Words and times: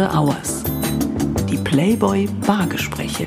After 0.00 0.18
Hours. 0.18 0.64
Die 1.50 1.58
Playboy 1.58 2.26
Bargespräche. 2.46 3.26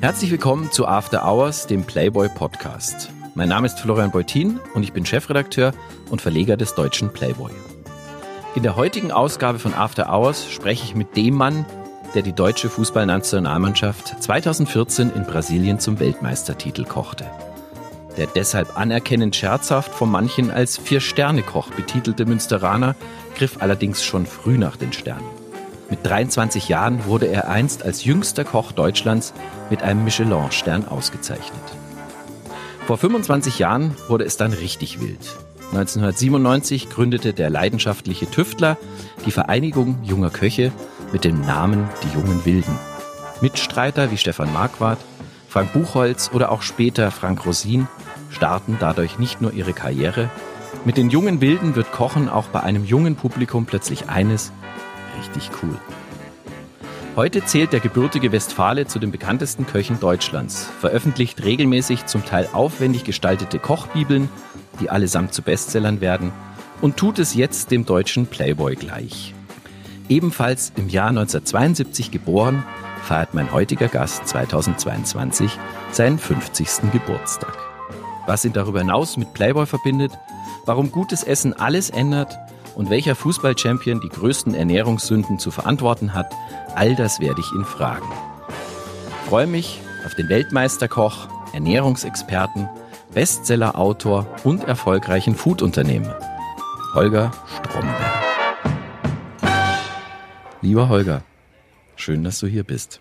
Herzlich 0.00 0.30
willkommen 0.30 0.72
zu 0.72 0.86
After 0.86 1.26
Hours, 1.26 1.66
dem 1.66 1.84
Playboy 1.84 2.30
Podcast. 2.30 3.10
Mein 3.34 3.50
Name 3.50 3.66
ist 3.66 3.78
Florian 3.78 4.10
Beutin 4.10 4.60
und 4.72 4.82
ich 4.82 4.94
bin 4.94 5.04
Chefredakteur 5.04 5.74
und 6.08 6.22
Verleger 6.22 6.56
des 6.56 6.74
deutschen 6.74 7.12
Playboy. 7.12 7.52
In 8.54 8.62
der 8.62 8.76
heutigen 8.76 9.12
Ausgabe 9.12 9.58
von 9.58 9.74
After 9.74 10.10
Hours 10.10 10.50
spreche 10.50 10.84
ich 10.84 10.94
mit 10.94 11.18
dem 11.18 11.34
Mann, 11.34 11.66
der 12.14 12.22
die 12.22 12.32
deutsche 12.32 12.70
Fußballnationalmannschaft 12.70 14.22
2014 14.22 15.12
in 15.14 15.24
Brasilien 15.24 15.80
zum 15.80 16.00
Weltmeistertitel 16.00 16.84
kochte. 16.84 17.26
Der 18.18 18.26
deshalb 18.26 18.76
anerkennend 18.76 19.36
scherzhaft 19.36 19.94
von 19.94 20.10
manchen 20.10 20.50
als 20.50 20.76
Vier-Sterne-Koch 20.76 21.70
betitelte 21.70 22.26
Münsteraner 22.26 22.96
griff 23.36 23.58
allerdings 23.60 24.02
schon 24.02 24.26
früh 24.26 24.58
nach 24.58 24.76
den 24.76 24.92
Sternen. 24.92 25.28
Mit 25.88 26.04
23 26.04 26.68
Jahren 26.68 27.06
wurde 27.06 27.26
er 27.26 27.48
einst 27.48 27.84
als 27.84 28.04
jüngster 28.04 28.44
Koch 28.44 28.72
Deutschlands 28.72 29.32
mit 29.70 29.84
einem 29.84 30.02
Michelin-Stern 30.02 30.88
ausgezeichnet. 30.88 31.62
Vor 32.88 32.98
25 32.98 33.60
Jahren 33.60 33.94
wurde 34.08 34.24
es 34.24 34.36
dann 34.36 34.52
richtig 34.52 35.00
wild. 35.00 35.36
1997 35.70 36.90
gründete 36.90 37.32
der 37.32 37.50
leidenschaftliche 37.50 38.28
Tüftler 38.28 38.78
die 39.26 39.30
Vereinigung 39.30 40.02
junger 40.02 40.30
Köche 40.30 40.72
mit 41.12 41.22
dem 41.22 41.40
Namen 41.42 41.88
Die 42.02 42.18
Jungen 42.18 42.44
Wilden. 42.44 42.76
Mitstreiter 43.40 44.10
wie 44.10 44.16
Stefan 44.16 44.52
Marquardt, 44.52 44.98
Frank 45.48 45.72
Buchholz 45.72 46.30
oder 46.34 46.50
auch 46.50 46.62
später 46.62 47.10
Frank 47.10 47.46
Rosin 47.46 47.86
starten 48.30 48.76
dadurch 48.80 49.18
nicht 49.18 49.40
nur 49.40 49.52
ihre 49.52 49.72
Karriere. 49.72 50.30
Mit 50.84 50.96
den 50.96 51.10
jungen 51.10 51.40
Wilden 51.40 51.74
wird 51.74 51.92
Kochen 51.92 52.28
auch 52.28 52.46
bei 52.46 52.60
einem 52.60 52.84
jungen 52.84 53.16
Publikum 53.16 53.66
plötzlich 53.66 54.08
eines 54.08 54.52
richtig 55.18 55.50
cool. 55.62 55.76
Heute 57.16 57.44
zählt 57.44 57.72
der 57.72 57.80
gebürtige 57.80 58.30
Westfale 58.30 58.86
zu 58.86 59.00
den 59.00 59.10
bekanntesten 59.10 59.66
Köchen 59.66 59.98
Deutschlands, 59.98 60.70
veröffentlicht 60.80 61.42
regelmäßig 61.42 62.06
zum 62.06 62.24
Teil 62.24 62.48
aufwendig 62.52 63.02
gestaltete 63.02 63.58
Kochbibeln, 63.58 64.28
die 64.80 64.88
allesamt 64.88 65.34
zu 65.34 65.42
Bestsellern 65.42 66.00
werden, 66.00 66.30
und 66.80 66.96
tut 66.96 67.18
es 67.18 67.34
jetzt 67.34 67.72
dem 67.72 67.84
deutschen 67.84 68.28
Playboy 68.28 68.76
gleich. 68.76 69.34
Ebenfalls 70.08 70.72
im 70.76 70.88
Jahr 70.88 71.08
1972 71.08 72.12
geboren, 72.12 72.62
feiert 73.02 73.34
mein 73.34 73.52
heutiger 73.52 73.88
Gast 73.88 74.28
2022 74.28 75.58
seinen 75.90 76.18
50. 76.18 76.92
Geburtstag. 76.92 77.67
Was 78.28 78.44
ihn 78.44 78.52
darüber 78.52 78.80
hinaus 78.80 79.16
mit 79.16 79.32
Playboy 79.32 79.64
verbindet, 79.64 80.12
warum 80.66 80.92
gutes 80.92 81.24
Essen 81.24 81.54
alles 81.54 81.88
ändert 81.88 82.36
und 82.74 82.90
welcher 82.90 83.14
Fußballchampion 83.14 84.02
die 84.02 84.10
größten 84.10 84.54
Ernährungssünden 84.54 85.38
zu 85.38 85.50
verantworten 85.50 86.12
hat, 86.12 86.30
all 86.74 86.94
das 86.94 87.20
werde 87.20 87.40
ich 87.40 87.50
ihn 87.52 87.64
fragen. 87.64 88.06
Ich 89.08 89.30
freue 89.30 89.46
mich 89.46 89.80
auf 90.04 90.14
den 90.14 90.28
Weltmeisterkoch, 90.28 91.26
Ernährungsexperten, 91.54 92.68
Bestsellerautor 93.14 94.26
und 94.44 94.64
erfolgreichen 94.64 95.34
Foodunternehmer, 95.34 96.18
Holger 96.92 97.30
Stromberg. 97.56 98.24
Lieber 100.60 100.90
Holger, 100.90 101.22
schön, 101.96 102.24
dass 102.24 102.40
du 102.40 102.46
hier 102.46 102.64
bist. 102.64 103.00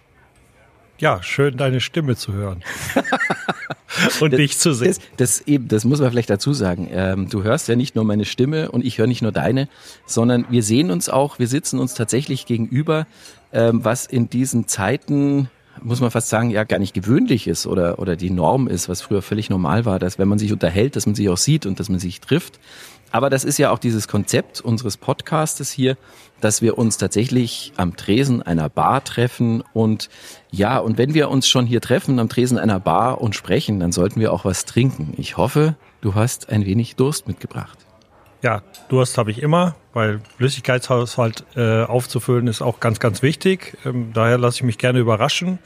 Ja, 0.99 1.21
schön 1.21 1.57
deine 1.57 1.81
Stimme 1.81 2.15
zu 2.15 2.31
hören. 2.31 2.63
und 4.21 4.31
das, 4.31 4.37
dich 4.37 4.57
zu 4.57 4.73
sehen. 4.73 4.95
Das, 5.17 5.39
das, 5.39 5.47
eben, 5.47 5.67
das 5.67 5.85
muss 5.85 5.99
man 5.99 6.09
vielleicht 6.11 6.29
dazu 6.29 6.53
sagen. 6.53 6.87
Ähm, 6.91 7.29
du 7.29 7.43
hörst 7.43 7.67
ja 7.67 7.75
nicht 7.75 7.95
nur 7.95 8.03
meine 8.03 8.25
Stimme 8.25 8.71
und 8.71 8.85
ich 8.85 8.97
höre 8.97 9.07
nicht 9.07 9.21
nur 9.21 9.31
deine, 9.31 9.69
sondern 10.05 10.45
wir 10.49 10.63
sehen 10.63 10.91
uns 10.91 11.09
auch, 11.09 11.39
wir 11.39 11.47
sitzen 11.47 11.79
uns 11.79 11.93
tatsächlich 11.93 12.45
gegenüber, 12.45 13.07
ähm, 13.53 13.83
was 13.83 14.05
in 14.05 14.29
diesen 14.29 14.67
Zeiten 14.67 15.49
muss 15.81 16.01
man 16.01 16.11
fast 16.11 16.29
sagen, 16.29 16.49
ja 16.49 16.63
gar 16.63 16.79
nicht 16.79 16.93
gewöhnlich 16.93 17.47
ist 17.47 17.67
oder, 17.67 17.99
oder 17.99 18.15
die 18.15 18.29
Norm 18.29 18.67
ist, 18.67 18.89
was 18.89 19.01
früher 19.01 19.21
völlig 19.21 19.49
normal 19.49 19.85
war, 19.85 19.99
dass 19.99 20.17
wenn 20.17 20.27
man 20.27 20.39
sich 20.39 20.51
unterhält, 20.51 20.95
dass 20.95 21.05
man 21.05 21.15
sich 21.15 21.29
auch 21.29 21.37
sieht 21.37 21.65
und 21.65 21.79
dass 21.79 21.89
man 21.89 21.99
sich 21.99 22.19
trifft. 22.19 22.59
Aber 23.11 23.29
das 23.29 23.43
ist 23.43 23.57
ja 23.57 23.71
auch 23.71 23.79
dieses 23.79 24.07
Konzept 24.07 24.61
unseres 24.61 24.97
Podcastes 24.97 25.71
hier, 25.71 25.97
dass 26.41 26.61
wir 26.61 26.77
uns 26.77 26.97
tatsächlich 26.97 27.73
am 27.77 27.95
Tresen 27.95 28.41
einer 28.41 28.69
Bar 28.69 29.03
treffen 29.03 29.63
und 29.73 30.09
ja, 30.51 30.77
und 30.77 30.97
wenn 30.97 31.13
wir 31.13 31.29
uns 31.29 31.47
schon 31.47 31.65
hier 31.65 31.81
treffen 31.81 32.19
am 32.19 32.29
Tresen 32.29 32.57
einer 32.57 32.79
Bar 32.79 33.21
und 33.21 33.35
sprechen, 33.35 33.79
dann 33.79 33.91
sollten 33.91 34.19
wir 34.19 34.31
auch 34.33 34.45
was 34.45 34.65
trinken. 34.65 35.13
Ich 35.17 35.37
hoffe, 35.37 35.75
du 36.01 36.15
hast 36.15 36.49
ein 36.49 36.65
wenig 36.65 36.95
Durst 36.95 37.27
mitgebracht. 37.27 37.77
Ja, 38.43 38.61
Durst 38.89 39.17
habe 39.17 39.31
ich 39.31 39.41
immer, 39.41 39.75
weil 39.93 40.21
Flüssigkeitshaushalt 40.37 41.43
äh, 41.55 41.83
aufzufüllen 41.83 42.47
ist 42.47 42.61
auch 42.61 42.79
ganz, 42.79 42.99
ganz 42.99 43.23
wichtig. 43.23 43.77
Ähm, 43.83 44.11
daher 44.13 44.37
lasse 44.37 44.57
ich 44.57 44.63
mich 44.63 44.77
gerne 44.77 44.99
überraschen. 44.99 45.59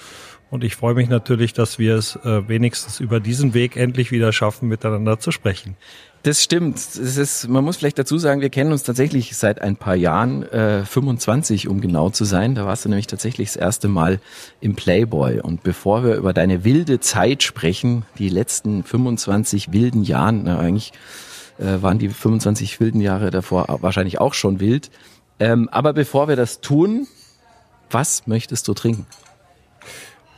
Und 0.49 0.65
ich 0.65 0.75
freue 0.75 0.95
mich 0.95 1.07
natürlich, 1.07 1.53
dass 1.53 1.79
wir 1.79 1.95
es 1.95 2.17
äh, 2.17 2.47
wenigstens 2.47 2.99
über 2.99 3.19
diesen 3.21 3.53
Weg 3.53 3.77
endlich 3.77 4.11
wieder 4.11 4.33
schaffen, 4.33 4.67
miteinander 4.67 5.17
zu 5.19 5.31
sprechen. 5.31 5.77
Das 6.23 6.43
stimmt. 6.43 6.77
Es 6.77 7.17
ist, 7.17 7.47
man 7.47 7.63
muss 7.63 7.77
vielleicht 7.77 7.97
dazu 7.97 8.19
sagen, 8.19 8.41
wir 8.41 8.51
kennen 8.51 8.71
uns 8.71 8.83
tatsächlich 8.83 9.35
seit 9.35 9.59
ein 9.59 9.75
paar 9.75 9.95
Jahren, 9.95 10.43
äh, 10.43 10.85
25 10.85 11.67
um 11.67 11.81
genau 11.81 12.11
zu 12.11 12.25
sein. 12.25 12.53
Da 12.53 12.65
warst 12.67 12.85
du 12.85 12.89
nämlich 12.89 13.07
tatsächlich 13.07 13.49
das 13.49 13.55
erste 13.55 13.87
Mal 13.87 14.19
im 14.59 14.75
Playboy. 14.75 15.39
Und 15.39 15.63
bevor 15.63 16.03
wir 16.03 16.15
über 16.15 16.31
deine 16.31 16.63
wilde 16.63 16.99
Zeit 16.99 17.41
sprechen, 17.41 18.05
die 18.19 18.29
letzten 18.29 18.83
25 18.83 19.73
wilden 19.73 20.03
Jahren, 20.03 20.43
na, 20.43 20.59
eigentlich 20.59 20.93
äh, 21.57 21.81
waren 21.81 21.97
die 21.97 22.09
25 22.09 22.79
wilden 22.79 23.01
Jahre 23.01 23.31
davor 23.31 23.79
wahrscheinlich 23.81 24.19
auch 24.19 24.35
schon 24.35 24.59
wild. 24.59 24.91
Ähm, 25.39 25.69
aber 25.69 25.91
bevor 25.93 26.27
wir 26.27 26.35
das 26.35 26.61
tun, 26.61 27.07
was 27.89 28.27
möchtest 28.27 28.67
du 28.67 28.75
trinken? 28.75 29.07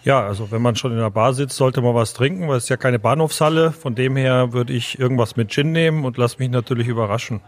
Ja, 0.04 0.22
also 0.26 0.52
wenn 0.52 0.62
man 0.62 0.76
schon 0.76 0.92
in 0.92 0.98
der 0.98 1.10
Bar 1.10 1.34
sitzt, 1.34 1.56
sollte 1.56 1.82
man 1.82 1.96
was 1.96 2.14
trinken, 2.14 2.50
weil 2.50 2.58
es 2.58 2.64
ist 2.64 2.70
ja 2.70 2.76
keine 2.76 3.00
Bahnhofshalle. 3.00 3.72
Von 3.72 3.96
dem 3.96 4.18
her 4.18 4.52
würde 4.52 4.74
ich 4.74 5.00
irgendwas 5.00 5.38
mit 5.38 5.50
Gin 5.50 5.72
nehmen 5.72 6.04
und 6.04 6.18
lass 6.18 6.40
mich 6.40 6.50
natürlich 6.50 6.90
überraschen. 6.90 7.40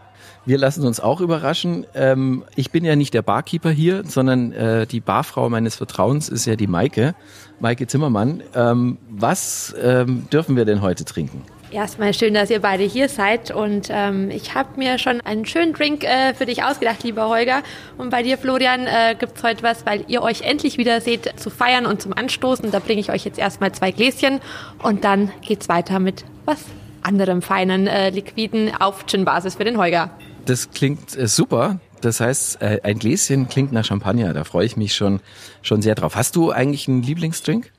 Wir 0.46 0.56
lassen 0.56 0.86
uns 0.86 0.98
auch 0.98 1.20
überraschen. 1.20 1.86
Ähm, 1.94 2.44
ich 2.54 2.70
bin 2.70 2.84
ja 2.84 2.96
nicht 2.96 3.12
der 3.12 3.22
Barkeeper 3.22 3.70
hier, 3.70 4.04
sondern 4.06 4.52
äh, 4.52 4.86
die 4.86 5.00
Barfrau 5.00 5.50
meines 5.50 5.76
Vertrauens 5.76 6.30
ist 6.30 6.46
ja 6.46 6.56
die 6.56 6.66
Maike, 6.66 7.14
Maike 7.60 7.86
Zimmermann. 7.88 8.42
Ähm, 8.54 8.96
was 9.10 9.74
ähm, 9.82 10.26
dürfen 10.32 10.56
wir 10.56 10.64
denn 10.64 10.80
heute 10.80 11.04
trinken? 11.04 11.42
Erstmal 11.72 12.14
schön, 12.14 12.32
dass 12.32 12.48
ihr 12.48 12.60
beide 12.60 12.84
hier 12.84 13.08
seid 13.08 13.50
und 13.50 13.88
ähm, 13.90 14.30
ich 14.30 14.54
habe 14.54 14.78
mir 14.78 14.98
schon 14.98 15.20
einen 15.22 15.44
schönen 15.46 15.72
Drink 15.72 16.04
äh, 16.04 16.32
für 16.32 16.46
dich 16.46 16.62
ausgedacht, 16.62 17.02
lieber 17.02 17.28
Holger. 17.28 17.62
Und 17.98 18.10
bei 18.10 18.22
dir, 18.22 18.38
Florian, 18.38 18.86
äh, 18.86 19.16
gibt 19.18 19.36
es 19.38 19.42
heute 19.42 19.64
was, 19.64 19.84
weil 19.84 20.04
ihr 20.06 20.22
euch 20.22 20.42
endlich 20.42 20.78
wieder 20.78 21.00
seht, 21.00 21.40
zu 21.40 21.50
feiern 21.50 21.84
und 21.84 22.00
zum 22.00 22.12
Anstoßen. 22.12 22.70
Da 22.70 22.78
bringe 22.78 23.00
ich 23.00 23.10
euch 23.10 23.24
jetzt 23.24 23.38
erstmal 23.38 23.72
zwei 23.72 23.90
Gläschen 23.90 24.40
und 24.82 25.02
dann 25.02 25.32
geht's 25.42 25.68
weiter 25.68 25.98
mit 25.98 26.24
was 26.44 26.64
anderem 27.02 27.42
feinen, 27.42 27.88
äh, 27.88 28.10
liquiden 28.10 28.70
auf 28.78 29.06
Gin-Basis 29.06 29.56
für 29.56 29.64
den 29.64 29.76
Holger. 29.76 30.10
Das 30.44 30.70
klingt 30.70 31.16
äh, 31.16 31.26
super. 31.26 31.80
Das 32.00 32.20
heißt, 32.20 32.62
äh, 32.62 32.80
ein 32.84 33.00
Gläschen 33.00 33.48
klingt 33.48 33.72
nach 33.72 33.84
Champagner. 33.84 34.32
Da 34.34 34.44
freue 34.44 34.66
ich 34.66 34.76
mich 34.76 34.94
schon, 34.94 35.20
schon 35.62 35.82
sehr 35.82 35.96
drauf. 35.96 36.14
Hast 36.14 36.36
du 36.36 36.52
eigentlich 36.52 36.86
einen 36.86 37.02
Lieblingsdrink? 37.02 37.72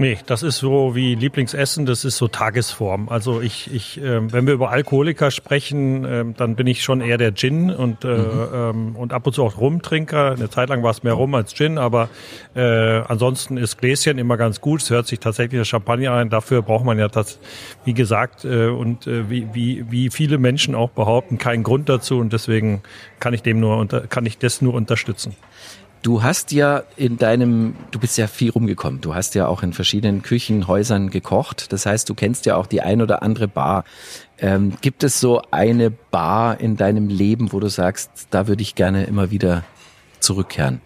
Nee, 0.00 0.16
das 0.24 0.42
ist 0.42 0.56
so 0.56 0.94
wie 0.94 1.14
Lieblingsessen, 1.14 1.84
das 1.84 2.06
ist 2.06 2.16
so 2.16 2.26
Tagesform. 2.26 3.10
Also 3.10 3.42
ich, 3.42 3.70
ich 3.70 4.00
äh, 4.00 4.32
wenn 4.32 4.46
wir 4.46 4.54
über 4.54 4.70
Alkoholiker 4.70 5.30
sprechen, 5.30 6.06
äh, 6.06 6.24
dann 6.34 6.56
bin 6.56 6.66
ich 6.66 6.82
schon 6.82 7.02
eher 7.02 7.18
der 7.18 7.34
Gin 7.34 7.70
und, 7.70 8.06
äh, 8.06 8.08
mhm. 8.08 8.48
ähm, 8.54 8.96
und 8.96 9.12
ab 9.12 9.26
und 9.26 9.34
zu 9.34 9.44
auch 9.44 9.58
Rumtrinker. 9.58 10.32
Eine 10.32 10.48
Zeit 10.48 10.70
lang 10.70 10.82
war 10.82 10.90
es 10.90 11.02
mehr 11.02 11.12
Rum 11.12 11.34
als 11.34 11.52
Gin, 11.52 11.76
aber 11.76 12.08
äh, 12.54 12.62
ansonsten 12.62 13.58
ist 13.58 13.76
Gläschen 13.76 14.16
immer 14.16 14.38
ganz 14.38 14.62
gut. 14.62 14.80
Es 14.80 14.88
hört 14.88 15.06
sich 15.06 15.20
tatsächlich 15.20 15.60
das 15.60 15.68
Champagner 15.68 16.14
ein. 16.14 16.30
Dafür 16.30 16.62
braucht 16.62 16.86
man 16.86 16.98
ja 16.98 17.08
das, 17.08 17.38
wie 17.84 17.92
gesagt, 17.92 18.46
äh, 18.46 18.68
und 18.68 19.06
äh, 19.06 19.28
wie, 19.28 19.48
wie, 19.52 19.84
wie 19.90 20.08
viele 20.08 20.38
Menschen 20.38 20.74
auch 20.74 20.88
behaupten, 20.88 21.36
keinen 21.36 21.62
Grund 21.62 21.90
dazu 21.90 22.20
und 22.20 22.32
deswegen 22.32 22.80
kann 23.18 23.34
ich 23.34 23.42
dem 23.42 23.60
nur 23.60 23.76
unter, 23.76 24.06
kann 24.06 24.24
ich 24.24 24.38
das 24.38 24.62
nur 24.62 24.72
unterstützen. 24.72 25.36
Du 26.02 26.22
hast 26.22 26.52
ja 26.52 26.82
in 26.96 27.18
deinem, 27.18 27.76
du 27.90 27.98
bist 27.98 28.16
ja 28.16 28.26
viel 28.26 28.50
rumgekommen. 28.50 29.02
Du 29.02 29.14
hast 29.14 29.34
ja 29.34 29.46
auch 29.46 29.62
in 29.62 29.74
verschiedenen 29.74 30.22
Küchenhäusern 30.22 31.10
gekocht. 31.10 31.72
Das 31.72 31.84
heißt, 31.84 32.08
du 32.08 32.14
kennst 32.14 32.46
ja 32.46 32.56
auch 32.56 32.66
die 32.66 32.80
ein 32.80 33.02
oder 33.02 33.22
andere 33.22 33.48
Bar. 33.48 33.84
Ähm, 34.38 34.72
gibt 34.80 35.04
es 35.04 35.20
so 35.20 35.42
eine 35.50 35.90
Bar 35.90 36.58
in 36.58 36.78
deinem 36.78 37.08
Leben, 37.08 37.52
wo 37.52 37.60
du 37.60 37.68
sagst, 37.68 38.28
da 38.30 38.46
würde 38.46 38.62
ich 38.62 38.74
gerne 38.74 39.04
immer 39.04 39.30
wieder 39.30 39.62
zurückkehren? 40.20 40.80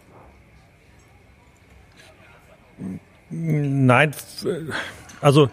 Nein, 3.31 4.13
also 5.21 5.49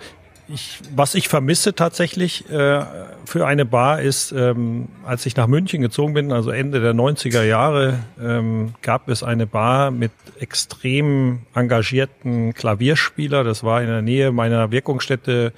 ich, 0.53 0.79
was 0.95 1.15
ich 1.15 1.27
vermisse 1.27 1.73
tatsächlich 1.73 2.49
äh, 2.49 2.81
für 3.25 3.45
eine 3.45 3.65
Bar 3.65 4.01
ist, 4.01 4.31
ähm, 4.31 4.87
als 5.05 5.25
ich 5.25 5.35
nach 5.35 5.47
München 5.47 5.81
gezogen 5.81 6.13
bin, 6.13 6.31
also 6.31 6.51
Ende 6.51 6.81
der 6.81 6.93
90er 6.93 7.43
Jahre, 7.43 7.99
ähm, 8.21 8.73
gab 8.81 9.09
es 9.09 9.23
eine 9.23 9.47
Bar 9.47 9.91
mit 9.91 10.11
extrem 10.39 11.41
engagierten 11.55 12.53
Klavierspieler. 12.53 13.43
Das 13.43 13.63
war 13.63 13.81
in 13.81 13.87
der 13.87 14.01
Nähe 14.01 14.31
meiner 14.31 14.71
Wirkungsstätte, 14.71 15.53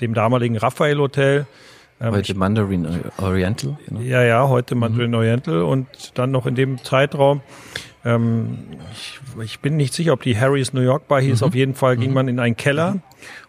dem 0.00 0.14
damaligen 0.14 0.56
Raphael 0.56 0.98
Hotel. 0.98 1.46
Ähm, 2.00 2.12
Heute 2.12 2.34
Mandarin 2.34 2.86
Oriental. 3.18 3.76
Genau. 3.86 4.00
Ja, 4.00 4.22
ja, 4.22 4.48
heute 4.48 4.74
Mandarin 4.74 5.14
Oriental 5.14 5.62
und 5.62 5.86
dann 6.14 6.30
noch 6.30 6.46
in 6.46 6.54
dem 6.54 6.82
Zeitraum. 6.84 7.40
Ähm, 8.04 8.58
ich, 8.92 9.18
ich 9.42 9.60
bin 9.60 9.76
nicht 9.76 9.92
sicher, 9.92 10.12
ob 10.12 10.22
die 10.22 10.38
Harry's 10.38 10.72
New 10.72 10.80
York 10.80 11.08
Bar 11.08 11.20
hieß. 11.20 11.42
Auf 11.42 11.54
jeden 11.54 11.74
Fall 11.74 11.96
ging 11.96 12.12
man 12.12 12.28
in 12.28 12.38
einen 12.38 12.56
Keller 12.56 13.00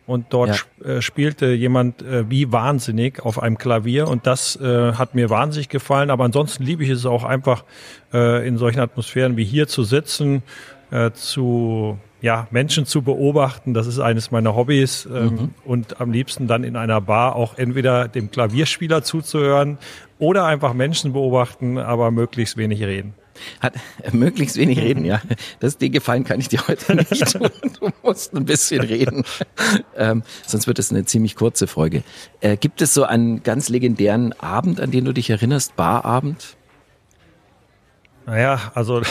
und 0.09 0.25
dort 0.31 0.65
Ja. 0.83 0.97
äh, 0.97 1.01
spielte 1.01 1.47
jemand 1.53 2.01
äh, 2.01 2.29
wie 2.29 2.51
wahnsinnig 2.51 3.23
auf 3.23 3.41
einem 3.41 3.57
Klavier 3.57 4.07
und 4.07 4.25
das 4.27 4.55
äh, 4.55 4.93
hat 4.93 5.15
mir 5.15 5.29
wahnsinnig 5.29 5.69
gefallen. 5.69 6.09
Aber 6.09 6.23
ansonsten 6.25 6.63
liebe 6.63 6.83
ich 6.83 6.89
es 6.89 7.05
auch 7.05 7.23
einfach 7.23 7.63
äh, 8.13 8.47
in 8.47 8.57
solchen 8.57 8.79
Atmosphären 8.79 9.37
wie 9.37 9.45
hier 9.45 9.67
zu 9.67 9.83
sitzen, 9.83 10.41
äh, 10.91 11.11
zu 11.11 11.97
ja, 12.21 12.47
Menschen 12.51 12.85
zu 12.85 13.01
beobachten, 13.01 13.73
das 13.73 13.87
ist 13.87 13.99
eines 13.99 14.29
meiner 14.29 14.53
Hobbys 14.53 15.05
ähm, 15.05 15.51
und 15.63 16.01
am 16.01 16.11
liebsten 16.11 16.47
dann 16.47 16.65
in 16.65 16.75
einer 16.75 16.99
Bar 16.99 17.35
auch 17.37 17.57
entweder 17.57 18.09
dem 18.09 18.29
Klavierspieler 18.29 19.03
zuzuhören 19.03 19.77
oder 20.17 20.43
einfach 20.45 20.73
Menschen 20.73 21.13
beobachten, 21.13 21.77
aber 21.77 22.11
möglichst 22.11 22.57
wenig 22.57 22.81
reden. 22.83 23.13
Hat 23.59 23.75
äh, 24.03 24.15
möglichst 24.15 24.57
wenig 24.57 24.79
reden, 24.79 25.05
ja. 25.05 25.21
Das 25.59 25.77
den 25.77 25.91
Gefallen 25.91 26.23
kann 26.23 26.39
ich 26.39 26.49
dir 26.49 26.67
heute 26.67 26.95
nicht 26.95 27.31
tun. 27.31 27.49
Du 27.79 27.89
musst 28.03 28.33
ein 28.33 28.45
bisschen 28.45 28.81
reden. 28.81 29.23
Ähm, 29.95 30.23
sonst 30.45 30.67
wird 30.67 30.79
es 30.79 30.91
eine 30.91 31.05
ziemlich 31.05 31.35
kurze 31.35 31.67
Folge. 31.67 32.03
Äh, 32.41 32.57
gibt 32.57 32.81
es 32.81 32.93
so 32.93 33.03
einen 33.03 33.43
ganz 33.43 33.69
legendären 33.69 34.33
Abend, 34.39 34.79
an 34.79 34.91
den 34.91 35.05
du 35.05 35.13
dich 35.13 35.29
erinnerst? 35.29 35.75
Barabend? 35.75 36.57
Naja, 38.25 38.71
also 38.75 39.01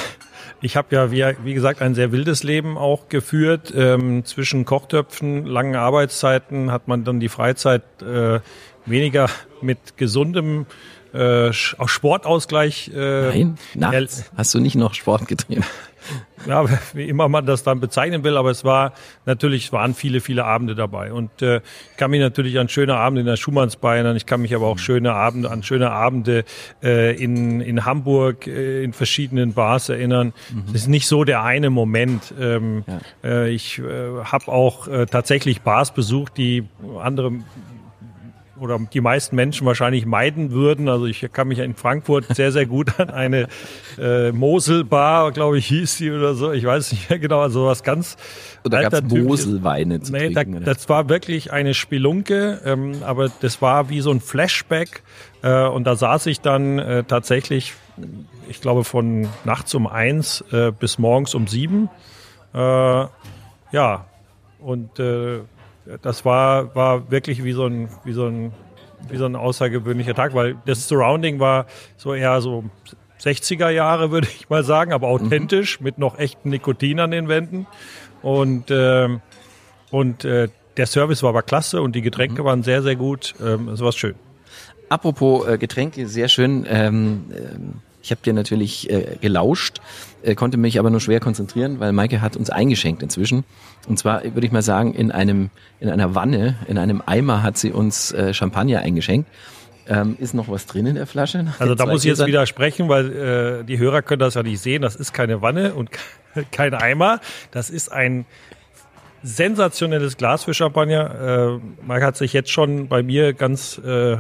ich 0.61 0.77
habe 0.77 0.95
ja, 0.95 1.11
wie, 1.11 1.25
wie 1.45 1.55
gesagt, 1.55 1.83
ein 1.83 1.95
sehr 1.95 2.13
wildes 2.13 2.43
Leben 2.43 2.77
auch 2.77 3.09
geführt. 3.09 3.73
Ähm, 3.77 4.25
zwischen 4.25 4.65
Kochtöpfen, 4.65 5.47
langen 5.47 5.77
Arbeitszeiten 5.77 6.73
hat 6.73 6.89
man 6.89 7.05
dann 7.05 7.21
die 7.21 7.29
Freizeit 7.29 7.83
äh, 8.03 8.41
weniger 8.87 9.29
mit 9.61 9.97
gesundem 9.97 10.67
äh, 11.13 11.51
auch 11.79 11.89
Sportausgleich. 11.89 12.91
Äh, 12.95 13.29
Nein, 13.29 13.59
nachts 13.75 14.31
hast 14.37 14.55
du 14.55 14.61
nicht 14.61 14.77
noch 14.77 14.95
Sport 14.95 15.29
getrieben. 15.29 15.65
ja, 16.47 16.65
wie 16.95 17.09
immer 17.09 17.29
man 17.29 17.47
das 17.47 17.63
dann 17.63 17.81
bezeichnen 17.81 18.25
will, 18.25 18.37
aber 18.37 18.51
es 18.51 18.65
war 18.65 18.93
natürlich 19.27 19.73
waren 19.73 19.95
viele, 19.95 20.21
viele 20.21 20.45
Abende 20.45 20.75
dabei. 20.75 21.13
Und 21.13 21.43
äh, 21.43 21.61
ich 21.91 21.97
kann 21.97 22.11
mich 22.11 22.21
natürlich 22.21 22.59
an 22.59 22.69
schöne 22.69 22.97
Abende 22.97 23.21
in 23.21 23.27
der 23.27 23.37
Schumannsbar 23.37 23.95
erinnern. 23.95 24.17
Ich 24.17 24.27
kann 24.27 24.41
mich 24.41 24.55
aber 24.55 24.67
auch 24.67 24.79
schöne 24.79 25.13
Abende 25.15 25.51
an 25.51 25.63
schöne 25.63 25.91
Abende 25.91 26.45
äh, 26.83 27.17
in, 27.17 27.61
in 27.61 27.85
Hamburg 27.85 28.47
äh, 28.47 28.83
in 28.83 28.93
verschiedenen 28.93 29.55
Bars 29.55 29.89
erinnern. 29.89 30.33
Es 30.69 30.83
ist 30.83 30.89
nicht 30.89 31.07
so 31.07 31.25
der 31.25 31.43
eine 31.43 31.71
Moment. 31.71 32.35
Ähm, 32.39 32.85
äh, 33.25 33.51
ich 33.51 33.79
äh, 33.79 33.83
habe 34.25 34.49
auch 34.49 34.89
äh, 34.89 35.07
tatsächlich 35.07 35.63
Bars 35.63 35.93
besucht, 35.93 36.37
die 36.37 36.65
andere 37.01 37.33
oder 38.61 38.79
die 38.93 39.01
meisten 39.01 39.37
Menschen 39.37 39.67
wahrscheinlich 39.67 40.07
meiden 40.07 40.51
würden. 40.53 40.89
Also 40.89 41.07
ich 41.07 41.27
kann 41.33 41.49
mich 41.49 41.59
in 41.59 41.75
Frankfurt 41.75 42.25
sehr, 42.35 42.53
sehr 42.53 42.67
gut 42.67 42.99
an 43.01 43.11
eine 43.11 43.49
äh, 43.99 44.33
Moselbar, 44.33 45.33
glaube 45.33 45.59
ich, 45.59 45.67
hieß 45.67 45.99
die 45.99 46.11
oder 46.11 46.35
so. 46.35 46.53
Ich 46.53 46.65
weiß 46.65 46.93
nicht 46.93 47.11
mehr 47.11 47.19
genau. 47.19 47.41
Also 47.41 47.67
was 47.67 47.83
ganz 47.83 48.17
Oder 48.65 48.83
gab 48.83 48.93
es. 48.93 49.03
Moselweine 49.03 50.01
zu 50.01 50.13
Nee, 50.13 50.31
da, 50.31 50.43
trinken? 50.43 50.57
oder? 50.63 50.65
das 50.75 50.89
war 50.89 51.09
wirklich 51.09 51.53
eine 51.53 51.75
Spelunke, 51.75 52.61
ähm, 52.65 53.03
aber 53.05 53.29
das 53.41 53.61
war 53.63 53.91
wie 53.91 54.01
so 54.01 54.11
ein 54.11 54.21
Flashback. 54.21 55.03
Äh, 55.43 55.67
und 55.67 55.85
da 55.85 55.97
saß 55.97 56.27
ich 56.27 56.41
dann 56.41 56.79
äh, 56.79 57.05
tatsächlich, 57.05 57.75
ich 58.49 58.61
glaube, 58.61 58.85
von 58.85 59.29
nachts 59.45 59.75
um 59.75 59.87
eins 59.87 60.45
äh, 60.53 60.73
bis 60.73 60.99
morgens 60.99 61.35
um 61.35 61.47
sieben. 61.47 61.89
Äh, 62.55 62.59
ja, 62.59 64.07
und 64.61 64.99
äh, 64.99 65.41
das 66.03 66.25
war, 66.25 66.75
war 66.75 67.11
wirklich 67.11 67.45
wie 67.45 67.53
so 67.53 67.67
ein, 67.67 67.89
wie 68.05 68.13
so 68.13 68.27
ein, 68.27 68.53
wie 69.09 69.17
so 69.17 69.27
ein 69.27 69.37
außergewöhnlicher 69.37 70.15
Tag, 70.15 70.35
weil 70.35 70.57
das 70.67 70.89
Surrounding 70.89 71.39
war 71.39 71.67
so 71.97 72.15
eher 72.15 72.41
so 72.41 72.65
60er 73.21 73.71
Jahre, 73.71 74.11
würde 74.11 74.29
ich 74.29 74.49
mal 74.49 74.65
sagen, 74.65 74.93
aber 74.93 75.09
authentisch, 75.09 75.81
mit 75.81 75.99
noch 75.99 76.19
echtem 76.19 76.51
Nikotin 76.51 77.01
an 77.01 77.11
den 77.11 77.29
Wänden. 77.29 77.67
Und, 78.23 78.67
ähm, 78.71 79.21
und 79.91 80.25
äh, 80.25 80.49
der 80.77 80.87
Service 80.87 81.23
war 81.23 81.31
aber 81.31 81.43
klasse 81.43 81.83
und 81.83 81.95
die 81.95 82.03
Getränke 82.03 82.45
waren 82.45 82.63
sehr, 82.63 82.83
sehr 82.83 82.97
gut. 82.97 83.35
Ähm, 83.45 83.69
es 83.69 83.81
war 83.81 83.93
schön. 83.93 84.15
Apropos 84.89 85.47
äh, 85.47 85.59
Getränke, 85.59 86.07
sehr 86.07 86.29
schön. 86.29 86.65
Ähm, 86.69 87.25
ähm, 87.31 87.75
ich 88.03 88.11
habe 88.11 88.21
dir 88.23 88.33
natürlich 88.33 88.91
äh, 88.91 89.17
gelauscht, 89.21 89.81
äh, 90.23 90.35
konnte 90.35 90.57
mich 90.57 90.79
aber 90.79 90.91
nur 90.91 91.01
schwer 91.01 91.21
konzentrieren, 91.21 91.81
weil 91.81 91.93
Maike 91.93 92.21
hat 92.21 92.37
uns 92.37 92.51
eingeschenkt 92.51 93.03
inzwischen. 93.03 93.45
Und 93.89 93.99
zwar 93.99 94.23
würde 94.23 94.47
ich 94.47 94.53
mal 94.53 94.63
sagen, 94.63 94.95
in 94.95 95.11
einem 95.11 95.51
in 95.81 95.89
einer 95.89 96.15
Wanne, 96.15 96.57
in 96.69 96.79
einem 96.79 97.03
Eimer 97.05 97.43
hat 97.43 97.59
sie 97.59 97.73
uns 97.73 98.13
äh, 98.13 98.33
Champagner 98.35 98.81
eingeschenkt. 98.81 99.29
Ähm, 99.89 100.17
ist 100.21 100.35
noch 100.35 100.49
was 100.49 100.67
drin 100.67 100.85
in 100.87 100.97
der 100.97 101.07
Flasche? 101.07 101.47
Also 101.59 101.75
da 101.75 101.87
muss 101.87 102.05
ich 102.05 102.11
jetzt 102.11 102.27
widersprechen, 102.27 102.91
weil 102.91 103.61
äh, 103.61 103.65
die 103.65 103.79
Hörer 103.79 104.03
können 104.03 104.21
das 104.21 104.35
ja 104.35 104.43
nicht 104.43 104.61
sehen. 104.61 104.83
Das 104.83 104.97
ist 104.97 105.15
keine 105.15 105.41
Wanne 105.41 105.75
und 105.75 105.89
kein 106.53 106.75
Eimer. 106.75 107.21
Das 107.53 107.71
ist 107.71 107.91
ein 107.91 108.27
sensationelles 109.23 110.17
Glas 110.17 110.45
für 110.45 110.53
Champagner. 110.53 111.59
Äh, 111.59 111.87
Marc 111.87 112.03
hat 112.03 112.17
sich 112.17 112.35
jetzt 112.35 112.51
schon 112.51 112.89
bei 112.89 113.03
mir 113.03 113.33
ganz, 113.33 113.79
äh, 113.79 114.19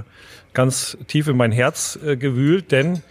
ganz 0.54 0.96
tief 1.06 1.28
in 1.28 1.36
mein 1.36 1.52
Herz 1.52 1.98
äh, 2.04 2.16
gewühlt, 2.16 2.72
denn 2.72 3.02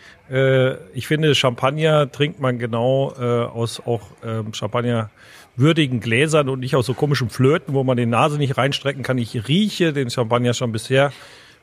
ich 0.94 1.08
finde, 1.08 1.36
Champagner 1.36 2.12
trinkt 2.12 2.40
man 2.40 2.60
genau 2.60 3.14
äh, 3.20 3.24
aus 3.24 3.82
auch 3.86 4.02
ähm, 4.26 4.54
Champagner 4.54 5.10
würdigen 5.56 6.00
Gläsern 6.00 6.50
und 6.50 6.60
nicht 6.60 6.76
aus 6.76 6.86
so 6.86 6.94
komischen 6.94 7.30
Flöten, 7.30 7.74
wo 7.74 7.84
man 7.84 7.98
die 7.98 8.06
Nase 8.06 8.38
nicht 8.38 8.58
reinstrecken 8.58 9.04
kann. 9.04 9.18
Ich 9.18 9.48
rieche 9.48 9.92
den 9.92 10.10
Champagner 10.10 10.54
schon 10.54 10.72
bisher 10.72 11.12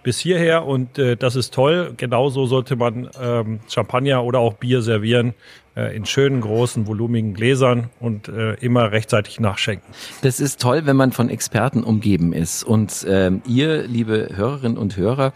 bis 0.02 0.18
hierher 0.18 0.66
und 0.66 0.98
äh, 0.98 1.16
das 1.16 1.34
ist 1.34 1.54
toll. 1.54 1.94
Genauso 1.96 2.46
sollte 2.46 2.76
man 2.76 3.08
ähm, 3.20 3.60
Champagner 3.68 4.22
oder 4.22 4.38
auch 4.38 4.54
Bier 4.54 4.82
servieren 4.82 5.34
äh, 5.76 5.96
in 5.96 6.04
schönen, 6.04 6.40
großen, 6.40 6.86
volumigen 6.86 7.34
Gläsern 7.34 7.90
und 8.00 8.28
äh, 8.28 8.54
immer 8.54 8.92
rechtzeitig 8.92 9.40
nachschenken. 9.40 9.94
Das 10.22 10.40
ist 10.40 10.60
toll, 10.60 10.82
wenn 10.84 10.96
man 10.96 11.12
von 11.12 11.30
Experten 11.30 11.82
umgeben 11.82 12.32
ist. 12.32 12.64
Und 12.64 13.06
ähm, 13.08 13.42
ihr, 13.46 13.86
liebe 13.86 14.28
Hörerinnen 14.34 14.76
und 14.76 14.96
Hörer, 14.96 15.32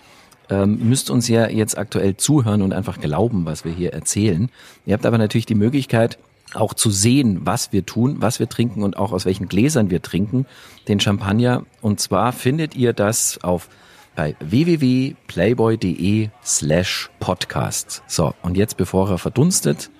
ähm, 0.50 0.78
müsst 0.88 1.10
uns 1.10 1.28
ja 1.28 1.48
jetzt 1.48 1.76
aktuell 1.76 2.16
zuhören 2.16 2.62
und 2.62 2.72
einfach 2.72 3.00
glauben, 3.00 3.44
was 3.44 3.64
wir 3.64 3.72
hier 3.72 3.92
erzählen. 3.92 4.50
Ihr 4.86 4.94
habt 4.94 5.06
aber 5.06 5.18
natürlich 5.18 5.46
die 5.46 5.54
Möglichkeit, 5.54 6.18
auch 6.54 6.74
zu 6.74 6.90
sehen, 6.90 7.40
was 7.44 7.72
wir 7.72 7.84
tun, 7.84 8.16
was 8.20 8.38
wir 8.38 8.48
trinken 8.48 8.82
und 8.82 8.96
auch 8.96 9.12
aus 9.12 9.26
welchen 9.26 9.48
Gläsern 9.48 9.90
wir 9.90 10.00
trinken, 10.00 10.46
den 10.88 11.00
Champagner. 11.00 11.64
Und 11.82 12.00
zwar 12.00 12.32
findet 12.32 12.74
ihr 12.74 12.92
das 12.92 13.38
auf 13.42 13.68
bei 14.16 14.34
www.playboy.de 14.40 16.30
slash 16.44 17.08
podcast. 17.20 18.02
So, 18.08 18.34
und 18.42 18.56
jetzt, 18.56 18.76
bevor 18.76 19.08
er 19.10 19.18
verdunstet, 19.18 19.90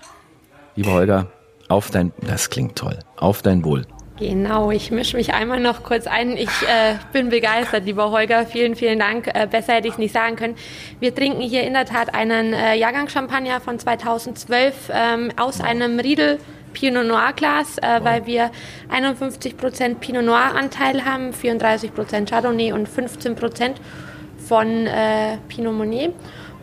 lieber 0.75 0.93
Holger, 0.93 1.31
auf 1.69 1.90
dein, 1.90 2.12
das 2.26 2.50
klingt 2.50 2.75
toll, 2.75 2.99
auf 3.17 3.43
dein 3.43 3.62
Wohl. 3.64 3.87
Genau, 4.18 4.72
ich 4.72 4.90
mische 4.90 5.16
mich 5.16 5.32
einmal 5.32 5.60
noch 5.60 5.84
kurz 5.84 6.08
ein. 6.08 6.37
Ich 6.37 6.48
äh, 6.62 6.96
bin 7.12 7.28
begeistert, 7.28 7.84
lieber 7.84 8.10
Holger. 8.10 8.46
Vielen, 8.46 8.75
vielen 8.75 8.98
Dank. 8.98 9.28
Äh, 9.32 9.46
besser 9.46 9.75
hätte 9.75 9.87
ich 9.87 9.94
es 9.94 9.98
nicht 9.98 10.12
sagen 10.12 10.34
können. 10.34 10.56
Wir 10.98 11.14
trinken 11.14 11.40
hier 11.40 11.62
in 11.62 11.75
der 11.75 11.84
Tat 11.84 12.14
einen 12.14 12.52
äh, 12.52 12.75
Jahrgangschampagner 12.75 13.60
von 13.60 13.78
2012 13.78 14.90
ähm, 14.92 15.30
aus 15.37 15.60
einem 15.60 16.00
Riedel 16.00 16.38
Pinot 16.72 17.06
Noir 17.06 17.32
Glas, 17.37 17.78
äh, 17.78 18.00
weil 18.02 18.26
wir 18.26 18.50
51% 18.92 19.94
Pinot 20.00 20.25
Noir 20.25 20.52
Anteil 20.56 21.04
haben, 21.04 21.30
34% 21.30 22.28
Chardonnay 22.28 22.72
und 22.72 22.88
15% 22.88 23.75
von 24.48 24.87
äh, 24.88 25.37
Pinot 25.48 25.75
Meunier. 25.75 26.12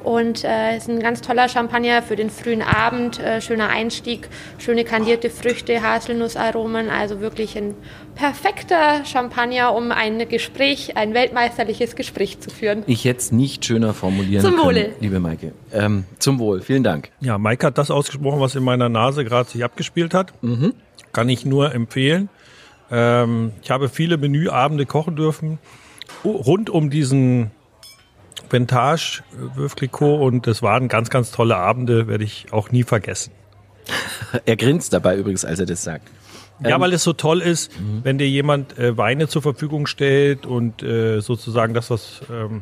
Und 0.06 0.44
äh, 0.44 0.78
ist 0.78 0.88
ein 0.88 1.00
ganz 1.00 1.22
toller 1.22 1.50
Champagner 1.50 2.04
für 2.04 2.16
den 2.16 2.30
frühen 2.30 2.62
Abend, 2.62 3.20
äh, 3.20 3.42
schöner 3.42 3.70
Einstieg, 3.70 4.30
schöne 4.60 4.84
kandierte 4.84 5.32
Früchte, 5.32 5.82
Haselnussaromen, 5.82 6.92
also 6.92 7.22
wirklich 7.22 7.58
ein 7.58 7.74
perfekter 8.14 9.04
Champagner, 9.04 9.74
um 9.74 9.92
ein 9.92 10.30
Gespräch, 10.30 10.96
ein 10.96 11.16
weltmeisterliches 11.16 11.96
Gespräch 11.96 12.40
zu 12.40 12.52
führen. 12.52 12.84
Ich 12.86 13.04
hätte 13.04 13.18
es 13.20 13.32
nicht 13.32 13.66
schöner 13.66 13.96
formulieren 13.96 14.44
Zum 14.44 14.52
können, 14.58 14.66
Wohle. 14.66 14.94
liebe 15.00 15.20
Maike. 15.20 15.54
Ähm, 15.74 16.04
zum 16.20 16.38
Wohl, 16.38 16.62
vielen 16.62 16.84
Dank. 16.84 17.10
Ja, 17.20 17.40
Mike 17.40 17.66
hat 17.66 17.80
das 17.80 17.90
ausgesprochen, 17.90 18.40
was 18.40 18.54
in 18.54 18.64
meiner 18.64 18.90
Nase 18.90 19.26
gerade 19.26 19.50
sich 19.50 19.64
abgespielt 19.64 20.14
hat. 20.14 20.34
Kann 21.14 21.30
ich 21.30 21.48
nur 21.48 21.74
empfehlen. 21.74 22.30
Ähm, 22.92 23.54
ich 23.64 23.72
habe 23.72 23.90
viele 23.90 24.18
Menüabende 24.18 24.86
kochen 24.86 25.16
dürfen 25.16 25.58
rund 26.24 26.70
um 26.70 26.92
diesen 26.92 27.50
Ventage 28.50 29.24
Clicquot 29.76 30.22
und 30.22 30.48
das 30.48 30.62
waren 30.62 30.88
ganz, 30.88 31.10
ganz 31.10 31.32
tolle 31.32 31.58
Abende, 31.58 32.08
werde 32.08 32.24
ich 32.24 32.48
auch 32.52 32.72
nie 32.72 32.84
vergessen. 32.84 33.32
Er 34.46 34.56
grinst 34.56 34.94
dabei 34.94 35.18
übrigens, 35.18 35.46
als 35.46 35.60
er 35.60 35.66
das 35.66 35.84
sagt. 35.84 36.10
Ja, 36.64 36.80
weil 36.80 36.94
es 36.94 37.04
so 37.04 37.14
toll 37.14 37.42
ist, 37.42 37.72
wenn 38.04 38.18
dir 38.18 38.30
jemand 38.30 38.78
äh, 38.78 38.98
Weine 38.98 39.28
zur 39.28 39.42
Verfügung 39.42 39.88
stellt 39.88 40.46
und 40.46 40.82
äh, 40.84 41.20
sozusagen 41.20 41.74
das, 41.74 41.90
was 41.90 42.22
ähm, 42.32 42.62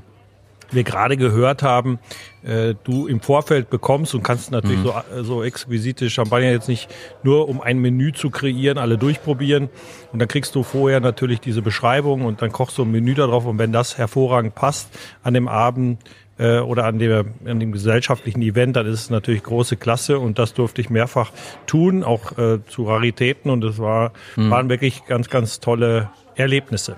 wir 0.73 0.83
gerade 0.83 1.17
gehört 1.17 1.63
haben, 1.63 1.99
äh, 2.43 2.75
du 2.83 3.07
im 3.07 3.21
Vorfeld 3.21 3.69
bekommst 3.69 4.13
und 4.15 4.23
kannst 4.23 4.51
natürlich 4.51 4.79
mhm. 4.79 4.91
so, 5.15 5.23
so 5.23 5.43
exquisite 5.43 6.09
Champagner 6.09 6.51
jetzt 6.51 6.67
nicht 6.67 6.89
nur 7.23 7.49
um 7.49 7.61
ein 7.61 7.79
Menü 7.79 8.11
zu 8.13 8.29
kreieren, 8.29 8.77
alle 8.77 8.97
durchprobieren. 8.97 9.69
Und 10.11 10.19
dann 10.19 10.27
kriegst 10.27 10.55
du 10.55 10.63
vorher 10.63 10.99
natürlich 10.99 11.39
diese 11.39 11.61
Beschreibung 11.61 12.25
und 12.25 12.41
dann 12.41 12.51
kochst 12.51 12.77
du 12.77 12.83
ein 12.83 12.91
Menü 12.91 13.13
darauf. 13.13 13.45
Und 13.45 13.57
wenn 13.59 13.71
das 13.71 13.97
hervorragend 13.97 14.55
passt 14.55 14.89
an 15.23 15.33
dem 15.33 15.47
Abend, 15.47 15.99
äh, 16.37 16.59
oder 16.59 16.85
an 16.85 16.99
dem, 16.99 17.33
an 17.45 17.59
dem 17.59 17.71
gesellschaftlichen 17.71 18.41
Event, 18.41 18.75
dann 18.75 18.87
ist 18.87 19.01
es 19.01 19.09
natürlich 19.09 19.43
große 19.43 19.77
Klasse 19.77 20.19
und 20.19 20.39
das 20.39 20.53
durfte 20.53 20.81
ich 20.81 20.89
mehrfach 20.89 21.31
tun, 21.67 22.03
auch 22.03 22.37
äh, 22.37 22.59
zu 22.67 22.85
Raritäten 22.85 23.51
und 23.51 23.63
es 23.63 23.77
war, 23.79 24.11
mhm. 24.35 24.49
waren 24.49 24.69
wirklich 24.69 25.05
ganz, 25.05 25.29
ganz 25.29 25.59
tolle 25.59 26.09
Erlebnisse. 26.35 26.97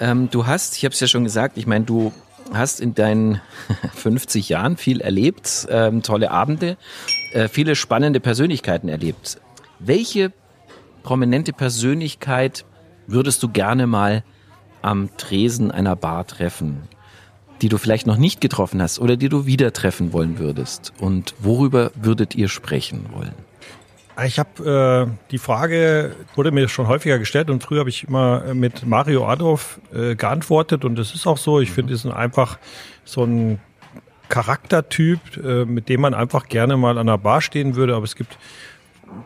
Ähm, 0.00 0.28
du 0.30 0.46
hast, 0.46 0.76
ich 0.76 0.84
habe 0.84 0.92
es 0.92 1.00
ja 1.00 1.06
schon 1.06 1.24
gesagt, 1.24 1.56
ich 1.56 1.66
meine, 1.66 1.84
du 1.84 2.12
hast 2.52 2.80
in 2.80 2.94
deinen 2.94 3.40
50 3.94 4.48
Jahren 4.48 4.76
viel 4.76 5.00
erlebt, 5.00 5.66
ähm, 5.70 6.02
tolle 6.02 6.30
Abende, 6.30 6.76
äh, 7.32 7.48
viele 7.48 7.74
spannende 7.74 8.20
Persönlichkeiten 8.20 8.88
erlebt. 8.88 9.40
Welche 9.78 10.32
prominente 11.02 11.52
Persönlichkeit 11.52 12.64
würdest 13.06 13.42
du 13.42 13.48
gerne 13.48 13.86
mal 13.86 14.24
am 14.82 15.10
Tresen 15.16 15.70
einer 15.70 15.96
Bar 15.96 16.26
treffen? 16.26 16.82
Die 17.62 17.68
du 17.68 17.78
vielleicht 17.78 18.06
noch 18.06 18.18
nicht 18.18 18.40
getroffen 18.40 18.80
hast 18.80 19.00
oder 19.00 19.16
die 19.16 19.28
du 19.28 19.46
wieder 19.46 19.72
treffen 19.72 20.12
wollen 20.12 20.38
würdest? 20.38 20.92
Und 21.00 21.34
worüber 21.40 21.90
würdet 21.96 22.34
ihr 22.34 22.48
sprechen 22.48 23.06
wollen? 23.12 23.47
Ich 24.24 24.38
habe 24.38 25.06
äh, 25.08 25.30
die 25.30 25.38
Frage 25.38 26.16
wurde 26.34 26.50
mir 26.50 26.68
schon 26.68 26.88
häufiger 26.88 27.18
gestellt 27.18 27.50
und 27.50 27.62
früher 27.62 27.80
habe 27.80 27.90
ich 27.90 28.04
immer 28.04 28.44
äh, 28.46 28.54
mit 28.54 28.84
Mario 28.86 29.28
Adolf 29.28 29.80
äh, 29.94 30.16
geantwortet 30.16 30.84
und 30.84 30.96
das 30.96 31.14
ist 31.14 31.26
auch 31.26 31.38
so. 31.38 31.60
Ich 31.60 31.70
finde, 31.70 31.94
es 31.94 32.04
ist 32.04 32.10
einfach 32.10 32.58
so 33.04 33.24
ein 33.24 33.60
Charaktertyp, 34.28 35.20
äh, 35.36 35.64
mit 35.64 35.88
dem 35.88 36.00
man 36.00 36.14
einfach 36.14 36.48
gerne 36.48 36.76
mal 36.76 36.98
an 36.98 37.06
der 37.06 37.18
Bar 37.18 37.40
stehen 37.40 37.76
würde. 37.76 37.94
Aber 37.94 38.04
es 38.04 38.16
gibt 38.16 38.38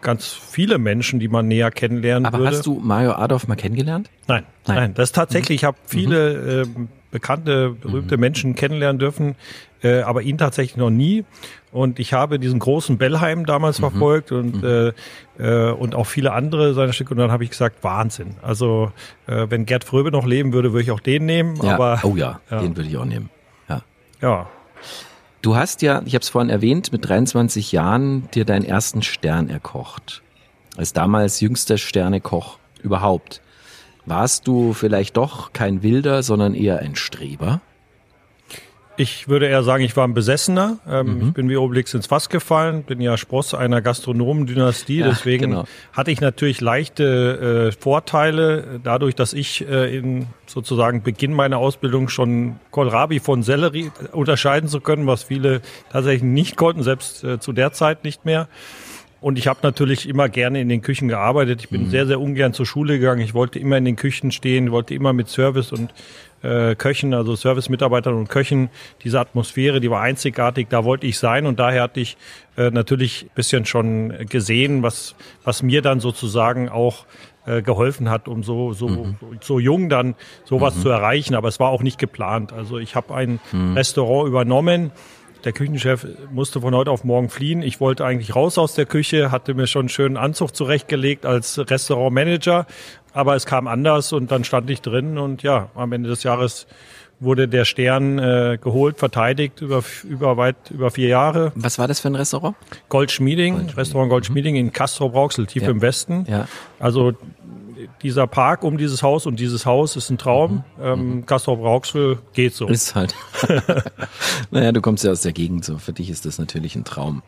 ganz 0.00 0.26
viele 0.26 0.78
Menschen, 0.78 1.20
die 1.20 1.28
man 1.28 1.49
näher 1.49 1.70
kennenlernen 1.70 2.26
Aber 2.26 2.38
würde. 2.38 2.56
hast 2.56 2.66
du 2.66 2.78
Mario 2.78 3.12
Adolf 3.12 3.49
mal 3.49 3.56
kennengelernt? 3.56 4.11
Nein, 4.28 4.44
nein, 4.66 4.76
nein. 4.76 4.94
Das 4.94 5.08
ist 5.08 5.14
tatsächlich, 5.14 5.61
ich 5.61 5.64
habe 5.64 5.76
viele 5.87 6.64
mhm. 6.66 6.84
äh, 6.84 6.88
bekannte, 7.12 7.71
berühmte 7.71 8.16
mhm. 8.16 8.21
Menschen 8.21 8.54
kennenlernen 8.57 8.99
dürfen, 8.99 9.37
äh, 9.83 10.00
aber 10.00 10.23
ihn 10.23 10.38
tatsächlich 10.38 10.76
noch 10.76 10.90
nie. 10.90 11.25
Und 11.71 12.00
ich 12.00 12.12
habe 12.12 12.40
diesen 12.40 12.59
großen 12.59 12.99
Bellheim 12.99 13.47
damals 13.47 13.78
mhm. 13.78 13.83
verfolgt 13.83 14.33
und, 14.33 14.62
mhm. 14.62 14.92
äh, 15.38 15.69
äh, 15.69 15.73
und 15.73 15.95
auch 15.95 16.07
viele 16.07 16.33
andere 16.33 16.75
seiner 16.75 16.92
Stücke. 16.92 17.12
Und 17.12 17.19
dann 17.19 17.31
habe 17.31 17.45
ich 17.45 17.50
gesagt, 17.50 17.85
Wahnsinn. 17.85 18.35
Also 18.42 18.90
äh, 19.26 19.47
wenn 19.49 19.64
Gerd 19.66 19.85
Fröbe 19.85 20.11
noch 20.11 20.26
leben 20.26 20.52
würde, 20.52 20.73
würde 20.73 20.83
ich 20.83 20.90
auch 20.90 21.00
den 21.00 21.26
nehmen. 21.26 21.57
Ja. 21.62 21.75
Aber, 21.75 22.00
oh 22.02 22.16
ja, 22.16 22.40
ja, 22.50 22.61
den 22.61 22.76
würde 22.76 22.88
ich 22.88 22.97
auch 22.97 23.04
nehmen. 23.04 23.31
Ja. 23.69 23.83
ja. 24.21 24.47
Du 25.42 25.57
hast 25.57 25.83
ja, 25.83 26.02
ich 26.04 26.14
habe 26.14 26.23
es 26.23 26.28
vorhin 26.28 26.50
erwähnt, 26.50 26.92
mit 26.92 27.09
23 27.09 27.73
Jahren 27.73 28.28
dir 28.33 28.45
deinen 28.45 28.64
ersten 28.64 29.02
Stern 29.02 29.49
erkocht. 29.49 30.23
Als 30.76 30.92
damals 30.92 31.40
jüngster 31.40 31.78
Sternekoch 31.78 32.59
überhaupt. 32.83 33.42
Warst 34.06 34.49
du 34.49 34.73
vielleicht 34.73 35.16
doch 35.16 35.52
kein 35.52 35.82
Wilder, 35.82 36.23
sondern 36.23 36.54
eher 36.54 36.80
ein 36.80 36.97
Streber? 36.97 37.61
Ich 38.97 39.26
würde 39.26 39.47
eher 39.47 39.62
sagen, 39.62 39.82
ich 39.85 39.97
war 39.97 40.06
ein 40.06 40.12
Besessener. 40.12 40.78
Ähm, 40.88 41.18
mhm. 41.18 41.28
Ich 41.28 41.35
bin 41.35 41.49
wie 41.49 41.56
Obelix 41.56 41.94
ins 41.94 42.06
Fass 42.06 42.28
gefallen, 42.28 42.82
bin 42.82 43.00
ja 43.00 43.16
Spross 43.16 43.54
einer 43.54 43.80
Gastronomendynastie. 43.80 44.99
Ja, 44.99 45.09
deswegen 45.09 45.50
genau. 45.50 45.64
hatte 45.92 46.11
ich 46.11 46.21
natürlich 46.21 46.61
leichte 46.61 47.71
äh, 47.71 47.73
Vorteile, 47.73 48.80
dadurch, 48.82 49.14
dass 49.14 49.32
ich 49.32 49.66
äh, 49.66 49.97
in 49.97 50.26
sozusagen 50.47 51.02
Beginn 51.02 51.32
meiner 51.32 51.56
Ausbildung 51.56 52.09
schon 52.09 52.56
Kohlrabi 52.71 53.18
von 53.18 53.42
Sellerie 53.42 53.90
unterscheiden 54.12 54.68
zu 54.68 54.80
können, 54.80 55.06
was 55.06 55.23
viele 55.23 55.62
tatsächlich 55.90 56.23
nicht 56.23 56.56
konnten, 56.56 56.82
selbst 56.82 57.25
äh, 57.25 57.40
zu 57.40 57.52
der 57.52 57.73
Zeit 57.73 58.04
nicht 58.04 58.26
mehr. 58.26 58.49
Und 59.23 59.38
ich 59.38 59.47
habe 59.47 59.61
natürlich 59.62 60.09
immer 60.09 60.29
gerne 60.29 60.61
in 60.61 60.69
den 60.69 60.83
Küchen 60.83 61.07
gearbeitet. 61.07 61.62
Ich 61.62 61.69
bin 61.69 61.85
mhm. 61.85 61.91
sehr, 61.91 62.07
sehr 62.07 62.21
ungern 62.21 62.52
zur 62.52 62.67
Schule 62.67 62.99
gegangen. 62.99 63.21
Ich 63.21 63.35
wollte 63.35 63.61
immer 63.61 63.79
in 63.79 63.85
den 63.85 63.95
Küchen 63.95 64.33
stehen, 64.33 64.73
wollte 64.73 64.95
immer 64.95 65.12
mit 65.12 65.29
Service 65.29 65.71
und 65.71 65.95
äh, 66.43 66.75
Köchen, 66.75 67.14
also 67.14 67.37
Service-Mitarbeitern 67.37 68.14
und 68.14 68.29
Köchen, 68.29 68.69
diese 69.05 69.21
Atmosphäre, 69.21 69.81
die 69.81 69.91
war 69.91 70.00
einzigartig, 70.00 70.67
da 70.71 70.85
wollte 70.85 71.07
ich 71.07 71.19
sein 71.19 71.47
und 71.47 71.61
daher 71.61 71.83
hatte 71.83 72.00
ich 72.00 72.17
äh, 72.57 72.71
natürlich 72.71 73.29
bisschen 73.37 73.64
schon 73.64 74.26
gesehen, 74.29 74.83
was, 74.83 75.14
was 75.45 75.62
mir 75.62 75.83
dann 75.83 76.00
sozusagen 76.00 76.69
auch 76.69 77.07
äh, 77.47 77.62
geholfen 77.62 78.11
hat, 78.11 78.26
um 78.29 78.43
so, 78.43 78.73
so, 78.73 78.88
mhm. 78.88 79.17
so 79.41 79.59
jung 79.59 79.88
dann 79.88 80.14
sowas 80.45 80.76
mhm. 80.76 80.81
zu 80.81 80.88
erreichen. 80.88 81.35
Aber 81.35 81.49
es 81.49 81.61
war 81.61 81.71
auch 81.71 81.83
nicht 81.83 81.99
geplant. 81.99 82.52
Also 82.52 82.79
ich 82.79 82.95
habe 82.95 83.14
ein 83.14 83.41
mhm. 83.52 83.75
Restaurant 83.75 84.29
übernommen, 84.29 84.91
der 85.44 85.52
Küchenchef 85.52 86.06
musste 86.30 86.61
von 86.61 86.75
heute 86.75 86.90
auf 86.90 87.04
morgen 87.04 87.28
fliehen. 87.28 87.62
Ich 87.62 87.80
wollte 87.80 88.04
eigentlich 88.04 88.34
raus 88.34 88.58
aus 88.58 88.75
der 88.75 88.87
Küche, 88.87 89.30
hatte 89.30 89.54
mir 89.54 89.66
schon 89.66 89.82
einen 89.82 89.88
schönen 89.88 90.16
Anzug 90.16 90.54
zurechtgelegt 90.54 91.26
als 91.26 91.58
Restaurantmanager, 91.58 92.66
aber 93.12 93.34
es 93.34 93.46
kam 93.46 93.66
anders 93.66 94.12
und 94.12 94.30
dann 94.30 94.44
stand 94.44 94.70
ich 94.70 94.80
drin 94.80 95.18
und 95.18 95.42
ja, 95.42 95.70
am 95.75 95.92
Ende 95.92 96.08
des 96.08 96.22
Jahres 96.22 96.66
wurde 97.22 97.46
der 97.49 97.64
Stern 97.64 98.18
äh, 98.18 98.58
geholt, 98.61 98.99
verteidigt 98.99 99.61
über, 99.61 99.84
über 100.02 100.37
weit 100.37 100.56
über 100.70 100.90
vier 100.90 101.08
Jahre. 101.08 101.52
Was 101.54 101.78
war 101.78 101.87
das 101.87 102.00
für 102.00 102.08
ein 102.08 102.14
Restaurant? 102.14 102.56
Goldschmieding, 102.88 103.54
Goldschmieding. 103.54 103.76
Restaurant 103.78 104.11
Goldschmieding 104.11 104.54
mhm. 104.54 104.61
in 104.61 104.72
Castro 104.72 105.08
Brauxel, 105.08 105.46
tief 105.46 105.62
ja. 105.62 105.70
im 105.70 105.80
Westen. 105.80 106.26
Ja. 106.28 106.49
Also 106.78 107.12
dieser 108.02 108.26
Park 108.26 108.64
um 108.64 108.78
dieses 108.78 109.02
Haus 109.02 109.26
und 109.26 109.38
dieses 109.38 109.66
Haus 109.66 109.97
ist 109.97 110.11
ein 110.11 110.18
Traum. 110.18 110.64
Mhm. 110.76 110.85
Ähm, 110.85 111.14
mhm. 111.16 111.26
Castrop 111.26 111.61
Rauxel 111.61 112.18
geht 112.32 112.54
so. 112.54 112.66
Ist 112.66 112.94
halt. 112.94 113.14
naja, 114.50 114.73
du 114.73 114.80
kommst 114.80 115.04
ja 115.04 115.11
aus 115.11 115.23
der 115.23 115.32
Gegend, 115.32 115.64
so 115.64 115.78
für 115.78 115.92
dich 115.92 116.11
ist 116.11 116.26
das 116.26 116.38
natürlich 116.38 116.76
ein 116.76 116.85
Traum. 116.85 117.23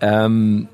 Ähm, 0.00 0.68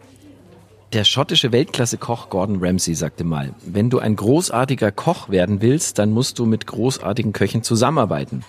der 0.92 1.04
schottische 1.04 1.50
Weltklasse-Koch 1.50 2.28
Gordon 2.28 2.58
Ramsay 2.60 2.94
sagte 2.94 3.24
mal, 3.24 3.52
wenn 3.66 3.90
du 3.90 3.98
ein 3.98 4.14
großartiger 4.14 4.92
Koch 4.92 5.28
werden 5.28 5.60
willst, 5.60 5.98
dann 5.98 6.12
musst 6.12 6.38
du 6.38 6.46
mit 6.46 6.66
großartigen 6.68 7.32
Köchen 7.32 7.64
zusammenarbeiten. 7.64 8.44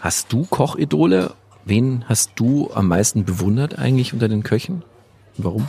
Hast 0.00 0.32
du 0.32 0.46
Kochidole? 0.46 1.32
Wen 1.64 2.04
hast 2.08 2.32
du 2.34 2.70
am 2.74 2.88
meisten 2.88 3.24
bewundert 3.24 3.78
eigentlich 3.78 4.12
unter 4.12 4.28
den 4.28 4.42
Köchen? 4.42 4.82
Warum? 5.36 5.68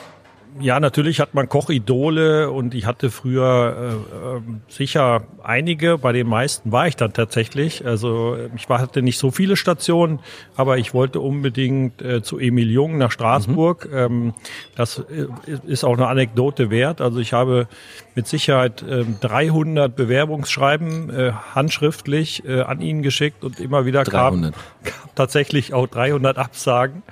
Ja, 0.60 0.80
natürlich 0.80 1.20
hat 1.20 1.34
man 1.34 1.50
Kochidole 1.50 2.50
und 2.50 2.74
ich 2.74 2.86
hatte 2.86 3.10
früher 3.10 3.76
äh, 3.78 4.38
äh, 4.38 4.42
sicher 4.70 5.24
einige. 5.44 5.98
Bei 5.98 6.14
den 6.14 6.28
meisten 6.28 6.72
war 6.72 6.88
ich 6.88 6.96
dann 6.96 7.12
tatsächlich. 7.12 7.86
Also 7.86 8.38
ich 8.56 8.70
war, 8.70 8.80
hatte 8.80 9.02
nicht 9.02 9.18
so 9.18 9.32
viele 9.32 9.58
Stationen, 9.58 10.20
aber 10.56 10.78
ich 10.78 10.94
wollte 10.94 11.20
unbedingt 11.20 12.02
äh, 12.02 12.24
zu 12.24 12.40
Emil 12.40 12.72
Jung 12.72 12.98
nach 12.98 13.12
Straßburg. 13.12 13.92
Mhm. 13.92 13.98
Ähm, 13.98 14.34
das 14.76 15.00
äh, 15.00 15.28
ist 15.68 15.84
auch 15.84 15.98
eine 15.98 16.08
Anekdote 16.08 16.70
wert. 16.70 17.02
Also 17.02 17.20
ich 17.20 17.34
habe 17.34 17.68
mit 18.16 18.28
Sicherheit 18.28 18.82
äh, 18.82 19.04
300 19.22 19.94
Bewerbungsschreiben 19.94 21.10
äh, 21.10 21.32
handschriftlich 21.54 22.46
äh, 22.46 22.62
an 22.62 22.80
ihn 22.80 23.02
geschickt 23.02 23.44
und 23.44 23.60
immer 23.60 23.86
wieder 23.86 24.04
300. 24.04 24.54
kam 24.54 24.96
tatsächlich 25.16 25.74
auch 25.74 25.88
300 25.88 26.38
Absagen. 26.38 27.04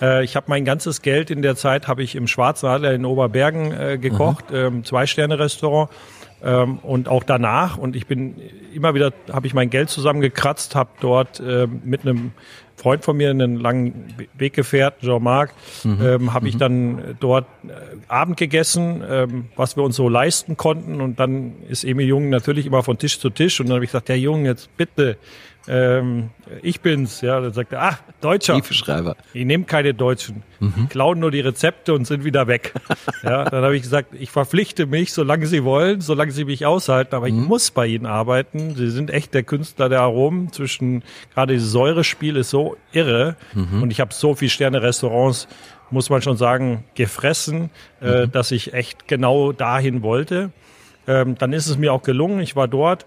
Äh, 0.00 0.24
ich 0.24 0.36
habe 0.36 0.46
mein 0.48 0.64
ganzes 0.64 1.02
Geld 1.02 1.30
in 1.30 1.42
der 1.42 1.56
Zeit 1.56 1.88
habe 1.88 2.02
ich 2.02 2.14
im 2.14 2.26
Schwarzwaldler 2.26 2.92
in 2.92 3.04
Oberbergen 3.04 3.72
äh, 3.72 3.98
gekocht, 3.98 4.46
ähm, 4.52 4.84
zwei 4.84 5.06
Sterne 5.06 5.38
Restaurant 5.38 5.90
ähm, 6.42 6.78
und 6.78 7.08
auch 7.08 7.24
danach 7.24 7.78
und 7.78 7.96
ich 7.96 8.06
bin 8.06 8.36
immer 8.74 8.94
wieder 8.94 9.12
habe 9.32 9.46
ich 9.46 9.54
mein 9.54 9.70
Geld 9.70 9.90
zusammengekratzt, 9.90 10.74
habe 10.74 10.90
dort 11.00 11.40
äh, 11.40 11.66
mit 11.66 12.02
einem 12.02 12.32
Freund 12.78 13.04
von 13.04 13.16
mir, 13.16 13.30
einen 13.30 13.56
langen 13.56 14.14
Weggefährten, 14.34 15.06
Jean-Marc, 15.06 15.52
mhm. 15.82 15.98
ähm, 16.00 16.32
habe 16.32 16.44
mhm. 16.44 16.48
ich 16.48 16.56
dann 16.56 17.16
dort 17.18 17.46
äh, 17.66 17.72
Abend 18.06 18.36
gegessen, 18.36 19.02
ähm, 19.08 19.46
was 19.56 19.76
wir 19.76 19.82
uns 19.82 19.96
so 19.96 20.08
leisten 20.08 20.56
konnten. 20.56 21.00
Und 21.00 21.18
dann 21.18 21.54
ist 21.68 21.84
Emil 21.84 22.06
Jung 22.06 22.30
natürlich 22.30 22.66
immer 22.66 22.84
von 22.84 22.96
Tisch 22.96 23.18
zu 23.18 23.30
Tisch. 23.30 23.58
Und 23.58 23.66
dann 23.66 23.74
habe 23.74 23.84
ich 23.84 23.90
gesagt, 23.90 24.08
der 24.08 24.18
Jung, 24.18 24.44
jetzt 24.46 24.74
bitte, 24.76 25.16
ähm, 25.66 26.30
ich 26.62 26.80
bin's. 26.80 27.20
Ja, 27.20 27.40
dann 27.40 27.52
sagt 27.52 27.72
er, 27.72 27.82
ah, 27.82 27.98
Deutscher. 28.20 28.54
Briefeschreiber. 28.54 29.16
Ich 29.34 29.44
nehme 29.44 29.64
keine 29.64 29.92
Deutschen. 29.92 30.42
Mhm. 30.60 30.88
Klauen 30.88 31.18
nur 31.18 31.30
die 31.30 31.40
Rezepte 31.40 31.92
und 31.92 32.06
sind 32.06 32.24
wieder 32.24 32.46
weg. 32.46 32.72
ja, 33.22 33.44
dann 33.44 33.64
habe 33.64 33.76
ich 33.76 33.82
gesagt, 33.82 34.14
ich 34.18 34.30
verpflichte 34.30 34.86
mich, 34.86 35.12
solange 35.12 35.46
Sie 35.46 35.64
wollen, 35.64 36.00
solange 36.00 36.32
Sie 36.32 36.44
mich 36.44 36.64
aushalten, 36.64 37.14
aber 37.14 37.28
mhm. 37.28 37.42
ich 37.42 37.48
muss 37.48 37.70
bei 37.70 37.86
Ihnen 37.86 38.06
arbeiten. 38.06 38.74
Sie 38.76 38.90
sind 38.90 39.10
echt 39.10 39.34
der 39.34 39.42
Künstler 39.42 39.88
der 39.88 40.00
Aromen. 40.00 40.52
Zwischen 40.52 41.02
gerade 41.34 41.52
dieses 41.52 41.70
Säurespiel 41.70 42.36
ist 42.36 42.50
so 42.50 42.76
irre. 42.92 43.36
Mhm. 43.54 43.82
Und 43.82 43.90
ich 43.90 44.00
habe 44.00 44.14
so 44.14 44.34
viel 44.34 44.48
Sterne-Restaurants, 44.48 45.48
muss 45.90 46.08
man 46.08 46.22
schon 46.22 46.36
sagen, 46.36 46.84
gefressen, 46.94 47.70
äh, 48.00 48.26
mhm. 48.26 48.32
dass 48.32 48.52
ich 48.52 48.72
echt 48.72 49.06
genau 49.06 49.52
dahin 49.52 50.02
wollte. 50.02 50.50
Ähm, 51.06 51.36
dann 51.38 51.52
ist 51.52 51.66
es 51.66 51.76
mir 51.78 51.92
auch 51.92 52.02
gelungen. 52.02 52.40
Ich 52.40 52.56
war 52.56 52.68
dort 52.68 53.06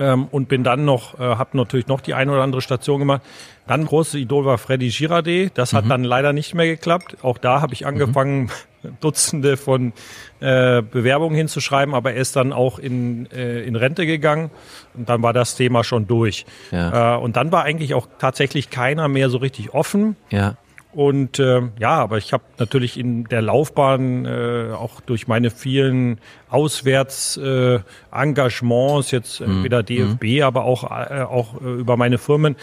ähm, 0.00 0.28
und 0.30 0.48
bin 0.48 0.64
dann 0.64 0.84
noch, 0.84 1.18
äh, 1.18 1.22
habe 1.22 1.56
natürlich 1.56 1.86
noch 1.86 2.00
die 2.00 2.14
eine 2.14 2.32
oder 2.32 2.42
andere 2.42 2.62
Station 2.62 3.00
gemacht. 3.00 3.22
Dann 3.66 3.84
großes 3.84 4.14
Idol 4.14 4.44
war 4.44 4.58
Freddy 4.58 4.88
Girardet. 4.88 5.56
Das 5.56 5.72
hat 5.72 5.84
mhm. 5.84 5.88
dann 5.90 6.04
leider 6.04 6.32
nicht 6.32 6.54
mehr 6.54 6.66
geklappt. 6.66 7.18
Auch 7.22 7.38
da 7.38 7.60
habe 7.60 7.74
ich 7.74 7.86
angefangen, 7.86 8.42
mhm. 8.42 8.50
Dutzende 9.00 9.56
von 9.56 9.92
äh, 10.40 10.82
Bewerbungen 10.82 11.36
hinzuschreiben, 11.36 11.94
aber 11.94 12.12
er 12.12 12.20
ist 12.20 12.36
dann 12.36 12.52
auch 12.52 12.78
in, 12.78 13.28
äh, 13.32 13.62
in 13.62 13.74
Rente 13.74 14.06
gegangen 14.06 14.50
und 14.94 15.08
dann 15.08 15.20
war 15.20 15.32
das 15.32 15.56
Thema 15.56 15.82
schon 15.82 16.06
durch. 16.06 16.46
Ja. 16.70 17.16
Äh, 17.16 17.18
und 17.18 17.36
dann 17.36 17.50
war 17.50 17.64
eigentlich 17.64 17.94
auch 17.94 18.06
tatsächlich 18.18 18.70
keiner 18.70 19.08
mehr 19.08 19.30
so 19.30 19.38
richtig 19.38 19.74
offen. 19.74 20.16
Ja. 20.30 20.56
Und 20.92 21.38
äh, 21.38 21.62
ja, 21.78 21.90
aber 21.90 22.16
ich 22.16 22.32
habe 22.32 22.44
natürlich 22.58 22.98
in 22.98 23.24
der 23.24 23.42
Laufbahn 23.42 24.24
äh, 24.24 24.70
auch 24.72 25.00
durch 25.00 25.28
meine 25.28 25.50
vielen 25.50 26.18
Auswärtsengagements, 26.48 29.12
äh, 29.12 29.16
jetzt 29.16 29.40
mhm. 29.40 29.56
entweder 29.56 29.82
DFB, 29.82 30.24
mhm. 30.24 30.42
aber 30.42 30.64
auch, 30.64 30.84
äh, 30.84 31.20
auch 31.22 31.60
äh, 31.60 31.74
über 31.74 31.98
meine 31.98 32.16
Firmen, 32.16 32.56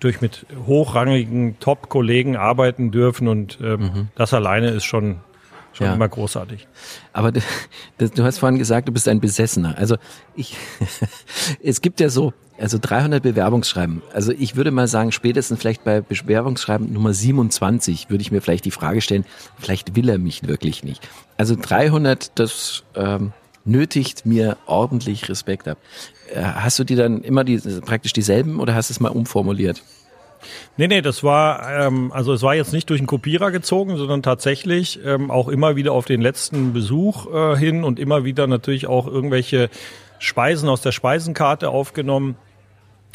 durch 0.00 0.20
mit 0.20 0.44
hochrangigen 0.66 1.60
Top-Kollegen 1.60 2.36
arbeiten 2.36 2.90
dürfen. 2.90 3.28
Und 3.28 3.60
äh, 3.60 3.76
mhm. 3.76 4.08
das 4.16 4.34
alleine 4.34 4.70
ist 4.70 4.84
schon 4.84 5.20
schon 5.72 5.86
ja. 5.86 5.94
immer 5.94 6.08
großartig. 6.08 6.66
Aber 7.12 7.30
du, 7.30 7.40
du, 7.98 8.24
hast 8.24 8.38
vorhin 8.38 8.58
gesagt, 8.58 8.88
du 8.88 8.92
bist 8.92 9.06
ein 9.06 9.20
Besessener. 9.20 9.78
Also 9.78 9.96
ich, 10.34 10.56
es 11.62 11.80
gibt 11.80 12.00
ja 12.00 12.08
so, 12.08 12.32
also 12.60 12.78
300 12.80 13.22
Bewerbungsschreiben. 13.22 14.02
Also 14.12 14.32
ich 14.32 14.56
würde 14.56 14.70
mal 14.70 14.88
sagen, 14.88 15.12
spätestens 15.12 15.60
vielleicht 15.60 15.84
bei 15.84 16.00
Bewerbungsschreiben 16.00 16.92
Nummer 16.92 17.12
27 17.12 18.10
würde 18.10 18.22
ich 18.22 18.32
mir 18.32 18.40
vielleicht 18.40 18.64
die 18.64 18.70
Frage 18.70 19.00
stellen, 19.00 19.24
vielleicht 19.58 19.96
will 19.96 20.08
er 20.08 20.18
mich 20.18 20.46
wirklich 20.46 20.82
nicht. 20.82 21.06
Also 21.36 21.56
300, 21.60 22.38
das 22.38 22.84
ähm, 22.94 23.32
nötigt 23.64 24.26
mir 24.26 24.56
ordentlich 24.66 25.28
Respekt 25.28 25.68
ab. 25.68 25.78
Äh, 26.34 26.42
hast 26.42 26.78
du 26.78 26.84
dir 26.84 26.96
dann 26.96 27.22
immer 27.22 27.44
die, 27.44 27.58
praktisch 27.58 28.12
dieselben 28.12 28.60
oder 28.60 28.74
hast 28.74 28.90
du 28.90 28.94
es 28.94 29.00
mal 29.00 29.10
umformuliert? 29.10 29.82
Nee, 30.76 30.86
nee, 30.86 31.02
das 31.02 31.24
war, 31.24 31.68
ähm, 31.86 32.12
also 32.12 32.32
es 32.32 32.42
war 32.42 32.54
jetzt 32.54 32.72
nicht 32.72 32.88
durch 32.90 33.00
einen 33.00 33.08
Kopierer 33.08 33.50
gezogen, 33.50 33.96
sondern 33.96 34.22
tatsächlich 34.22 35.00
ähm, 35.04 35.30
auch 35.30 35.48
immer 35.48 35.76
wieder 35.76 35.92
auf 35.92 36.04
den 36.04 36.20
letzten 36.20 36.72
Besuch 36.72 37.26
äh, 37.32 37.56
hin 37.56 37.82
und 37.82 37.98
immer 37.98 38.24
wieder 38.24 38.46
natürlich 38.46 38.86
auch 38.86 39.06
irgendwelche 39.06 39.68
Speisen 40.18 40.68
aus 40.68 40.80
der 40.80 40.92
Speisenkarte 40.92 41.70
aufgenommen. 41.70 42.36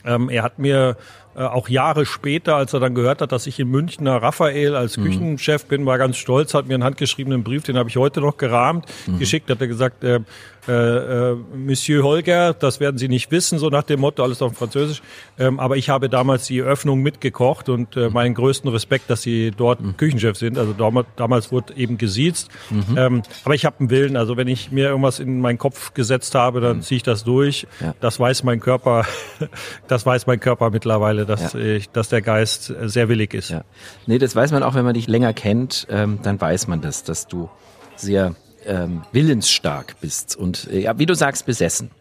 Ähm, 0.06 0.30
er 0.30 0.44
hat 0.44 0.60
mir 0.60 0.98
äh, 1.36 1.42
auch 1.42 1.70
Jahre 1.70 2.06
später, 2.06 2.56
als 2.56 2.74
er 2.74 2.80
dann 2.80 2.94
gehört 2.94 3.22
hat, 3.22 3.32
dass 3.32 3.48
ich 3.48 3.60
in 3.60 3.70
Münchner 3.70 4.22
Raphael 4.22 4.76
als 4.76 4.98
mhm. 4.98 5.06
Küchenchef 5.06 5.66
bin, 5.66 5.86
war 5.86 5.98
ganz 5.98 6.18
stolz, 6.18 6.54
hat 6.54 6.68
mir 6.68 6.76
einen 6.76 6.84
handgeschriebenen 6.84 7.44
Brief, 7.44 7.64
den 7.64 7.78
habe 7.78 7.90
ich 7.90 7.98
heute 7.98 8.22
noch 8.22 8.38
gerahmt, 8.38 8.86
mhm. 9.08 9.20
geschickt, 9.20 9.50
hat 9.50 9.62
er 9.62 9.68
gesagt, 9.68 10.04
äh, 10.04 10.20
äh, 10.68 11.32
äh, 11.32 11.36
Monsieur 11.56 12.04
Holger, 12.04 12.54
das 12.54 12.80
werden 12.80 12.98
Sie 12.98 13.10
nicht 13.10 13.32
wissen, 13.32 13.60
so 13.60 13.70
nach 13.70 13.84
dem 13.84 14.00
Motto, 14.00 14.24
alles 14.24 14.42
auf 14.42 14.54
Französisch. 14.54 15.02
Ähm, 15.38 15.60
aber 15.60 15.78
ich 15.78 15.90
habe 15.90 16.10
damals 16.10 16.46
die 16.48 16.60
Eröffnung 16.60 17.02
mitgekocht 17.02 17.70
und 17.70 17.98
äh, 17.98 18.10
meinen 18.10 18.34
größten 18.34 18.70
Respekt, 18.70 19.10
dass 19.10 19.22
Sie 19.22 19.52
dort 19.52 19.82
mhm. 19.82 19.98
Küchenchef 19.98 20.38
sind. 20.38 20.58
Also 20.58 20.74
damals, 20.74 21.08
damals 21.16 21.52
wurde 21.52 21.76
eben 21.76 21.98
gesiezt. 21.98 22.50
Mhm. 22.70 22.98
Ähm, 22.98 23.22
aber 23.44 23.56
ich 23.56 23.66
habe 23.66 23.80
einen 23.80 23.90
Willen. 23.90 24.16
Also 24.16 24.38
wenn 24.38 24.48
ich 24.48 24.72
mir 24.72 24.88
irgendwas 24.90 25.20
in 25.20 25.42
meinen 25.42 25.58
Kopf 25.58 25.94
gesetzt 25.94 26.34
habe, 26.36 26.62
dann 26.62 26.78
mhm. 26.78 26.82
ziehe 26.82 26.98
ich 26.98 27.04
das 27.04 27.24
durch. 27.24 27.68
Ja. 27.82 27.94
Das 28.00 28.20
weiß 28.20 28.44
mein 28.44 28.60
Körper, 28.60 29.06
das 29.88 30.06
weiß 30.06 30.28
mein 30.28 30.40
Körper 30.40 30.70
mittlerweile, 30.70 31.26
dass, 31.26 31.54
ja. 31.54 31.60
ich, 31.60 31.90
dass 31.90 32.10
der 32.10 32.22
Geist 32.22 32.74
sehr 32.84 33.10
willig 33.10 33.34
ist. 33.34 33.50
Ja. 33.50 33.64
Nee, 34.08 34.18
das 34.18 34.36
weiß 34.36 34.52
man 34.52 34.64
auch, 34.64 34.76
wenn 34.76 34.86
man 34.86 34.94
dich 34.94 35.08
länger 35.08 35.34
kennt, 35.34 35.88
ähm, 35.90 36.20
dann 36.24 36.40
weiß 36.40 36.68
man 36.68 36.82
das, 36.82 37.04
dass 37.04 37.28
du 37.28 37.50
sehr 37.96 38.36
ähm, 38.66 39.02
willensstark 39.12 39.96
bist 40.02 40.36
und 40.36 40.68
äh, 40.72 40.82
ja, 40.82 41.00
wie 41.00 41.06
du 41.06 41.16
sagst, 41.16 41.46
besessen. 41.46 41.92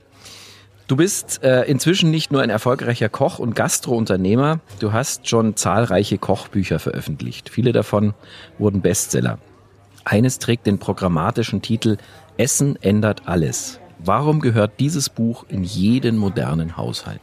Du 0.89 0.97
bist 0.97 1.43
äh, 1.43 1.63
inzwischen 1.63 2.11
nicht 2.11 2.33
nur 2.33 2.43
ein 2.43 2.51
erfolgreicher 2.51 3.09
Koch 3.09 3.39
und 3.39 3.55
Gastrounternehmer, 3.55 4.61
du 4.81 4.93
hast 4.93 5.29
schon 5.29 5.57
zahlreiche 5.57 6.19
Kochbücher 6.19 6.79
veröffentlicht. 6.79 7.49
Viele 7.49 7.73
davon 7.73 8.15
wurden 8.59 8.83
Bestseller. 8.83 9.39
Eines 10.05 10.39
trägt 10.39 10.67
den 10.67 10.79
programmatischen 10.79 11.63
Titel 11.63 11.97
Essen 12.37 12.77
ändert 12.83 13.23
alles. 13.27 13.79
Warum 13.99 14.41
gehört 14.41 14.81
dieses 14.81 15.09
Buch 15.09 15.45
in 15.49 15.63
jeden 15.63 16.17
modernen 16.17 16.77
Haushalt? 16.77 17.21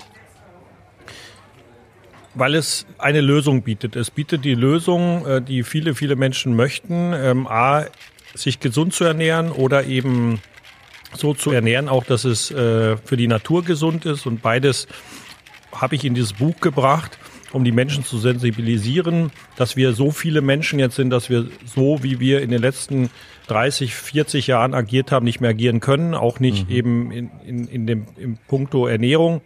Weil 2.35 2.55
es 2.55 2.85
eine 2.97 3.21
Lösung 3.21 3.63
bietet. 3.63 3.95
Es 3.95 4.11
bietet 4.11 4.45
die 4.45 4.55
Lösung, 4.55 5.25
äh, 5.27 5.41
die 5.41 5.63
viele, 5.63 5.93
viele 5.93 6.15
Menschen 6.15 6.55
möchten. 6.55 7.11
Ähm, 7.13 7.47
A, 7.47 7.85
sich 8.33 8.59
gesund 8.59 8.93
zu 8.93 9.03
ernähren 9.03 9.51
oder 9.51 9.85
eben 9.85 10.41
so 11.13 11.33
zu 11.33 11.51
ernähren, 11.51 11.89
auch 11.89 12.03
dass 12.03 12.23
es 12.23 12.51
äh, 12.51 12.97
für 12.97 13.17
die 13.17 13.27
Natur 13.27 13.63
gesund 13.63 14.05
ist. 14.05 14.25
Und 14.25 14.41
beides 14.41 14.87
habe 15.71 15.95
ich 15.95 16.05
in 16.05 16.13
dieses 16.13 16.33
Buch 16.33 16.59
gebracht, 16.61 17.17
um 17.51 17.63
die 17.63 17.71
Menschen 17.71 18.03
zu 18.03 18.19
sensibilisieren, 18.19 19.31
dass 19.55 19.75
wir 19.75 19.93
so 19.93 20.11
viele 20.11 20.41
Menschen 20.41 20.79
jetzt 20.79 20.95
sind, 20.95 21.09
dass 21.09 21.29
wir 21.29 21.47
so, 21.65 22.03
wie 22.03 22.19
wir 22.19 22.41
in 22.41 22.51
den 22.51 22.61
letzten 22.61 23.09
30, 23.47 23.95
40 23.95 24.47
Jahren 24.47 24.73
agiert 24.73 25.11
haben, 25.11 25.25
nicht 25.25 25.41
mehr 25.41 25.49
agieren 25.51 25.79
können, 25.79 26.13
auch 26.13 26.39
nicht 26.39 26.69
mhm. 26.69 26.75
eben 26.75 27.11
in, 27.11 27.31
in, 27.45 27.67
in 27.67 27.87
dem 27.87 28.05
im 28.17 28.37
Punkto 28.47 28.85
Ernährung. 28.85 29.41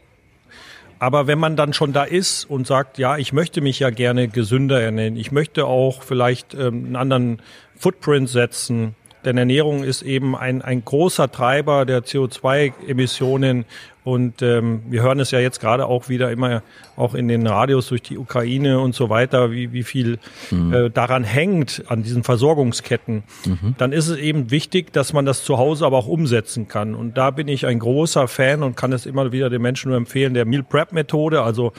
Aber 1.04 1.28
wenn 1.28 1.38
man 1.38 1.58
dann 1.58 1.74
schon 1.74 1.92
da 1.92 2.06
ist 2.06 2.50
und 2.50 2.66
sagt, 2.66 2.98
ja, 2.98 3.18
ich 3.18 3.34
möchte 3.34 3.60
mich 3.60 3.78
ja 3.78 3.90
gerne 3.90 4.30
gesünder 4.30 4.82
ernähren, 4.82 5.18
ich 5.18 5.34
möchte 5.34 5.66
auch 5.66 6.02
vielleicht 6.02 6.54
ähm, 6.54 6.86
einen 6.86 6.96
anderen 6.96 7.42
Footprint 7.76 8.30
setzen, 8.30 8.96
denn 9.26 9.38
Ernährung 9.38 9.84
ist 9.84 10.02
eben 10.02 10.34
ein, 10.34 10.62
ein 10.62 10.86
großer 10.86 11.30
Treiber 11.30 11.86
der 11.86 12.06
CO2-Emissionen. 12.06 13.66
Und 14.04 14.42
ähm, 14.42 14.84
wir 14.90 15.02
hören 15.02 15.20
es 15.20 15.32
ja 15.32 15.40
jetzt 15.40 15.62
gerade 15.62 15.86
auch 15.86 16.10
wieder 16.10 16.32
immer 16.32 16.62
auch 16.98 17.14
in 17.14 17.28
den 17.28 17.48
Radios 17.48 17.88
durch 17.88 18.02
die 18.02 18.18
Ukraine 18.18 18.80
und 18.80 18.94
so 18.94 19.10
weiter, 19.10 19.52
wie, 19.52 19.72
wie 19.72 19.84
viel 19.84 20.20
mhm. 20.52 20.74
äh, 20.74 20.90
daran 20.90 21.24
hängt, 21.24 21.84
an 21.88 22.04
diesen 22.04 22.24
Versorgungsketten. 22.24 23.24
Mhm. 23.46 23.76
Dann 23.78 23.94
ist 23.94 24.10
es 24.10 24.18
eben 24.18 24.52
wichtig, 24.52 24.92
dass 24.92 25.14
man 25.14 25.26
das 25.26 25.44
zu 25.46 25.58
Hause 25.58 25.86
aber 25.86 25.98
auch 25.98 26.08
umsetzen 26.08 26.68
kann. 26.68 26.96
Und 26.96 27.18
da 27.18 27.32
bin 27.32 27.48
ich 27.48 27.66
ein 27.66 27.80
großer 27.80 28.28
Fan 28.28 28.62
und 28.62 28.76
kann 28.76 28.92
es 28.92 29.06
immer 29.06 29.32
wieder 29.32 29.50
den 29.50 29.62
Menschen 29.62 29.90
nur 29.90 29.98
empfehlen, 29.98 30.34
der 30.34 30.46
Meal 30.46 30.64
Prep 30.64 30.92
Methode. 30.92 31.42
Also 31.42 31.72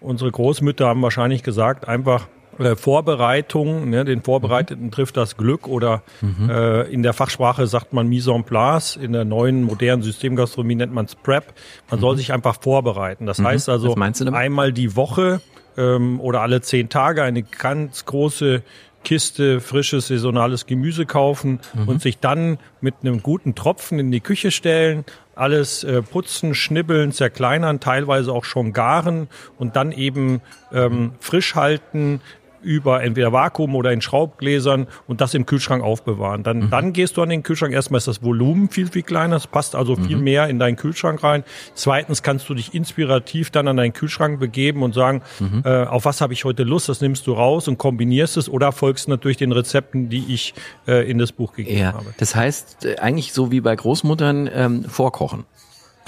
unsere 0.00 0.30
Großmütter 0.30 0.86
haben 0.86 1.02
wahrscheinlich 1.02 1.42
gesagt, 1.42 1.86
einfach 1.86 2.28
äh, 2.58 2.76
Vorbereitung, 2.76 3.88
ne, 3.90 4.04
den 4.04 4.22
Vorbereiteten 4.22 4.86
mhm. 4.86 4.90
trifft 4.90 5.16
das 5.16 5.36
Glück 5.36 5.66
oder 5.68 6.02
mhm. 6.20 6.50
äh, 6.50 6.82
in 6.82 7.02
der 7.02 7.12
Fachsprache 7.12 7.66
sagt 7.66 7.92
man 7.92 8.08
Mise 8.08 8.32
en 8.32 8.44
place, 8.44 8.96
in 8.96 9.12
der 9.12 9.24
neuen 9.24 9.62
modernen 9.62 10.02
Systemgastronomie 10.02 10.74
nennt 10.74 10.92
man 10.92 11.06
es 11.06 11.14
Prep. 11.14 11.54
Man 11.90 11.98
mhm. 11.98 12.02
soll 12.02 12.16
sich 12.16 12.32
einfach 12.32 12.60
vorbereiten. 12.60 13.26
Das 13.26 13.38
mhm. 13.38 13.46
heißt 13.46 13.68
also 13.68 13.94
einmal 13.94 14.72
die 14.72 14.96
Woche 14.96 15.40
ähm, 15.76 16.20
oder 16.20 16.42
alle 16.42 16.60
zehn 16.60 16.88
Tage 16.88 17.22
eine 17.22 17.42
ganz 17.42 18.04
große 18.04 18.62
Kiste 19.04 19.60
frisches 19.60 20.08
saisonales 20.08 20.66
Gemüse 20.66 21.06
kaufen 21.06 21.60
mhm. 21.72 21.88
und 21.88 22.02
sich 22.02 22.18
dann 22.18 22.58
mit 22.80 22.96
einem 23.00 23.22
guten 23.22 23.54
Tropfen 23.54 23.98
in 23.98 24.10
die 24.10 24.20
Küche 24.20 24.50
stellen, 24.50 25.04
alles 25.34 25.84
äh, 25.84 26.02
putzen, 26.02 26.54
schnibbeln, 26.54 27.12
zerkleinern, 27.12 27.80
teilweise 27.80 28.32
auch 28.32 28.44
schon 28.44 28.72
garen 28.72 29.28
und 29.56 29.76
dann 29.76 29.92
eben 29.92 30.40
ähm, 30.72 31.12
frisch 31.20 31.54
halten, 31.54 32.20
über 32.62 33.02
entweder 33.02 33.32
Vakuum 33.32 33.74
oder 33.74 33.92
in 33.92 34.00
Schraubgläsern 34.00 34.86
und 35.06 35.20
das 35.20 35.34
im 35.34 35.46
Kühlschrank 35.46 35.82
aufbewahren. 35.82 36.42
Dann, 36.42 36.58
mhm. 36.58 36.70
dann 36.70 36.92
gehst 36.92 37.16
du 37.16 37.22
an 37.22 37.28
den 37.28 37.42
Kühlschrank. 37.42 37.72
Erstmal 37.72 37.98
ist 37.98 38.08
das 38.08 38.22
Volumen 38.22 38.68
viel, 38.70 38.88
viel 38.88 39.02
kleiner. 39.02 39.36
Es 39.36 39.46
passt 39.46 39.74
also 39.74 39.96
viel 39.96 40.16
mhm. 40.16 40.24
mehr 40.24 40.48
in 40.48 40.58
deinen 40.58 40.76
Kühlschrank 40.76 41.22
rein. 41.22 41.44
Zweitens 41.74 42.22
kannst 42.22 42.48
du 42.48 42.54
dich 42.54 42.74
inspirativ 42.74 43.50
dann 43.50 43.68
an 43.68 43.76
deinen 43.76 43.92
Kühlschrank 43.92 44.40
begeben 44.40 44.82
und 44.82 44.94
sagen, 44.94 45.22
mhm. 45.38 45.62
äh, 45.64 45.84
auf 45.84 46.04
was 46.04 46.20
habe 46.20 46.32
ich 46.32 46.44
heute 46.44 46.64
Lust? 46.64 46.88
Das 46.88 47.00
nimmst 47.00 47.26
du 47.26 47.32
raus 47.32 47.68
und 47.68 47.78
kombinierst 47.78 48.36
es 48.36 48.48
oder 48.48 48.72
folgst 48.72 49.08
natürlich 49.08 49.36
den 49.36 49.52
Rezepten, 49.52 50.08
die 50.08 50.32
ich 50.32 50.54
äh, 50.86 51.08
in 51.08 51.18
das 51.18 51.32
Buch 51.32 51.52
gegeben 51.52 51.78
ja, 51.78 51.92
habe. 51.92 52.06
Das 52.18 52.34
heißt, 52.34 52.84
äh, 52.84 52.96
eigentlich 52.96 53.32
so 53.32 53.50
wie 53.50 53.60
bei 53.60 53.74
Großmuttern 53.74 54.50
ähm, 54.52 54.84
vorkochen. 54.84 55.44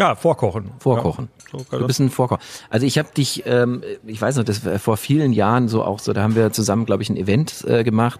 Ja, 0.00 0.14
vorkochen. 0.14 0.70
Vorkochen. 0.78 1.28
Ja, 1.52 1.58
so 1.58 1.78
du 1.78 1.86
bist 1.86 2.00
ein 2.00 2.08
Vorkochen. 2.08 2.42
Also 2.70 2.86
ich 2.86 2.96
habe 2.96 3.10
dich, 3.14 3.42
ähm, 3.44 3.82
ich 4.06 4.18
weiß 4.18 4.36
noch, 4.36 4.44
das 4.44 4.64
war 4.64 4.78
vor 4.78 4.96
vielen 4.96 5.34
Jahren 5.34 5.68
so 5.68 5.84
auch 5.84 5.98
so, 5.98 6.14
da 6.14 6.22
haben 6.22 6.34
wir 6.34 6.52
zusammen, 6.52 6.86
glaube 6.86 7.02
ich, 7.02 7.10
ein 7.10 7.18
Event 7.18 7.66
äh, 7.68 7.84
gemacht 7.84 8.18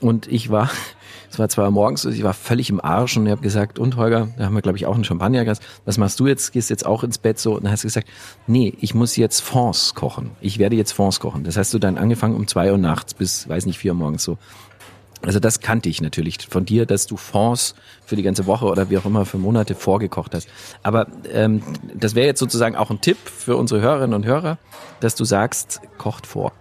und 0.00 0.28
ich 0.28 0.50
war, 0.50 0.70
es 1.30 1.36
war 1.40 1.48
zwei 1.48 1.64
Uhr 1.64 1.72
morgens, 1.72 2.04
ich 2.04 2.22
war 2.22 2.32
völlig 2.32 2.70
im 2.70 2.80
Arsch 2.80 3.16
und 3.16 3.26
ich 3.26 3.32
habe 3.32 3.42
gesagt, 3.42 3.80
und 3.80 3.96
Holger, 3.96 4.28
da 4.38 4.44
haben 4.44 4.54
wir, 4.54 4.62
glaube 4.62 4.78
ich, 4.78 4.86
auch 4.86 4.94
einen 4.94 5.02
Champagnergast, 5.02 5.64
was 5.84 5.98
machst 5.98 6.20
du 6.20 6.28
jetzt? 6.28 6.52
Gehst 6.52 6.70
jetzt 6.70 6.86
auch 6.86 7.02
ins 7.02 7.18
Bett 7.18 7.40
so? 7.40 7.56
Und 7.56 7.64
dann 7.64 7.72
hast 7.72 7.82
du 7.82 7.88
gesagt, 7.88 8.06
nee, 8.46 8.74
ich 8.80 8.94
muss 8.94 9.16
jetzt 9.16 9.40
Fonds 9.40 9.96
kochen. 9.96 10.30
Ich 10.40 10.60
werde 10.60 10.76
jetzt 10.76 10.92
Fonds 10.92 11.18
kochen. 11.18 11.42
Das 11.42 11.56
hast 11.56 11.74
du 11.74 11.80
dann 11.80 11.98
angefangen 11.98 12.36
um 12.36 12.46
zwei 12.46 12.70
Uhr 12.70 12.78
nachts 12.78 13.14
bis, 13.14 13.48
weiß 13.48 13.66
nicht, 13.66 13.80
vier 13.80 13.94
Uhr 13.94 13.98
morgens 13.98 14.22
so. 14.22 14.38
Also 15.26 15.40
das 15.40 15.60
kannte 15.60 15.88
ich 15.88 16.00
natürlich 16.00 16.38
von 16.48 16.64
dir, 16.64 16.86
dass 16.86 17.06
du 17.06 17.16
Fonds 17.16 17.74
für 18.04 18.16
die 18.16 18.22
ganze 18.22 18.46
Woche 18.46 18.66
oder 18.66 18.90
wie 18.90 18.98
auch 18.98 19.04
immer 19.04 19.26
für 19.26 19.38
Monate 19.38 19.74
vorgekocht 19.74 20.34
hast. 20.34 20.48
Aber 20.82 21.08
ähm, 21.32 21.62
das 21.94 22.14
wäre 22.14 22.26
jetzt 22.26 22.38
sozusagen 22.38 22.76
auch 22.76 22.90
ein 22.90 23.00
Tipp 23.00 23.18
für 23.24 23.56
unsere 23.56 23.80
Hörerinnen 23.80 24.14
und 24.14 24.24
Hörer, 24.24 24.58
dass 25.00 25.14
du 25.16 25.24
sagst, 25.24 25.80
kocht 25.98 26.26
vor. 26.26 26.52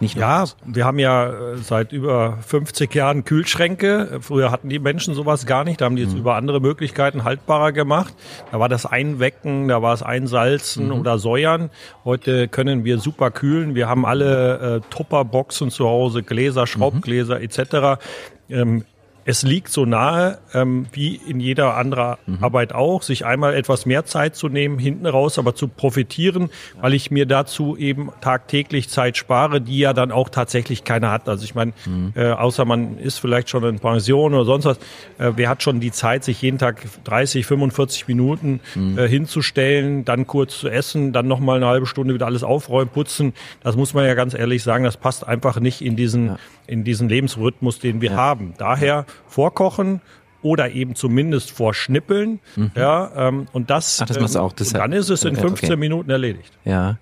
Nicht 0.00 0.16
nur 0.16 0.24
Ja, 0.24 0.40
Haus. 0.40 0.56
wir 0.64 0.84
haben 0.84 0.98
ja 0.98 1.28
äh, 1.28 1.56
seit 1.58 1.92
über 1.92 2.38
50 2.46 2.94
Jahren 2.94 3.24
Kühlschränke. 3.24 4.18
Früher 4.20 4.50
hatten 4.50 4.68
die 4.68 4.78
Menschen 4.78 5.14
sowas 5.14 5.46
gar 5.46 5.64
nicht. 5.64 5.80
Da 5.80 5.84
haben 5.84 5.96
die 5.96 6.02
jetzt 6.02 6.14
über 6.14 6.36
andere 6.36 6.60
Möglichkeiten 6.60 7.24
haltbarer 7.24 7.72
gemacht. 7.72 8.14
Da 8.50 8.58
war 8.58 8.68
das 8.68 8.86
Einwecken, 8.86 9.68
da 9.68 9.82
war 9.82 9.94
es 9.94 10.02
Einsalzen 10.02 10.90
oder 10.92 11.18
Säuern. 11.18 11.70
Heute 12.04 12.48
können 12.48 12.84
wir 12.84 12.98
super 12.98 13.30
kühlen. 13.30 13.74
Wir 13.74 13.88
haben 13.88 14.06
alle 14.06 14.76
äh, 14.76 14.80
Tupperboxen 14.90 15.70
zu 15.70 15.86
Hause, 15.86 16.22
Gläser, 16.22 16.66
Schraubgläser 16.66 17.40
etc. 17.40 18.00
Ähm, 18.48 18.84
es 19.24 19.42
liegt 19.42 19.68
so 19.68 19.84
nahe, 19.84 20.38
ähm, 20.54 20.86
wie 20.92 21.16
in 21.16 21.40
jeder 21.40 21.76
anderen 21.76 22.16
Arbeit 22.40 22.72
auch, 22.72 23.02
sich 23.02 23.24
einmal 23.24 23.54
etwas 23.54 23.86
mehr 23.86 24.04
Zeit 24.04 24.36
zu 24.36 24.48
nehmen, 24.48 24.78
hinten 24.78 25.06
raus 25.06 25.38
aber 25.38 25.54
zu 25.54 25.68
profitieren, 25.68 26.50
weil 26.80 26.94
ich 26.94 27.10
mir 27.10 27.26
dazu 27.26 27.76
eben 27.76 28.10
tagtäglich 28.20 28.88
Zeit 28.88 29.16
spare, 29.16 29.60
die 29.60 29.78
ja 29.78 29.92
dann 29.92 30.12
auch 30.12 30.28
tatsächlich 30.28 30.84
keiner 30.84 31.10
hat. 31.10 31.28
Also 31.28 31.44
ich 31.44 31.54
meine, 31.54 31.72
äh, 32.14 32.30
außer 32.30 32.64
man 32.64 32.98
ist 32.98 33.18
vielleicht 33.18 33.50
schon 33.50 33.64
in 33.64 33.78
Pension 33.78 34.34
oder 34.34 34.44
sonst 34.44 34.64
was, 34.64 34.78
äh, 35.18 35.32
wer 35.36 35.48
hat 35.48 35.62
schon 35.62 35.80
die 35.80 35.92
Zeit, 35.92 36.24
sich 36.24 36.40
jeden 36.42 36.58
Tag 36.58 36.82
30, 37.04 37.46
45 37.46 38.08
Minuten 38.08 38.60
äh, 38.96 39.06
hinzustellen, 39.08 40.04
dann 40.04 40.26
kurz 40.26 40.58
zu 40.58 40.68
essen, 40.68 41.12
dann 41.12 41.28
nochmal 41.28 41.56
eine 41.56 41.66
halbe 41.66 41.86
Stunde 41.86 42.14
wieder 42.14 42.26
alles 42.26 42.42
aufräumen, 42.42 42.90
putzen. 42.90 43.34
Das 43.62 43.76
muss 43.76 43.94
man 43.94 44.04
ja 44.04 44.14
ganz 44.14 44.34
ehrlich 44.34 44.62
sagen, 44.62 44.84
das 44.84 44.96
passt 44.96 45.26
einfach 45.26 45.60
nicht 45.60 45.82
in 45.82 45.96
diesen, 45.96 46.36
in 46.70 46.84
diesen 46.84 47.08
Lebensrhythmus, 47.08 47.80
den 47.80 48.00
wir 48.00 48.14
haben. 48.14 48.54
Daher 48.56 49.04
vorkochen 49.26 50.00
oder 50.40 50.70
eben 50.70 50.94
zumindest 50.94 51.50
vorschnippeln. 51.50 52.40
Ja, 52.74 53.10
ähm, 53.28 53.46
und 53.52 53.70
das, 53.70 53.98
Mhm. 53.98 54.04
Ach, 54.04 54.08
das 54.08 54.20
machst 54.20 54.34
du 54.36 54.38
auch. 54.38 54.52
Das 54.52 54.70
dann 54.70 54.92
ist 54.92 55.10
es 55.10 55.24
in 55.24 55.32
okay. 55.32 55.48
15 55.48 55.78
Minuten 55.78 56.10
erledigt. 56.10 56.52
Ja. 56.64 56.98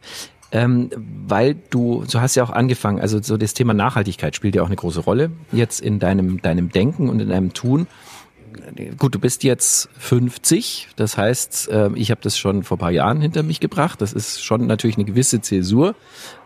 Ähm, 0.50 0.88
weil 1.26 1.54
du, 1.68 2.04
du 2.10 2.20
hast 2.20 2.34
ja 2.34 2.42
auch 2.42 2.50
angefangen, 2.50 3.00
also 3.00 3.20
so 3.20 3.36
das 3.36 3.52
Thema 3.52 3.74
Nachhaltigkeit 3.74 4.34
spielt 4.34 4.54
ja 4.54 4.62
auch 4.62 4.66
eine 4.66 4.76
große 4.76 5.00
Rolle 5.00 5.30
jetzt 5.52 5.80
in 5.80 5.98
deinem, 5.98 6.40
deinem 6.40 6.70
Denken 6.70 7.10
und 7.10 7.20
in 7.20 7.28
deinem 7.28 7.52
Tun. 7.52 7.86
Gut, 8.96 9.14
du 9.14 9.18
bist 9.18 9.44
jetzt 9.44 9.90
50, 9.98 10.88
das 10.96 11.18
heißt, 11.18 11.68
äh, 11.70 11.90
ich 11.94 12.10
habe 12.10 12.22
das 12.22 12.38
schon 12.38 12.62
vor 12.62 12.78
ein 12.78 12.80
paar 12.80 12.90
Jahren 12.90 13.20
hinter 13.20 13.42
mich 13.42 13.60
gebracht. 13.60 14.00
Das 14.00 14.14
ist 14.14 14.42
schon 14.42 14.66
natürlich 14.66 14.96
eine 14.96 15.04
gewisse 15.04 15.42
Zäsur. 15.42 15.94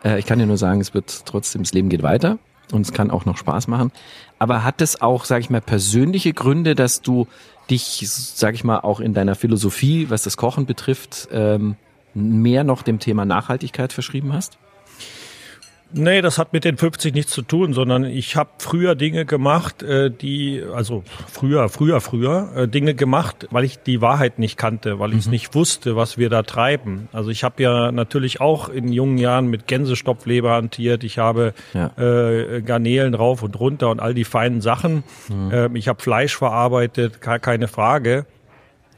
Äh, 0.05 0.19
ich 0.19 0.27
kann 0.27 0.41
dir 0.41 0.47
nur 0.47 0.59
sagen, 0.59 0.81
es 0.81 0.95
wird 0.95 1.25
trotzdem, 1.25 1.63
das 1.63 1.73
Leben 1.73 1.89
geht 1.89 2.03
weiter 2.03 2.39
und 2.71 2.83
es 2.83 2.93
kann 2.93 3.11
auch 3.11 3.25
noch 3.25 3.37
Spaß 3.37 3.69
machen. 3.69 3.91
Aber 4.39 4.65
hat 4.65 4.81
es 4.81 5.01
auch, 5.01 5.25
sage 5.25 5.41
ich 5.41 5.51
mal, 5.51 5.61
persönliche 5.61 6.33
Gründe, 6.33 6.75
dass 6.75 7.03
du 7.03 7.27
dich, 7.71 8.05
sage 8.09 8.55
ich 8.55 8.65
mal, 8.65 8.81
auch 8.81 9.01
in 9.01 9.15
deiner 9.15 9.35
Philosophie, 9.35 10.11
was 10.11 10.23
das 10.23 10.37
Kochen 10.37 10.67
betrifft, 10.67 11.29
ähm, 11.33 11.77
mehr 12.15 12.65
noch 12.65 12.83
dem 12.83 12.99
Thema 12.99 13.25
Nachhaltigkeit 13.25 13.93
verschrieben 13.93 14.33
hast? 14.33 14.59
Nee, 15.95 16.23
das 16.23 16.39
hat 16.39 16.53
mit 16.53 16.65
den 16.65 16.77
50 16.77 17.15
nichts 17.15 17.33
zu 17.33 17.43
tun, 17.43 17.73
sondern 17.73 18.05
ich 18.05 18.37
habe 18.37 18.51
früher 18.59 18.95
Dinge 18.95 19.25
gemacht, 19.27 19.83
äh, 19.83 20.11
die, 20.11 20.63
also 20.75 21.03
früher, 21.29 21.69
früher, 21.69 22.01
früher, 22.01 22.51
äh, 22.57 22.69
Dinge 22.69 22.95
gemacht, 22.95 23.49
weil 23.51 23.65
ich 23.65 23.79
die 23.83 24.01
Wahrheit 24.01 24.39
nicht 24.39 24.57
kannte, 24.57 24.99
weil 24.99 25.13
ich 25.13 25.19
es 25.19 25.27
nicht 25.29 25.55
wusste, 25.55 25.95
was 25.97 26.17
wir 26.19 26.31
da 26.31 26.43
treiben. 26.43 27.09
Also 27.13 27.31
ich 27.31 27.45
habe 27.45 27.63
ja 27.63 27.93
natürlich 27.93 28.41
auch 28.41 28.69
in 28.69 28.89
jungen 28.93 29.19
Jahren 29.19 29.49
mit 29.49 29.67
Gänsestopfleber 29.67 30.53
hantiert, 30.53 31.05
ich 31.05 31.19
habe 31.19 31.53
Ja. 31.75 31.91
äh, 31.99 32.63
Garnelen 32.63 33.15
rauf 33.15 33.43
und 33.43 33.59
runter 33.61 33.91
und 33.91 34.01
all 34.01 34.15
die 34.15 34.25
feinen 34.25 34.61
Sachen. 34.61 35.05
Ähm, 35.31 35.77
ich 35.77 35.89
habe 35.89 36.03
Fleisch 36.03 36.37
verarbeitet, 36.37 37.21
gar 37.21 37.39
keine 37.39 37.69
Frage. 37.69 38.27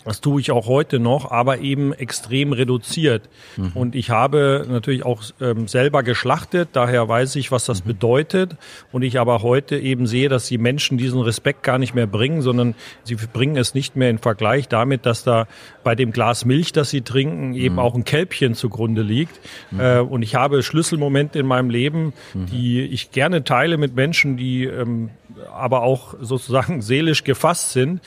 Das 0.05 0.21
tue 0.21 0.41
ich 0.41 0.51
auch 0.51 0.67
heute 0.67 0.99
noch, 0.99 1.31
aber 1.31 1.59
eben 1.59 1.93
extrem 1.93 2.53
reduziert. 2.53 3.29
Und 3.75 3.95
ich 3.95 4.11
habe 4.11 4.67
natürlich 4.69 5.05
auch 5.05 5.23
ähm, 5.41 5.67
selber 5.67 6.03
geschlachtet, 6.03 6.71
daher 6.73 7.09
weiß 7.09 7.37
ich, 7.37 7.51
was 7.51 7.65
das 7.65 7.81
bedeutet. 7.81 8.57
Und 8.93 9.03
ich 9.03 9.19
aber 9.19 9.43
heute 9.43 9.79
eben 9.79 10.07
sehe, 10.07 10.29
dass 10.29 10.47
die 10.47 10.59
Menschen 10.59 10.99
diesen 10.99 11.21
Respekt 11.21 11.63
gar 11.63 11.79
nicht 11.79 11.95
mehr 11.95 12.07
bringen, 12.07 12.43
sondern 12.43 12.75
sie 13.03 13.15
bringen 13.15 13.57
es 13.57 13.75
nicht 13.75 13.97
mehr 13.97 14.11
in 14.11 14.19
Vergleich 14.19 14.69
damit, 14.69 15.07
dass 15.07 15.25
da 15.25 15.47
bei 15.83 15.95
dem 15.95 16.13
Glas 16.13 16.45
Milch, 16.45 16.73
das 16.73 16.91
sie 16.91 17.01
trinken, 17.01 17.55
eben 17.55 17.79
auch 17.79 17.95
ein 17.95 18.05
Kälbchen 18.05 18.55
zugrunde 18.55 19.03
liegt. 19.03 19.41
Äh, 19.79 20.01
und 20.01 20.23
ich 20.23 20.35
habe 20.35 20.63
Schlüsselmomente 20.63 21.39
in 21.39 21.47
meinem 21.47 21.71
Leben, 21.71 22.13
die 22.35 22.83
ich 22.83 23.11
gerne 23.11 23.45
teile 23.45 23.77
mit 23.79 23.95
Menschen, 23.95 24.37
die 24.37 24.65
ähm, 24.65 25.11
aber 25.53 25.83
auch 25.83 26.15
sozusagen 26.21 26.83
seelisch 26.83 27.25
gefasst 27.25 27.73
sind. 27.73 28.01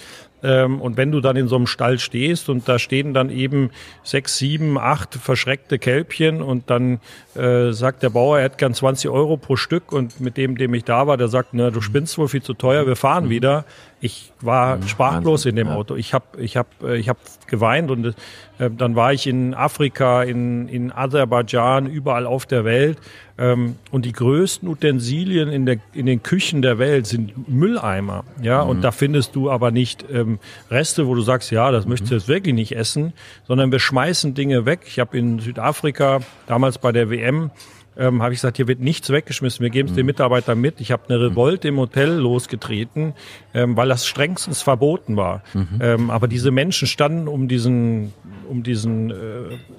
Ähm, 0.43 0.81
und 0.81 0.97
wenn 0.97 1.11
du 1.11 1.19
dann 1.19 1.35
in 1.35 1.47
so 1.47 1.55
einem 1.55 1.67
Stall 1.67 1.97
stehst 1.99 2.49
und 2.49 2.69
da 2.69 2.77
stehen 2.77 3.13
dann 3.13 3.29
eben 3.29 3.71
sechs, 4.03 4.37
sieben, 4.37 4.77
acht 4.77 5.15
verschreckte 5.15 5.79
Kälbchen 5.79 6.41
und 6.41 6.69
dann 6.69 6.99
äh, 7.35 7.71
sagt 7.71 8.03
der 8.03 8.11
Bauer, 8.11 8.39
er 8.39 8.45
hat 8.45 8.57
gern 8.57 8.73
20 8.73 9.09
Euro 9.09 9.37
pro 9.37 9.55
Stück 9.55 9.91
und 9.91 10.19
mit 10.19 10.37
dem, 10.37 10.57
dem 10.57 10.73
ich 10.73 10.83
da 10.83 11.07
war, 11.07 11.17
der 11.17 11.27
sagt, 11.27 11.49
na, 11.53 11.71
du 11.71 11.81
spinnst 11.81 12.17
wohl 12.17 12.27
viel 12.27 12.43
zu 12.43 12.53
teuer, 12.53 12.85
wir 12.85 12.95
fahren 12.95 13.29
wieder. 13.29 13.65
Ich 13.99 14.31
war 14.41 14.79
sprachlos 14.83 15.45
in 15.45 15.55
dem 15.55 15.69
Auto. 15.69 15.95
Ich 15.95 16.13
habe 16.13 16.39
ich 16.39 16.55
hab, 16.55 16.67
äh, 16.83 16.97
ich 16.97 17.09
hab 17.09 17.17
geweint 17.47 17.89
und 17.89 18.13
äh, 18.59 18.69
dann 18.69 18.95
war 18.95 19.11
ich 19.11 19.25
in 19.25 19.55
Afrika, 19.55 20.21
in, 20.21 20.67
in 20.67 20.91
Aserbaidschan, 20.91 21.87
überall 21.87 22.27
auf 22.27 22.45
der 22.45 22.63
Welt. 22.63 22.99
Ähm, 23.39 23.75
und 23.91 24.05
die 24.05 24.11
größten 24.11 24.69
Utensilien 24.69 25.49
in, 25.49 25.65
der, 25.65 25.77
in 25.93 26.05
den 26.05 26.21
Küchen 26.21 26.61
der 26.61 26.77
Welt 26.77 27.07
sind 27.07 27.49
Mülleimer. 27.49 28.23
Ja, 28.41 28.61
und 28.61 28.81
da 28.81 28.91
findest 28.91 29.35
du 29.35 29.49
aber 29.49 29.71
nicht 29.71 30.05
ähm, 30.11 30.39
Reste, 30.69 31.07
wo 31.07 31.15
du 31.15 31.21
sagst, 31.21 31.49
ja, 31.51 31.71
das 31.71 31.87
möchtest 31.87 32.11
du 32.11 32.15
jetzt 32.15 32.27
wirklich 32.27 32.53
nicht 32.53 32.75
essen, 32.75 33.13
sondern 33.47 33.71
wir 33.71 33.79
schmeißen 33.79 34.35
Dinge 34.35 34.65
weg. 34.65 34.81
Ich 34.85 34.99
habe 34.99 35.17
in 35.17 35.39
Südafrika 35.39 36.19
damals 36.45 36.77
bei 36.77 36.91
der 36.91 37.09
WM 37.09 37.51
ähm, 37.97 38.21
habe 38.21 38.33
ich 38.33 38.39
gesagt, 38.39 38.57
hier 38.57 38.67
wird 38.67 38.79
nichts 38.79 39.09
weggeschmissen, 39.09 39.63
wir 39.63 39.69
geben 39.69 39.89
es 39.89 39.95
den 39.95 40.05
Mitarbeitern 40.05 40.59
mit. 40.59 40.79
Ich 40.79 40.91
habe 40.91 41.03
eine 41.09 41.19
Revolte 41.19 41.67
im 41.67 41.77
Hotel 41.77 42.11
losgetreten, 42.11 43.13
ähm, 43.53 43.75
weil 43.75 43.89
das 43.89 44.05
strengstens 44.05 44.61
verboten 44.61 45.17
war. 45.17 45.41
Ähm, 45.81 46.09
aber 46.11 46.27
diese 46.27 46.51
Menschen 46.51 46.87
standen 46.87 47.27
um 47.27 47.47
diesen, 47.47 48.13
um 48.49 48.63
diesen, 48.63 49.11
äh, 49.11 49.13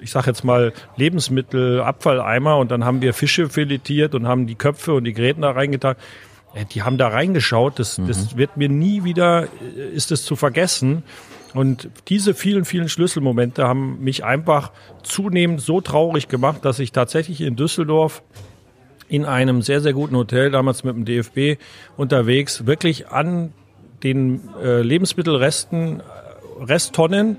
ich 0.01 0.11
sage 0.11 0.27
jetzt 0.27 0.43
mal 0.43 0.73
Lebensmittelabfalleimer 0.97 2.57
und 2.57 2.71
dann 2.71 2.85
haben 2.85 3.01
wir 3.01 3.13
Fische 3.13 3.49
filetiert 3.49 4.15
und 4.15 4.27
haben 4.27 4.47
die 4.47 4.55
Köpfe 4.55 4.93
und 4.93 5.03
die 5.05 5.13
Gräten 5.13 5.41
da 5.41 5.51
reingetan. 5.51 5.95
Äh, 6.53 6.65
Die 6.73 6.81
haben 6.83 6.97
da 6.97 7.07
reingeschaut. 7.07 7.79
Das, 7.79 7.99
das 8.07 8.37
wird 8.37 8.57
mir 8.57 8.69
nie 8.69 9.03
wieder, 9.03 9.43
äh, 9.43 9.89
ist 9.95 10.11
es 10.11 10.25
zu 10.25 10.35
vergessen. 10.35 11.03
Und 11.53 11.89
diese 12.07 12.33
vielen, 12.33 12.65
vielen 12.65 12.89
Schlüsselmomente 12.89 13.67
haben 13.67 14.03
mich 14.03 14.23
einfach 14.23 14.71
zunehmend 15.03 15.61
so 15.61 15.81
traurig 15.81 16.27
gemacht, 16.27 16.63
dass 16.63 16.79
ich 16.79 16.91
tatsächlich 16.91 17.41
in 17.41 17.55
Düsseldorf 17.55 18.21
in 19.07 19.25
einem 19.25 19.61
sehr, 19.61 19.81
sehr 19.81 19.93
guten 19.93 20.15
Hotel, 20.15 20.51
damals 20.51 20.83
mit 20.83 20.95
dem 20.95 21.05
DFB 21.05 21.59
unterwegs, 21.97 22.67
wirklich 22.67 23.07
an 23.07 23.53
den 24.03 24.49
äh, 24.61 24.81
Lebensmittelresten, 24.81 25.99
äh, 25.99 26.63
Resttonnen 26.63 27.37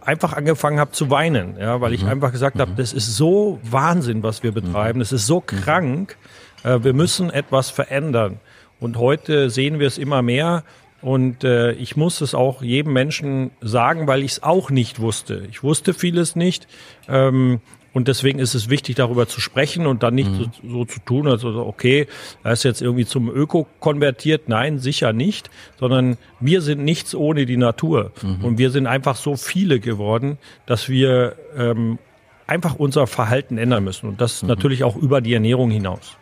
einfach 0.00 0.32
angefangen 0.32 0.80
habe 0.80 0.92
zu 0.92 1.10
weinen, 1.10 1.58
ja, 1.60 1.82
weil 1.82 1.92
ich 1.92 2.06
einfach 2.06 2.32
gesagt 2.32 2.58
habe, 2.58 2.72
das 2.76 2.94
ist 2.94 3.14
so 3.14 3.60
Wahnsinn, 3.62 4.22
was 4.22 4.42
wir 4.42 4.52
betreiben, 4.52 5.00
das 5.00 5.12
ist 5.12 5.26
so 5.26 5.40
krank, 5.40 6.16
äh, 6.64 6.78
wir 6.82 6.94
müssen 6.94 7.28
etwas 7.28 7.68
verändern. 7.68 8.40
Und 8.80 8.96
heute 8.96 9.50
sehen 9.50 9.80
wir 9.80 9.86
es 9.86 9.98
immer 9.98 10.22
mehr. 10.22 10.64
Und 11.00 11.44
äh, 11.44 11.72
ich 11.72 11.96
muss 11.96 12.20
es 12.20 12.34
auch 12.34 12.62
jedem 12.62 12.92
Menschen 12.92 13.50
sagen, 13.60 14.06
weil 14.06 14.22
ich 14.22 14.32
es 14.32 14.42
auch 14.42 14.70
nicht 14.70 15.00
wusste. 15.00 15.46
Ich 15.50 15.62
wusste 15.62 15.94
vieles 15.94 16.34
nicht. 16.34 16.66
Ähm, 17.08 17.60
und 17.94 18.06
deswegen 18.06 18.38
ist 18.38 18.54
es 18.54 18.68
wichtig, 18.68 18.96
darüber 18.96 19.26
zu 19.26 19.40
sprechen 19.40 19.86
und 19.86 20.02
dann 20.02 20.14
nicht 20.14 20.30
so, 20.32 20.44
so 20.68 20.84
zu 20.84 21.00
tun, 21.00 21.26
also 21.26 21.48
okay, 21.66 22.06
er 22.44 22.52
ist 22.52 22.62
jetzt 22.62 22.82
irgendwie 22.82 23.06
zum 23.06 23.28
Öko 23.28 23.66
konvertiert. 23.80 24.48
Nein, 24.48 24.78
sicher 24.78 25.12
nicht, 25.12 25.50
sondern 25.80 26.18
wir 26.38 26.60
sind 26.60 26.84
nichts 26.84 27.14
ohne 27.14 27.46
die 27.46 27.56
Natur. 27.56 28.12
Und 28.42 28.58
wir 28.58 28.70
sind 28.70 28.86
einfach 28.86 29.16
so 29.16 29.36
viele 29.36 29.80
geworden, 29.80 30.38
dass 30.66 30.88
wir 30.88 31.36
ähm, 31.56 31.98
einfach 32.46 32.74
unser 32.74 33.06
Verhalten 33.06 33.56
ändern 33.58 33.84
müssen. 33.84 34.08
Und 34.08 34.20
das 34.20 34.42
natürlich 34.42 34.84
auch 34.84 34.94
über 34.94 35.20
die 35.20 35.34
Ernährung 35.34 35.70
hinaus. 35.70 36.16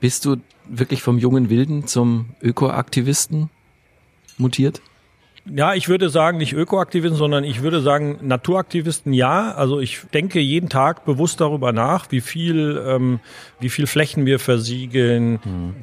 Bist 0.00 0.24
du 0.24 0.36
wirklich 0.66 1.02
vom 1.02 1.18
jungen 1.18 1.50
Wilden 1.50 1.86
zum 1.86 2.30
Ökoaktivisten 2.42 3.50
mutiert? 4.38 4.80
Ja, 5.46 5.74
ich 5.74 5.90
würde 5.90 6.08
sagen, 6.08 6.38
nicht 6.38 6.54
Ökoaktivisten, 6.54 7.18
sondern 7.18 7.44
ich 7.44 7.60
würde 7.60 7.82
sagen 7.82 8.18
Naturaktivisten 8.22 9.12
ja. 9.12 9.52
Also 9.52 9.78
ich 9.78 10.00
denke 10.14 10.40
jeden 10.40 10.70
Tag 10.70 11.04
bewusst 11.04 11.38
darüber 11.38 11.70
nach, 11.70 12.10
wie 12.10 12.22
viel, 12.22 12.82
ähm, 12.86 13.20
wie 13.60 13.68
viel 13.68 13.86
Flächen 13.86 14.24
wir 14.24 14.38
versiegeln, 14.38 15.38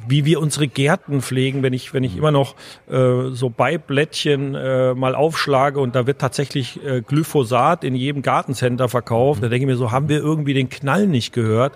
wie 0.08 0.26
wir 0.26 0.40
unsere 0.40 0.68
Gärten 0.68 1.22
pflegen. 1.22 1.62
Wenn 1.62 1.74
ich, 1.74 1.94
wenn 1.94 2.04
ich 2.04 2.18
immer 2.18 2.32
noch 2.32 2.56
äh, 2.90 3.30
so 3.34 3.52
Beiblättchen 3.52 4.56
äh, 4.56 4.96
mal 4.96 5.14
aufschlage 5.14 5.80
und 5.80 5.94
da 5.94 6.08
wird 6.08 6.18
tatsächlich 6.18 6.84
äh, 6.84 7.02
Glyphosat 7.02 7.84
in 7.84 7.94
jedem 7.94 8.24
Gartencenter 8.24 8.90
verkauft, 8.90 9.44
da 9.44 9.48
denke 9.48 9.66
ich 9.66 9.72
mir 9.72 9.78
so, 9.78 9.92
haben 9.92 10.10
wir 10.10 10.18
irgendwie 10.18 10.56
den 10.56 10.70
Knall 10.70 11.06
nicht 11.06 11.34
gehört? 11.34 11.74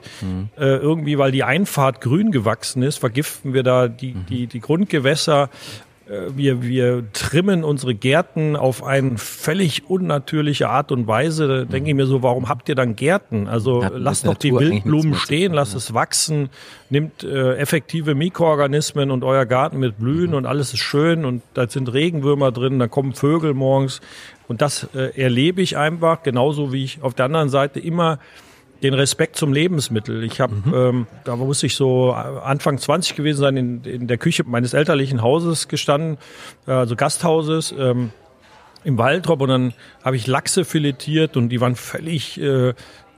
Äh, 0.57 0.77
irgendwie, 0.77 1.19
weil 1.19 1.31
die 1.31 1.43
Einfahrt 1.43 2.01
grün 2.01 2.31
gewachsen 2.31 2.81
ist, 2.81 2.97
vergiften 2.97 3.53
wir 3.53 3.61
da 3.61 3.88
die, 3.88 4.13
die, 4.13 4.47
die 4.47 4.59
Grundgewässer 4.59 5.51
wir, 6.36 6.62
wir 6.62 7.04
trimmen 7.13 7.63
unsere 7.63 7.96
Gärten 7.96 8.56
auf 8.56 8.84
eine 8.84 9.18
völlig 9.18 9.89
unnatürliche 9.89 10.70
Art 10.70 10.91
und 10.91 11.08
Weise. 11.08 11.48
Da 11.48 11.63
denke 11.65 11.89
ich 11.89 11.96
mir 11.96 12.06
so, 12.06 12.22
warum 12.22 12.50
habt 12.50 12.70
ihr 12.70 12.76
dann 12.76 12.96
Gärten? 12.96 13.48
Also 13.48 13.84
lasst 13.96 14.28
doch 14.28 14.36
die 14.36 14.54
Wildblumen 14.54 15.15
stehen, 15.15 15.54
lasst 15.54 15.74
ja. 15.74 15.78
es 15.78 15.94
wachsen, 15.94 16.50
nimmt 16.89 17.24
äh, 17.24 17.56
effektive 17.56 18.15
Mikroorganismen 18.15 19.12
und 19.12 19.24
euer 19.24 19.46
Garten 19.46 19.80
mit 19.80 19.98
Blühen 19.98 20.26
Mhm. 20.30 20.34
und 20.36 20.46
alles 20.46 20.74
ist 20.74 20.80
schön 20.80 21.26
und 21.26 21.41
da 21.54 21.68
sind 21.68 21.91
Regenwürmer 21.91 22.52
drin, 22.52 22.80
da 22.80 22.88
kommen 22.88 23.13
Vögel 23.13 23.54
morgens 23.54 24.02
und 24.48 24.62
das 24.62 24.88
äh, 24.96 25.20
erlebe 25.20 25.62
ich 25.62 25.78
einfach, 25.78 26.24
genauso 26.24 26.72
wie 26.72 26.84
ich 26.84 27.02
auf 27.02 27.13
der 27.13 27.26
anderen 27.26 27.50
Seite 27.50 27.80
immer 27.80 28.20
den 28.83 28.93
Respekt 28.93 29.35
zum 29.35 29.53
Lebensmittel. 29.53 30.23
Ich 30.23 30.39
habe, 30.41 30.53
Mhm. 30.55 30.73
ähm, 30.73 31.07
da 31.23 31.35
muss 31.35 31.63
ich 31.63 31.75
so 31.75 32.11
Anfang 32.11 32.77
20 32.77 33.15
gewesen 33.15 33.39
sein, 33.39 33.57
in, 33.57 33.83
in 33.83 34.07
der 34.07 34.17
Küche 34.17 34.43
meines 34.45 34.73
elterlichen 34.73 35.21
Hauses 35.21 35.67
gestanden, 35.67 36.17
äh, 36.67 36.71
also 36.71 36.95
Gasthauses. 36.95 37.73
Ähm, 37.77 38.11
im 38.83 38.99
Waldrop 38.99 39.41
und 39.41 39.49
dann 39.49 39.73
habe 40.03 40.15
ich 40.15 40.27
Lachse 40.27 40.63
filetiert 40.63 41.38
und 41.38 41.49
die 41.49 41.59
waren 41.59 41.75
völlig 41.75 42.39
äh, 42.39 42.75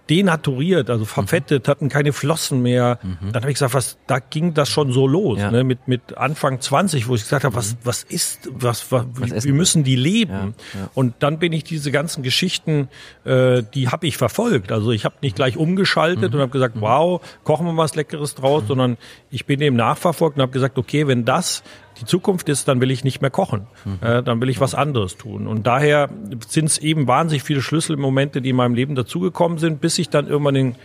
denaturiert, 0.10 0.90
also 0.90 1.06
verfettet, 1.06 1.68
hatten 1.68 1.90
keine 1.90 2.14
Flossen 2.14 2.62
mehr. 2.62 3.00
Dann 3.22 3.42
habe 3.42 3.50
ich 3.52 3.56
gesagt, 3.56 3.74
was, 3.74 3.98
da 4.08 4.20
ging 4.20 4.54
das 4.54 4.70
schon 4.70 4.92
so 4.92 5.08
los, 5.08 5.40
Ja. 5.40 5.52
ne, 5.52 5.64
mit, 5.64 5.88
mit 5.88 6.18
Anfang 6.18 6.62
20, 6.62 7.08
wo 7.08 7.16
ich 7.16 7.24
gesagt 7.24 7.44
habe, 7.44 7.56
was, 7.56 7.78
was 7.84 8.04
ist, 8.04 8.50
was, 8.54 8.92
was, 8.92 9.06
Was 9.18 9.44
wie, 9.46 9.52
müssen 9.52 9.84
die 9.84 9.96
leben? 9.96 10.56
Ja, 10.74 10.80
ja. 10.82 10.90
Und 10.94 11.16
dann 11.20 11.40
bin 11.40 11.52
ich 11.54 11.64
diese 11.64 11.92
ganzen 11.92 12.24
Geschichten, 12.24 12.88
äh, 13.26 13.64
die 13.74 13.90
habe 13.90 14.08
ich 14.08 14.18
verfolgt. 14.18 14.72
Also 14.72 14.92
ich 14.92 15.06
habe 15.06 15.16
nicht 15.22 15.36
gleich 15.36 15.58
umgeschaltet 15.58 16.34
und 16.34 16.40
habe 16.42 16.52
gesagt, 16.52 16.76
wow, 16.80 17.22
kochen 17.44 17.66
wir 17.66 17.78
was 17.78 17.96
Leckeres 17.96 18.36
draus, 18.36 18.64
sondern 18.68 18.98
ich 19.30 19.46
bin 19.46 19.60
dem 19.60 19.76
nachverfolgt 19.76 20.38
und 20.38 20.42
habe 20.42 20.52
gesagt, 20.54 20.78
okay, 20.78 21.08
wenn 21.08 21.26
das 21.26 21.64
die 22.00 22.06
Zukunft 22.06 22.50
ist, 22.50 22.68
dann 22.68 22.82
will 22.82 22.92
ich 22.92 23.04
nicht 23.04 23.22
mehr 23.22 23.30
kochen. 23.30 23.68
Äh, 24.02 24.24
dann 24.24 24.42
will 24.42 24.50
ich 24.50 24.60
was 24.60 24.76
anderes 24.76 25.18
tun. 25.18 25.48
Und 25.48 25.68
daher 25.68 26.10
sind 26.48 26.66
es 26.66 26.78
eben 26.78 27.08
wahnsinnig 27.08 27.44
viele 27.44 27.62
Schlüsselmomente, 27.62 28.42
die 28.42 28.50
in 28.50 28.56
meinem 28.56 28.76
Leben 28.76 28.96
dazugekommen 28.96 29.58
sind, 29.58 29.82
bis 29.82 29.98
ich 29.98 30.10
dann 30.10 30.28
irgendwann 30.28 30.56
den 30.56 30.76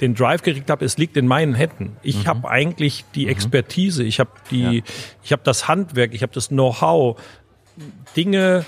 den 0.00 0.14
Drive 0.16 0.42
gekriegt 0.42 0.68
habe, 0.68 0.84
es 0.84 0.98
liegt 0.98 1.16
in 1.16 1.28
meinen 1.28 1.54
Händen. 1.54 1.96
Ich 2.02 2.26
habe 2.26 2.50
eigentlich 2.50 3.04
die 3.14 3.28
Expertise, 3.28 4.02
ich 4.02 4.18
habe 4.18 4.30
die, 4.50 4.82
ich 5.22 5.30
habe 5.30 5.42
das 5.44 5.68
Handwerk, 5.68 6.12
ich 6.12 6.22
habe 6.22 6.32
das 6.32 6.48
Know-how, 6.48 7.20
Dinge 8.16 8.64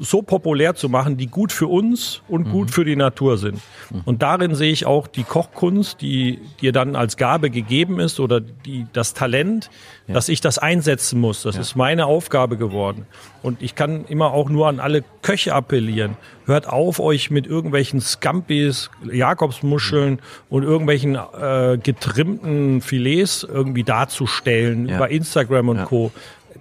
so 0.00 0.22
populär 0.22 0.74
zu 0.74 0.88
machen, 0.88 1.16
die 1.16 1.26
gut 1.26 1.52
für 1.52 1.66
uns 1.66 2.22
und 2.28 2.50
gut 2.50 2.70
für 2.70 2.84
die 2.84 2.96
Natur 2.96 3.38
sind. 3.38 3.60
Und 4.04 4.22
darin 4.22 4.54
sehe 4.54 4.72
ich 4.72 4.86
auch 4.86 5.06
die 5.06 5.22
Kochkunst, 5.24 6.00
die 6.00 6.40
dir 6.60 6.72
dann 6.72 6.96
als 6.96 7.16
Gabe 7.16 7.50
gegeben 7.50 8.00
ist 8.00 8.20
oder 8.20 8.40
die, 8.40 8.86
das 8.92 9.14
Talent, 9.14 9.70
dass 10.08 10.28
ich 10.28 10.40
das 10.40 10.58
einsetzen 10.58 11.20
muss. 11.20 11.42
Das 11.42 11.56
ist 11.56 11.76
meine 11.76 12.06
Aufgabe 12.06 12.56
geworden. 12.56 13.06
Und 13.42 13.60
ich 13.62 13.74
kann 13.74 14.04
immer 14.06 14.32
auch 14.32 14.48
nur 14.48 14.68
an 14.68 14.80
alle 14.80 15.02
Köche 15.22 15.54
appellieren. 15.54 16.16
Hört 16.46 16.68
auf, 16.68 16.98
euch 17.00 17.30
mit 17.30 17.46
irgendwelchen 17.46 18.00
Scampis, 18.00 18.90
Jakobsmuscheln 19.10 20.20
und 20.48 20.62
irgendwelchen 20.62 21.14
äh, 21.16 21.78
getrimmten 21.82 22.80
Filets 22.80 23.42
irgendwie 23.44 23.82
darzustellen 23.84 24.88
Ja. 24.88 24.96
über 24.96 25.08
Instagram 25.10 25.68
und 25.70 25.76
Ja. 25.78 25.84
Co 25.84 26.10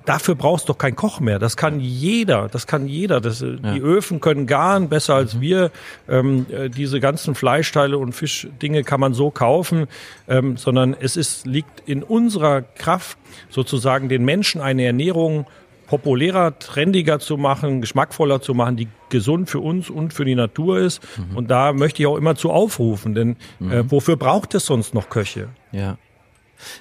dafür 0.06 0.36
brauchst 0.36 0.68
du 0.68 0.74
doch 0.74 0.78
keinen 0.78 0.96
Koch 0.96 1.20
mehr. 1.20 1.40
Das 1.40 1.58
kann 1.58 1.80
jeder. 1.80 2.48
Das 2.50 2.68
kann 2.68 2.88
jeder. 2.88 3.22
Das, 3.22 3.42
äh, 3.42 3.58
Die 3.74 3.80
Öfen 3.80 4.20
können 4.20 4.48
garen 4.48 4.90
besser 4.90 5.16
als 5.16 5.40
wir. 5.40 5.72
Ähm, 6.10 6.46
äh, 6.50 6.70
diese 6.70 7.00
ganzen 7.00 7.36
Fleischteile 7.36 7.98
und 7.98 8.14
Fischdinge 8.14 8.84
kann 8.84 9.00
man 9.00 9.14
so 9.14 9.32
kaufen, 9.32 9.88
ähm, 10.28 10.58
sondern 10.58 10.96
es 11.00 11.18
ist, 11.18 11.46
liegt 11.46 11.84
in 11.86 12.04
unserer 12.04 12.62
Kraft, 12.62 13.18
sozusagen 13.50 14.10
den 14.10 14.26
Menschen 14.26 14.62
eine 14.62 14.86
Ernährung 14.86 15.46
populärer, 15.88 16.58
trendiger 16.58 17.20
zu 17.20 17.36
machen, 17.36 17.82
geschmackvoller 17.82 18.42
zu 18.42 18.54
machen, 18.54 18.78
die 18.78 18.88
gesund 19.10 19.50
für 19.50 19.60
uns 19.60 19.90
und 19.90 20.14
für 20.14 20.24
die 20.24 20.36
Natur 20.36 20.80
ist. 20.80 21.02
Und 21.36 21.52
da 21.52 21.74
möchte 21.74 22.02
ich 22.02 22.08
auch 22.08 22.16
immer 22.16 22.36
zu 22.36 22.50
aufrufen, 22.50 23.14
denn 23.14 23.36
äh, 23.60 23.84
wofür 23.88 24.16
braucht 24.16 24.56
es 24.56 24.66
sonst 24.66 24.94
noch 24.94 25.10
Köche? 25.10 25.50
Ja. 25.74 25.98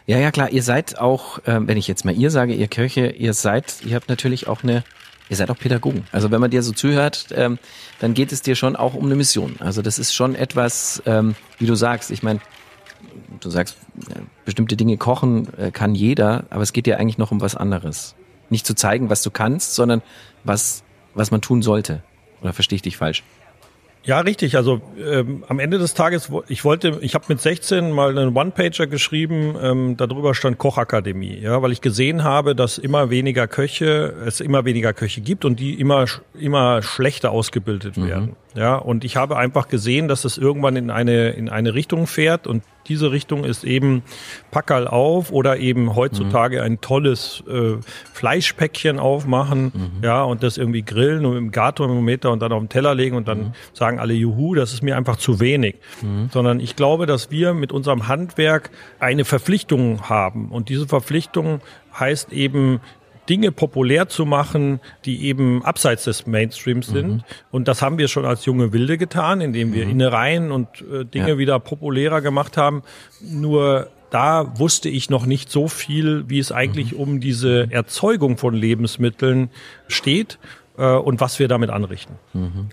Ja, 0.06 0.18
ja, 0.18 0.30
klar. 0.30 0.50
Ihr 0.50 0.62
seid 0.62 0.98
auch, 0.98 1.40
ähm, 1.46 1.68
wenn 1.68 1.76
ich 1.76 1.88
jetzt 1.88 2.04
mal 2.04 2.14
ihr 2.14 2.30
sage, 2.30 2.54
ihr 2.54 2.68
Köche, 2.68 3.08
ihr 3.08 3.34
seid, 3.34 3.76
ihr 3.84 3.94
habt 3.94 4.08
natürlich 4.08 4.48
auch 4.48 4.62
eine, 4.62 4.84
ihr 5.28 5.36
seid 5.36 5.50
auch 5.50 5.58
Pädagogen. 5.58 6.04
Also 6.12 6.30
wenn 6.30 6.40
man 6.40 6.50
dir 6.50 6.62
so 6.62 6.72
zuhört, 6.72 7.26
ähm, 7.32 7.58
dann 8.00 8.14
geht 8.14 8.32
es 8.32 8.42
dir 8.42 8.56
schon 8.56 8.76
auch 8.76 8.94
um 8.94 9.06
eine 9.06 9.16
Mission. 9.16 9.56
Also 9.60 9.82
das 9.82 9.98
ist 9.98 10.14
schon 10.14 10.34
etwas, 10.34 11.02
ähm, 11.06 11.34
wie 11.58 11.66
du 11.66 11.74
sagst. 11.74 12.10
Ich 12.10 12.22
meine, 12.22 12.40
du 13.40 13.50
sagst, 13.50 13.76
äh, 14.10 14.20
bestimmte 14.44 14.76
Dinge 14.76 14.96
kochen 14.96 15.48
äh, 15.58 15.70
kann 15.70 15.94
jeder, 15.94 16.44
aber 16.50 16.62
es 16.62 16.72
geht 16.72 16.86
dir 16.86 16.98
eigentlich 16.98 17.18
noch 17.18 17.30
um 17.30 17.40
was 17.40 17.54
anderes. 17.54 18.14
Nicht 18.48 18.66
zu 18.66 18.74
zeigen, 18.74 19.10
was 19.10 19.22
du 19.22 19.30
kannst, 19.30 19.74
sondern 19.74 20.02
was, 20.44 20.82
was 21.14 21.30
man 21.30 21.40
tun 21.40 21.62
sollte. 21.62 22.02
Oder 22.42 22.52
verstehe 22.52 22.76
ich 22.76 22.82
dich 22.82 22.96
falsch? 22.96 23.22
Ja, 24.04 24.20
richtig. 24.20 24.56
Also 24.56 24.80
ähm, 24.98 25.44
am 25.48 25.58
Ende 25.58 25.78
des 25.78 25.94
Tages, 25.94 26.30
ich 26.48 26.64
wollte, 26.64 26.98
ich 27.02 27.14
habe 27.14 27.26
mit 27.28 27.40
16 27.40 27.90
mal 27.90 28.16
einen 28.16 28.36
One-Pager 28.36 28.86
geschrieben, 28.86 29.56
ähm, 29.60 29.96
darüber 29.96 30.34
stand 30.34 30.58
Kochakademie, 30.58 31.38
ja, 31.38 31.60
weil 31.60 31.72
ich 31.72 31.80
gesehen 31.80 32.24
habe, 32.24 32.54
dass 32.54 32.78
immer 32.78 33.10
weniger 33.10 33.46
Köche, 33.46 34.14
es 34.26 34.40
immer 34.40 34.64
weniger 34.64 34.94
Köche 34.94 35.20
gibt 35.20 35.44
und 35.44 35.60
die 35.60 35.78
immer 35.78 36.06
immer 36.38 36.82
schlechter 36.82 37.30
ausgebildet 37.30 37.96
werden. 37.96 38.36
Ja, 38.54 38.76
und 38.76 39.04
ich 39.04 39.16
habe 39.16 39.36
einfach 39.36 39.68
gesehen, 39.68 40.08
dass 40.08 40.24
es 40.24 40.36
irgendwann 40.36 40.76
in 40.76 40.90
eine 40.90 41.30
in 41.30 41.48
eine 41.48 41.74
Richtung 41.74 42.06
fährt 42.06 42.46
und 42.46 42.62
diese 42.88 43.12
Richtung 43.12 43.44
ist 43.44 43.62
eben 43.62 44.02
Packerl 44.50 44.88
auf 44.88 45.30
oder 45.30 45.58
eben 45.58 45.94
heutzutage 45.94 46.62
ein 46.62 46.80
tolles 46.80 47.44
äh, 47.48 47.76
Fleischpäckchen 48.12 48.98
aufmachen, 48.98 50.00
ja, 50.02 50.24
und 50.24 50.42
das 50.42 50.56
irgendwie 50.56 50.82
grillen 50.82 51.24
und 51.24 51.36
im 51.36 51.50
Garthermometer 51.52 52.32
und 52.32 52.40
dann 52.42 52.52
auf 52.52 52.60
den 52.60 52.68
Teller 52.68 52.94
legen 52.94 53.16
und 53.16 53.28
dann 53.28 53.54
sagen 53.74 54.00
alle 54.00 54.14
Juhu, 54.14 54.54
das 54.54 54.72
ist 54.72 54.82
mir 54.82 54.96
einfach 54.96 55.16
zu 55.16 55.38
wenig. 55.38 55.76
Sondern 56.32 56.58
ich 56.58 56.74
glaube, 56.74 57.06
dass 57.06 57.30
wir 57.30 57.54
mit 57.54 57.70
unserem 57.70 58.08
Handwerk 58.08 58.70
eine 58.98 59.24
Verpflichtung 59.24 60.08
haben. 60.08 60.48
Und 60.48 60.68
diese 60.68 60.88
Verpflichtung 60.88 61.60
heißt 61.98 62.32
eben 62.32 62.80
Dinge 63.30 63.52
populär 63.52 64.08
zu 64.08 64.26
machen, 64.26 64.80
die 65.04 65.24
eben 65.24 65.64
abseits 65.64 66.04
des 66.04 66.26
Mainstreams 66.26 66.88
sind. 66.88 67.22
Und 67.52 67.68
das 67.68 67.80
haben 67.80 67.96
wir 67.96 68.08
schon 68.08 68.24
als 68.26 68.44
junge 68.44 68.72
Wilde 68.72 68.98
getan, 68.98 69.40
indem 69.40 69.72
wir 69.72 69.84
Innereien 69.84 70.50
und 70.50 70.66
äh, 70.92 71.04
Dinge 71.04 71.28
Ja. 71.30 71.38
wieder 71.38 71.60
populärer 71.60 72.20
gemacht 72.20 72.56
haben. 72.56 72.82
Nur 73.22 73.88
da 74.10 74.58
wusste 74.58 74.88
ich 74.88 75.08
noch 75.08 75.24
nicht 75.24 75.50
so 75.50 75.68
viel, 75.68 76.24
wie 76.28 76.40
es 76.40 76.50
eigentlich 76.50 76.96
um 76.96 77.20
diese 77.20 77.68
Erzeugung 77.70 78.36
von 78.36 78.54
Lebensmitteln 78.54 79.50
steht 79.86 80.40
äh, 80.76 80.84
und 80.96 81.20
was 81.20 81.38
wir 81.38 81.46
damit 81.46 81.70
anrichten. 81.70 82.16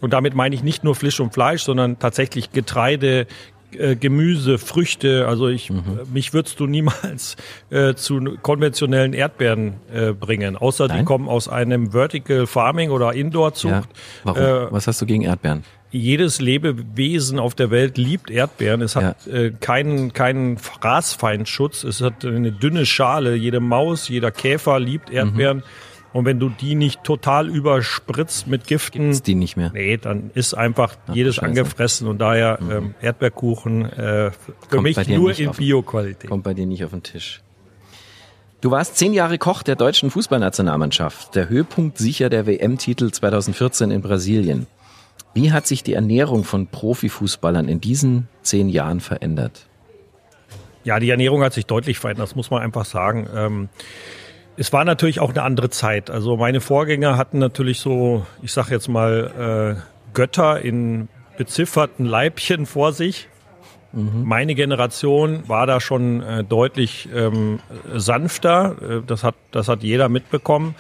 Und 0.02 0.14
damit 0.14 0.34
meine 0.34 0.56
ich 0.56 0.64
nicht 0.64 0.84
nur 0.84 0.96
Fisch 0.96 1.20
und 1.20 1.34
Fleisch, 1.34 1.62
sondern 1.62 2.00
tatsächlich 2.00 2.52
Getreide, 2.52 3.28
äh, 3.78 3.96
Gemüse, 3.96 4.58
Früchte. 4.58 5.28
Also 5.28 5.48
ich, 5.48 5.70
äh, 5.70 5.74
mich 6.14 6.34
würdest 6.34 6.60
du 6.60 6.68
niemals 6.68 7.36
äh, 7.70 7.94
zu 7.96 8.38
konventionellen 8.42 9.14
Erdbeeren 9.14 9.74
äh, 9.94 10.14
bringen, 10.14 10.56
außer 10.56 10.88
die 10.88 10.96
Nein? 10.96 11.06
kommen 11.06 11.28
aus 11.28 11.48
einem 11.48 11.92
Vertical 11.92 12.48
Farming 12.48 12.90
oder 12.92 13.08
Ja. 13.08 13.12
Indoor-Zucht. 13.22 13.90
Warum? 14.24 14.42
Äh, 14.42 14.72
was 14.72 14.88
hast 14.88 15.02
du 15.02 15.06
gegen 15.06 15.24
Erdbeeren? 15.24 15.64
jedes 15.90 16.42
Lebewesen 16.42 17.40
auf 17.40 17.56
der 17.56 17.72
Welt 17.72 17.98
liebt 17.98 18.30
Erdbeeren. 18.30 18.82
Es 18.82 18.98
hat 18.98 19.26
äh, 19.28 19.52
keinen, 19.52 20.12
keinen 20.12 20.58
Fraßfeindschutz. 20.58 21.84
Es 21.86 22.02
hat 22.02 22.26
eine 22.26 22.52
dünne 22.52 22.86
Schale. 22.86 23.36
Jede 23.36 23.62
Maus, 23.62 24.10
jeder 24.10 24.32
Käfer 24.32 24.80
liebt 24.80 25.10
Erdbeeren. 25.10 25.64
Und 26.14 26.26
wenn 26.26 26.40
du 26.40 26.50
die 26.50 26.76
nicht 26.76 27.04
total 27.04 27.50
überspritzt 27.50 28.48
mit 28.48 28.66
Giften, 28.66 29.12
Ist 29.12 29.28
die 29.28 29.36
nicht 29.36 29.58
mehr? 29.58 29.72
nee, 29.74 29.98
dann 29.98 30.32
ist 30.34 30.54
einfach 30.54 30.96
jedes 31.14 31.36
Scheiße. 31.36 31.48
angefressen. 31.48 32.08
Und 32.08 32.20
daher 32.20 32.60
ähm, 32.72 32.96
Erdbeerkuchen 33.02 33.86
äh, 33.86 34.32
für 34.32 34.54
Kommt 34.70 34.84
mich 34.84 35.08
nur 35.08 35.38
in 35.38 35.52
Bio-Qualität. 35.52 36.30
Kommt 36.30 36.44
bei 36.44 36.54
dir 36.54 36.66
nicht 36.66 36.84
auf 36.84 36.92
den 36.92 37.04
Tisch. 37.04 37.42
Du 38.62 38.72
warst 38.72 38.98
zehn 38.98 39.14
Jahre 39.14 39.38
Koch 39.38 39.62
der 39.62 39.76
deutschen 39.76 40.10
Fußballnationalmannschaft. 40.10 41.36
Der 41.36 41.50
Höhepunkt 41.50 41.98
sicher 42.00 42.30
der 42.30 42.48
WM-Titel 42.48 43.12
2014 43.12 43.92
in 43.92 44.02
Brasilien. 44.02 44.66
Wie 45.36 45.52
hat 45.52 45.68
sich 45.68 45.84
die 45.84 45.94
Ernährung 45.94 46.44
von 46.44 46.66
Profifußballern 46.66 47.68
in 47.68 47.80
diesen 47.80 48.28
zehn 48.42 48.70
Jahren 48.70 49.00
verändert? 49.02 49.68
Ja, 50.84 51.00
die 51.00 51.10
Ernährung 51.12 51.44
hat 51.44 51.54
sich 51.54 51.66
deutlich 51.68 52.00
verändert, 52.00 52.30
das 52.30 52.36
muss 52.36 52.50
man 52.50 52.64
einfach 52.64 52.86
sagen. 52.86 53.28
Ähm, 53.36 53.70
es 54.58 54.74
war 54.74 54.84
natürlich 54.86 55.20
auch 55.20 55.30
eine 55.30 55.44
andere 55.44 55.70
Zeit. 55.70 56.10
Also 56.10 56.38
meine 56.38 56.62
Vorgänger 56.62 57.18
hatten 57.18 57.38
natürlich 57.40 57.80
so, 57.80 58.26
ich 58.42 58.52
sag 58.52 58.70
jetzt 58.70 58.88
mal, 58.90 59.78
äh, 59.78 60.14
Götter 60.14 60.62
in 60.62 61.08
bezifferten 61.38 62.06
Leibchen 62.06 62.66
vor 62.66 62.92
sich. 62.94 63.28
Meine 63.94 64.54
Generation 64.54 65.48
war 65.48 65.66
da 65.66 65.80
schon 65.80 66.22
äh, 66.22 66.44
deutlich 66.44 67.08
ähm, 67.16 67.60
sanfter. 67.96 68.76
Äh, 68.82 69.02
das 69.08 69.24
hat 69.24 69.36
das 69.52 69.70
hat 69.70 69.82
jeder 69.82 70.10
mitbekommen. 70.10 70.76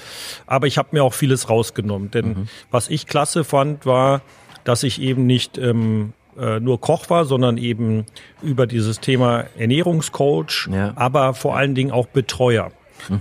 Aber 0.46 0.68
ich 0.68 0.78
habe 0.78 0.90
mir 0.92 1.04
auch 1.04 1.14
vieles 1.14 1.50
rausgenommen. 1.50 2.12
Denn 2.12 2.50
was 2.70 2.90
ich 2.90 3.08
klasse 3.08 3.44
fand, 3.44 3.86
war, 3.86 4.22
dass 4.66 4.84
ich 4.84 5.02
eben 5.02 5.26
nicht 5.26 5.58
ähm, 5.58 6.14
äh, 6.38 6.60
nur 6.60 6.82
Koch 6.82 7.10
war, 7.10 7.26
sondern 7.26 7.58
eben 7.58 8.06
über 8.44 8.68
dieses 8.68 9.00
Thema 9.00 9.46
Ernährungscoach, 9.58 10.68
Ja. 10.72 10.92
aber 10.96 11.34
vor 11.34 11.56
allen 11.56 11.74
Dingen 11.76 11.92
auch 11.92 12.08
Betreuer. 12.08 12.72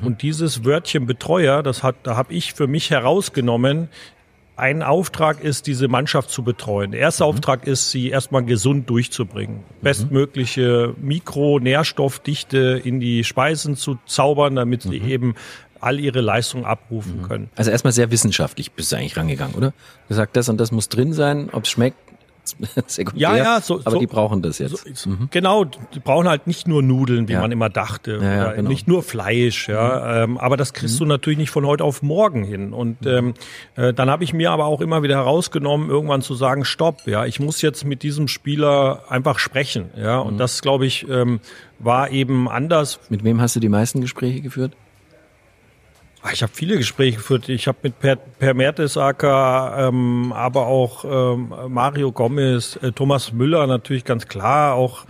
Und 0.03 0.23
dieses 0.23 0.65
Wörtchen 0.65 1.07
Betreuer, 1.07 1.63
das 1.63 1.83
hat, 1.83 1.97
da 2.03 2.17
habe 2.17 2.33
ich 2.33 2.55
für 2.55 2.67
mich 2.67 2.91
herausgenommen, 2.91 3.89
ein 4.57 4.83
Auftrag 4.83 5.45
ist, 5.45 5.67
diese 5.67 5.87
Mannschaft 5.87 6.31
zu 6.31 6.43
betreuen. 6.43 6.93
Der 6.93 7.01
erste 7.01 7.27
Auftrag 7.27 7.67
ist, 7.67 7.91
sie 7.91 8.09
erstmal 8.09 8.43
gesund 8.43 8.89
durchzubringen. 8.89 9.61
Bestmögliche 9.83 10.95
Mikro-Nährstoffdichte 11.01 12.81
in 12.83 12.99
die 12.99 13.23
Speisen 13.23 13.77
zu 13.77 13.99
zaubern, 14.07 14.57
damit 14.57 14.83
sie 14.83 14.97
eben 14.99 15.35
all 15.81 16.01
ihre 16.01 16.23
Leistung 16.23 16.65
abrufen 16.65 17.23
können. 17.23 17.51
Also 17.55 17.71
erstmal 17.71 17.93
sehr 17.93 18.11
wissenschaftlich 18.11 18.73
bist 18.73 18.93
du 18.93 18.97
eigentlich 18.97 19.17
rangegangen, 19.17 19.55
oder? 19.55 19.75
Gesagt, 20.09 20.37
das 20.37 20.49
und 20.49 20.59
das 20.59 20.73
muss 20.73 20.89
drin 20.89 21.13
sein, 21.13 21.51
ob 21.53 21.65
es 21.65 21.71
schmeckt, 21.71 22.06
sekundär. 22.87 23.31
Ja, 23.31 23.37
ja, 23.37 23.61
so- 23.61 23.81
aber 23.81 23.91
so- 23.93 23.99
die 23.99 24.07
brauchen 24.07 24.43
das 24.43 24.59
jetzt. 24.59 24.85
So, 24.95 25.11
Genau, 25.31 25.65
die 25.65 26.01
brauchen 26.01 26.29
halt 26.29 26.47
nicht 26.47 26.69
nur 26.69 26.83
Nudeln, 26.83 27.29
wie 27.29 27.33
Ja. 27.33 27.41
man 27.41 27.53
immer 27.53 27.69
dachte, 27.69 28.19
Ja, 28.23 28.35
ja, 28.35 28.51
genau. 28.53 28.63
Mhm. 28.63 28.69
nicht 28.69 28.89
nur 28.89 29.03
Fleisch, 29.03 29.69
ja, 29.69 30.25
ähm, 30.25 30.39
aber 30.39 30.57
das 30.57 30.73
kriegst 30.73 30.99
du 31.01 31.05
natürlich 31.05 31.39
nicht 31.39 31.51
von 31.51 31.67
heute 31.67 31.85
auf 31.85 32.03
morgen 32.03 32.45
hin. 32.45 32.73
Und 32.73 33.07
ähm, 33.07 33.35
äh, 33.77 33.93
dann 33.93 34.11
habe 34.11 34.25
ich 34.25 34.33
mir 34.33 34.51
aber 34.51 34.67
auch 34.67 34.81
immer 34.81 35.03
wieder 35.03 35.17
herausgenommen, 35.17 35.89
irgendwann 35.91 36.23
zu 36.23 36.35
sagen, 36.35 36.65
stopp, 36.65 37.07
ja, 37.07 37.25
ich 37.27 37.41
muss 37.41 37.63
jetzt 37.63 37.85
mit 37.85 38.03
diesem 38.03 38.29
Spieler 38.29 39.05
einfach 39.09 39.39
sprechen, 39.39 39.91
ja, 39.97 40.21
Mhm. 40.23 40.27
und 40.31 40.39
das 40.39 40.63
glaube 40.63 40.87
ich 40.87 41.09
ähm, 41.09 41.41
war 41.79 42.11
eben 42.11 42.49
anders. 42.49 43.01
Mit 43.09 43.25
wem 43.25 43.41
hast 43.41 43.57
du 43.57 43.61
die 43.61 43.69
meisten 43.69 44.01
Gespräche 44.01 44.41
geführt? 44.41 44.73
Ah, 46.27 46.31
Ich 46.33 46.43
habe 46.43 46.53
viele 46.55 46.77
Gespräche 46.77 47.19
geführt. 47.19 47.49
Ich 47.49 47.69
habe 47.69 47.79
mit 47.83 47.99
Per, 48.01 48.17
per 48.17 48.55
Mertesacker, 48.55 49.89
ähm, 49.89 50.33
aber 50.35 50.67
auch 50.67 51.05
ähm, 51.05 51.53
Mario 51.69 52.13
Gomez, 52.13 52.79
äh, 52.83 52.93
Thomas 52.93 53.33
Müller 53.33 53.67
natürlich 53.67 54.05
ganz 54.05 54.27
klar, 54.27 54.75
auch 54.75 55.05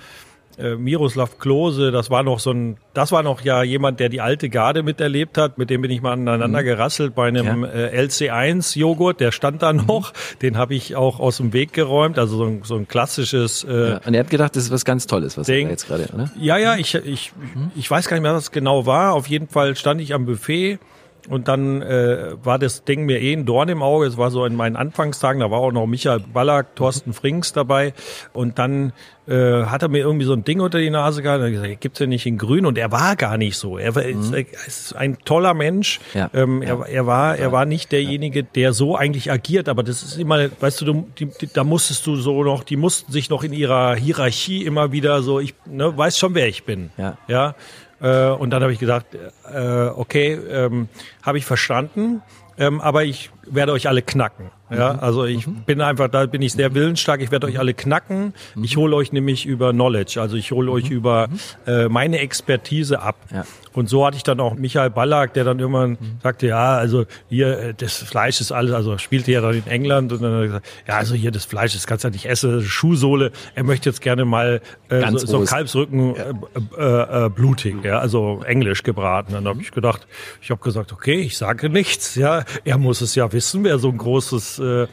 äh, 0.59 0.75
Miroslav 0.75 1.39
Klose, 1.39 1.91
das 1.91 2.09
war 2.11 2.23
noch 2.23 2.39
so 2.41 2.51
ein, 2.51 2.79
das 2.95 3.13
war 3.13 3.23
noch 3.23 3.43
ja 3.43 3.63
jemand, 3.63 4.01
der 4.01 4.09
die 4.09 4.23
alte 4.23 4.49
Garde 4.49 4.83
miterlebt 4.83 5.37
hat, 5.37 5.59
mit 5.59 5.69
dem 5.69 5.83
bin 5.83 5.91
ich 5.91 6.01
mal 6.01 6.13
aneinander 6.15 6.63
gerasselt 6.63 7.15
bei 7.15 7.29
einem 7.29 7.65
Ja. 7.65 7.69
äh, 7.71 8.07
LC1 8.07 8.79
Joghurt, 8.79 9.21
der 9.21 9.33
stand 9.33 9.63
da 9.63 9.75
noch, 9.75 10.15
den 10.41 10.57
habe 10.57 10.75
ich 10.75 10.97
auch 10.97 11.21
aus 11.21 11.37
dem 11.37 11.53
Weg 11.53 11.75
geräumt, 11.75 12.19
also 12.19 12.39
so 12.39 12.45
ein, 12.45 12.61
so 12.65 12.75
ein 12.77 12.89
klassisches 12.89 13.65
äh, 13.65 13.91
Ja. 13.91 14.01
Und 14.07 14.15
er 14.15 14.21
hat 14.21 14.31
gedacht, 14.31 14.57
das 14.57 14.65
ist 14.65 14.71
was 14.71 14.87
ganz 14.87 15.07
Tolles, 15.07 15.37
was 15.37 15.47
er 15.49 15.57
Ding. 15.57 15.67
da 15.67 15.73
jetzt 15.73 15.89
gerade, 15.89 16.09
oder? 16.15 16.31
ja, 16.41 16.57
ja, 16.57 16.77
ich, 16.77 16.95
ich, 16.95 17.33
ich 17.75 17.91
weiß 17.91 18.09
gar 18.09 18.17
nicht 18.17 18.23
mehr, 18.23 18.33
was 18.35 18.45
es 18.45 18.51
genau 18.51 18.87
war. 18.87 19.13
Auf 19.13 19.27
jeden 19.29 19.49
Fall 19.49 19.77
stand 19.77 20.01
ich 20.01 20.15
am 20.15 20.25
Buffet 20.25 20.79
und 21.29 21.49
dann 21.49 21.83
äh, 21.83 22.35
war 22.43 22.59
das 22.59 22.85
Ding 22.85 23.05
mir 23.05 23.21
eh 23.21 23.33
ein 23.33 23.47
Dorn 23.47 23.69
im 23.69 23.83
Auge. 23.83 24.07
Es 24.07 24.17
war 24.17 24.31
so 24.31 24.45
in 24.45 24.55
meinen 24.55 24.77
Anfangstagen, 24.77 25.41
da 25.41 25.51
war 25.51 25.59
auch 25.59 25.73
noch 25.73 25.87
Michael 25.87 26.21
Ballack, 26.21 26.77
Thorsten 26.77 27.13
Frings 27.13 27.53
dabei. 27.53 27.95
Und 28.33 28.59
dann 28.59 28.93
äh, 29.27 29.65
hat 29.65 29.83
er 29.83 29.89
mir 29.89 29.99
irgendwie 29.99 30.25
so 30.25 30.33
ein 30.33 30.45
Ding 30.45 30.61
unter 30.61 30.79
die 30.79 30.91
Nase 30.91 31.23
gehalten 31.23 31.45
und 31.45 31.55
hat 31.55 31.63
gesagt, 31.63 31.81
gibt's 31.81 31.99
ja 31.99 32.07
nicht 32.07 32.27
in 32.27 32.39
grün. 32.39 32.65
Und 32.65 32.79
er 32.79 32.93
war 32.93 33.17
gar 33.17 33.37
nicht 33.39 33.57
so. 33.57 33.77
Er 33.79 33.95
war 33.95 34.05
ist, 34.05 34.33
er 34.33 34.45
ist 34.67 34.95
ein 34.95 35.19
toller 35.25 35.55
Mensch. 35.55 36.01
Ja. 36.15 36.31
Ähm, 36.33 36.63
er, 36.63 36.87
er 36.87 37.07
war, 37.07 37.37
er 37.37 37.51
war 37.51 37.65
nicht 37.65 37.91
derjenige, 37.91 38.45
der 38.45 38.73
so 38.73 38.97
eigentlich 38.97 39.33
agiert. 39.33 39.69
Aber 39.69 39.83
das 39.83 40.03
ist 40.03 40.19
immer, 40.19 40.49
weißt 40.61 40.81
du, 40.81 40.85
du 40.85 41.07
die, 41.19 41.27
die, 41.27 41.53
da 41.53 41.65
musstest 41.65 42.07
du 42.07 42.17
so 42.17 42.45
noch, 42.45 42.63
die 42.63 42.77
mussten 42.77 43.11
sich 43.11 43.31
noch 43.31 43.43
in 43.43 43.53
ihrer 43.53 43.97
Hierarchie 43.97 44.65
immer 44.65 44.93
wieder 44.93 45.23
so, 45.23 45.41
ich 45.41 45.55
ne, 45.67 45.97
weiß 45.97 46.19
schon, 46.19 46.35
wer 46.35 46.47
ich 46.47 46.65
bin. 46.65 46.91
Ja. 46.97 47.19
Ja. 47.27 47.55
Äh, 48.01 48.29
und 48.29 48.51
dann 48.51 48.63
habe 48.63 48.73
ich 48.73 48.79
gesagt, 48.79 49.15
äh, 49.15 49.87
okay, 49.89 50.35
ähm, 50.35 50.89
habe 51.23 51.39
ich 51.39 51.45
verstanden, 51.45 52.23
ähm, 52.59 52.81
aber 52.81 53.05
ich 53.05 53.31
werde 53.47 53.73
euch 53.73 53.89
alle 53.89 54.03
knacken. 54.03 54.51
Ja, 54.71 54.95
Mhm. 54.95 54.99
also 55.01 55.25
ich 55.25 55.47
bin 55.67 55.81
einfach, 55.81 56.09
da 56.09 56.27
bin 56.27 56.43
ich 56.43 56.53
sehr 56.55 56.75
willensstark. 56.75 57.21
Ich 57.23 57.31
werde 57.31 57.47
euch 57.47 57.59
alle 57.59 57.73
knacken. 57.75 58.35
Mhm. 58.55 58.65
Ich 58.65 58.77
hole 58.77 58.97
euch 58.97 59.13
nämlich 59.13 59.47
über 59.47 59.73
Knowledge, 59.73 60.21
also 60.21 60.37
ich 60.37 60.51
hole 60.51 60.71
euch 60.73 60.91
über 60.91 61.29
äh, 61.67 61.89
meine 61.89 62.19
Expertise 62.19 63.01
ab. 63.01 63.17
Ja. 63.33 63.45
Und 63.75 63.91
so 63.91 64.07
hatte 64.07 64.17
ich 64.17 64.23
dann 64.23 64.41
auch 64.41 64.55
Michael 64.55 64.89
Ballack, 64.91 65.35
der 65.35 65.45
dann 65.45 65.59
irgendwann 65.59 65.91
Mhm. 65.91 65.99
sagte, 66.23 66.47
ja, 66.49 66.77
also 66.77 67.05
hier, 67.29 67.59
äh, 67.59 67.75
das 67.75 67.97
Fleisch 67.99 68.41
ist 68.41 68.51
alles, 68.51 68.73
also 68.73 68.97
spielte 68.99 69.31
ja 69.33 69.41
dann 69.41 69.55
in 69.55 69.67
England 69.67 70.13
und 70.13 70.23
dann 70.23 70.33
hat 70.33 70.41
er 70.41 70.47
gesagt, 70.47 70.67
ja, 70.89 70.95
also 70.97 71.15
hier 71.15 71.31
das 71.31 71.45
Fleisch, 71.45 71.75
das 71.75 71.87
kannst 71.87 72.03
du 72.05 72.09
ja 72.09 72.13
nicht 72.13 72.27
essen, 72.27 72.63
Schuhsohle. 72.63 73.33
Er 73.55 73.65
möchte 73.65 73.89
jetzt 73.91 74.01
gerne 74.01 74.25
mal 74.25 74.61
äh, 74.89 75.11
so, 75.13 75.19
so. 75.19 75.45
Kalbsrücken 75.45 76.17
äh, 76.17 76.33
äh, 76.79 77.27
äh, 77.27 77.29
blutig, 77.29 77.77
ja, 77.85 77.99
also 77.99 78.43
englisch 78.47 78.83
gebraten. 78.83 79.33
Dann 79.35 79.47
habe 79.47 79.61
ich 79.61 79.71
gedacht, 79.73 80.07
ich 80.41 80.51
habe 80.51 80.61
gesagt, 80.63 80.93
okay, 80.93 81.21
ich 81.21 81.37
sage 81.37 81.69
nichts, 81.69 82.15
ja, 82.17 82.45
er 82.65 82.79
muss 82.79 83.01
es 83.03 83.15
ja 83.15 83.31
wissen, 83.33 83.63
wer 83.63 83.79
so 83.79 83.91
ein 83.91 83.99
großes 83.99 84.56
äh, 84.59 84.87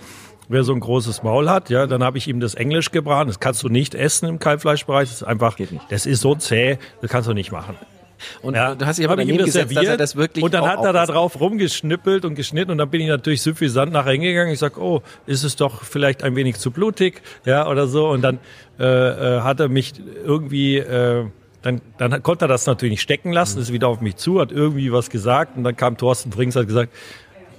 Wer 0.50 0.64
so 0.64 0.74
ein 0.74 0.82
großes 0.82 1.24
Maul 1.24 1.50
hat, 1.50 1.70
ja, 1.70 1.88
dann 1.88 2.04
habe 2.04 2.18
ich 2.18 2.28
ihm 2.28 2.42
das 2.42 2.54
Englisch 2.54 2.92
gebraten. 2.92 3.30
Das 3.30 3.40
kannst 3.40 3.64
du 3.64 3.70
nicht 3.70 3.96
essen 3.96 4.28
im 4.28 4.40
Kalbfleischbereich. 4.40 5.08
Das 5.08 5.22
ist 5.22 5.24
einfach, 5.24 5.58
das 5.90 6.06
ist 6.06 6.20
so 6.20 6.36
zäh, 6.36 6.78
das 7.02 7.10
kannst 7.10 7.30
du 7.30 7.34
nicht 7.34 7.52
machen. 7.52 7.78
Und 8.42 8.56
Ja, 8.56 8.76
du 8.76 8.86
hast 8.86 9.00
dich 9.00 9.06
aber 9.06 9.16
daneben 9.16 9.38
das 9.38 9.48
gesetzt, 9.48 9.72
dass 9.72 9.78
er 9.78 9.82
serviert 9.82 10.00
das 10.00 10.16
wirklich 10.16 10.44
Und 10.44 10.54
dann 10.54 10.66
hat 10.66 10.84
er 10.84 10.94
da 10.94 11.06
drauf 11.06 11.40
rumgeschnippelt 11.40 12.26
und 12.26 12.36
geschnitten 12.36 12.72
und 12.72 12.78
dann 12.78 12.90
bin 12.90 13.02
ich 13.02 13.08
natürlich 13.08 13.42
suffisant 13.42 13.92
nachher 13.92 14.12
hingegangen. 14.12 14.54
Ich 14.54 14.60
sag, 14.60 14.78
oh, 14.78 15.02
ist 15.26 15.44
es 15.44 15.56
doch 15.56 15.84
vielleicht 15.84 16.24
ein 16.24 16.36
wenig 16.36 16.58
zu 16.58 16.72
blutig, 16.72 17.22
ja, 17.46 17.68
oder 17.68 17.88
so. 17.88 18.10
Und 18.10 18.22
dann 18.22 18.40
äh, 18.80 18.86
äh, 18.86 19.42
hat 19.42 19.60
er 19.60 19.70
mich 19.70 19.94
irgendwie, 20.26 20.78
äh, 20.78 21.26
dann, 21.62 21.82
dann 21.98 22.22
konnte 22.24 22.46
er 22.46 22.48
das 22.50 22.66
natürlich 22.66 22.92
nicht 22.92 23.02
stecken 23.02 23.32
lassen, 23.32 23.62
ist 23.62 23.72
wieder 23.72 23.88
auf 23.88 24.02
mich 24.02 24.18
zu, 24.18 24.40
hat 24.42 24.52
irgendwie 24.52 24.92
was 24.92 25.10
gesagt 25.10 25.58
und 25.58 25.64
dann 25.64 25.76
kam 25.76 25.98
Thorsten 25.98 26.32
Frings, 26.32 26.56
hat 26.56 26.68
gesagt, 26.68 26.94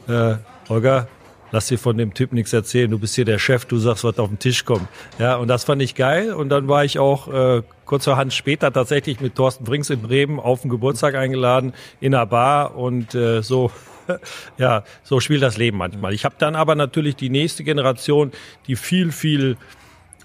äh, 0.08 0.36
Holger, 0.68 1.08
lass 1.54 1.68
dir 1.68 1.78
von 1.78 1.96
dem 1.96 2.14
Typ 2.14 2.32
nichts 2.32 2.52
erzählen, 2.52 2.90
du 2.90 2.98
bist 2.98 3.14
hier 3.14 3.24
der 3.24 3.38
Chef, 3.38 3.64
du 3.64 3.78
sagst, 3.78 4.02
was 4.02 4.18
auf 4.18 4.28
den 4.28 4.40
Tisch 4.40 4.64
kommt. 4.64 4.88
Ja, 5.20 5.36
und 5.36 5.46
das 5.46 5.62
fand 5.62 5.80
ich 5.82 5.94
geil. 5.94 6.34
Und 6.34 6.48
dann 6.48 6.66
war 6.66 6.84
ich 6.84 6.98
auch 6.98 7.32
äh, 7.32 7.62
kurzerhand 7.84 8.32
später 8.32 8.72
tatsächlich 8.72 9.20
mit 9.20 9.36
Thorsten 9.36 9.64
Frings 9.64 9.88
in 9.88 10.02
Bremen 10.02 10.40
auf 10.40 10.62
den 10.62 10.70
Geburtstag 10.70 11.14
eingeladen, 11.14 11.72
in 12.00 12.12
einer 12.12 12.26
Bar 12.26 12.76
und 12.76 13.14
äh, 13.14 13.42
so. 13.42 13.70
Ja, 14.58 14.84
so 15.02 15.18
spielt 15.18 15.42
das 15.42 15.56
Leben 15.56 15.78
manchmal. 15.78 16.12
Ich 16.12 16.26
habe 16.26 16.34
dann 16.36 16.56
aber 16.56 16.74
natürlich 16.74 17.16
die 17.16 17.30
nächste 17.30 17.64
Generation, 17.64 18.32
die 18.66 18.76
viel, 18.76 19.12
viel 19.12 19.56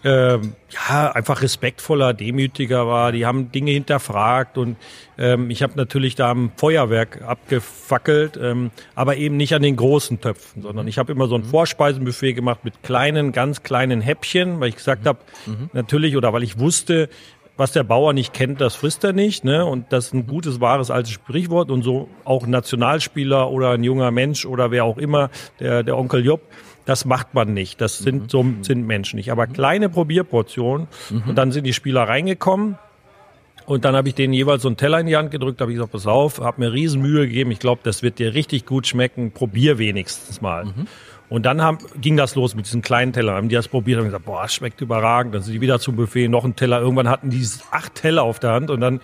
ähm, 0.03 0.53
ja, 0.69 1.11
einfach 1.11 1.41
respektvoller, 1.41 2.13
demütiger 2.13 2.87
war. 2.87 3.11
Die 3.11 3.25
haben 3.25 3.51
Dinge 3.51 3.71
hinterfragt 3.71 4.57
und 4.57 4.77
ähm, 5.17 5.49
ich 5.49 5.63
habe 5.63 5.73
natürlich 5.75 6.15
da 6.15 6.29
am 6.29 6.51
Feuerwerk 6.55 7.21
abgefackelt, 7.21 8.39
ähm, 8.41 8.71
aber 8.95 9.17
eben 9.17 9.37
nicht 9.37 9.53
an 9.53 9.61
den 9.61 9.75
großen 9.75 10.21
Töpfen, 10.21 10.61
sondern 10.61 10.87
ich 10.87 10.97
habe 10.97 11.11
immer 11.11 11.27
so 11.27 11.35
ein 11.35 11.43
Vorspeisenbuffet 11.43 12.33
gemacht 12.33 12.63
mit 12.63 12.83
kleinen, 12.83 13.31
ganz 13.31 13.63
kleinen 13.63 14.01
Häppchen, 14.01 14.59
weil 14.59 14.69
ich 14.69 14.75
gesagt 14.75 15.05
habe, 15.05 15.19
natürlich 15.73 16.15
oder 16.15 16.31
weil 16.33 16.43
ich 16.43 16.59
wusste, 16.59 17.09
was 17.59 17.73
der 17.73 17.83
Bauer 17.83 18.13
nicht 18.13 18.33
kennt, 18.33 18.61
das 18.61 18.75
frisst 18.75 19.03
er 19.03 19.11
nicht. 19.11 19.43
Ne? 19.43 19.65
Und 19.65 19.91
das 19.91 20.07
ist 20.07 20.13
ein 20.13 20.25
gutes, 20.25 20.61
wahres, 20.61 20.89
altes 20.89 21.11
Sprichwort. 21.11 21.69
Und 21.69 21.83
so 21.83 22.07
auch 22.23 22.45
ein 22.45 22.51
Nationalspieler 22.51 23.51
oder 23.51 23.71
ein 23.71 23.83
junger 23.83 24.11
Mensch 24.11 24.45
oder 24.45 24.71
wer 24.71 24.85
auch 24.85 24.97
immer, 24.97 25.29
der, 25.59 25.83
der 25.83 25.97
Onkel 25.97 26.25
Job, 26.25 26.41
das 26.89 27.05
macht 27.05 27.35
man 27.35 27.53
nicht. 27.53 27.79
Das 27.81 27.99
sind, 27.99 28.31
so 28.31 28.43
sind 28.61 28.87
Menschen 28.87 29.17
nicht. 29.17 29.31
Aber 29.31 29.45
kleine 29.45 29.89
Probierportionen. 29.89 30.87
Und 31.27 31.35
dann 31.35 31.51
sind 31.51 31.65
die 31.65 31.73
Spieler 31.73 32.03
reingekommen. 32.03 32.79
Und 33.67 33.85
dann 33.85 33.95
habe 33.95 34.07
ich 34.07 34.15
denen 34.15 34.33
jeweils 34.33 34.63
so 34.63 34.69
einen 34.69 34.77
Teller 34.77 34.99
in 34.99 35.05
die 35.05 35.15
Hand 35.15 35.29
gedrückt, 35.29 35.61
habe 35.61 35.71
ich 35.71 35.75
gesagt, 35.75 35.91
pass 35.91 36.07
auf, 36.07 36.39
habe 36.39 36.61
mir 36.61 36.73
riesen 36.73 37.03
Mühe 37.03 37.27
gegeben, 37.27 37.51
ich 37.51 37.59
glaube, 37.59 37.81
das 37.83 38.01
wird 38.01 38.17
dir 38.17 38.33
richtig 38.33 38.65
gut 38.65 38.87
schmecken, 38.87 39.31
probier 39.31 39.77
wenigstens 39.77 40.41
mal. 40.41 40.73
Und 41.29 41.45
dann 41.45 41.61
haben, 41.61 41.77
ging 42.01 42.17
das 42.17 42.33
los 42.33 42.55
mit 42.55 42.65
diesen 42.65 42.81
kleinen 42.81 43.13
Tellern, 43.13 43.35
haben 43.35 43.49
die 43.49 43.55
das 43.55 43.67
probiert 43.67 43.99
und 43.99 44.05
gesagt, 44.05 44.25
boah, 44.25 44.41
das 44.41 44.55
schmeckt 44.55 44.81
überragend. 44.81 45.35
Dann 45.35 45.43
sind 45.43 45.53
die 45.53 45.61
wieder 45.61 45.79
zum 45.79 45.95
Buffet, 45.95 46.27
noch 46.27 46.43
ein 46.43 46.55
Teller. 46.55 46.81
Irgendwann 46.81 47.07
hatten 47.07 47.29
die 47.29 47.47
acht 47.69 47.93
Teller 47.93 48.23
auf 48.23 48.39
der 48.39 48.53
Hand 48.53 48.71
und 48.71 48.81
dann 48.81 48.99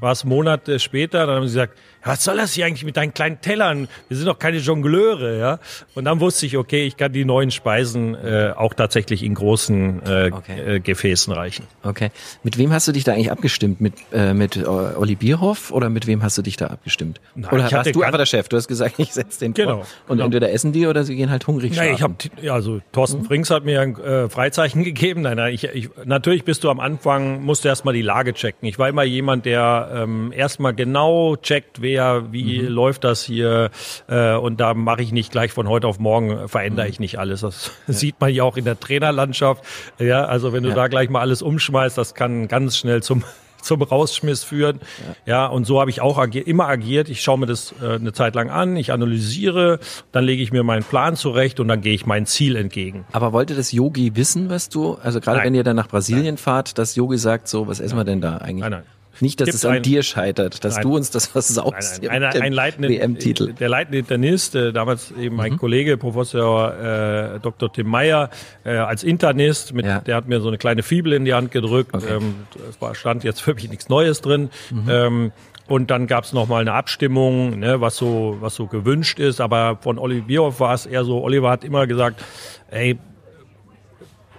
war 0.00 0.12
es 0.12 0.26
Monate 0.26 0.78
später, 0.78 1.26
dann 1.26 1.36
haben 1.36 1.48
sie 1.48 1.54
gesagt, 1.54 1.78
was 2.04 2.24
soll 2.24 2.36
das 2.36 2.52
hier 2.54 2.66
eigentlich 2.66 2.84
mit 2.84 2.96
deinen 2.96 3.12
kleinen 3.14 3.40
Tellern? 3.40 3.88
Wir 4.08 4.16
sind 4.16 4.26
doch 4.26 4.38
keine 4.38 4.58
Jongleure, 4.58 5.38
ja. 5.38 5.58
Und 5.94 6.04
dann 6.04 6.20
wusste 6.20 6.46
ich, 6.46 6.56
okay, 6.56 6.86
ich 6.86 6.96
kann 6.96 7.12
die 7.12 7.24
neuen 7.24 7.50
Speisen 7.50 8.14
äh, 8.14 8.52
auch 8.56 8.74
tatsächlich 8.74 9.22
in 9.22 9.34
großen 9.34 10.02
äh, 10.06 10.30
Okay. 10.32 10.76
äh, 10.76 10.80
Gefäßen 10.80 11.32
reichen. 11.32 11.66
Okay. 11.82 12.10
Mit 12.42 12.56
wem 12.58 12.72
hast 12.72 12.88
du 12.88 12.92
dich 12.92 13.04
da 13.04 13.12
eigentlich 13.12 13.30
abgestimmt? 13.30 13.80
Mit, 13.80 13.94
äh, 14.12 14.32
mit 14.34 14.56
äh, 14.56 14.64
Olli 14.64 15.14
Bierhoff 15.16 15.70
oder 15.72 15.90
mit 15.90 16.06
wem 16.06 16.22
hast 16.22 16.38
du 16.38 16.42
dich 16.42 16.56
da 16.56 16.68
abgestimmt? 16.68 17.20
Nein, 17.34 17.50
oder 17.52 17.66
ich 17.66 17.72
warst 17.72 17.94
du 17.94 18.02
einfach 18.02 18.18
der 18.18 18.26
Chef? 18.26 18.48
Du 18.48 18.56
hast 18.56 18.68
gesagt, 18.68 18.94
ich 18.98 19.12
setze 19.12 19.40
den 19.40 19.54
Genau, 19.54 19.78
vor. 19.78 19.86
Und 20.08 20.16
genau. 20.16 20.24
entweder 20.26 20.52
essen 20.52 20.72
die 20.72 20.86
oder 20.86 21.04
sie 21.04 21.16
gehen 21.16 21.30
halt 21.30 21.46
hungrig 21.46 21.74
Nein, 21.76 21.92
ich 21.92 21.98
schlafen. 21.98 22.16
habe 22.32 22.46
ja, 22.46 22.54
also 22.54 22.80
Thorsten 22.92 23.24
Frings 23.24 23.50
hat 23.50 23.64
mir 23.64 23.80
ein 23.80 23.98
äh, 23.98 24.28
Freizeichen 24.28 24.84
gegeben. 24.84 25.22
Nein, 25.22 25.36
nein, 25.36 25.52
ich, 25.54 25.64
ich, 25.64 25.90
natürlich 26.04 26.44
bist 26.44 26.64
du 26.64 26.70
am 26.70 26.80
Anfang 26.80 27.42
musst 27.42 27.64
du 27.64 27.68
erstmal 27.68 27.94
die 27.94 28.02
Lage 28.02 28.32
checken. 28.34 28.68
Ich 28.68 28.78
war 28.78 28.88
immer 28.88 29.02
jemand, 29.04 29.44
der 29.44 29.90
ähm, 29.94 30.32
erstmal 30.32 30.74
genau 30.74 31.36
checkt, 31.36 31.82
wer 31.82 31.89
wie 32.30 32.58
läuft 32.60 33.04
das 33.04 33.22
hier 33.24 33.70
äh, 34.08 34.34
und 34.34 34.60
da 34.60 34.74
mache 34.74 35.02
ich 35.02 35.12
nicht 35.12 35.32
gleich 35.32 35.52
von 35.52 35.68
heute 35.68 35.86
auf 35.86 35.98
morgen 35.98 36.30
äh, 36.30 36.48
verändere 36.48 36.88
ich 36.88 37.00
nicht 37.00 37.18
alles. 37.18 37.40
Das 37.40 37.70
sieht 37.86 38.20
man 38.20 38.32
ja 38.32 38.44
auch 38.44 38.56
in 38.56 38.64
der 38.64 38.78
Trainerlandschaft. 38.78 39.64
Ja, 39.98 40.24
also 40.24 40.52
wenn 40.52 40.62
du 40.62 40.70
Ja. 40.70 40.74
da 40.74 40.88
gleich 40.88 41.08
mal 41.10 41.20
alles 41.20 41.42
umschmeißt, 41.42 41.96
das 41.98 42.14
kann 42.14 42.48
ganz 42.48 42.76
schnell 42.76 43.02
zum 43.02 43.24
zum 43.62 43.82
Rausschmiss 43.82 44.42
führen. 44.42 44.80
Ja, 45.26 45.44
und 45.46 45.66
so 45.66 45.80
habe 45.82 45.90
ich 45.90 46.00
auch 46.00 46.16
agi 46.16 46.38
immer 46.38 46.66
agiert. 46.66 47.10
Ich 47.10 47.20
schaue 47.20 47.38
mir 47.40 47.44
das 47.44 47.74
äh, 47.82 47.96
eine 47.96 48.14
Zeit 48.14 48.34
lang 48.34 48.48
an, 48.48 48.74
ich 48.76 48.90
analysiere, 48.90 49.80
dann 50.12 50.24
lege 50.24 50.42
ich 50.42 50.50
mir 50.50 50.62
meinen 50.62 50.82
Plan 50.82 51.14
zurecht 51.14 51.60
und 51.60 51.68
dann 51.68 51.82
gehe 51.82 51.92
ich 51.92 52.06
mein 52.06 52.24
Ziel 52.24 52.56
entgegen. 52.56 53.04
Aber 53.12 53.34
wollte 53.34 53.54
das 53.54 53.70
Yogi 53.72 54.16
wissen, 54.16 54.48
was 54.48 54.70
du, 54.70 54.96
also 55.02 55.20
gerade 55.20 55.36
Nein. 55.40 55.46
wenn 55.48 55.54
ihr 55.56 55.64
dann 55.64 55.76
nach 55.76 55.88
Brasilien 55.88 56.38
fahrt, 56.38 56.78
dass 56.78 56.96
Yogi 56.96 57.18
sagt, 57.18 57.48
so, 57.48 57.66
was 57.66 57.80
essen 57.80 57.98
wir 57.98 58.04
denn 58.04 58.22
da 58.22 58.38
eigentlich? 58.38 58.60
Nein, 58.62 58.70
nein. 58.70 58.82
Nicht, 59.20 59.40
dass 59.40 59.50
es 59.50 59.64
an 59.64 59.76
ein, 59.76 59.82
dir 59.82 60.02
scheitert, 60.02 60.64
dass 60.64 60.76
nein, 60.76 60.82
du 60.82 60.96
uns 60.96 61.10
das 61.10 61.26
versaust. 61.26 62.02
Nein, 62.02 62.22
nein, 62.22 62.34
ein, 62.34 62.42
ein 62.42 62.52
leitende, 62.52 62.88
WM-Titel. 62.88 63.52
Der 63.52 63.68
leitende 63.68 63.98
Internist, 63.98 64.54
äh, 64.54 64.72
damals 64.72 65.12
eben 65.12 65.36
mein 65.36 65.52
mhm. 65.52 65.58
Kollege, 65.58 65.96
Professor 65.96 66.74
äh, 66.74 67.40
Dr. 67.40 67.72
Tim 67.72 67.88
Meyer, 67.88 68.30
äh, 68.64 68.76
als 68.76 69.02
Internist, 69.02 69.74
mit, 69.74 69.86
ja. 69.86 70.00
der 70.00 70.16
hat 70.16 70.28
mir 70.28 70.40
so 70.40 70.48
eine 70.48 70.58
kleine 70.58 70.82
Fibel 70.82 71.12
in 71.12 71.24
die 71.24 71.34
Hand 71.34 71.50
gedrückt. 71.50 71.94
Okay. 71.94 72.16
Ähm, 72.16 72.34
es 72.68 72.80
war, 72.80 72.94
stand 72.94 73.24
jetzt 73.24 73.40
für 73.40 73.54
mich 73.54 73.68
nichts 73.68 73.88
Neues 73.88 74.20
drin. 74.20 74.50
Mhm. 74.70 74.88
Ähm, 74.88 75.32
und 75.70 75.92
dann 75.92 76.08
gab 76.08 76.24
es 76.24 76.32
nochmal 76.32 76.62
eine 76.62 76.72
Abstimmung, 76.72 77.60
ne, 77.60 77.80
was 77.80 77.96
so 77.96 78.38
was 78.40 78.56
so 78.56 78.66
gewünscht 78.66 79.20
ist. 79.20 79.40
Aber 79.40 79.78
von 79.80 79.98
Olivier 79.98 80.58
war 80.58 80.74
es 80.74 80.84
eher 80.84 81.04
so, 81.04 81.22
Oliver 81.22 81.48
hat 81.48 81.62
immer 81.62 81.86
gesagt, 81.86 82.24
ey, 82.70 82.98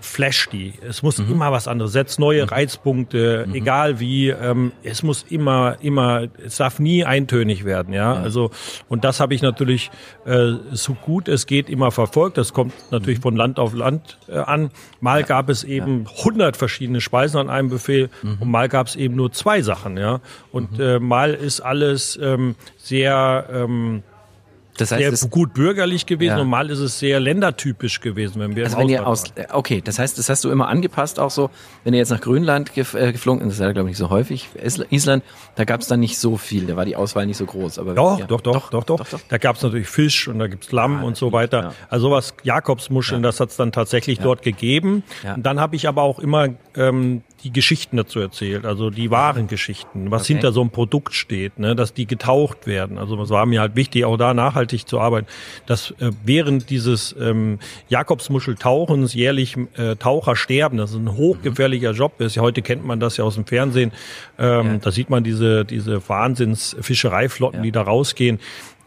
flash 0.01 0.49
die. 0.51 0.73
Es 0.87 1.01
muss 1.01 1.17
mhm. 1.17 1.31
immer 1.31 1.51
was 1.51 1.67
anderes. 1.67 1.93
Setz 1.93 2.19
neue 2.19 2.43
mhm. 2.43 2.49
Reizpunkte, 2.49 3.45
mhm. 3.47 3.55
egal 3.55 3.99
wie. 3.99 4.29
Ähm, 4.29 4.71
es 4.83 5.03
muss 5.03 5.25
immer, 5.29 5.77
immer, 5.81 6.27
es 6.43 6.57
darf 6.57 6.79
nie 6.79 7.05
eintönig 7.05 7.63
werden, 7.63 7.93
ja. 7.93 8.13
Also 8.13 8.51
und 8.89 9.03
das 9.03 9.19
habe 9.19 9.33
ich 9.33 9.41
natürlich 9.41 9.91
äh, 10.25 10.53
so 10.71 10.93
gut 10.93 11.27
es 11.27 11.45
geht 11.45 11.69
immer 11.69 11.91
verfolgt. 11.91 12.37
Das 12.37 12.53
kommt 12.53 12.73
natürlich 12.91 13.19
mhm. 13.19 13.23
von 13.23 13.35
Land 13.35 13.59
auf 13.59 13.73
Land 13.73 14.17
äh, 14.27 14.37
an. 14.37 14.69
Mal 14.99 15.21
ja. 15.21 15.25
gab 15.25 15.49
es 15.49 15.63
eben 15.63 16.05
hundert 16.23 16.55
ja. 16.55 16.59
verschiedene 16.59 17.01
Speisen 17.01 17.39
an 17.39 17.49
einem 17.49 17.69
Befehl 17.69 18.09
mhm. 18.21 18.37
und 18.39 18.51
mal 18.51 18.69
gab 18.69 18.87
es 18.87 18.95
eben 18.95 19.15
nur 19.15 19.31
zwei 19.31 19.61
Sachen, 19.61 19.97
ja. 19.97 20.19
Und 20.51 20.73
mhm. 20.77 20.83
äh, 20.83 20.99
mal 20.99 21.33
ist 21.33 21.61
alles 21.61 22.19
ähm, 22.21 22.55
sehr 22.77 23.47
ähm, 23.51 24.03
das 24.77 24.91
heißt, 24.91 25.17
sehr 25.17 25.29
gut 25.29 25.53
bürgerlich 25.53 26.05
gewesen 26.05 26.37
ja. 26.37 26.41
und 26.41 26.49
mal 26.49 26.69
ist 26.69 26.79
es 26.79 26.99
sehr 26.99 27.19
ländertypisch 27.19 27.99
gewesen, 28.01 28.39
wenn 28.41 28.55
wir 28.55 28.65
also 28.65 28.77
wenn 28.77 28.89
ihr 28.89 29.05
aus, 29.05 29.25
Okay, 29.51 29.81
das 29.83 29.99
heißt, 29.99 30.17
das 30.17 30.29
hast 30.29 30.43
du 30.43 30.49
immer 30.49 30.67
angepasst 30.67 31.19
auch 31.19 31.31
so, 31.31 31.49
wenn 31.83 31.93
ihr 31.93 31.99
jetzt 31.99 32.09
nach 32.09 32.21
Grönland 32.21 32.71
äh, 32.77 33.11
geflogen 33.11 33.43
das 33.45 33.55
ist 33.55 33.59
ja 33.59 33.71
glaube 33.71 33.89
ich 33.89 33.93
nicht 33.93 33.97
so 33.97 34.09
häufig, 34.09 34.49
Island, 34.89 35.23
da 35.55 35.65
gab 35.65 35.81
es 35.81 35.87
dann 35.87 35.99
nicht 35.99 36.17
so 36.17 36.37
viel, 36.37 36.65
da 36.65 36.75
war 36.75 36.85
die 36.85 36.95
Auswahl 36.95 37.25
nicht 37.25 37.37
so 37.37 37.45
groß. 37.45 37.79
Aber 37.79 37.93
doch, 37.93 38.19
ja, 38.19 38.25
doch, 38.25 38.41
doch, 38.41 38.69
doch, 38.69 38.83
doch, 38.83 38.97
doch, 38.97 39.09
doch. 39.09 39.19
Da 39.27 39.37
gab 39.37 39.57
es 39.57 39.61
natürlich 39.61 39.87
Fisch 39.87 40.27
und 40.27 40.39
da 40.39 40.47
gibt's 40.47 40.71
Lamm 40.71 40.99
ah, 41.01 41.03
und 41.03 41.17
so 41.17 41.31
weiter. 41.31 41.61
Ja. 41.61 41.73
Also 41.89 42.09
sowas, 42.09 42.33
Jakobsmuscheln, 42.43 43.21
ja. 43.21 43.29
das 43.29 43.39
hat's 43.39 43.57
dann 43.57 43.71
tatsächlich 43.71 44.19
dort 44.19 44.41
gegeben. 44.41 45.03
Und 45.35 45.45
dann 45.45 45.59
habe 45.59 45.75
ich 45.75 45.87
aber 45.87 46.01
auch 46.01 46.19
immer 46.19 46.49
ähm, 46.75 47.23
die 47.43 47.51
Geschichten 47.51 47.97
dazu 47.97 48.19
erzählt, 48.19 48.65
also 48.65 48.89
die 48.89 49.11
wahren 49.11 49.47
Geschichten, 49.47 50.11
was 50.11 50.23
okay. 50.23 50.33
hinter 50.33 50.51
so 50.51 50.61
einem 50.61 50.69
Produkt 50.69 51.13
steht, 51.13 51.59
ne, 51.59 51.75
dass 51.75 51.93
die 51.93 52.05
getaucht 52.05 52.67
werden. 52.67 52.97
Also 52.97 53.21
es 53.21 53.29
war 53.29 53.45
mir 53.45 53.61
halt 53.61 53.75
wichtig, 53.75 54.05
auch 54.05 54.17
da 54.17 54.33
nachhaltig 54.33 54.87
zu 54.87 54.99
arbeiten, 54.99 55.27
dass 55.65 55.91
äh, 55.99 56.11
während 56.23 56.69
dieses 56.69 57.15
ähm, 57.19 57.59
Jakobsmuscheltauchens 57.89 59.13
jährlich 59.13 59.57
äh, 59.77 59.95
Taucher 59.95 60.35
sterben, 60.35 60.77
das 60.77 60.91
ist 60.91 60.97
ein 60.97 61.15
hochgefährlicher 61.15 61.91
Job 61.91 62.19
ist. 62.21 62.37
Heute 62.37 62.61
kennt 62.61 62.85
man 62.85 62.99
das 62.99 63.17
ja 63.17 63.23
aus 63.23 63.35
dem 63.35 63.45
Fernsehen. 63.45 63.91
Ähm, 64.37 64.65
ja. 64.65 64.77
Da 64.77 64.91
sieht 64.91 65.09
man 65.09 65.23
diese 65.23 65.65
diese 65.65 66.07
Wahnsinnsfischereiflotten, 66.07 67.59
ja. 67.59 67.63
die 67.63 67.71
da 67.71 67.81
rausgehen 67.81 68.39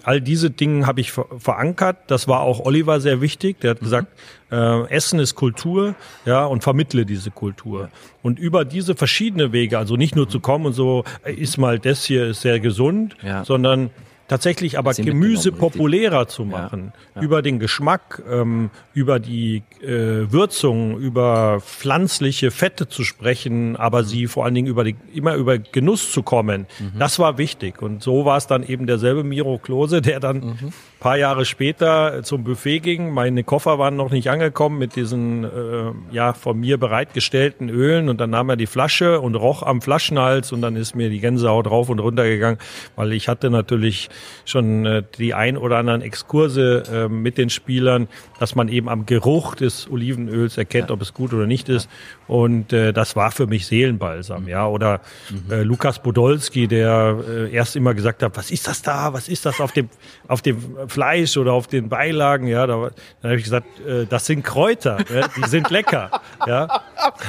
all 0.05 0.21
diese 0.21 0.51
Dinge 0.51 0.87
habe 0.87 1.01
ich 1.01 1.13
verankert. 1.13 1.97
Das 2.07 2.29
war 2.29 2.41
auch 2.41 2.61
Oliver 2.61 3.01
sehr 3.01 3.21
wichtig. 3.21 3.61
Der 3.61 3.71
hat 3.71 3.81
mhm. 3.81 3.85
gesagt, 3.85 4.07
äh, 4.51 4.89
Essen 4.89 5.19
ist 5.19 5.35
Kultur, 5.35 5.95
ja, 6.25 6.45
und 6.45 6.63
vermittle 6.63 7.07
diese 7.07 7.31
Kultur. 7.31 7.89
Und 8.23 8.39
über 8.39 8.65
diese 8.65 8.95
verschiedene 8.95 9.53
Wege, 9.53 9.79
also 9.79 9.97
nicht 9.97 10.15
nur 10.15 10.29
zu 10.29 10.41
kommen 10.41 10.67
und 10.67 10.73
so, 10.75 11.05
äh, 11.25 11.33
ist 11.33 11.59
mal 11.59 11.79
das 11.79 12.05
hier 12.05 12.27
ist 12.27 12.43
sehr 12.43 12.61
gesund, 12.61 13.17
ja. 13.23 13.45
sondern 13.45 13.91
tatsächlich 14.29 14.79
aber 14.79 14.95
Gemüse 14.95 15.53
populärer 15.53 16.27
zu 16.29 16.45
machen. 16.45 16.93
Ja, 17.14 17.20
ja. 17.20 17.22
Über 17.27 17.43
den 17.43 17.59
Geschmack, 17.59 18.22
ähm, 18.29 18.70
über 18.93 19.18
die 19.18 19.62
äh, 19.83 20.31
Würzung, 20.33 20.99
über 20.99 21.61
pflanzliche 21.61 22.51
Fette 22.51 22.89
zu 22.89 23.05
sprechen, 23.05 23.77
aber 23.77 24.03
mhm. 24.03 24.07
sie 24.07 24.27
vor 24.27 24.45
allen 24.45 24.55
Dingen 24.55 24.68
über 24.68 24.85
die, 24.85 24.97
immer 25.12 25.35
über 25.35 25.59
Genuss 25.59 26.12
zu 26.12 26.22
kommen. 26.22 26.66
Mhm. 26.79 26.99
Das 26.99 27.18
war 27.18 27.39
wichtig. 27.39 27.83
Und 27.83 28.03
so 28.03 28.25
war 28.25 28.37
es 28.37 28.47
dann 28.47 28.62
eben 28.62 28.87
derselbe 28.87 29.25
Miro 29.25 29.59
Klose, 29.59 30.01
der 30.03 30.20
dann 30.20 30.37
mhm 30.41 30.72
paar 31.05 31.18
Jahre 31.18 31.45
später 31.45 32.22
zum 32.22 32.45
Buffet 32.45 32.81
ging. 32.81 33.11
Meine 33.11 33.45
Koffer 33.45 33.79
waren 33.79 33.95
noch 33.95 34.11
nicht 34.11 34.31
angekommen 34.31 34.79
mit 34.79 34.97
diesen 34.97 35.45
äh, 35.45 35.93
ja 36.11 36.33
von 36.33 36.59
mir 36.59 36.79
bereitgestellten 36.79 37.68
Ölen 37.68 38.09
und 38.09 38.22
dann 38.22 38.31
nahm 38.31 38.49
er 38.49 38.57
die 38.57 38.64
Flasche 38.64 39.20
und 39.20 39.35
roch 39.35 39.62
am 39.62 39.83
Flaschenhals 39.83 40.51
und 40.51 40.62
dann 40.62 40.77
ist 40.77 40.95
mir 40.97 41.11
die 41.11 41.20
Gänsehaut 41.20 41.66
rauf 41.66 41.91
und 41.91 41.99
runter 41.99 42.25
gegangen, 42.25 42.57
weil 42.97 43.12
ich 43.12 43.29
hatte 43.29 43.51
natürlich 43.51 44.09
schon 44.45 44.87
äh, 44.87 45.03
die 45.19 45.35
ein 45.35 45.57
oder 45.57 45.79
anderen 45.79 46.03
Exkurse 46.03 46.83
äh, 46.93 47.09
mit 47.09 47.39
den 47.39 47.51
Spielern, 47.51 48.09
dass 48.39 48.55
man 48.55 48.69
eben 48.69 48.89
am 48.89 49.07
Geruch 49.07 49.55
des 49.55 49.91
Olivenöls 49.91 50.57
erkennt, 50.59 50.91
ja. 50.91 50.95
ob 50.95 51.03
es 51.03 51.15
gut 51.15 51.33
oder 51.33 51.47
nicht 51.47 51.69
ist. 51.69 51.89
Und 52.27 52.73
äh, 52.73 52.93
das 52.93 53.17
war 53.17 53.31
für 53.31 53.47
mich 53.47 53.67
Seelenbalsam, 53.67 54.49
ja. 54.49 54.67
Oder 54.67 55.01
mhm. 55.31 55.53
äh, 55.53 55.62
Lukas 55.62 55.99
Podolski, 56.03 56.69
der 56.69 57.19
äh, 57.29 57.53
erst 57.53 57.77
immer 57.77 57.95
gesagt 57.95 58.23
hat, 58.23 58.37
was 58.37 58.51
ist 58.51 58.67
das 58.67 58.83
da, 58.83 59.12
was 59.12 59.29
ist 59.29 59.47
das 59.47 59.61
auf 59.61 59.73
dem 59.73 59.89
auf 60.29 60.43
dem 60.43 60.59
Fleisch 60.89 61.37
oder 61.37 61.53
auf 61.53 61.67
den 61.67 61.89
Beilagen, 61.89 62.47
ja, 62.47 62.67
da, 62.67 62.91
dann 63.21 63.31
habe 63.31 63.37
ich 63.37 63.45
gesagt, 63.45 63.67
äh, 63.87 64.07
das 64.07 64.27
sind 64.27 64.45
Kräuter, 64.45 64.99
ja, 65.12 65.29
die 65.29 65.49
sind 65.49 65.71
lecker, 65.71 66.11
ja. 66.47 66.69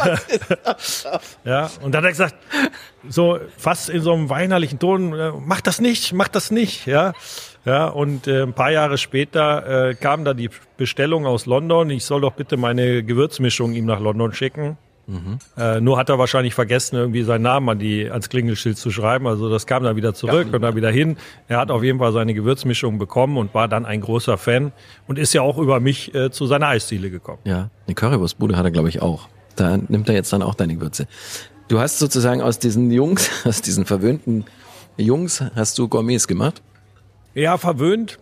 ja, 1.43 1.69
und 1.81 1.93
dann 1.93 2.03
hat 2.03 2.09
er 2.09 2.11
gesagt, 2.11 2.35
so 3.09 3.39
fast 3.57 3.89
in 3.89 4.01
so 4.01 4.13
einem 4.13 4.29
weinerlichen 4.29 4.79
Ton, 4.79 5.13
äh, 5.13 5.31
mach 5.45 5.61
das 5.61 5.79
nicht, 5.79 6.13
mach 6.13 6.27
das 6.27 6.51
nicht, 6.51 6.85
ja. 6.85 7.13
Ja, 7.65 7.87
und 7.87 8.27
äh, 8.27 8.43
ein 8.43 8.53
paar 8.53 8.71
Jahre 8.71 8.99
später 8.99 9.89
äh, 9.89 9.95
kam 9.95 10.23
da 10.23 10.35
die 10.35 10.51
Bestellung 10.77 11.25
aus 11.25 11.47
London. 11.47 11.89
Ich 11.89 12.05
soll 12.05 12.21
doch 12.21 12.33
bitte 12.33 12.57
meine 12.57 13.03
Gewürzmischung 13.03 13.73
ihm 13.73 13.85
nach 13.85 13.99
London 13.99 14.33
schicken. 14.33 14.77
Mhm. 15.07 15.39
Äh, 15.57 15.81
nur 15.81 15.97
hat 15.97 16.09
er 16.09 16.17
wahrscheinlich 16.17 16.53
vergessen, 16.53 16.95
irgendwie 16.95 17.23
seinen 17.23 17.43
Namen 17.43 17.69
an 17.69 17.79
die, 17.79 18.09
ans 18.09 18.29
Klingelschild 18.29 18.77
zu 18.77 18.91
schreiben. 18.91 19.27
Also 19.27 19.49
das 19.49 19.65
kam 19.65 19.83
dann 19.83 19.95
wieder 19.95 20.13
zurück 20.13 20.47
ja, 20.49 20.55
und 20.55 20.61
dann 20.61 20.75
wieder 20.75 20.91
hin. 20.91 21.17
Er 21.47 21.57
hat 21.57 21.71
auf 21.71 21.83
jeden 21.83 21.99
Fall 21.99 22.11
seine 22.11 22.33
Gewürzmischung 22.33 22.97
bekommen 22.97 23.37
und 23.37 23.53
war 23.53 23.67
dann 23.67 23.85
ein 23.85 24.01
großer 24.01 24.37
Fan 24.37 24.71
und 25.07 25.19
ist 25.19 25.33
ja 25.33 25.41
auch 25.41 25.57
über 25.57 25.79
mich 25.79 26.13
äh, 26.15 26.31
zu 26.31 26.45
seiner 26.47 26.67
Eisdiele 26.67 27.09
gekommen. 27.09 27.39
Ja, 27.45 27.69
eine 27.87 27.95
Currywurstbude 27.95 28.57
hat 28.57 28.65
er, 28.65 28.71
glaube 28.71 28.89
ich, 28.89 29.01
auch. 29.01 29.27
Da 29.55 29.77
nimmt 29.77 30.09
er 30.09 30.15
jetzt 30.15 30.33
dann 30.33 30.41
auch 30.41 30.55
deine 30.55 30.75
Gewürze. 30.75 31.07
Du 31.67 31.79
hast 31.79 31.99
sozusagen 31.99 32.41
aus 32.41 32.59
diesen 32.59 32.91
Jungs, 32.91 33.29
aus 33.45 33.61
diesen 33.61 33.85
verwöhnten 33.85 34.45
Jungs, 34.97 35.43
hast 35.55 35.77
du 35.77 35.87
Gourmets 35.87 36.27
gemacht? 36.27 36.61
Ja, 37.33 37.57
verwöhnt 37.57 38.19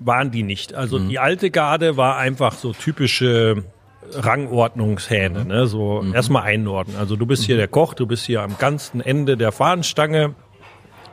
waren 0.00 0.30
die 0.30 0.42
nicht. 0.42 0.74
Also 0.74 0.98
mhm. 0.98 1.08
die 1.08 1.18
alte 1.18 1.50
Garde 1.50 1.96
war 1.96 2.18
einfach 2.18 2.54
so 2.54 2.72
typische 2.72 3.64
Rangordnungshähne, 4.12 5.44
ne? 5.44 5.66
so 5.66 6.02
mhm. 6.02 6.14
erstmal 6.14 6.44
einordnen. 6.44 6.96
Also 6.96 7.16
du 7.16 7.26
bist 7.26 7.44
hier 7.44 7.56
mhm. 7.56 7.60
der 7.60 7.68
Koch, 7.68 7.94
du 7.94 8.06
bist 8.06 8.26
hier 8.26 8.42
am 8.42 8.58
ganzen 8.58 9.00
Ende 9.00 9.36
der 9.36 9.52
Fahnenstange. 9.52 10.34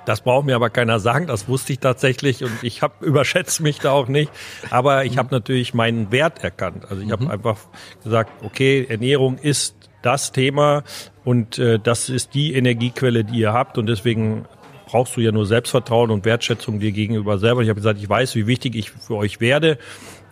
Das 0.05 0.21
braucht 0.21 0.45
mir 0.45 0.55
aber 0.55 0.69
keiner 0.69 0.99
sagen, 0.99 1.25
das 1.25 1.47
wusste 1.47 1.73
ich 1.73 1.79
tatsächlich 1.79 2.43
und 2.43 2.51
ich 2.61 2.83
habe 2.83 2.93
überschätzt 3.05 3.61
mich 3.61 3.79
da 3.79 3.91
auch 3.91 4.07
nicht. 4.07 4.31
Aber 4.69 5.05
ich 5.05 5.13
mhm. 5.13 5.17
habe 5.17 5.29
natürlich 5.31 5.73
meinen 5.73 6.11
Wert 6.11 6.43
erkannt. 6.43 6.85
Also 6.89 7.01
ich 7.01 7.11
habe 7.11 7.23
mhm. 7.23 7.31
einfach 7.31 7.57
gesagt, 8.03 8.43
okay, 8.43 8.85
Ernährung 8.87 9.37
ist 9.37 9.75
das 10.03 10.31
Thema 10.31 10.83
und 11.25 11.59
äh, 11.59 11.79
das 11.79 12.09
ist 12.09 12.33
die 12.33 12.53
Energiequelle, 12.53 13.25
die 13.25 13.39
ihr 13.39 13.51
habt 13.51 13.77
und 13.77 13.87
deswegen 13.87 14.45
brauchst 14.85 15.17
du 15.17 15.21
ja 15.21 15.31
nur 15.31 15.45
Selbstvertrauen 15.45 16.11
und 16.11 16.23
Wertschätzung 16.23 16.79
dir 16.79 16.91
gegenüber 16.91 17.37
selber. 17.39 17.61
Ich 17.61 17.69
habe 17.69 17.79
gesagt, 17.79 17.99
ich 17.99 18.07
weiß, 18.07 18.35
wie 18.35 18.47
wichtig 18.47 18.75
ich 18.75 18.91
für 18.91 19.15
euch 19.15 19.41
werde 19.41 19.77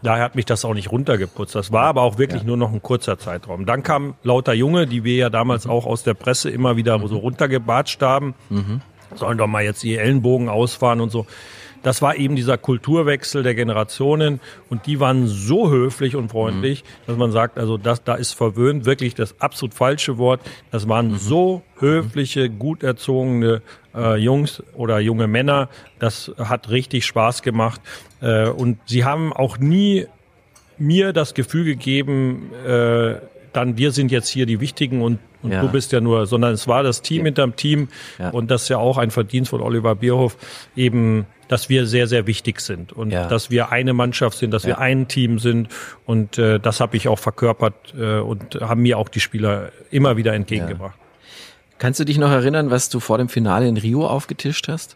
Daher 0.04 0.26
hat 0.26 0.36
mich 0.36 0.44
das 0.46 0.66
auch 0.66 0.74
nicht 0.74 0.92
runtergeputzt. 0.92 1.56
Das 1.56 1.72
war 1.72 1.86
aber 1.86 2.02
auch 2.02 2.18
wirklich 2.18 2.42
ja. 2.42 2.48
nur 2.48 2.58
noch 2.58 2.74
ein 2.74 2.82
kurzer 2.82 3.18
Zeitraum. 3.18 3.66
Dann 3.66 3.84
kam 3.84 4.16
lauter 4.22 4.54
Junge, 4.54 4.86
die 4.86 5.06
wir 5.06 5.16
ja 5.16 5.30
damals 5.30 5.66
mhm. 5.66 5.72
auch 5.72 5.86
aus 5.86 6.04
der 6.04 6.14
Presse 6.14 6.50
immer 6.50 6.76
wieder 6.76 6.98
mhm. 6.98 7.08
so 7.08 7.18
runtergebatscht 7.20 8.02
haben. 8.02 8.36
Mhm. 8.50 8.82
Sollen 9.16 9.38
doch 9.38 9.48
mal 9.48 9.64
jetzt 9.64 9.82
die 9.82 9.96
Ellenbogen 9.96 10.50
ausfahren 10.50 11.00
und 11.00 11.10
so. 11.10 11.26
Das 11.84 12.02
war 12.02 12.16
eben 12.16 12.36
dieser 12.36 12.58
Kulturwechsel 12.58 13.44
der 13.44 13.54
Generationen 13.56 14.40
und 14.70 14.88
die 14.88 15.00
waren 15.00 15.28
so 15.28 15.70
höflich 15.70 16.16
und 16.16 16.30
freundlich, 16.30 16.84
mhm. 16.84 16.88
dass 17.08 17.18
man 17.18 17.32
sagt, 17.32 17.60
also 17.60 17.78
das, 17.78 18.04
da 18.04 18.16
ist 18.16 18.34
verwöhnt 18.34 18.86
wirklich 18.86 19.14
das 19.14 19.40
absolut 19.40 19.74
falsche 19.74 20.18
Wort. 20.18 20.42
Das 20.72 20.88
waren 20.88 21.12
mhm. 21.12 21.18
so 21.18 21.62
höfliche, 21.78 22.50
gut 22.50 22.84
erzogene 22.84 23.62
äh, 23.94 24.16
Jungs 24.16 24.64
oder 24.74 25.00
junge 25.00 25.28
Männer. 25.28 25.70
Das 26.00 26.32
hat 26.38 26.70
richtig 26.70 27.06
Spaß 27.06 27.42
gemacht. 27.42 27.82
Äh, 28.22 28.48
und 28.48 28.80
sie 28.86 29.04
haben 29.04 29.34
auch 29.34 29.58
nie 29.58 30.08
mir 30.78 31.14
das 31.14 31.34
Gefühl 31.34 31.66
gegeben, 31.66 32.52
äh, 32.66 33.16
dann 33.54 33.78
wir 33.78 33.92
sind 33.92 34.12
jetzt 34.12 34.30
hier 34.30 34.46
die 34.46 34.60
Wichtigen 34.60 35.02
und, 35.02 35.20
und 35.42 35.52
ja. 35.52 35.62
du 35.62 35.70
bist 35.70 35.92
ja 35.92 36.02
nur, 36.02 36.26
sondern 36.26 36.54
es 36.54 36.68
war 36.68 36.84
das 36.84 37.02
Team 37.02 37.20
ja. 37.20 37.26
hinterm 37.26 37.56
Team 37.56 37.88
ja. 38.20 38.30
und 38.30 38.52
das 38.52 38.64
ist 38.64 38.70
ja 38.70 38.78
auch 38.78 38.98
ein 38.98 39.12
Verdienst 39.12 39.52
von 39.52 39.62
Oliver 39.62 39.96
Bierhoff, 39.96 40.38
eben, 40.76 41.26
dass 41.48 41.70
wir 41.70 41.86
sehr, 41.86 42.08
sehr 42.08 42.28
wichtig 42.28 42.62
sind 42.62 42.94
und 42.94 43.12
dass 43.12 43.50
wir 43.50 43.72
eine 43.72 43.94
Mannschaft 43.94 44.38
sind, 44.38 44.52
dass 44.52 44.66
wir 44.66 44.80
ein 44.80 45.08
Team 45.08 45.40
sind 45.40 45.70
und 46.06 46.38
äh, 46.38 46.60
das 46.60 46.80
habe 46.80 46.98
ich 46.98 47.08
auch 47.08 47.20
verkörpert 47.20 47.94
äh, 47.98 48.20
und 48.20 48.60
haben 48.62 48.82
mir 48.82 48.98
auch 48.98 49.10
die 49.10 49.20
Spieler 49.20 49.72
immer 49.92 50.18
wieder 50.18 50.34
entgegengebracht. 50.34 50.98
Kannst 51.78 52.00
du 52.00 52.06
dich 52.06 52.18
noch 52.18 52.32
erinnern, 52.32 52.70
was 52.70 52.90
du 52.90 53.00
vor 53.00 53.18
dem 53.18 53.30
Finale 53.30 53.68
in 53.68 53.78
Rio 53.78 54.08
aufgetischt 54.08 54.68
hast? 54.68 54.96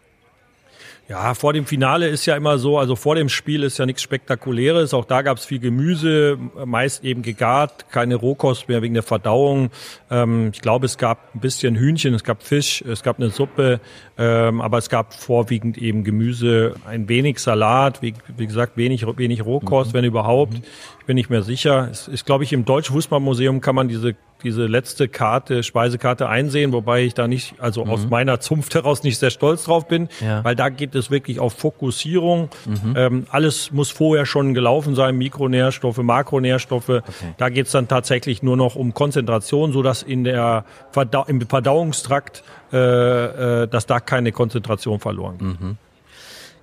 Ja, 1.08 1.32
vor 1.32 1.54
dem 1.54 1.64
Finale 1.64 2.06
ist 2.06 2.26
ja 2.26 2.36
immer 2.36 2.58
so, 2.58 2.78
also 2.78 2.94
vor 2.94 3.14
dem 3.14 3.30
Spiel 3.30 3.62
ist 3.62 3.78
ja 3.78 3.86
nichts 3.86 4.02
Spektakuläres. 4.02 4.92
Auch 4.92 5.06
da 5.06 5.22
gab 5.22 5.38
es 5.38 5.46
viel 5.46 5.58
Gemüse, 5.58 6.38
meist 6.66 7.02
eben 7.02 7.22
gegart, 7.22 7.86
keine 7.90 8.16
Rohkost 8.16 8.68
mehr 8.68 8.82
wegen 8.82 8.92
der 8.92 9.02
Verdauung. 9.02 9.70
Ähm, 10.10 10.50
ich 10.52 10.60
glaube, 10.60 10.84
es 10.84 10.98
gab 10.98 11.34
ein 11.34 11.40
bisschen 11.40 11.76
Hühnchen, 11.76 12.12
es 12.12 12.24
gab 12.24 12.42
Fisch, 12.42 12.82
es 12.82 13.02
gab 13.02 13.18
eine 13.18 13.30
Suppe, 13.30 13.80
ähm, 14.18 14.60
aber 14.60 14.76
es 14.76 14.90
gab 14.90 15.14
vorwiegend 15.14 15.78
eben 15.78 16.04
Gemüse, 16.04 16.74
ein 16.86 17.08
wenig 17.08 17.38
Salat, 17.38 18.02
wie, 18.02 18.12
wie 18.36 18.46
gesagt, 18.46 18.76
wenig, 18.76 19.06
wenig 19.16 19.46
Rohkost, 19.46 19.92
mhm. 19.92 19.96
wenn 19.96 20.04
überhaupt. 20.04 20.58
Mhm. 20.58 20.62
Bin 21.08 21.14
nicht 21.14 21.30
mehr 21.30 21.40
sicher. 21.40 21.88
Es 21.90 22.06
ist, 22.06 22.26
glaube 22.26 22.44
ich, 22.44 22.52
im 22.52 22.66
Deutschen 22.66 22.92
Fußballmuseum 22.92 23.62
kann 23.62 23.74
man 23.74 23.88
diese 23.88 24.14
diese 24.42 24.66
letzte 24.66 25.08
Karte, 25.08 25.62
Speisekarte 25.62 26.28
einsehen, 26.28 26.72
wobei 26.72 27.02
ich 27.02 27.14
da 27.14 27.26
nicht, 27.26 27.54
also 27.58 27.84
mhm. 27.84 27.90
aus 27.90 28.06
meiner 28.08 28.40
Zunft 28.40 28.74
heraus 28.74 29.02
nicht 29.02 29.18
sehr 29.18 29.30
stolz 29.30 29.64
drauf 29.64 29.88
bin, 29.88 30.08
ja. 30.20 30.44
weil 30.44 30.54
da 30.54 30.68
geht 30.68 30.94
es 30.94 31.10
wirklich 31.10 31.40
auf 31.40 31.54
Fokussierung. 31.54 32.50
Mhm. 32.66 32.94
Ähm, 32.94 33.26
alles 33.30 33.72
muss 33.72 33.90
vorher 33.90 34.26
schon 34.26 34.52
gelaufen 34.54 34.94
sein, 34.94 35.16
Mikronährstoffe, 35.16 35.96
Makronährstoffe. 35.98 36.88
Okay. 36.88 37.34
Da 37.36 37.48
geht 37.48 37.66
es 37.66 37.72
dann 37.72 37.88
tatsächlich 37.88 38.42
nur 38.42 38.58
noch 38.58 38.76
um 38.76 38.94
Konzentration, 38.94 39.72
so 39.72 39.82
dass 39.82 40.02
in 40.02 40.24
der 40.24 40.66
Verdau 40.92 41.24
im 41.24 41.40
Verdauungstrakt, 41.40 42.44
äh, 42.72 43.62
äh, 43.62 43.66
dass 43.66 43.86
da 43.86 43.98
keine 43.98 44.32
Konzentration 44.32 45.00
verloren 45.00 45.38
geht. 45.38 45.60
Mhm. 45.60 45.78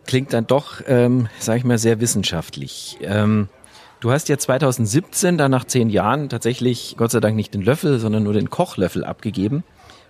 Klingt 0.05 0.33
dann 0.33 0.45
doch, 0.45 0.81
ähm, 0.87 1.29
sage 1.39 1.57
ich 1.57 1.65
mal, 1.65 1.79
sehr 1.79 1.99
wissenschaftlich. 1.99 2.99
Ähm 3.01 3.49
Du 4.05 4.11
hast 4.11 4.29
ja 4.29 4.37
2017, 4.37 5.39
dann 5.39 5.49
nach 5.49 5.65
zehn 5.65 5.89
Jahren, 5.89 6.29
tatsächlich 6.29 6.93
Gott 6.95 7.09
sei 7.09 7.19
Dank 7.19 7.35
nicht 7.35 7.55
den 7.55 7.63
Löffel, 7.63 7.97
sondern 7.97 8.21
nur 8.21 8.33
den 8.33 8.51
Kochlöffel 8.51 9.03
abgegeben 9.03 9.63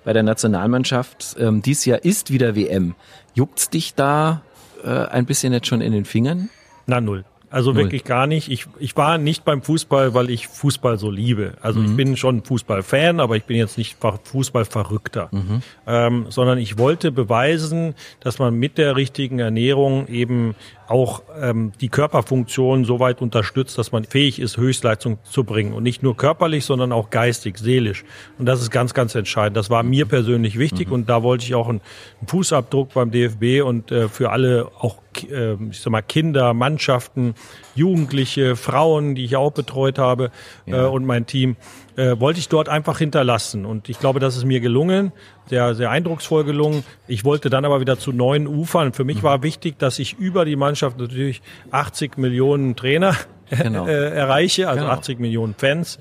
bei 0.03 0.11
der 0.11 0.21
Nationalmannschaft. 0.21 1.37
Ähm, 1.39 1.61
dies 1.61 1.85
Jahr 1.85 2.03
ist 2.03 2.29
wieder 2.29 2.57
WM. 2.57 2.95
Juckt's 3.35 3.69
dich 3.69 3.95
da 3.95 4.41
äh, 4.83 4.89
ein 4.89 5.25
bisschen 5.25 5.53
jetzt 5.53 5.67
schon 5.67 5.79
in 5.79 5.93
den 5.93 6.03
Fingern? 6.03 6.49
Na 6.87 6.99
null. 6.99 7.23
Also 7.55 7.71
Null. 7.71 7.83
wirklich 7.83 8.03
gar 8.03 8.27
nicht. 8.27 8.51
Ich, 8.51 8.65
ich 8.79 8.97
war 8.97 9.17
nicht 9.17 9.45
beim 9.45 9.61
Fußball, 9.61 10.13
weil 10.13 10.29
ich 10.29 10.49
Fußball 10.49 10.99
so 10.99 11.09
liebe. 11.09 11.53
Also 11.61 11.79
mhm. 11.79 11.85
ich 11.85 11.95
bin 11.95 12.17
schon 12.17 12.43
Fußballfan, 12.43 13.21
aber 13.21 13.37
ich 13.37 13.45
bin 13.45 13.55
jetzt 13.55 13.77
nicht 13.77 13.95
Fußballverrückter. 14.25 15.29
Mhm. 15.31 15.61
Ähm, 15.87 16.25
sondern 16.27 16.57
ich 16.57 16.77
wollte 16.77 17.13
beweisen, 17.13 17.95
dass 18.19 18.39
man 18.39 18.55
mit 18.55 18.77
der 18.77 18.97
richtigen 18.97 19.39
Ernährung 19.39 20.07
eben 20.07 20.53
auch 20.88 21.23
ähm, 21.41 21.71
die 21.81 21.89
Körperfunktion 21.89 22.86
so 22.86 22.99
weit 22.99 23.21
unterstützt, 23.21 23.77
dass 23.77 23.91
man 23.91 24.03
fähig 24.03 24.39
ist, 24.39 24.57
Höchstleistung 24.57 25.17
zu 25.23 25.43
bringen. 25.43 25.73
Und 25.73 25.83
nicht 25.83 26.03
nur 26.03 26.15
körperlich, 26.15 26.65
sondern 26.65 26.91
auch 26.91 27.09
geistig, 27.09 27.57
seelisch. 27.57 28.03
Und 28.38 28.45
das 28.45 28.61
ist 28.61 28.71
ganz, 28.71 28.93
ganz 28.93 29.15
entscheidend. 29.15 29.57
Das 29.57 29.69
war 29.69 29.83
mir 29.83 30.05
persönlich 30.05 30.59
wichtig 30.59 30.88
mhm. 30.88 30.93
und 30.93 31.09
da 31.09 31.23
wollte 31.23 31.45
ich 31.45 31.55
auch 31.55 31.69
einen, 31.69 31.81
Fußabdruck 32.27 32.93
beim 32.93 33.11
DFB 33.11 33.63
und 33.63 33.91
äh, 33.91 34.09
für 34.09 34.31
alle 34.31 34.71
auch 34.79 34.97
äh, 35.23 35.53
ich 35.69 35.79
sag 35.79 35.91
mal 35.91 36.01
Kinder, 36.01 36.53
Mannschaften, 36.53 37.36
Jugendliche, 37.75 38.55
Frauen, 38.55 39.15
die 39.15 39.25
ich 39.25 39.36
auch 39.36 39.51
betreut 39.51 39.99
habe 39.99 40.31
ja. 40.65 40.86
äh, 40.86 40.88
und 40.88 41.05
mein 41.05 41.25
Team 41.25 41.55
äh, 41.95 42.19
wollte 42.19 42.39
ich 42.39 42.49
dort 42.49 42.69
einfach 42.69 42.99
hinterlassen. 42.99 43.65
Und 43.65 43.89
ich 43.89 43.99
glaube, 43.99 44.19
das 44.19 44.37
ist 44.37 44.45
mir 44.45 44.59
gelungen, 44.59 45.11
sehr, 45.47 45.75
sehr 45.75 45.89
eindrucksvoll 45.89 46.43
gelungen. 46.43 46.83
Ich 47.07 47.23
wollte 47.23 47.49
dann 47.49 47.65
aber 47.65 47.79
wieder 47.79 47.97
zu 47.97 48.11
neuen 48.11 48.47
Ufern. 48.47 48.93
Für 48.93 49.03
mich 49.03 49.17
mhm. 49.17 49.23
war 49.23 49.43
wichtig, 49.43 49.79
dass 49.79 49.99
ich 49.99 50.17
über 50.17 50.45
die 50.45 50.55
Mannschaft 50.55 50.97
natürlich 50.97 51.41
80 51.71 52.17
Millionen 52.17 52.75
Trainer 52.75 53.15
genau. 53.49 53.85
äh, 53.87 54.09
erreiche, 54.09 54.67
also 54.67 54.81
genau. 54.81 54.93
80 54.93 55.19
Millionen 55.19 55.53
Fans. 55.55 55.99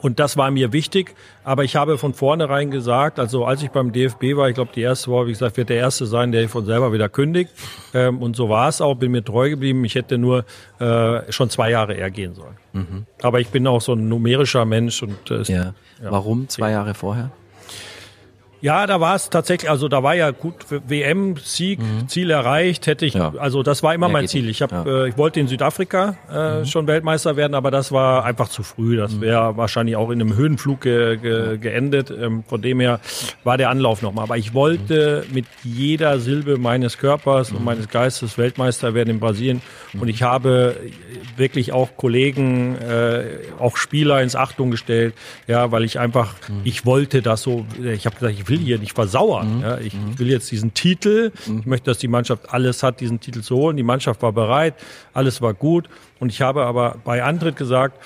Und 0.00 0.18
das 0.18 0.36
war 0.36 0.50
mir 0.50 0.72
wichtig. 0.72 1.14
Aber 1.44 1.64
ich 1.64 1.76
habe 1.76 1.98
von 1.98 2.14
vornherein 2.14 2.70
gesagt, 2.70 3.18
also 3.18 3.44
als 3.44 3.62
ich 3.62 3.70
beim 3.70 3.92
DFB 3.92 4.36
war, 4.36 4.48
ich 4.48 4.54
glaube, 4.54 4.70
die 4.74 4.80
erste 4.80 5.10
Woche, 5.10 5.26
wie 5.26 5.32
gesagt, 5.32 5.56
wird 5.56 5.68
der 5.68 5.76
Erste 5.76 6.06
sein, 6.06 6.32
der 6.32 6.48
von 6.48 6.64
selber 6.64 6.92
wieder 6.92 7.08
kündigt. 7.08 7.50
Ähm, 7.92 8.22
und 8.22 8.34
so 8.34 8.48
war 8.48 8.68
es 8.68 8.80
auch, 8.80 8.94
bin 8.94 9.12
mir 9.12 9.24
treu 9.24 9.50
geblieben. 9.50 9.84
Ich 9.84 9.94
hätte 9.94 10.16
nur 10.16 10.44
äh, 10.78 11.30
schon 11.30 11.50
zwei 11.50 11.70
Jahre 11.70 11.94
eher 11.94 12.10
gehen 12.10 12.34
sollen. 12.34 12.56
Mhm. 12.72 13.06
Aber 13.22 13.40
ich 13.40 13.48
bin 13.48 13.66
auch 13.66 13.80
so 13.80 13.92
ein 13.92 14.08
numerischer 14.08 14.64
Mensch. 14.64 15.02
und 15.02 15.30
äh, 15.30 15.42
ja. 15.42 15.56
ja. 15.64 15.72
Warum 16.10 16.48
zwei 16.48 16.70
Jahre 16.70 16.94
vorher? 16.94 17.30
Ja, 18.60 18.86
da 18.86 19.00
war 19.00 19.16
es 19.16 19.30
tatsächlich, 19.30 19.70
also 19.70 19.88
da 19.88 20.02
war 20.02 20.14
ja 20.14 20.30
gut 20.32 20.54
WM-Sieg, 20.68 21.78
mhm. 21.78 22.08
Ziel 22.08 22.30
erreicht, 22.30 22.86
hätte 22.86 23.06
ich, 23.06 23.14
ja. 23.14 23.32
also 23.38 23.62
das 23.62 23.82
war 23.82 23.94
immer 23.94 24.08
ja, 24.08 24.12
mein 24.12 24.28
Ziel. 24.28 24.48
Ich 24.50 24.60
habe, 24.60 24.74
ja. 24.74 25.04
äh, 25.04 25.08
ich 25.08 25.16
wollte 25.16 25.40
in 25.40 25.48
Südafrika 25.48 26.16
äh, 26.30 26.58
mhm. 26.58 26.66
schon 26.66 26.86
Weltmeister 26.86 27.36
werden, 27.36 27.54
aber 27.54 27.70
das 27.70 27.90
war 27.90 28.24
einfach 28.24 28.48
zu 28.48 28.62
früh. 28.62 28.96
Das 28.96 29.12
mhm. 29.12 29.20
wäre 29.22 29.56
wahrscheinlich 29.56 29.96
auch 29.96 30.10
in 30.10 30.20
einem 30.20 30.36
Höhenflug 30.36 30.82
ge 30.82 31.16
ge 31.16 31.58
geendet. 31.58 32.10
Ähm, 32.10 32.44
von 32.46 32.60
dem 32.60 32.80
her 32.80 33.00
war 33.44 33.56
der 33.56 33.70
Anlauf 33.70 34.02
nochmal. 34.02 34.24
Aber 34.24 34.36
ich 34.36 34.52
wollte 34.52 35.24
mhm. 35.28 35.34
mit 35.34 35.46
jeder 35.62 36.20
Silbe 36.20 36.58
meines 36.58 36.98
Körpers 36.98 37.52
und 37.52 37.60
mhm. 37.60 37.64
meines 37.64 37.88
Geistes 37.88 38.36
Weltmeister 38.36 38.92
werden 38.94 39.10
in 39.10 39.20
Brasilien. 39.20 39.62
Und 39.98 40.08
ich 40.08 40.22
habe 40.22 40.76
wirklich 41.36 41.72
auch 41.72 41.96
Kollegen, 41.96 42.76
äh, 42.76 43.24
auch 43.58 43.76
Spieler 43.76 44.22
ins 44.22 44.36
Achtung 44.36 44.70
gestellt, 44.70 45.14
ja, 45.46 45.72
weil 45.72 45.84
ich 45.84 45.98
einfach, 45.98 46.34
ich 46.64 46.84
wollte 46.84 47.22
das 47.22 47.42
so. 47.42 47.64
Ich 47.82 48.06
habe 48.06 48.16
gesagt, 48.16 48.34
ich 48.38 48.49
will 48.50 48.58
hier 48.58 48.78
nicht 48.78 48.94
versauern. 48.94 49.56
Mhm. 49.56 49.62
Ja, 49.62 49.78
ich 49.78 49.94
mhm. 49.94 50.18
will 50.18 50.28
jetzt 50.28 50.50
diesen 50.50 50.74
Titel. 50.74 51.32
Mhm. 51.46 51.60
Ich 51.60 51.66
möchte, 51.66 51.90
dass 51.90 51.98
die 51.98 52.08
Mannschaft 52.08 52.52
alles 52.52 52.82
hat, 52.82 53.00
diesen 53.00 53.20
Titel 53.20 53.40
zu 53.40 53.56
holen. 53.56 53.76
Die 53.76 53.82
Mannschaft 53.82 54.22
war 54.22 54.32
bereit, 54.32 54.74
alles 55.14 55.40
war 55.40 55.54
gut. 55.54 55.88
Und 56.18 56.30
ich 56.30 56.42
habe 56.42 56.64
aber 56.64 56.96
bei 57.04 57.22
Antritt 57.22 57.56
gesagt, 57.56 57.98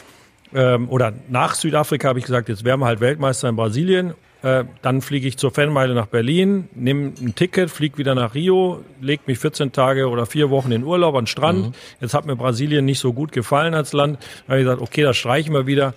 ähm, 0.54 0.88
oder 0.88 1.12
nach 1.28 1.54
Südafrika 1.54 2.08
habe 2.08 2.20
ich 2.20 2.26
gesagt, 2.26 2.48
jetzt 2.48 2.64
wären 2.64 2.80
wir 2.80 2.86
halt 2.86 3.00
Weltmeister 3.00 3.48
in 3.48 3.56
Brasilien. 3.56 4.14
Äh, 4.42 4.64
dann 4.82 5.00
fliege 5.00 5.26
ich 5.26 5.38
zur 5.38 5.50
Fanmeile 5.50 5.94
nach 5.94 6.06
Berlin, 6.06 6.68
nehme 6.74 7.14
ein 7.18 7.34
Ticket, 7.34 7.70
fliege 7.70 7.96
wieder 7.96 8.14
nach 8.14 8.34
Rio, 8.34 8.84
lege 9.00 9.22
mich 9.26 9.38
14 9.38 9.72
Tage 9.72 10.06
oder 10.08 10.26
vier 10.26 10.50
Wochen 10.50 10.70
in 10.70 10.84
Urlaub 10.84 11.14
an 11.14 11.22
den 11.22 11.26
Strand. 11.28 11.68
Mhm. 11.68 11.72
Jetzt 12.00 12.12
hat 12.12 12.26
mir 12.26 12.36
Brasilien 12.36 12.84
nicht 12.84 12.98
so 12.98 13.14
gut 13.14 13.32
gefallen 13.32 13.72
als 13.74 13.94
Land. 13.94 14.18
Da 14.46 14.52
habe 14.52 14.60
ich 14.60 14.66
gesagt, 14.66 14.82
okay, 14.82 15.02
das 15.02 15.16
streichen 15.16 15.54
wir 15.54 15.66
wieder. 15.66 15.94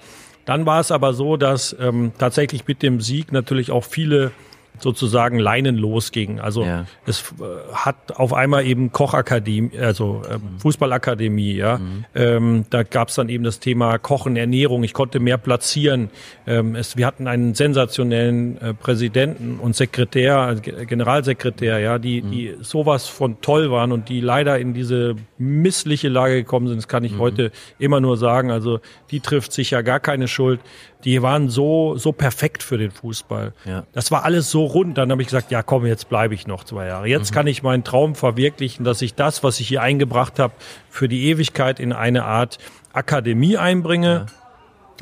Dann 0.48 0.66
war 0.66 0.80
es 0.80 0.92
aber 0.92 1.14
so, 1.14 1.36
dass 1.36 1.76
ähm, 1.78 2.14
tatsächlich 2.18 2.66
mit 2.66 2.82
dem 2.82 3.02
Sieg 3.02 3.34
natürlich 3.34 3.70
auch 3.70 3.84
viele 3.84 4.32
sozusagen 4.80 5.40
Leinen 5.40 5.78
losging. 5.78 6.40
Also 6.40 6.64
ja. 6.64 6.86
es 7.06 7.34
äh, 7.40 7.74
hat 7.74 7.96
auf 8.16 8.34
einmal 8.34 8.66
eben 8.66 8.92
Kochakademie, 8.92 9.78
also 9.78 10.22
äh. 10.30 10.38
Fußballakademie, 10.60 11.54
ja. 11.54 11.78
Mhm. 11.78 12.06
Ähm, 12.16 12.66
da 12.70 12.84
gab 12.84 13.10
es 13.10 13.16
dann 13.16 13.30
eben 13.30 13.44
das 13.44 13.60
Thema 13.60 13.98
Kochen, 13.98 14.36
Ernährung. 14.36 14.84
Ich 14.84 14.94
konnte 14.94 15.20
mehr 15.20 15.38
platzieren. 15.38 16.10
Ähm, 16.46 16.76
es, 16.76 16.98
wir 16.98 17.06
hatten 17.06 17.28
einen 17.28 17.56
sensationellen 17.56 18.62
äh, 18.62 18.74
Präsidenten 18.74 19.60
und 19.60 19.76
Sekretär, 19.76 20.58
äh, 20.66 20.86
Generalsekretär, 20.86 21.80
ja, 21.80 22.00
die, 22.00 22.22
mhm. 22.22 22.32
die 22.32 22.56
sowas 22.62 23.08
von 23.08 23.42
toll 23.42 23.72
waren 23.72 23.92
und 23.92 24.10
die 24.10 24.22
leider 24.22 24.60
in 24.60 24.74
diese 24.74 25.16
missliche 25.38 26.10
Lage 26.10 26.36
gekommen 26.36 26.68
sind. 26.68 26.78
Das 26.78 26.88
kann 26.88 27.04
ich 27.04 27.14
mhm. 27.14 27.20
heute 27.20 27.52
immer 27.80 28.00
nur 28.00 28.18
sagen. 28.18 28.52
Also 28.52 28.80
die 29.12 29.20
trifft 29.20 29.52
sich 29.52 29.72
ja 29.72 29.82
gar 29.82 30.00
keine 30.00 30.28
Schuld 30.28 30.60
die 31.04 31.22
waren 31.22 31.50
so, 31.50 31.96
so 31.98 32.12
perfekt 32.12 32.64
für 32.64 32.78
den 32.78 32.92
Fußball. 32.92 33.54
Ja. 33.66 33.86
Das 33.94 34.12
war 34.12 34.26
alles 34.26 34.50
so 34.50 34.66
rund. 34.74 34.98
Dann 34.98 35.12
habe 35.12 35.22
ich 35.22 35.28
gesagt, 35.28 35.52
ja 35.52 35.64
komm, 35.64 35.86
jetzt 35.86 36.10
bleibe 36.10 36.34
ich 36.34 36.48
noch 36.48 36.64
zwei 36.64 36.88
Jahre. 36.88 37.08
Jetzt 37.08 37.32
mhm. 37.32 37.36
kann 37.36 37.48
ich 37.48 37.64
meinen 37.64 37.84
Traum 37.84 38.16
verwirklichen, 38.16 38.84
dass 38.86 39.02
ich 39.02 39.16
das, 39.16 39.44
was 39.44 39.60
ich 39.60 39.68
hier 39.68 39.82
eingebracht 39.82 40.40
habe, 40.40 40.54
für 40.90 41.08
die 41.08 41.26
Ewigkeit 41.30 41.80
in 41.80 41.94
eine 41.94 42.26
Art 42.26 42.58
Akademie 42.94 43.58
einbringe. 43.58 44.26
Ja. 44.28 44.34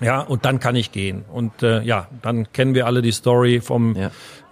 Ja, 0.01 0.19
und 0.19 0.43
dann 0.43 0.59
kann 0.59 0.75
ich 0.75 0.91
gehen. 0.91 1.23
Und 1.31 1.63
äh, 1.63 1.81
ja, 1.81 2.07
dann 2.21 2.51
kennen 2.51 2.75
wir 2.75 2.85
alle 2.85 3.01
die 3.01 3.13
Story 3.13 3.61
vom 3.61 3.95
ja. 3.95 4.11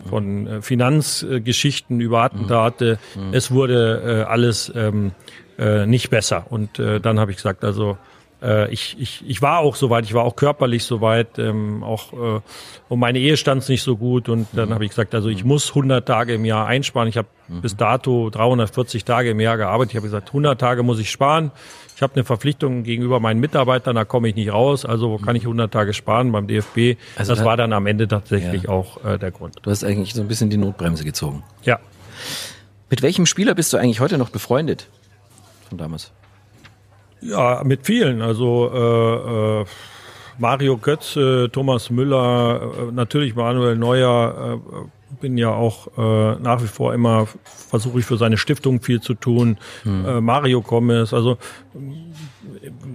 von 0.09 0.47
äh, 0.47 0.61
Finanzgeschichten 0.61 1.99
über 1.99 2.24
Attentate. 2.24 2.97
Mhm. 3.16 3.28
mhm. 3.28 3.34
Es 3.34 3.51
wurde 3.51 4.24
äh, 4.26 4.32
alles 4.32 4.72
ähm, 4.74 5.11
äh, 5.57 5.86
nicht 5.86 6.09
besser. 6.09 6.45
Und 6.49 6.80
äh, 6.80 7.01
dann 7.01 7.20
habe 7.20 7.32
ich 7.32 7.38
gesagt, 7.38 7.66
also 7.66 7.97
äh, 8.44 8.72
ich, 8.72 8.98
ich, 9.00 9.24
ich 9.28 9.41
war 9.41 9.60
auch 9.60 9.76
soweit, 9.76 10.06
ich 10.06 10.14
war 10.14 10.24
auch 10.24 10.36
körperlich 10.36 10.84
soweit, 10.84 11.39
ähm, 11.39 11.84
auch 11.84 12.14
äh, 12.14 12.41
und 12.89 13.00
meine 13.00 13.20
Ehe 13.20 13.38
stand 13.38 13.68
nicht 13.70 13.82
so 13.82 13.96
gut 13.96 14.30
und 14.30 14.48
dann 14.54 14.70
mhm. 14.70 14.74
habe 14.74 14.86
ich 14.86 14.91
gesagt, 14.91 15.16
also 15.16 15.30
ich 15.30 15.44
muss 15.44 15.70
100 15.70 16.06
Tage 16.06 16.34
im 16.34 16.46
Jahr 16.46 16.68
einsparen. 16.68 17.08
Ich 17.08 17.18
habe 17.18 17.28
mhm. 17.48 17.62
bis 17.62 17.78
dato 17.78 18.30
340 18.30 19.06
Tage 19.06 19.32
im 19.32 19.39
Jahr 19.39 19.58
gearbeitet. 19.58 19.91
Ich 19.91 19.98
habe 19.98 20.08
gesagt, 20.08 20.30
100 20.30 20.60
Tage 20.60 20.84
muss 20.84 21.00
ich 21.00 21.10
sparen. 21.10 21.52
Ich 21.96 22.02
habe 22.02 22.16
eine 22.16 22.24
Verpflichtung 22.24 22.84
gegenüber 22.84 23.20
meinen 23.20 23.39
Mitarbeitern, 23.39 23.96
da 23.96 24.04
komme 24.04 24.28
ich 24.28 24.36
nicht 24.36 24.52
raus. 24.52 24.86
Also 24.86 25.12
wo 25.12 25.18
kann 25.18 25.36
ich 25.36 25.44
100 25.44 25.72
Tage 25.72 25.94
sparen 25.94 26.32
beim 26.32 26.48
DFB? 26.48 27.00
Also 27.16 27.36
das 27.36 27.46
war 27.46 27.56
dann 27.56 27.72
am 27.72 27.86
Ende 27.86 28.08
tatsächlich 28.08 28.64
ja. 28.64 28.70
auch 28.70 29.04
äh, 29.06 29.18
der 29.18 29.32
Grund. 29.32 29.58
Du 29.62 29.72
hast 29.72 29.84
eigentlich 29.84 30.14
so 30.14 30.22
ein 30.22 30.28
bisschen 30.28 30.50
die 30.50 30.58
Notbremse 30.58 31.06
gezogen. 31.06 31.44
Ja. 31.64 31.80
Mit 32.89 33.02
welchem 33.02 33.26
Spieler 33.26 33.56
bist 33.56 33.72
du 33.74 33.78
eigentlich 33.78 34.00
heute 34.00 34.18
noch 34.18 34.30
befreundet 34.30 34.88
von 35.70 35.78
damals? 35.78 36.12
Ja, 37.26 37.61
mit 37.63 37.86
vielen. 37.86 38.21
Also 38.21 38.69
äh, 38.74 39.61
äh, 39.61 39.65
Mario 40.38 40.78
Götze, 40.78 41.49
Thomas 41.51 41.89
Müller, 41.89 42.61
äh, 42.61 42.91
natürlich 42.91 43.36
Manuel 43.36 43.76
Neuer. 43.76 44.59
Äh, 44.61 44.88
bin 45.21 45.38
ja 45.38 45.49
auch 45.49 45.88
äh, 45.97 46.39
nach 46.41 46.61
wie 46.61 46.67
vor 46.67 46.93
immer, 46.93 47.28
versuche 47.45 47.99
ich 47.99 48.05
für 48.05 48.17
seine 48.17 48.38
Stiftung 48.38 48.82
viel 48.82 48.99
zu 48.99 49.13
tun. 49.13 49.57
Hm. 49.84 50.05
Äh, 50.05 50.21
Mario 50.21 50.61
Gomez, 50.61 51.13
also 51.13 51.38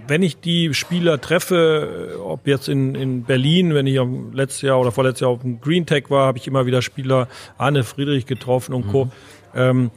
wenn 0.07 0.21
ich 0.21 0.39
die 0.39 0.73
Spieler 0.73 1.21
treffe, 1.21 2.19
ob 2.23 2.45
jetzt 2.45 2.69
in, 2.69 2.93
in 2.93 3.23
Berlin, 3.23 3.73
wenn 3.73 3.87
ich 3.87 3.99
letztes 4.33 4.61
Jahr 4.61 4.79
oder 4.79 4.91
vorletztes 4.91 5.21
Jahr 5.21 5.31
auf 5.31 5.41
dem 5.41 5.61
Green 5.61 5.85
Tech 5.85 6.09
war, 6.09 6.27
habe 6.27 6.37
ich 6.37 6.47
immer 6.47 6.65
wieder 6.65 6.81
Spieler, 6.81 7.27
Arne 7.57 7.83
Friedrich 7.83 8.25
getroffen 8.25 8.73
und 8.73 8.87
Co. 8.89 9.05
Mhm. 9.05 9.11
Ähm, 9.55 9.91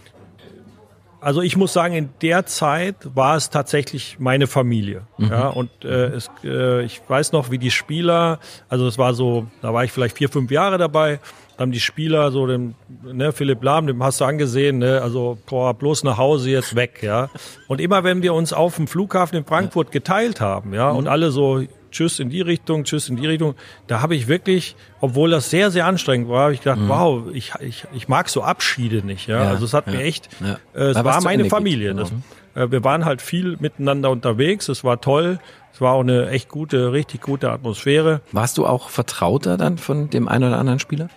Also 1.22 1.40
ich 1.40 1.56
muss 1.56 1.72
sagen, 1.72 1.94
in 1.94 2.08
der 2.20 2.46
Zeit 2.46 2.96
war 3.14 3.36
es 3.36 3.48
tatsächlich 3.48 4.16
meine 4.18 4.48
Familie. 4.48 5.02
Mhm. 5.18 5.28
Ja, 5.30 5.48
und 5.50 5.70
äh, 5.84 6.06
es, 6.06 6.28
äh, 6.42 6.82
ich 6.82 7.00
weiß 7.06 7.30
noch, 7.30 7.52
wie 7.52 7.58
die 7.58 7.70
Spieler, 7.70 8.40
also 8.68 8.88
es 8.88 8.98
war 8.98 9.14
so, 9.14 9.46
da 9.60 9.72
war 9.72 9.84
ich 9.84 9.92
vielleicht 9.92 10.18
vier, 10.18 10.28
fünf 10.28 10.50
Jahre 10.50 10.78
dabei, 10.78 11.20
da 11.56 11.62
haben 11.62 11.70
die 11.70 11.78
Spieler 11.78 12.32
so 12.32 12.48
den, 12.48 12.74
ne, 13.04 13.30
Philipp 13.30 13.62
Lahm, 13.62 13.86
dem 13.86 14.02
hast 14.02 14.20
du 14.20 14.24
angesehen, 14.24 14.78
ne, 14.78 15.00
also 15.00 15.38
boah, 15.46 15.74
bloß 15.74 16.02
nach 16.02 16.18
Hause 16.18 16.50
jetzt 16.50 16.74
weg, 16.74 17.04
ja. 17.04 17.30
Und 17.68 17.80
immer 17.80 18.02
wenn 18.02 18.22
wir 18.22 18.34
uns 18.34 18.52
auf 18.52 18.74
dem 18.74 18.88
Flughafen 18.88 19.38
in 19.38 19.44
Frankfurt 19.44 19.92
geteilt 19.92 20.40
haben, 20.40 20.74
ja, 20.74 20.90
mhm. 20.90 20.98
und 20.98 21.06
alle 21.06 21.30
so 21.30 21.62
Tschüss 21.92 22.18
in 22.18 22.30
die 22.30 22.40
Richtung, 22.40 22.84
Tschüss 22.84 23.08
in 23.08 23.16
die 23.16 23.26
Richtung. 23.26 23.54
Da 23.86 24.00
habe 24.00 24.16
ich 24.16 24.26
wirklich, 24.26 24.74
obwohl 25.00 25.30
das 25.30 25.50
sehr, 25.50 25.70
sehr 25.70 25.86
anstrengend 25.86 26.28
war, 26.28 26.44
habe 26.44 26.54
ich 26.54 26.60
gedacht, 26.60 26.80
mhm. 26.80 26.88
wow, 26.88 27.22
ich, 27.32 27.52
ich, 27.60 27.84
ich 27.94 28.08
mag 28.08 28.28
so 28.28 28.42
Abschiede 28.42 29.06
nicht. 29.06 29.28
Ja, 29.28 29.44
ja 29.44 29.50
also 29.50 29.64
es 29.64 29.74
hat 29.74 29.86
ja, 29.86 29.92
mir 29.92 30.00
echt, 30.02 30.28
ja. 30.40 30.58
äh, 30.74 30.90
es 30.90 31.04
war 31.04 31.22
meine 31.22 31.44
Familie. 31.44 31.94
Das, 31.94 32.10
äh, 32.54 32.70
wir 32.70 32.82
waren 32.82 33.04
halt 33.04 33.22
viel 33.22 33.56
miteinander 33.60 34.10
unterwegs. 34.10 34.68
Es 34.68 34.82
war 34.82 35.00
toll. 35.00 35.38
Es 35.72 35.80
war 35.80 35.94
auch 35.94 36.00
eine 36.00 36.28
echt 36.28 36.48
gute, 36.48 36.92
richtig 36.92 37.22
gute 37.22 37.50
Atmosphäre. 37.50 38.20
Warst 38.32 38.58
du 38.58 38.66
auch 38.66 38.90
Vertrauter 38.90 39.56
dann 39.56 39.78
von 39.78 40.10
dem 40.10 40.28
einen 40.28 40.44
oder 40.44 40.58
anderen 40.58 40.78
Spieler? 40.78 41.08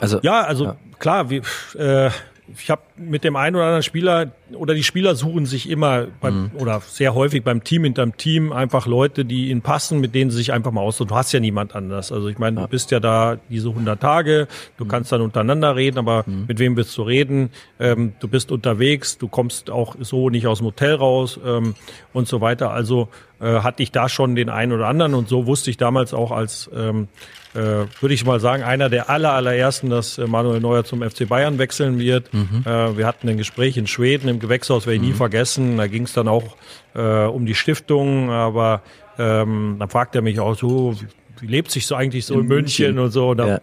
Also 0.00 0.20
ja, 0.22 0.42
also 0.42 0.74
klar, 0.98 1.28
wie, 1.28 1.42
äh, 1.76 2.10
ich 2.56 2.70
habe 2.70 2.82
mit 2.98 3.24
dem 3.24 3.36
einen 3.36 3.56
oder 3.56 3.64
anderen 3.64 3.82
Spieler 3.82 4.32
oder 4.52 4.74
die 4.74 4.82
Spieler 4.82 5.14
suchen 5.14 5.46
sich 5.46 5.68
immer 5.68 6.06
beim, 6.20 6.44
mhm. 6.44 6.50
oder 6.58 6.80
sehr 6.80 7.14
häufig 7.14 7.44
beim 7.44 7.64
Team 7.64 7.84
hinterm 7.84 8.16
Team 8.16 8.52
einfach 8.52 8.86
Leute, 8.86 9.24
die 9.24 9.50
ihnen 9.50 9.62
passen, 9.62 10.00
mit 10.00 10.14
denen 10.14 10.30
sie 10.30 10.38
sich 10.38 10.52
einfach 10.52 10.72
mal 10.72 10.80
aus. 10.80 10.98
Du 10.98 11.08
hast 11.10 11.32
ja 11.32 11.40
niemand 11.40 11.74
anders. 11.74 12.12
Also 12.12 12.28
ich 12.28 12.38
meine, 12.38 12.56
ja. 12.56 12.62
du 12.62 12.68
bist 12.68 12.90
ja 12.90 13.00
da 13.00 13.38
diese 13.48 13.68
100 13.68 14.00
Tage, 14.00 14.48
du 14.76 14.84
mhm. 14.84 14.88
kannst 14.88 15.12
dann 15.12 15.20
untereinander 15.20 15.76
reden, 15.76 15.98
aber 15.98 16.24
mhm. 16.26 16.44
mit 16.48 16.58
wem 16.58 16.76
willst 16.76 16.96
du 16.96 17.02
reden? 17.02 17.50
Ähm, 17.78 18.14
du 18.20 18.28
bist 18.28 18.50
unterwegs, 18.50 19.18
du 19.18 19.28
kommst 19.28 19.70
auch 19.70 19.96
so 20.00 20.30
nicht 20.30 20.46
aus 20.46 20.58
dem 20.58 20.68
Hotel 20.68 20.94
raus 20.94 21.38
ähm, 21.44 21.74
und 22.12 22.28
so 22.28 22.40
weiter. 22.40 22.70
Also 22.70 23.08
äh, 23.40 23.60
hatte 23.60 23.82
ich 23.82 23.92
da 23.92 24.08
schon 24.08 24.34
den 24.34 24.48
einen 24.48 24.72
oder 24.72 24.86
anderen 24.86 25.14
und 25.14 25.28
so 25.28 25.46
wusste 25.46 25.70
ich 25.70 25.76
damals 25.76 26.14
auch 26.14 26.30
als 26.30 26.70
ähm, 26.74 27.08
äh, 27.54 27.86
würde 28.00 28.14
ich 28.14 28.24
mal 28.24 28.40
sagen, 28.40 28.62
einer 28.62 28.88
der 28.88 29.10
aller, 29.10 29.32
allerersten, 29.32 29.90
dass 29.90 30.18
äh, 30.18 30.26
Manuel 30.26 30.60
Neuer 30.60 30.84
zum 30.84 31.02
FC 31.02 31.28
Bayern 31.28 31.58
wechseln 31.58 31.98
wird. 31.98 32.32
Mhm. 32.32 32.62
Äh, 32.64 32.87
wir 32.96 33.06
hatten 33.06 33.28
ein 33.28 33.36
Gespräch 33.36 33.76
in 33.76 33.86
Schweden 33.86 34.28
im 34.28 34.38
Gewächshaus, 34.38 34.86
werde 34.86 34.96
ich 34.96 35.02
mhm. 35.02 35.08
nie 35.08 35.14
vergessen. 35.14 35.76
Da 35.76 35.86
ging 35.86 36.04
es 36.04 36.12
dann 36.12 36.28
auch 36.28 36.56
äh, 36.94 37.24
um 37.24 37.46
die 37.46 37.54
Stiftung, 37.54 38.30
aber 38.30 38.82
ähm, 39.18 39.76
dann 39.78 39.88
fragt 39.88 40.14
er 40.14 40.22
mich 40.22 40.40
auch 40.40 40.56
so, 40.56 40.94
wie, 41.40 41.46
lebt 41.46 41.70
sich 41.70 41.86
so 41.86 41.94
eigentlich 41.94 42.26
so 42.26 42.34
in, 42.34 42.40
in 42.40 42.46
München, 42.46 42.86
München, 42.86 42.98
und 43.04 43.10
so. 43.10 43.30
Und 43.30 43.36
da 43.38 43.48
ja 43.48 43.60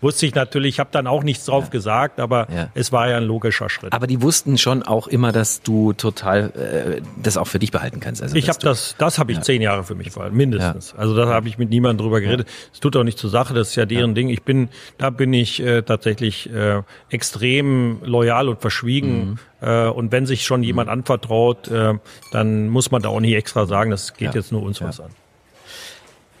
wusste 0.00 0.26
ich 0.26 0.34
natürlich, 0.34 0.76
ich 0.76 0.80
habe 0.80 0.90
dann 0.92 1.06
auch 1.06 1.22
nichts 1.22 1.44
drauf 1.46 1.64
ja. 1.64 1.70
gesagt, 1.70 2.20
aber 2.20 2.46
ja. 2.52 2.68
es 2.74 2.92
war 2.92 3.08
ja 3.08 3.16
ein 3.16 3.24
logischer 3.24 3.68
Schritt. 3.68 3.92
Aber 3.92 4.06
die 4.06 4.22
wussten 4.22 4.58
schon 4.58 4.82
auch 4.82 5.08
immer, 5.08 5.32
dass 5.32 5.62
du 5.62 5.92
total 5.92 6.98
äh, 6.98 7.02
das 7.22 7.36
auch 7.36 7.46
für 7.46 7.58
dich 7.58 7.72
behalten 7.72 8.00
kannst. 8.00 8.22
Also, 8.22 8.36
ich 8.36 8.48
habe 8.48 8.58
das, 8.60 8.94
das 8.98 9.18
habe 9.18 9.32
ich 9.32 9.38
ja. 9.38 9.42
zehn 9.42 9.62
Jahre 9.62 9.84
für 9.84 9.94
mich 9.94 10.12
behalten, 10.12 10.36
mindestens. 10.36 10.94
Also 10.94 11.16
da 11.16 11.26
habe 11.26 11.48
ich 11.48 11.58
mit 11.58 11.70
niemandem 11.70 12.04
drüber 12.04 12.20
geredet. 12.20 12.48
Es 12.72 12.80
tut 12.80 12.96
auch 12.96 13.04
nicht 13.04 13.18
zur 13.18 13.30
Sache, 13.30 13.54
das 13.54 13.70
ist 13.70 13.76
ja 13.76 13.86
deren 13.86 14.14
Ding. 14.14 14.28
Ich 14.28 14.42
bin, 14.42 14.68
da 14.98 15.10
bin 15.10 15.32
ich 15.32 15.60
äh, 15.60 15.82
tatsächlich 15.82 16.52
äh, 16.52 16.82
extrem 17.10 18.00
loyal 18.02 18.48
und 18.48 18.60
verschwiegen. 18.60 19.38
Mhm. 19.60 19.68
Äh, 19.68 19.88
und 19.88 20.12
wenn 20.12 20.26
sich 20.26 20.44
schon 20.44 20.62
jemand 20.62 20.88
mhm. 20.88 20.94
anvertraut, 20.94 21.68
äh, 21.68 21.94
dann 22.32 22.68
muss 22.68 22.90
man 22.90 23.02
da 23.02 23.08
auch 23.08 23.20
nicht 23.20 23.34
extra 23.34 23.66
sagen, 23.66 23.90
das 23.90 24.14
geht 24.14 24.34
jetzt 24.34 24.52
nur 24.52 24.62
uns 24.62 24.80
was 24.80 25.00
an. 25.00 25.10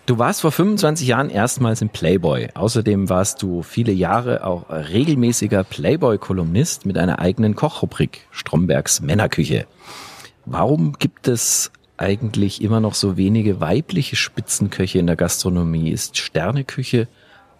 Du 0.08 0.18
warst 0.18 0.40
vor 0.40 0.52
25 0.52 1.06
Jahren 1.06 1.28
erstmals 1.28 1.82
im 1.82 1.90
Playboy. 1.90 2.48
Außerdem 2.54 3.10
warst 3.10 3.42
du 3.42 3.62
viele 3.62 3.92
Jahre 3.92 4.42
auch 4.42 4.70
regelmäßiger 4.70 5.64
Playboy-Kolumnist 5.64 6.86
mit 6.86 6.96
einer 6.96 7.18
eigenen 7.18 7.54
Kochrubrik, 7.54 8.26
Strombergs 8.30 9.02
Männerküche. 9.02 9.66
Warum 10.46 10.94
gibt 10.94 11.28
es 11.28 11.70
eigentlich 11.98 12.62
immer 12.62 12.80
noch 12.80 12.94
so 12.94 13.18
wenige 13.18 13.60
weibliche 13.60 14.16
Spitzenköche 14.16 14.98
in 14.98 15.06
der 15.06 15.16
Gastronomie? 15.16 15.90
Ist 15.90 16.16
Sterneküche 16.16 17.06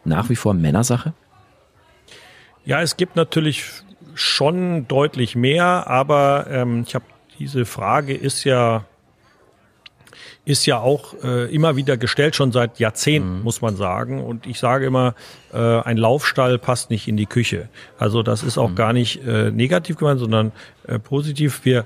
nach 0.07 0.31
wie 0.31 0.37
vor 0.37 0.55
Männersache? 0.55 1.13
Ja, 2.65 2.81
es 2.81 2.97
gibt 2.97 3.15
natürlich 3.15 3.67
schon 4.15 4.89
deutlich 4.89 5.37
mehr, 5.37 5.87
aber 5.87 6.47
ähm, 6.49 6.85
ich 6.87 6.95
habe 6.95 7.05
diese 7.39 7.67
Frage 7.67 8.15
ist 8.15 8.45
ja 8.45 8.87
ist 10.49 10.65
ja 10.65 10.81
auch 10.81 11.13
äh, 11.23 11.55
immer 11.55 11.77
wieder 11.77 11.99
gestellt, 11.99 12.35
schon 12.35 12.53
seit 12.53 12.79
Jahrzehnten, 12.79 13.39
mhm. 13.39 13.43
muss 13.43 13.61
man 13.61 13.77
sagen. 13.77 14.25
Und 14.25 14.47
ich 14.47 14.59
sage 14.59 14.87
immer, 14.87 15.15
äh, 15.53 15.59
ein 15.59 15.99
Laufstall 15.99 16.59
passt 16.59 16.89
nicht 16.89 17.07
in 17.07 17.19
die 17.19 17.27
Küche. 17.27 17.69
Also 17.99 18.23
das 18.23 18.43
ist 18.43 18.57
auch 18.57 18.71
mhm. 18.71 18.75
gar 18.75 18.95
nicht 18.95 19.23
äh, 19.27 19.51
negativ 19.51 19.97
gemeint, 19.97 20.21
sondern 20.21 20.53
äh, 20.87 20.99
positiv. 20.99 21.67
Wir, 21.67 21.85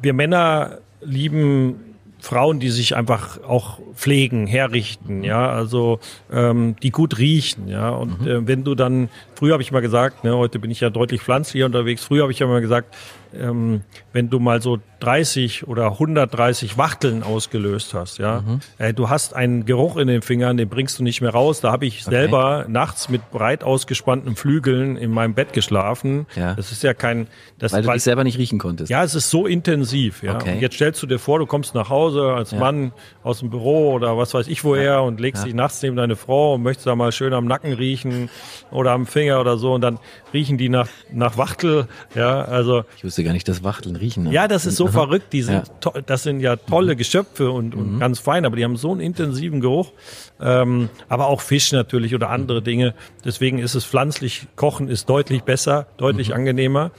wir 0.00 0.14
Männer 0.14 0.78
lieben 1.02 1.92
Frauen, 2.18 2.60
die 2.60 2.70
sich 2.70 2.96
einfach 2.96 3.42
auch 3.42 3.80
pflegen, 3.94 4.46
herrichten, 4.46 5.24
ja, 5.24 5.50
also 5.50 5.98
ähm, 6.32 6.76
die 6.80 6.92
gut 6.92 7.18
riechen, 7.18 7.66
ja. 7.66 7.90
Und 7.90 8.22
mhm. 8.22 8.28
äh, 8.28 8.46
wenn 8.46 8.62
du 8.62 8.76
dann, 8.76 9.08
früher 9.34 9.54
habe 9.54 9.62
ich 9.62 9.72
mal 9.72 9.82
gesagt, 9.82 10.22
ne, 10.22 10.34
heute 10.36 10.60
bin 10.60 10.70
ich 10.70 10.80
ja 10.80 10.88
deutlich 10.88 11.20
pflanzlicher 11.20 11.66
unterwegs, 11.66 12.04
früher 12.04 12.22
habe 12.22 12.32
ich 12.32 12.38
ja 12.38 12.46
mal 12.46 12.60
gesagt, 12.60 12.94
ähm, 13.34 13.82
wenn 14.12 14.30
du 14.30 14.38
mal 14.38 14.60
so 14.60 14.78
30 15.00 15.66
oder 15.66 15.92
130 15.92 16.78
Wachteln 16.78 17.22
ausgelöst 17.22 17.94
hast, 17.94 18.18
ja, 18.18 18.42
mhm. 18.42 18.60
äh, 18.78 18.94
du 18.94 19.08
hast 19.08 19.34
einen 19.34 19.64
Geruch 19.64 19.96
in 19.96 20.06
den 20.06 20.22
Fingern, 20.22 20.56
den 20.56 20.68
bringst 20.68 20.98
du 20.98 21.02
nicht 21.02 21.20
mehr 21.20 21.30
raus. 21.30 21.60
Da 21.60 21.72
habe 21.72 21.86
ich 21.86 22.02
okay. 22.02 22.10
selber 22.10 22.66
nachts 22.68 23.08
mit 23.08 23.30
breit 23.30 23.64
ausgespannten 23.64 24.36
Flügeln 24.36 24.96
in 24.96 25.10
meinem 25.10 25.34
Bett 25.34 25.52
geschlafen. 25.52 26.26
Ja. 26.36 26.54
Das 26.54 26.72
ist 26.72 26.82
ja 26.82 26.94
kein, 26.94 27.26
das, 27.58 27.72
weil 27.72 27.82
du 27.82 27.88
weil, 27.88 27.94
dich 27.94 28.04
selber 28.04 28.24
nicht 28.24 28.38
riechen 28.38 28.58
konntest. 28.58 28.90
Ja, 28.90 29.02
es 29.02 29.14
ist 29.14 29.30
so 29.30 29.46
intensiv. 29.46 30.22
Ja. 30.22 30.36
Okay. 30.36 30.54
Und 30.54 30.60
jetzt 30.60 30.74
stellst 30.74 31.02
du 31.02 31.06
dir 31.06 31.18
vor, 31.18 31.38
du 31.38 31.46
kommst 31.46 31.74
nach 31.74 31.88
Hause 31.88 32.32
als 32.34 32.52
ja. 32.52 32.58
Mann 32.58 32.92
aus 33.22 33.40
dem 33.40 33.50
Büro 33.50 33.92
oder 33.92 34.16
was 34.16 34.34
weiß 34.34 34.48
ich 34.48 34.64
woher 34.64 34.84
ja. 34.84 35.00
und 35.00 35.20
legst 35.20 35.44
dich 35.44 35.54
nachts 35.54 35.82
neben 35.82 35.96
deine 35.96 36.16
Frau 36.16 36.54
und 36.54 36.62
möchtest 36.62 36.86
da 36.86 36.94
mal 36.94 37.12
schön 37.12 37.32
am 37.32 37.46
Nacken 37.46 37.72
riechen 37.72 38.28
oder 38.70 38.92
am 38.92 39.06
Finger 39.06 39.40
oder 39.40 39.56
so 39.56 39.74
und 39.74 39.80
dann 39.80 39.98
riechen 40.32 40.58
die 40.58 40.68
nach 40.68 40.88
nach 41.10 41.38
Wachtel. 41.38 41.86
Ja, 42.14 42.42
also 42.42 42.84
ich 42.96 43.04
wusste 43.04 43.24
gar 43.24 43.32
nicht, 43.32 43.48
dass 43.48 43.64
Wachteln 43.64 43.96
riechen. 44.02 44.24
Ne? 44.24 44.32
Ja, 44.32 44.48
das 44.48 44.66
ist 44.66 44.76
so 44.76 44.88
verrückt. 44.88 45.32
Die 45.32 45.42
sind, 45.42 45.70
ja. 45.84 45.92
das 46.04 46.22
sind 46.22 46.40
ja 46.40 46.56
tolle 46.56 46.94
mhm. 46.94 46.98
Geschöpfe 46.98 47.50
und, 47.50 47.74
und 47.74 47.94
mhm. 47.94 47.98
ganz 48.00 48.18
fein, 48.18 48.44
aber 48.44 48.56
die 48.56 48.64
haben 48.64 48.76
so 48.76 48.90
einen 48.90 49.00
intensiven 49.00 49.60
Geruch. 49.60 49.92
Ähm, 50.40 50.90
aber 51.08 51.28
auch 51.28 51.40
Fisch 51.40 51.72
natürlich 51.72 52.14
oder 52.14 52.28
andere 52.30 52.60
mhm. 52.60 52.64
Dinge. 52.64 52.94
Deswegen 53.24 53.58
ist 53.58 53.74
es 53.74 53.84
pflanzlich 53.84 54.46
kochen 54.56 54.88
ist 54.88 55.08
deutlich 55.08 55.42
besser, 55.42 55.86
deutlich 55.96 56.28
mhm. 56.28 56.34
angenehmer. 56.34 56.90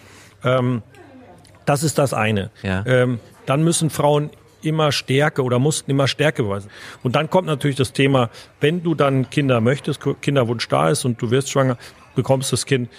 Ähm, 0.43 0.81
das 1.65 1.83
ist 1.83 1.97
das 1.97 2.13
eine. 2.13 2.49
Ja. 2.63 2.83
Ähm, 2.85 3.19
dann 3.45 3.63
müssen 3.63 3.89
Frauen 3.89 4.31
immer 4.61 4.91
Stärke 4.91 5.43
oder 5.43 5.59
mussten 5.59 5.91
immer 5.91 6.07
Stärke 6.07 6.43
beweisen. 6.43 6.69
Und 7.03 7.15
dann 7.15 7.29
kommt 7.29 7.47
natürlich 7.47 7.75
das 7.75 7.93
Thema, 7.93 8.29
wenn 8.61 8.81
du 8.81 8.95
dann 8.95 9.29
Kinder 9.29 9.61
möchtest, 9.61 9.99
Kinderwunsch 10.21 10.67
da 10.69 10.89
ist 10.89 11.05
und 11.05 11.21
du 11.21 11.31
wirst 11.31 11.49
schwanger, 11.49 11.77
bekommst 12.15 12.51
das 12.53 12.65
Kind, 12.65 12.89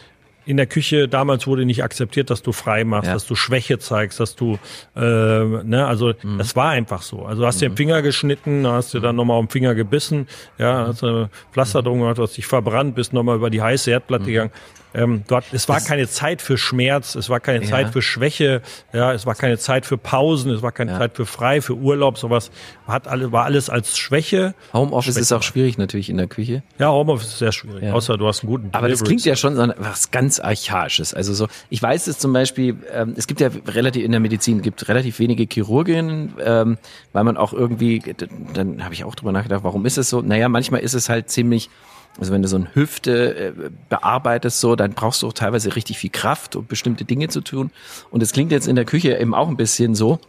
in 0.46 0.56
der 0.56 0.66
Küche 0.66 1.08
damals 1.08 1.46
wurde 1.46 1.64
nicht 1.64 1.82
akzeptiert, 1.82 2.30
dass 2.30 2.42
du 2.42 2.52
frei 2.52 2.84
machst, 2.84 3.06
ja. 3.06 3.14
dass 3.14 3.26
du 3.26 3.34
Schwäche 3.34 3.78
zeigst, 3.78 4.20
dass 4.20 4.36
du, 4.36 4.58
äh, 4.96 5.00
ne, 5.00 5.86
also 5.86 6.12
mhm. 6.22 6.38
das 6.38 6.54
war 6.56 6.70
einfach 6.70 7.02
so. 7.02 7.24
Also 7.24 7.46
hast 7.46 7.56
mhm. 7.56 7.60
dir 7.60 7.68
den 7.70 7.76
Finger 7.76 8.02
geschnitten, 8.02 8.66
hast 8.66 8.94
dir 8.94 9.00
dann 9.00 9.16
nochmal 9.16 9.38
am 9.38 9.48
Finger 9.48 9.74
gebissen, 9.74 10.28
ja, 10.58 10.86
hast 10.88 11.02
eine 11.02 11.30
Pflaster 11.52 11.82
drum 11.82 12.00
gemacht, 12.00 12.18
hast 12.18 12.36
dich 12.36 12.46
verbrannt, 12.46 12.94
bist 12.94 13.12
nochmal 13.12 13.36
über 13.36 13.50
die 13.50 13.62
heiße 13.62 13.90
Erdplatte 13.90 14.24
mhm. 14.24 14.28
gegangen. 14.28 14.50
Ähm, 14.94 15.24
dort, 15.26 15.44
es 15.52 15.68
war 15.68 15.80
keine 15.80 16.08
Zeit 16.08 16.40
für 16.40 16.56
Schmerz, 16.56 17.16
es 17.16 17.28
war 17.28 17.40
keine 17.40 17.64
ja. 17.64 17.70
Zeit 17.70 17.92
für 17.92 18.00
Schwäche, 18.00 18.62
ja, 18.92 19.12
es 19.12 19.26
war 19.26 19.34
keine 19.34 19.58
Zeit 19.58 19.86
für 19.86 19.98
Pausen, 19.98 20.50
es 20.52 20.62
war 20.62 20.72
keine 20.72 20.92
ja. 20.92 20.98
Zeit 20.98 21.16
für 21.16 21.26
frei, 21.26 21.60
für 21.60 21.74
Urlaub, 21.74 22.16
sowas 22.16 22.50
hat 22.86 23.08
alle, 23.08 23.32
war 23.32 23.44
alles 23.44 23.68
als 23.68 23.98
Schwäche. 23.98 24.54
Homeoffice 24.72 25.16
ist 25.16 25.32
auch 25.32 25.42
schwierig 25.42 25.78
natürlich 25.78 26.08
in 26.08 26.16
der 26.16 26.28
Küche. 26.28 26.62
Ja, 26.78 26.90
Homeoffice 26.90 27.28
ist 27.28 27.38
sehr 27.38 27.52
schwierig, 27.52 27.82
ja. 27.82 27.92
außer 27.92 28.16
du 28.16 28.26
hast 28.26 28.42
einen 28.42 28.50
guten. 28.50 28.68
Aber 28.72 28.88
das 28.88 29.02
klingt 29.02 29.24
ja 29.24 29.36
schon 29.36 29.56
so 29.56 29.72
was 29.78 30.10
ganz 30.10 30.38
archaisches. 30.38 31.12
Also 31.12 31.34
so, 31.34 31.48
ich 31.70 31.82
weiß 31.82 32.06
es 32.06 32.18
zum 32.18 32.32
Beispiel, 32.32 32.76
ähm, 32.92 33.14
es 33.16 33.26
gibt 33.26 33.40
ja 33.40 33.50
relativ 33.66 34.04
in 34.04 34.12
der 34.12 34.20
Medizin 34.20 34.62
gibt 34.62 34.88
relativ 34.88 35.18
wenige 35.18 35.46
Chirurginnen, 35.50 36.34
ähm, 36.44 36.78
weil 37.12 37.24
man 37.24 37.36
auch 37.36 37.52
irgendwie, 37.52 38.02
dann 38.52 38.84
habe 38.84 38.94
ich 38.94 39.04
auch 39.04 39.14
drüber 39.14 39.32
nachgedacht, 39.32 39.64
warum 39.64 39.86
ist 39.86 39.98
es 39.98 40.08
so? 40.08 40.22
Naja, 40.22 40.48
manchmal 40.48 40.80
ist 40.80 40.94
es 40.94 41.08
halt 41.08 41.30
ziemlich 41.30 41.68
also 42.18 42.32
wenn 42.32 42.42
du 42.42 42.48
so 42.48 42.56
eine 42.56 42.74
Hüfte 42.74 43.36
äh, 43.36 43.52
bearbeitest, 43.88 44.60
so, 44.60 44.76
dann 44.76 44.92
brauchst 44.92 45.22
du 45.22 45.28
auch 45.28 45.32
teilweise 45.32 45.74
richtig 45.74 45.98
viel 45.98 46.10
Kraft, 46.10 46.56
um 46.56 46.66
bestimmte 46.66 47.04
Dinge 47.04 47.28
zu 47.28 47.40
tun. 47.40 47.70
Und 48.10 48.22
es 48.22 48.32
klingt 48.32 48.52
jetzt 48.52 48.68
in 48.68 48.76
der 48.76 48.84
Küche 48.84 49.16
eben 49.18 49.34
auch 49.34 49.48
ein 49.48 49.56
bisschen 49.56 49.94
so, 49.94 50.20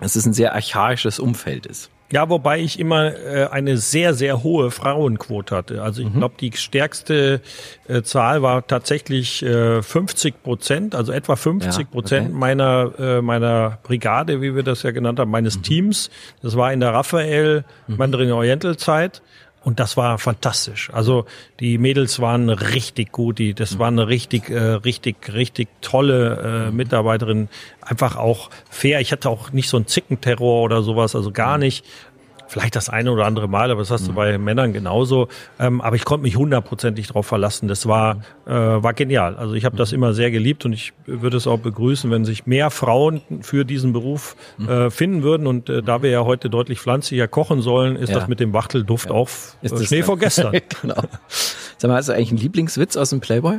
dass 0.00 0.16
es 0.16 0.26
ein 0.26 0.32
sehr 0.32 0.54
archaisches 0.54 1.18
Umfeld 1.18 1.66
ist. 1.66 1.90
Ja, 2.12 2.28
wobei 2.28 2.60
ich 2.60 2.78
immer 2.78 3.12
äh, 3.16 3.48
eine 3.50 3.78
sehr, 3.78 4.14
sehr 4.14 4.42
hohe 4.44 4.70
Frauenquote 4.70 5.56
hatte. 5.56 5.82
Also 5.82 6.02
ich 6.02 6.10
mhm. 6.10 6.18
glaube, 6.18 6.34
die 6.38 6.52
stärkste 6.54 7.40
äh, 7.88 8.02
Zahl 8.02 8.42
war 8.42 8.66
tatsächlich 8.66 9.42
äh, 9.42 9.82
50 9.82 10.42
Prozent, 10.42 10.94
also 10.94 11.12
etwa 11.12 11.34
50 11.34 11.90
Prozent 11.90 12.26
ja, 12.26 12.30
okay. 12.30 12.38
meiner, 12.38 12.92
äh, 12.98 13.22
meiner 13.22 13.78
Brigade, 13.82 14.42
wie 14.42 14.54
wir 14.54 14.62
das 14.62 14.82
ja 14.82 14.90
genannt 14.90 15.18
haben, 15.18 15.30
meines 15.30 15.56
mhm. 15.56 15.62
Teams. 15.62 16.10
Das 16.42 16.56
war 16.56 16.72
in 16.72 16.80
der 16.80 16.92
Raphael 16.92 17.64
mhm. 17.88 17.96
Mandarin 17.96 18.30
Oriental 18.30 18.76
Zeit. 18.76 19.22
Und 19.64 19.80
das 19.80 19.96
war 19.96 20.18
fantastisch. 20.18 20.90
Also 20.92 21.24
die 21.58 21.78
Mädels 21.78 22.20
waren 22.20 22.50
richtig 22.50 23.12
gut, 23.12 23.38
die 23.38 23.54
das 23.54 23.78
war 23.78 23.88
eine 23.88 24.08
richtig 24.08 24.50
äh, 24.50 24.58
richtig 24.58 25.32
richtig 25.32 25.68
tolle 25.80 26.68
äh, 26.68 26.70
Mitarbeiterin, 26.70 27.48
einfach 27.80 28.16
auch 28.16 28.50
fair. 28.68 29.00
Ich 29.00 29.12
hatte 29.12 29.28
auch 29.30 29.52
nicht 29.52 29.68
so 29.68 29.76
einen 29.78 29.86
Zickenterror 29.86 30.62
oder 30.62 30.82
sowas, 30.82 31.16
also 31.16 31.32
gar 31.32 31.58
nicht. 31.58 31.84
Vielleicht 32.54 32.76
das 32.76 32.88
eine 32.88 33.10
oder 33.10 33.26
andere 33.26 33.48
Mal, 33.48 33.72
aber 33.72 33.80
das 33.80 33.90
hast 33.90 34.06
du 34.06 34.12
bei 34.12 34.38
Männern 34.38 34.72
genauso. 34.72 35.26
Ähm, 35.58 35.80
aber 35.80 35.96
ich 35.96 36.04
konnte 36.04 36.22
mich 36.22 36.36
hundertprozentig 36.36 37.08
darauf 37.08 37.26
verlassen. 37.26 37.66
Das 37.66 37.88
war, 37.88 38.18
äh, 38.46 38.52
war 38.52 38.92
genial. 38.94 39.34
Also 39.34 39.54
ich 39.54 39.64
habe 39.64 39.76
das 39.76 39.90
immer 39.90 40.14
sehr 40.14 40.30
geliebt 40.30 40.64
und 40.64 40.72
ich 40.72 40.92
würde 41.04 41.36
es 41.36 41.48
auch 41.48 41.58
begrüßen, 41.58 42.12
wenn 42.12 42.24
sich 42.24 42.46
mehr 42.46 42.70
Frauen 42.70 43.22
für 43.40 43.64
diesen 43.64 43.92
Beruf 43.92 44.36
äh, 44.68 44.88
finden 44.88 45.24
würden. 45.24 45.48
Und 45.48 45.68
äh, 45.68 45.82
da 45.82 46.02
wir 46.04 46.10
ja 46.10 46.24
heute 46.24 46.48
deutlich 46.48 46.78
pflanzlicher 46.78 47.26
kochen 47.26 47.60
sollen, 47.60 47.96
ist 47.96 48.10
Ja. 48.10 48.20
das 48.20 48.28
mit 48.28 48.38
dem 48.38 48.52
Wachtelduft 48.52 49.10
auch 49.10 49.28
Ist 49.28 49.56
äh, 49.62 49.68
das 49.70 49.86
Schnee 49.86 50.04
vor 50.04 50.16
gestern. 50.16 50.52
genau. 50.80 51.02
Sag 51.76 51.88
mal, 51.90 51.96
hast 51.96 52.08
du 52.08 52.12
eigentlich 52.12 52.28
einen 52.30 52.38
Lieblingswitz 52.38 52.96
aus 52.96 53.10
dem 53.10 53.18
Playboy? 53.20 53.58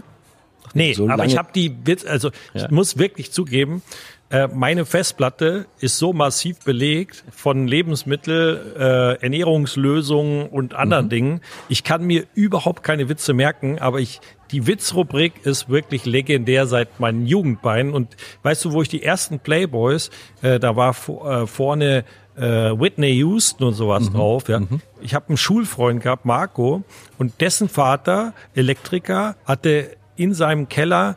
Nee, 0.74 0.94
So 0.94 1.08
aber 1.10 1.26
ich 1.26 1.38
habe 1.38 1.50
die 1.54 1.74
Witz, 1.86 2.06
also 2.06 2.32
Ja. 2.54 2.66
ich 2.66 2.72
muss 2.72 2.98
wirklich 2.98 3.32
zugeben, 3.32 3.82
äh, 4.30 4.48
meine 4.48 4.86
Festplatte 4.86 5.68
ist 5.80 6.00
so 6.00 6.12
massiv 6.12 6.60
belegt 6.60 7.24
von 7.30 7.68
Lebensmittel, 7.68 8.74
äh, 8.78 9.24
Ernährungslösungen 9.24 10.48
und 10.48 10.74
anderen 10.74 11.10
Dingen. 11.10 11.42
Ich 11.70 11.84
kann 11.84 12.04
mir 12.04 12.26
überhaupt 12.34 12.84
keine 12.84 13.08
Witze 13.08 13.34
merken, 13.34 13.78
aber 13.80 14.00
ich 14.00 14.22
die 14.52 14.68
Witzrubrik 14.68 15.46
ist 15.46 15.70
wirklich 15.70 16.06
legendär 16.06 16.68
seit 16.68 17.00
meinen 17.00 17.26
Jugendbeinen. 17.26 17.94
Und 17.94 18.16
weißt 18.44 18.66
du, 18.66 18.74
wo 18.74 18.82
ich 18.82 18.90
die 18.90 19.04
ersten 19.04 19.40
Playboys, 19.40 20.12
äh, 20.42 20.60
da 20.60 20.76
war 20.76 20.92
äh, 20.92 21.48
vorne 21.48 22.04
äh, 22.36 22.42
Whitney 22.42 23.14
Houston 23.14 23.68
und 23.68 23.74
sowas 23.74 24.12
drauf. 24.12 24.48
Ja. 24.48 24.62
Ich 25.02 25.14
habe 25.16 25.30
einen 25.30 25.38
Schulfreund 25.38 26.02
gehabt, 26.04 26.26
Marco, 26.26 26.84
und 27.18 27.42
dessen 27.42 27.70
Vater, 27.70 28.34
Elektriker, 28.54 29.36
hatte 29.46 29.98
in 30.16 30.34
seinem 30.34 30.70
Keller 30.70 31.16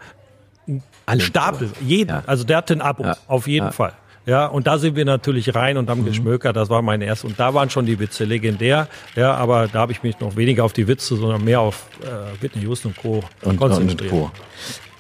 Alle 1.09 1.21
Stapel. 1.21 1.71
Jeden, 1.81 2.11
Ja. 2.11 2.23
also 2.27 2.45
der 2.45 2.59
hatte 2.59 2.75
ein 2.75 2.81
Abo, 2.83 3.05
Ja. 3.05 3.17
auf 3.27 3.47
jeden 3.47 3.67
Ja. 3.67 3.73
Fall. 3.73 3.93
Ja, 4.27 4.45
und 4.47 4.67
da 4.67 4.77
sind 4.77 4.95
wir 4.95 5.07
natürlich 5.07 5.55
rein 5.55 5.79
und 5.79 5.89
haben 5.89 6.05
geschmökert. 6.05 6.55
Das 6.55 6.69
war 6.69 6.83
mein 6.83 7.01
erstes. 7.01 7.31
Und 7.31 7.41
da 7.41 7.55
waren 7.55 7.71
schon 7.71 7.87
die 7.87 7.99
Witze 7.99 8.25
legendär. 8.25 8.87
Ja, 9.17 9.35
aber 9.35 9.69
da 9.69 9.79
habe 9.81 9.93
ich 9.93 10.03
mich 10.03 10.21
noch 10.21 10.37
weniger 10.37 10.65
auf 10.65 10.75
die 10.75 10.87
Witze, 10.87 11.17
sondern 11.17 11.43
mehr 11.45 11.61
auf 11.61 11.87
äh, 12.03 12.43
Whitney 12.43 12.61
Houston 12.63 12.89
und 12.89 12.97
Co. 12.99 13.25
Und, 13.41 13.53
und 13.53 13.57
konzentriert. 13.57 14.11
Co. 14.11 14.31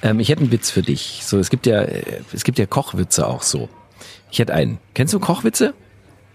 Ähm, 0.02 0.18
ich 0.20 0.30
hätte 0.30 0.40
einen 0.40 0.50
Witz 0.50 0.70
für 0.70 0.80
dich. 0.80 1.20
So, 1.24 1.38
es 1.38 1.50
gibt 1.50 1.66
ja, 1.66 1.82
äh, 1.82 2.02
es 2.32 2.42
gibt 2.42 2.59
ja 2.59 2.64
Kochwitze 2.64 3.26
auch 3.26 3.42
so. 3.42 3.68
Ich 4.30 4.38
hätte 4.38 4.54
einen. 4.54 4.78
Kennst 4.94 5.12
du 5.12 5.20
Kochwitze? 5.20 5.74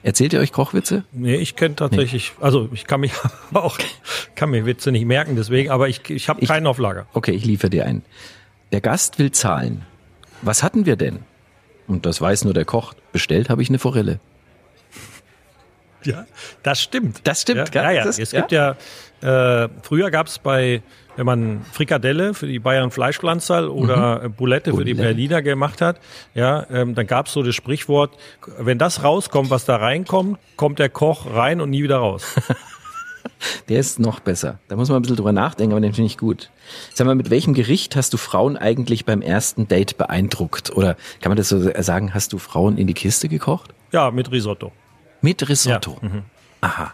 Erzählt 0.03 0.33
ihr 0.33 0.39
euch 0.41 0.51
Kochwitze? 0.51 1.03
Nee, 1.13 1.37
ich 1.37 1.55
kenne 1.55 1.75
tatsächlich, 1.75 2.33
also 2.41 2.69
ich 2.73 2.85
kann 2.85 2.99
mich 2.99 3.13
auch, 3.53 3.79
kann 4.35 4.49
mir 4.51 4.65
Witze 4.67 4.91
nicht 4.91 5.05
merken, 5.05 5.35
deswegen, 5.35 5.71
aber 5.71 5.87
ich, 5.87 6.07
ich 6.11 6.29
habe 6.29 6.41
Ich- 6.41 6.49
keinen 6.49 6.67
auf 6.67 6.77
Lager. 6.77 7.07
Okay, 7.13 7.31
ich 7.31 7.45
liefere 7.45 7.69
dir 7.71 7.85
einen. 7.85 8.03
Der 8.73 8.81
Gast 8.81 9.19
will 9.19 9.31
zahlen. 9.31 9.85
Was 10.41 10.61
hatten 10.63 10.85
wir 10.85 10.97
denn? 10.97 11.19
Und 11.87 12.05
das 12.05 12.19
weiß 12.19 12.43
nur 12.43 12.53
der 12.53 12.65
Koch. 12.65 12.93
Bestellt 13.13 13.49
habe 13.49 13.61
ich 13.61 13.69
eine 13.69 13.79
Forelle. 13.79 14.19
Ja, 16.03 16.25
das 16.63 16.81
stimmt. 16.81 17.21
Das 17.25 17.43
stimmt, 17.43 17.73
ja, 17.73 17.83
ja, 17.83 17.91
ja. 17.91 18.03
Das- 18.03 18.19
Es 18.19 18.31
gibt 18.31 18.51
ja, 18.51 18.75
äh, 19.21 19.69
früher 19.83 20.11
gab 20.11 20.27
es 20.27 20.37
bei, 20.39 20.81
wenn 21.15 21.25
man 21.25 21.61
Frikadelle 21.71 22.33
für 22.33 22.45
die 22.47 22.59
Bayern 22.59 22.91
Fleischpflanzerl 22.91 23.69
oder 23.69 24.23
äh, 24.23 24.29
Boulette 24.29 24.73
für 24.73 24.83
die 24.83 24.93
Mhm. 24.93 24.97
Boulette. 24.97 25.13
Berliner 25.15 25.41
gemacht 25.41 25.79
hat, 25.79 26.01
ja, 26.33 26.65
ähm, 26.69 26.93
dann 26.95 27.07
gab 27.07 27.27
es 27.27 27.33
so 27.33 27.41
das 27.41 27.55
Sprichwort, 27.55 28.17
wenn 28.57 28.77
das 28.79 29.01
rauskommt, 29.03 29.49
was 29.49 29.63
da 29.63 29.77
reinkommt, 29.77 30.39
kommt 30.57 30.79
der 30.79 30.89
Koch 30.89 31.25
rein 31.33 31.61
und 31.61 31.69
nie 31.69 31.83
wieder 31.83 31.97
raus. 31.97 32.25
Der 33.69 33.79
ist 33.79 33.99
noch 33.99 34.19
besser. 34.19 34.59
Da 34.67 34.75
muss 34.75 34.89
man 34.89 34.97
ein 34.97 35.01
bisschen 35.01 35.17
drüber 35.17 35.31
nachdenken, 35.31 35.73
aber 35.73 35.81
den 35.81 35.93
finde 35.93 36.07
ich 36.07 36.17
gut. 36.17 36.49
Sag 36.93 37.05
mal, 37.07 37.15
mit 37.15 37.29
welchem 37.29 37.53
Gericht 37.53 37.95
hast 37.95 38.13
du 38.13 38.17
Frauen 38.17 38.57
eigentlich 38.57 39.05
beim 39.05 39.21
ersten 39.21 39.67
Date 39.67 39.97
beeindruckt? 39.97 40.71
Oder 40.75 40.95
kann 41.21 41.29
man 41.29 41.37
das 41.37 41.49
so 41.49 41.59
sagen, 41.81 42.13
hast 42.13 42.33
du 42.33 42.37
Frauen 42.37 42.77
in 42.77 42.87
die 42.87 42.93
Kiste 42.93 43.27
gekocht? 43.29 43.73
ja, 43.91 44.09
mit 44.11 44.31
Risotto. 44.31 44.71
Mit 45.21 45.47
Risotto. 45.47 45.97
Ja, 46.01 46.09
mhm. 46.09 46.21
Aha. 46.61 46.93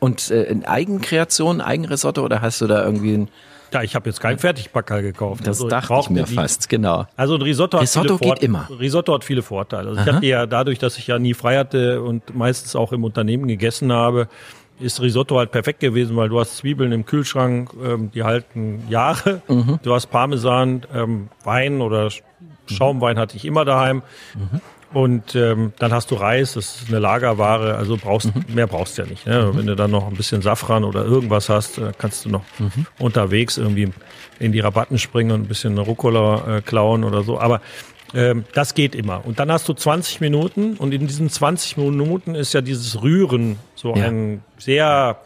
Und 0.00 0.30
äh, 0.30 0.42
in 0.44 0.64
Eigenkreation, 0.64 1.60
Eigenrisotto 1.60 2.22
oder 2.24 2.40
hast 2.42 2.60
du 2.60 2.66
da 2.66 2.84
irgendwie 2.84 3.14
ein, 3.14 3.28
Ja, 3.72 3.82
ich 3.82 3.94
habe 3.94 4.08
jetzt 4.10 4.20
keinen 4.20 4.38
Fertigpackerl 4.38 5.00
gekauft. 5.02 5.42
das 5.46 5.58
Also 5.58 5.68
dachte 5.68 5.84
ich 5.84 5.88
brauchte 5.88 6.12
mir 6.12 6.24
die- 6.24 6.34
fast, 6.34 6.68
genau. 6.68 7.06
Also 7.16 7.36
ein 7.36 7.42
Risotto, 7.42 7.78
Risotto 7.78 8.14
hat 8.14 8.18
viele 8.18 8.34
geht 8.34 8.42
immer. 8.42 8.68
Risotto 8.80 9.14
hat 9.14 9.22
viele 9.24 9.42
Vorteile. 9.42 9.90
Also 9.90 10.00
ich 10.02 10.06
hatte 10.12 10.26
ja 10.26 10.46
dadurch, 10.46 10.78
dass 10.80 10.98
ich 10.98 11.06
ja 11.06 11.18
nie 11.20 11.34
frei 11.34 11.56
hatte 11.56 12.02
und 12.02 12.34
meistens 12.34 12.74
auch 12.74 12.92
im 12.92 13.04
Unternehmen 13.04 13.46
gegessen 13.46 13.92
habe, 13.92 14.28
ist 14.82 15.00
Risotto 15.00 15.38
halt 15.38 15.50
perfekt 15.52 15.80
gewesen, 15.80 16.16
weil 16.16 16.28
du 16.28 16.38
hast 16.40 16.56
Zwiebeln 16.58 16.92
im 16.92 17.06
Kühlschrank, 17.06 17.70
ähm, 17.82 18.10
die 18.12 18.22
halten 18.24 18.82
Jahre. 18.88 19.42
Mhm. 19.48 19.78
Du 19.82 19.94
hast 19.94 20.06
Parmesan, 20.06 20.82
ähm, 20.94 21.28
Wein 21.44 21.80
oder 21.80 22.08
Sch- 22.08 22.22
Schaumwein 22.66 23.18
hatte 23.18 23.36
ich 23.36 23.44
immer 23.44 23.64
daheim. 23.64 24.02
Mhm. 24.34 24.60
Und 24.94 25.34
ähm, 25.34 25.72
dann 25.78 25.90
hast 25.94 26.10
du 26.10 26.16
Reis, 26.16 26.52
das 26.52 26.82
ist 26.82 26.88
eine 26.90 26.98
Lagerware, 26.98 27.76
also 27.76 27.96
brauchst 27.96 28.34
Mhm. 28.34 28.44
mehr 28.54 28.66
brauchst 28.66 28.98
du 28.98 29.02
ja 29.02 29.08
nicht. 29.08 29.26
Ne? 29.26 29.50
Wenn 29.54 29.66
du 29.66 29.74
dann 29.74 29.90
noch 29.90 30.06
ein 30.06 30.12
bisschen 30.14 30.42
Safran 30.42 30.84
oder 30.84 31.02
irgendwas 31.06 31.48
hast, 31.48 31.78
äh, 31.78 31.92
kannst 31.96 32.26
du 32.26 32.28
noch 32.28 32.42
Mhm. 32.58 32.84
unterwegs 32.98 33.56
irgendwie 33.56 33.90
in 34.38 34.52
die 34.52 34.60
Rabatten 34.60 34.98
springen 34.98 35.30
und 35.30 35.40
ein 35.42 35.48
bisschen 35.48 35.78
Rucola 35.78 36.58
äh, 36.58 36.60
klauen 36.60 37.04
oder 37.04 37.22
so. 37.22 37.40
Aber 37.40 37.62
ähm, 38.14 38.44
das 38.54 38.74
geht 38.74 38.94
immer. 38.94 39.24
Und 39.26 39.38
dann 39.38 39.50
hast 39.50 39.68
du 39.68 39.72
20 39.74 40.20
Minuten 40.20 40.74
und 40.76 40.92
in 40.94 41.06
diesen 41.06 41.30
20 41.30 41.76
Minuten 41.76 42.34
ist 42.34 42.52
ja 42.52 42.60
dieses 42.60 43.02
Rühren 43.02 43.58
so 43.74 43.94
Ja. 43.96 44.04
ein 44.06 44.42
sehr, 44.58 45.18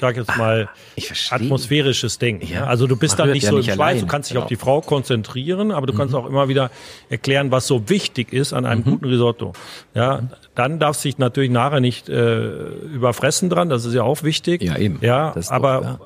sag 0.00 0.16
jetzt 0.16 0.36
mal, 0.36 0.68
ich 0.96 1.06
verstehe. 1.06 1.36
atmosphärisches 1.38 2.18
Ding. 2.18 2.40
Ja. 2.42 2.48
Ja. 2.60 2.64
Also 2.66 2.86
du 2.88 2.96
bist 2.96 3.18
Man 3.18 3.28
dann 3.28 3.34
nicht 3.34 3.44
ja 3.44 3.50
so 3.50 3.56
nicht 3.58 3.68
im 3.68 3.74
Schweiß, 3.74 4.00
du 4.00 4.06
kannst 4.06 4.30
dich 4.30 4.34
Genau. 4.34 4.44
auf 4.44 4.48
die 4.48 4.56
Frau 4.56 4.80
konzentrieren, 4.80 5.70
aber 5.70 5.86
du 5.86 5.92
kannst 5.92 6.14
auch 6.14 6.26
immer 6.26 6.48
wieder 6.48 6.70
erklären, 7.08 7.50
was 7.52 7.66
so 7.68 7.88
wichtig 7.88 8.32
ist 8.32 8.52
an 8.52 8.66
einem 8.66 8.80
Mhm. 8.80 8.84
guten 8.84 9.04
Risotto. 9.06 9.52
Ja, 9.94 10.22
dann 10.56 10.78
darfst 10.80 11.04
du 11.04 11.08
dich 11.08 11.18
natürlich 11.18 11.50
nachher 11.50 11.80
nicht 11.80 12.08
äh, 12.08 12.48
überfressen 12.92 13.48
dran, 13.48 13.68
das 13.68 13.84
ist 13.84 13.94
ja 13.94 14.02
auch 14.02 14.22
wichtig. 14.24 14.62
Ja, 14.62 14.76
eben. 14.76 14.98
Ja, 15.02 15.30
ist 15.30 15.50
doch, 15.50 15.54
aber 15.56 15.98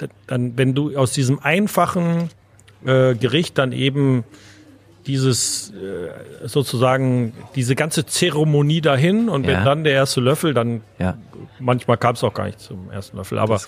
ja. 0.00 0.08
dann, 0.26 0.58
wenn 0.58 0.74
du 0.74 0.96
aus 0.96 1.12
diesem 1.12 1.38
einfachen 1.38 2.28
äh, 2.84 3.14
Gericht 3.14 3.56
dann 3.56 3.72
eben 3.72 4.24
dieses 5.06 5.70
äh, 5.70 6.46
sozusagen 6.48 7.32
diese 7.54 7.74
ganze 7.74 8.06
Zeremonie 8.06 8.80
dahin 8.80 9.28
und 9.28 9.44
Ja. 9.46 9.58
wenn 9.58 9.64
dann 9.64 9.84
der 9.84 9.92
erste 9.94 10.20
Löffel, 10.20 10.54
dann 10.54 10.80
Ja. 10.98 11.16
manchmal 11.58 11.96
kam 11.98 12.14
es 12.14 12.24
auch 12.24 12.34
gar 12.34 12.46
nicht 12.46 12.60
zum 12.60 12.90
ersten 12.90 13.16
Löffel, 13.16 13.38
aber 13.38 13.60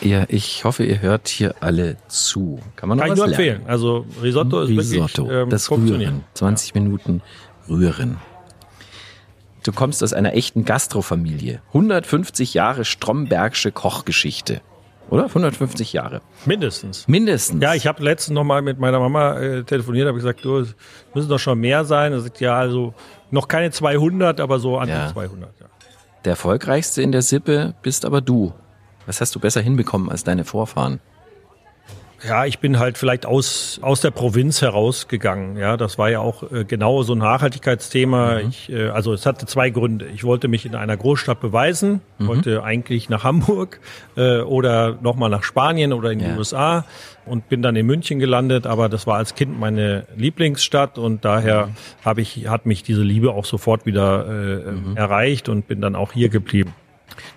Ihr, 0.00 0.26
ich 0.28 0.64
hoffe, 0.64 0.84
ihr 0.84 1.00
hört 1.00 1.28
hier 1.28 1.54
alle 1.60 1.96
zu. 2.08 2.60
Kann 2.74 2.88
man 2.88 2.98
noch 2.98 3.04
kann 3.04 3.12
ich 3.14 3.20
was 3.20 3.28
nur 3.30 3.36
lernen? 3.36 3.48
empfehlen. 3.60 3.70
Also 3.70 4.04
Risotto 4.22 4.60
ist 4.62 4.68
Risotto, 4.70 5.28
wirklich 5.28 5.42
ähm, 5.44 5.50
das. 5.50 5.70
Rühren. 5.70 6.24
20 6.34 6.74
Minuten 6.74 7.22
rühren. 7.68 8.16
Du 9.62 9.72
kommst 9.72 10.02
aus 10.02 10.12
einer 10.12 10.34
echten 10.34 10.64
Gastrofamilie. 10.64 11.62
150 11.68 12.54
Jahre 12.54 12.84
Strombergsche 12.84 13.70
Kochgeschichte. 13.72 14.60
Oder? 15.10 15.24
150 15.26 15.92
Jahre. 15.92 16.20
Mindestens. 16.46 17.06
Mindestens. 17.06 17.62
Ja, 17.62 17.74
ich 17.74 17.86
habe 17.86 18.02
letztens 18.02 18.34
noch 18.34 18.44
mal 18.44 18.62
mit 18.62 18.78
meiner 18.78 18.98
Mama 18.98 19.38
äh, 19.38 19.62
telefoniert, 19.64 20.06
habe 20.08 20.16
gesagt, 20.18 20.44
du, 20.44 20.58
es 20.58 20.74
müssen 21.14 21.28
doch 21.28 21.38
schon 21.38 21.58
mehr 21.60 21.84
sein. 21.84 22.12
Er 22.12 22.20
sagt, 22.20 22.40
ja, 22.40 22.56
also 22.56 22.94
noch 23.30 23.46
keine 23.48 23.70
200, 23.70 24.40
aber 24.40 24.58
so 24.58 24.78
an 24.78 24.88
Ja. 24.88 25.06
die 25.08 25.12
200. 25.12 25.50
Ja. 25.60 25.66
Der 26.24 26.30
erfolgreichste 26.30 27.02
in 27.02 27.12
der 27.12 27.22
Sippe 27.22 27.74
bist 27.82 28.04
aber 28.04 28.20
du. 28.20 28.52
Was 29.06 29.20
hast 29.20 29.34
du 29.34 29.40
besser 29.40 29.60
hinbekommen 29.60 30.08
als 30.10 30.24
deine 30.24 30.44
Vorfahren? 30.44 31.00
Ja, 32.26 32.46
ich 32.46 32.58
bin 32.58 32.78
halt 32.78 32.96
vielleicht 32.96 33.26
aus, 33.26 33.78
aus 33.82 34.00
der 34.00 34.10
Provinz 34.10 34.62
herausgegangen. 34.62 35.56
Ja, 35.58 35.76
das 35.76 35.98
war 35.98 36.08
ja 36.10 36.20
auch 36.20 36.50
äh, 36.50 36.64
genau 36.64 37.02
so 37.02 37.14
ein 37.14 37.18
Nachhaltigkeitsthema. 37.18 38.38
Ich, 38.40 38.70
äh, 38.72 38.88
also 38.88 39.12
es 39.12 39.26
hatte 39.26 39.44
zwei 39.46 39.70
Gründe. 39.70 40.06
Ich 40.06 40.24
wollte 40.24 40.48
mich 40.48 40.64
in 40.64 40.74
einer 40.74 40.96
Großstadt 40.96 41.40
beweisen, 41.40 42.00
wollte 42.18 42.62
eigentlich 42.64 43.08
nach 43.08 43.24
Hamburg 43.24 43.80
äh, 44.16 44.38
oder 44.40 44.98
nochmal 45.02 45.28
nach 45.28 45.42
Spanien 45.42 45.92
oder 45.92 46.12
in 46.12 46.18
die 46.20 46.24
Ja. 46.24 46.36
USA 46.36 46.84
und 47.26 47.48
bin 47.48 47.60
dann 47.62 47.76
in 47.76 47.84
München 47.86 48.18
gelandet. 48.20 48.66
Aber 48.66 48.88
das 48.88 49.06
war 49.06 49.16
als 49.16 49.34
Kind 49.34 49.58
meine 49.60 50.06
Lieblingsstadt 50.16 50.96
und 50.98 51.24
daher 51.24 51.68
habe 52.04 52.22
ich, 52.22 52.48
hat 52.48 52.64
mich 52.64 52.82
diese 52.82 53.02
Liebe 53.02 53.32
auch 53.32 53.44
sofort 53.44 53.84
wieder 53.86 54.26
äh, 54.26 54.52
äh, 54.54 54.62
erreicht 54.94 55.48
und 55.50 55.68
bin 55.68 55.80
dann 55.82 55.94
auch 55.94 56.12
hier 56.12 56.30
geblieben. 56.30 56.72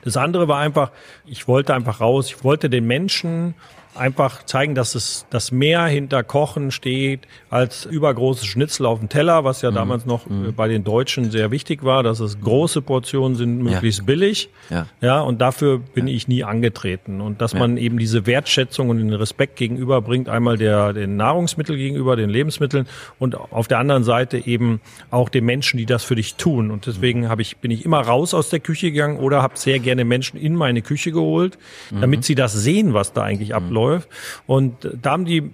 Das 0.03 0.17
andere 0.17 0.47
war 0.47 0.59
einfach, 0.59 0.91
ich 1.25 1.47
wollte 1.47 1.73
einfach 1.73 1.99
raus, 1.99 2.27
ich 2.29 2.43
wollte 2.43 2.69
den 2.69 2.87
Menschen 2.87 3.53
einfach 3.97 4.43
zeigen, 4.43 4.75
dass 4.75 4.95
es 4.95 5.25
das 5.29 5.51
mehr 5.51 5.85
hinter 5.85 6.23
Kochen 6.23 6.71
steht 6.71 7.27
als 7.49 7.85
übergroßes 7.85 8.45
Schnitzel 8.45 8.85
auf 8.85 8.99
dem 8.99 9.09
Teller, 9.09 9.43
was 9.43 9.61
ja 9.61 9.71
mhm. 9.71 9.75
damals 9.75 10.05
noch 10.05 10.27
mhm. 10.27 10.53
bei 10.55 10.67
den 10.67 10.83
Deutschen 10.83 11.31
sehr 11.31 11.51
wichtig 11.51 11.83
war, 11.83 12.03
dass 12.03 12.19
es 12.19 12.39
große 12.39 12.81
Portionen 12.81 13.35
sind, 13.35 13.63
möglichst 13.63 13.99
ja. 13.99 14.05
billig. 14.05 14.49
Ja. 14.69 14.85
ja, 15.01 15.21
und 15.21 15.41
dafür 15.41 15.79
bin 15.79 16.07
ja. 16.07 16.13
ich 16.13 16.27
nie 16.27 16.43
angetreten. 16.43 17.21
Und 17.21 17.41
dass 17.41 17.53
man 17.53 17.77
eben 17.77 17.97
diese 17.97 18.25
Wertschätzung 18.25 18.89
und 18.89 18.97
den 18.97 19.13
Respekt 19.13 19.55
gegenüberbringt, 19.55 20.29
einmal 20.29 20.57
der, 20.57 20.93
den 20.93 21.15
Nahrungsmitteln 21.15 21.77
gegenüber, 21.77 22.15
den 22.15 22.29
Lebensmitteln 22.29 22.87
und 23.19 23.35
auf 23.35 23.67
der 23.67 23.79
anderen 23.79 24.03
Seite 24.03 24.45
eben 24.45 24.81
auch 25.11 25.29
den 25.29 25.45
Menschen, 25.45 25.77
die 25.77 25.85
das 25.85 26.03
für 26.03 26.15
dich 26.15 26.35
tun. 26.35 26.71
Und 26.71 26.85
deswegen 26.85 27.29
habe 27.29 27.41
ich, 27.41 27.57
bin 27.57 27.71
ich 27.71 27.85
immer 27.85 28.01
raus 28.01 28.33
aus 28.33 28.49
der 28.49 28.59
Küche 28.59 28.91
gegangen 28.91 29.17
oder 29.17 29.41
habe 29.41 29.57
sehr 29.57 29.79
gerne 29.79 30.05
Menschen 30.05 30.37
in 30.37 30.55
meine 30.55 30.81
Küche 30.81 31.11
geholt, 31.11 31.57
damit 31.91 32.19
mhm. 32.19 32.23
sie 32.23 32.35
das 32.35 32.53
sehen, 32.53 32.93
was 32.93 33.13
da 33.13 33.23
eigentlich 33.23 33.55
abläuft 33.55 33.86
läuft. 33.87 34.09
Und 34.45 34.89
da 35.01 35.11
haben 35.11 35.25
die 35.25 35.51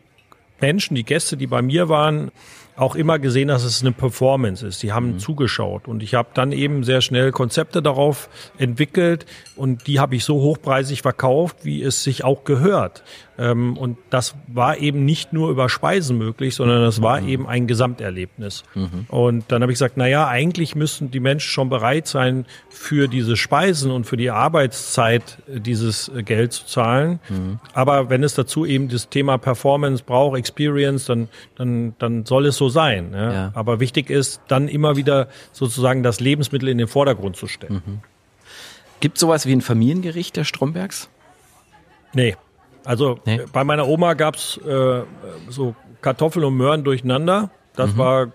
Menschen, 0.60 0.96
die 0.96 1.04
Gäste, 1.04 1.38
die 1.38 1.48
bei 1.48 1.62
mir 1.62 1.90
waren, 1.90 2.32
auch 2.76 2.96
immer 2.96 3.20
gesehen, 3.20 3.50
dass 3.50 3.64
es 3.64 3.82
eine 3.82 3.92
Performance 3.92 4.66
ist. 4.66 4.82
Die 4.82 4.92
haben 4.92 5.14
mhm. 5.14 5.20
zugeschaut 5.20 5.88
und 5.88 6.02
ich 6.02 6.16
habe 6.16 6.30
dann 6.34 6.52
eben 6.52 6.84
sehr 6.84 7.02
schnell 7.02 7.32
Konzepte 7.32 7.82
darauf 7.82 8.30
entwickelt 8.58 9.26
und 9.56 9.86
die 9.88 10.00
habe 10.00 10.16
ich 10.16 10.24
so 10.24 10.36
hochpreisig 10.42 11.02
verkauft, 11.02 11.58
wie 11.64 11.84
es 11.84 12.04
sich 12.04 12.24
auch 12.24 12.44
gehört. 12.46 13.04
Ähm, 13.38 13.78
und 13.78 13.98
das 14.10 14.36
war 14.48 14.78
eben 14.78 15.06
nicht 15.06 15.34
nur 15.34 15.50
über 15.50 15.70
Speisen 15.70 16.18
möglich, 16.18 16.56
sondern 16.56 16.82
das 16.82 17.02
war 17.02 17.22
mhm. 17.22 17.28
eben 17.28 17.48
ein 17.48 17.68
Gesamterlebnis. 17.68 18.64
Mhm. 18.76 19.06
Und 19.10 19.46
dann 19.52 19.62
habe 19.62 19.72
ich 19.72 19.76
gesagt, 19.76 19.96
na 19.98 20.08
ja, 20.08 20.28
eigentlich 20.28 20.76
müssen 20.76 21.10
die 21.10 21.20
Menschen 21.20 21.50
schon 21.50 21.70
bereit 21.70 22.08
sein, 22.08 22.46
für 22.70 23.08
diese 23.08 23.36
Speisen 23.36 23.92
und 23.92 24.06
für 24.06 24.18
die 24.18 24.30
Arbeitszeit 24.30 25.40
äh, 25.48 25.60
dieses 25.60 26.10
äh, 26.10 26.22
Geld 26.24 26.54
zu 26.54 26.66
zahlen. 26.66 27.20
Mhm. 27.30 27.60
Aber 27.74 28.10
wenn 28.10 28.24
es 28.24 28.36
dazu 28.36 28.66
eben 28.66 28.90
das 28.90 29.10
Thema 29.10 29.38
Performance 29.38 30.04
braucht, 30.06 30.38
Experience, 30.38 31.06
dann, 31.06 31.30
dann, 31.56 31.96
dann 31.98 32.26
soll 32.26 32.46
es 32.46 32.58
so 32.58 32.70
sein. 32.70 33.12
Ja? 33.14 33.34
ja. 33.34 33.52
Aber 33.56 33.80
wichtig 33.80 34.10
ist, 34.10 34.42
dann 34.48 34.68
immer 34.68 34.96
wieder 34.96 35.28
sozusagen 35.52 36.04
das 36.04 36.20
Lebensmittel 36.20 36.70
in 36.70 36.78
den 36.78 36.88
Vordergrund 36.88 37.36
zu 37.36 37.48
stellen. 37.48 37.82
Mhm. 37.86 38.00
Gibt 39.00 39.18
sowas 39.18 39.46
wie 39.46 39.54
ein 39.54 39.62
Familiengericht 39.62 40.38
der 40.38 40.44
Strombergs? 40.44 41.10
Nee. 42.14 42.36
Also 42.86 43.20
nee. 43.26 43.42
bei 43.52 43.64
meiner 43.64 43.88
Oma 43.88 44.14
gab's 44.14 44.58
äh, 44.58 45.04
so 45.50 45.76
Kartoffeln 46.02 46.46
und 46.46 46.56
Möhren 46.56 46.84
durcheinander. 46.84 47.50
Das 47.76 47.94
mhm. 47.94 47.98
war, 47.98 48.28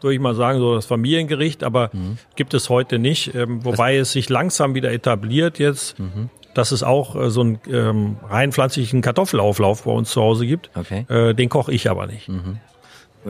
würde 0.00 0.14
ich 0.14 0.20
mal 0.20 0.34
sagen, 0.34 0.58
so 0.58 0.74
das 0.74 0.86
Familiengericht, 0.86 1.64
aber 1.64 1.90
mhm. 1.92 2.18
gibt 2.36 2.54
es 2.54 2.68
heute 2.68 2.98
nicht. 2.98 3.34
Ähm, 3.34 3.64
wobei 3.64 3.98
das 3.98 4.08
es 4.08 4.12
sich 4.12 4.28
langsam 4.28 4.74
wieder 4.74 4.92
etabliert 4.92 5.58
jetzt, 5.58 5.98
mhm. 5.98 6.30
dass 6.54 6.72
es 6.72 6.82
auch 6.82 7.16
äh, 7.16 7.30
so 7.30 7.40
einen 7.42 7.58
ähm, 7.68 8.16
rein 8.28 8.52
pflanzlichen 8.52 9.02
Kartoffelauflauf 9.02 9.84
bei 9.84 9.92
uns 9.92 10.10
zu 10.10 10.22
Hause 10.22 10.46
gibt. 10.46 10.70
Okay. 10.74 11.04
Äh, 11.08 11.34
den 11.34 11.48
koche 11.48 11.72
ich 11.72 11.90
aber 11.90 12.06
nicht. 12.06 12.28
Mhm. 12.28 12.58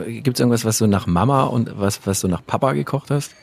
Gibt 0.05 0.37
es 0.37 0.39
irgendwas, 0.39 0.65
was 0.65 0.77
du 0.77 0.87
nach 0.87 1.07
Mama 1.07 1.43
und 1.43 1.79
was, 1.79 2.05
was 2.05 2.21
du 2.21 2.27
nach 2.27 2.45
Papa 2.45 2.73
gekocht 2.73 3.09
hast? 3.11 3.33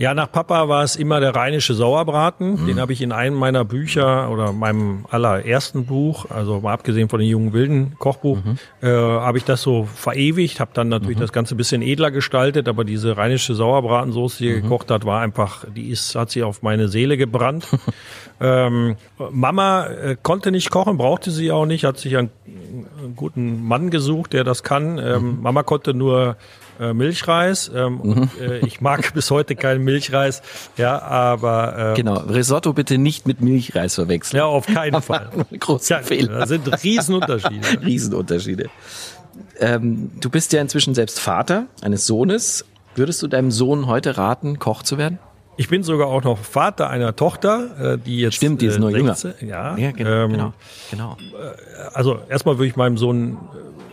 Ja, 0.00 0.14
nach 0.14 0.32
Papa 0.32 0.66
war 0.66 0.82
es 0.82 0.96
immer 0.96 1.20
der 1.20 1.36
rheinische 1.36 1.74
Sauerbraten. 1.74 2.62
Mhm. 2.62 2.66
Den 2.66 2.80
habe 2.80 2.94
ich 2.94 3.02
in 3.02 3.12
einem 3.12 3.36
meiner 3.36 3.66
Bücher 3.66 4.30
oder 4.30 4.50
meinem 4.54 5.04
allerersten 5.10 5.84
Buch, 5.84 6.24
also 6.30 6.60
mal 6.60 6.72
abgesehen 6.72 7.10
von 7.10 7.20
den 7.20 7.28
jungen 7.28 7.52
Wilden 7.52 7.96
Kochbuch, 7.98 8.38
mhm. 8.42 8.56
äh, 8.80 8.88
habe 8.88 9.36
ich 9.36 9.44
das 9.44 9.60
so 9.60 9.84
verewigt, 9.84 10.58
habe 10.58 10.70
dann 10.72 10.88
natürlich 10.88 11.18
mhm. 11.18 11.20
das 11.20 11.34
Ganze 11.34 11.54
ein 11.54 11.58
bisschen 11.58 11.82
edler 11.82 12.10
gestaltet, 12.10 12.66
aber 12.66 12.84
diese 12.84 13.18
rheinische 13.18 13.54
Sauerbratensoße, 13.54 14.38
die 14.42 14.48
mhm. 14.48 14.62
gekocht 14.62 14.90
hat, 14.90 15.04
war 15.04 15.20
einfach, 15.20 15.66
die 15.68 15.90
ist, 15.90 16.14
hat 16.14 16.30
sie 16.30 16.44
auf 16.44 16.62
meine 16.62 16.88
Seele 16.88 17.18
gebrannt. 17.18 17.68
ähm, 18.40 18.96
Mama 19.30 19.84
äh, 19.84 20.16
konnte 20.22 20.50
nicht 20.50 20.70
kochen, 20.70 20.96
brauchte 20.96 21.30
sie 21.30 21.52
auch 21.52 21.66
nicht, 21.66 21.84
hat 21.84 21.98
sich 21.98 22.16
einen 22.16 22.30
guten 23.16 23.64
Mann 23.66 23.90
gesucht, 23.90 24.32
der 24.32 24.44
das 24.44 24.62
kann. 24.62 24.98
Ähm, 24.98 25.36
mhm. 25.36 25.42
Mama 25.42 25.62
konnte 25.62 25.94
nur 25.94 26.36
äh, 26.80 26.92
Milchreis. 26.92 27.70
Ähm, 27.74 27.94
mhm. 27.94 28.00
und, 28.00 28.40
äh, 28.40 28.58
ich 28.60 28.80
mag 28.80 29.12
bis 29.14 29.30
heute 29.30 29.54
keinen 29.56 29.84
Milchreis. 29.84 30.42
Ja, 30.76 31.00
aber 31.02 31.92
äh, 31.92 31.96
genau 31.96 32.18
Risotto 32.20 32.72
bitte 32.72 32.98
nicht 32.98 33.26
mit 33.26 33.40
Milchreis 33.40 33.94
verwechseln. 33.94 34.38
Ja, 34.38 34.46
auf 34.46 34.66
keinen 34.66 35.02
Fall. 35.02 35.30
Großer 35.58 35.96
ja, 35.98 36.02
Fehler. 36.02 36.40
Da 36.40 36.46
sind 36.46 36.82
Riesenunterschiede. 36.82 37.82
Riesenunterschiede. 37.84 38.70
Ähm, 39.58 40.10
du 40.20 40.30
bist 40.30 40.52
ja 40.52 40.60
inzwischen 40.60 40.94
selbst 40.94 41.20
Vater 41.20 41.66
eines 41.82 42.06
Sohnes. 42.06 42.64
Würdest 42.94 43.22
du 43.22 43.28
deinem 43.28 43.50
Sohn 43.50 43.86
heute 43.86 44.16
raten, 44.16 44.58
Koch 44.58 44.82
zu 44.82 44.98
werden? 44.98 45.18
Ich 45.60 45.68
bin 45.68 45.82
sogar 45.82 46.06
auch 46.06 46.24
noch 46.24 46.38
Vater 46.38 46.88
einer 46.88 47.14
Tochter, 47.16 47.92
äh, 47.94 47.98
die 47.98 48.20
jetzt 48.20 48.36
stimmt, 48.36 48.62
die 48.62 48.66
ist 48.66 48.78
nur 48.78 48.92
16, 48.92 49.34
jünger. 49.40 49.52
Ja, 49.52 49.76
ja 49.76 49.90
genau, 49.90 50.10
ähm, 50.10 50.30
genau, 50.30 50.54
genau. 50.90 51.16
Äh, 51.34 51.92
also 51.92 52.18
erstmal 52.30 52.56
würde 52.56 52.68
ich 52.68 52.76
meinem 52.76 52.96
Sohn 52.96 53.36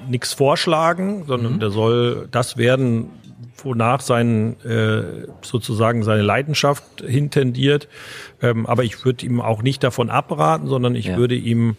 nichts 0.07 0.31
vorschlagen, 0.31 1.25
sondern 1.27 1.55
mhm. 1.55 1.59
der 1.59 1.71
soll 1.71 2.29
das 2.31 2.55
werden, 2.55 3.09
wonach 3.57 3.99
sein 3.99 4.55
äh, 4.63 5.27
sozusagen 5.41 6.03
seine 6.03 6.21
Leidenschaft 6.21 7.01
hintendiert. 7.05 7.89
Ähm, 8.41 8.65
aber 8.65 8.85
ich 8.85 9.03
würde 9.03 9.25
ihm 9.25 9.41
auch 9.41 9.61
nicht 9.61 9.83
davon 9.83 10.09
abraten, 10.09 10.67
sondern 10.67 10.95
ich 10.95 11.07
ja. 11.07 11.17
würde 11.17 11.35
ihm 11.35 11.75